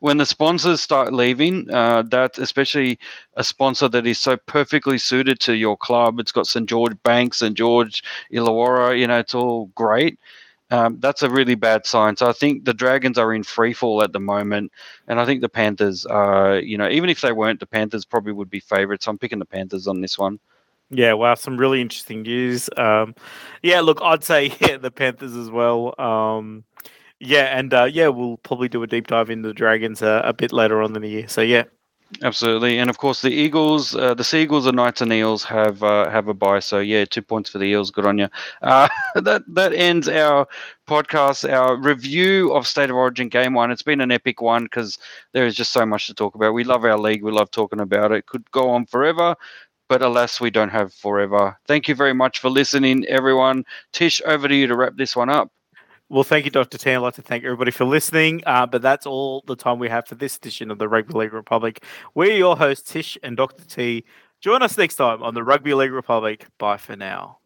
when 0.00 0.18
the 0.18 0.26
sponsors 0.26 0.80
start 0.80 1.12
leaving, 1.12 1.70
uh, 1.72 2.02
that 2.10 2.38
especially 2.38 2.98
a 3.34 3.44
sponsor 3.44 3.88
that 3.88 4.06
is 4.06 4.18
so 4.18 4.36
perfectly 4.36 4.98
suited 4.98 5.40
to 5.40 5.54
your 5.54 5.76
club, 5.76 6.18
it's 6.20 6.32
got 6.32 6.46
St 6.46 6.68
George 6.68 6.96
Banks, 7.02 7.38
St 7.38 7.56
George 7.56 8.02
Illawarra, 8.32 8.98
you 8.98 9.06
know, 9.06 9.18
it's 9.18 9.34
all 9.34 9.66
great. 9.74 10.18
Um, 10.72 10.98
that's 11.00 11.22
a 11.22 11.30
really 11.30 11.56
bad 11.56 11.84
sign. 11.84 12.16
So 12.16 12.28
I 12.28 12.32
think 12.32 12.64
the 12.64 12.74
Dragons 12.74 13.18
are 13.18 13.34
in 13.34 13.42
free 13.42 13.72
fall 13.72 14.02
at 14.02 14.12
the 14.12 14.20
moment, 14.20 14.70
and 15.08 15.18
I 15.18 15.26
think 15.26 15.40
the 15.40 15.48
Panthers, 15.48 16.06
are, 16.06 16.58
you 16.60 16.78
know, 16.78 16.88
even 16.88 17.10
if 17.10 17.20
they 17.20 17.32
weren't, 17.32 17.58
the 17.58 17.66
Panthers 17.66 18.04
probably 18.04 18.32
would 18.32 18.50
be 18.50 18.60
favourites. 18.60 19.08
I'm 19.08 19.18
picking 19.18 19.40
the 19.40 19.46
Panthers 19.46 19.88
on 19.88 20.00
this 20.00 20.16
one. 20.16 20.38
Yeah, 20.90 21.12
wow, 21.12 21.34
some 21.34 21.56
really 21.56 21.80
interesting 21.80 22.22
news. 22.22 22.68
Um, 22.76 23.14
yeah, 23.62 23.80
look, 23.80 24.00
I'd 24.02 24.24
say 24.24 24.52
yeah, 24.60 24.76
the 24.76 24.90
Panthers 24.90 25.36
as 25.36 25.50
well. 25.50 25.94
Um, 26.00 26.64
yeah, 27.20 27.56
and 27.56 27.72
uh, 27.72 27.84
yeah, 27.84 28.08
we'll 28.08 28.38
probably 28.38 28.68
do 28.68 28.82
a 28.82 28.86
deep 28.86 29.06
dive 29.06 29.30
into 29.30 29.48
the 29.48 29.54
Dragons 29.54 30.02
uh, 30.02 30.22
a 30.24 30.32
bit 30.32 30.52
later 30.52 30.82
on 30.82 30.96
in 30.96 31.02
the 31.02 31.08
year. 31.08 31.28
So 31.28 31.42
yeah, 31.42 31.64
absolutely, 32.22 32.78
and 32.78 32.90
of 32.90 32.98
course 32.98 33.22
the 33.22 33.30
Eagles, 33.30 33.94
uh, 33.94 34.14
the 34.14 34.24
Seagulls, 34.24 34.66
and 34.66 34.74
Knights 34.74 35.00
and 35.00 35.12
Eels 35.12 35.44
have 35.44 35.82
uh, 35.84 36.10
have 36.10 36.26
a 36.26 36.34
bye. 36.34 36.58
So 36.58 36.80
yeah, 36.80 37.04
two 37.04 37.22
points 37.22 37.50
for 37.50 37.58
the 37.58 37.66
Eels. 37.66 37.92
Good 37.92 38.06
on 38.06 38.18
you. 38.18 38.28
Uh, 38.62 38.88
that 39.14 39.42
that 39.48 39.72
ends 39.74 40.08
our 40.08 40.48
podcast, 40.88 41.48
our 41.52 41.76
review 41.76 42.52
of 42.52 42.66
State 42.66 42.90
of 42.90 42.96
Origin 42.96 43.28
Game 43.28 43.54
One. 43.54 43.70
It's 43.70 43.82
been 43.82 44.00
an 44.00 44.10
epic 44.10 44.40
one 44.40 44.64
because 44.64 44.98
there 45.34 45.46
is 45.46 45.54
just 45.54 45.72
so 45.72 45.86
much 45.86 46.08
to 46.08 46.14
talk 46.14 46.34
about. 46.34 46.54
We 46.54 46.64
love 46.64 46.84
our 46.84 46.98
league. 46.98 47.22
We 47.22 47.30
love 47.30 47.52
talking 47.52 47.80
about 47.80 48.10
it. 48.10 48.26
Could 48.26 48.50
go 48.50 48.70
on 48.70 48.86
forever 48.86 49.36
but 49.90 50.02
alas, 50.02 50.40
we 50.40 50.50
don't 50.50 50.68
have 50.68 50.94
forever. 50.94 51.58
Thank 51.66 51.88
you 51.88 51.96
very 51.96 52.14
much 52.14 52.38
for 52.38 52.48
listening, 52.48 53.04
everyone. 53.06 53.64
Tish, 53.92 54.22
over 54.24 54.46
to 54.46 54.54
you 54.54 54.68
to 54.68 54.76
wrap 54.76 54.94
this 54.94 55.16
one 55.16 55.28
up. 55.28 55.50
Well, 56.08 56.22
thank 56.22 56.44
you, 56.44 56.50
Dr. 56.52 56.78
T. 56.78 56.92
I'd 56.92 56.98
like 56.98 57.14
to 57.14 57.22
thank 57.22 57.42
everybody 57.42 57.72
for 57.72 57.84
listening. 57.84 58.40
Uh, 58.46 58.66
but 58.66 58.82
that's 58.82 59.04
all 59.04 59.42
the 59.48 59.56
time 59.56 59.80
we 59.80 59.88
have 59.88 60.06
for 60.06 60.14
this 60.14 60.36
edition 60.36 60.70
of 60.70 60.78
the 60.78 60.88
Rugby 60.88 61.14
League 61.14 61.32
Republic. 61.32 61.84
We're 62.14 62.36
your 62.36 62.56
hosts, 62.56 62.92
Tish 62.92 63.18
and 63.24 63.36
Dr. 63.36 63.64
T. 63.64 64.04
Join 64.40 64.62
us 64.62 64.78
next 64.78 64.94
time 64.94 65.24
on 65.24 65.34
the 65.34 65.42
Rugby 65.42 65.74
League 65.74 65.92
Republic. 65.92 66.46
Bye 66.56 66.76
for 66.76 66.94
now. 66.94 67.39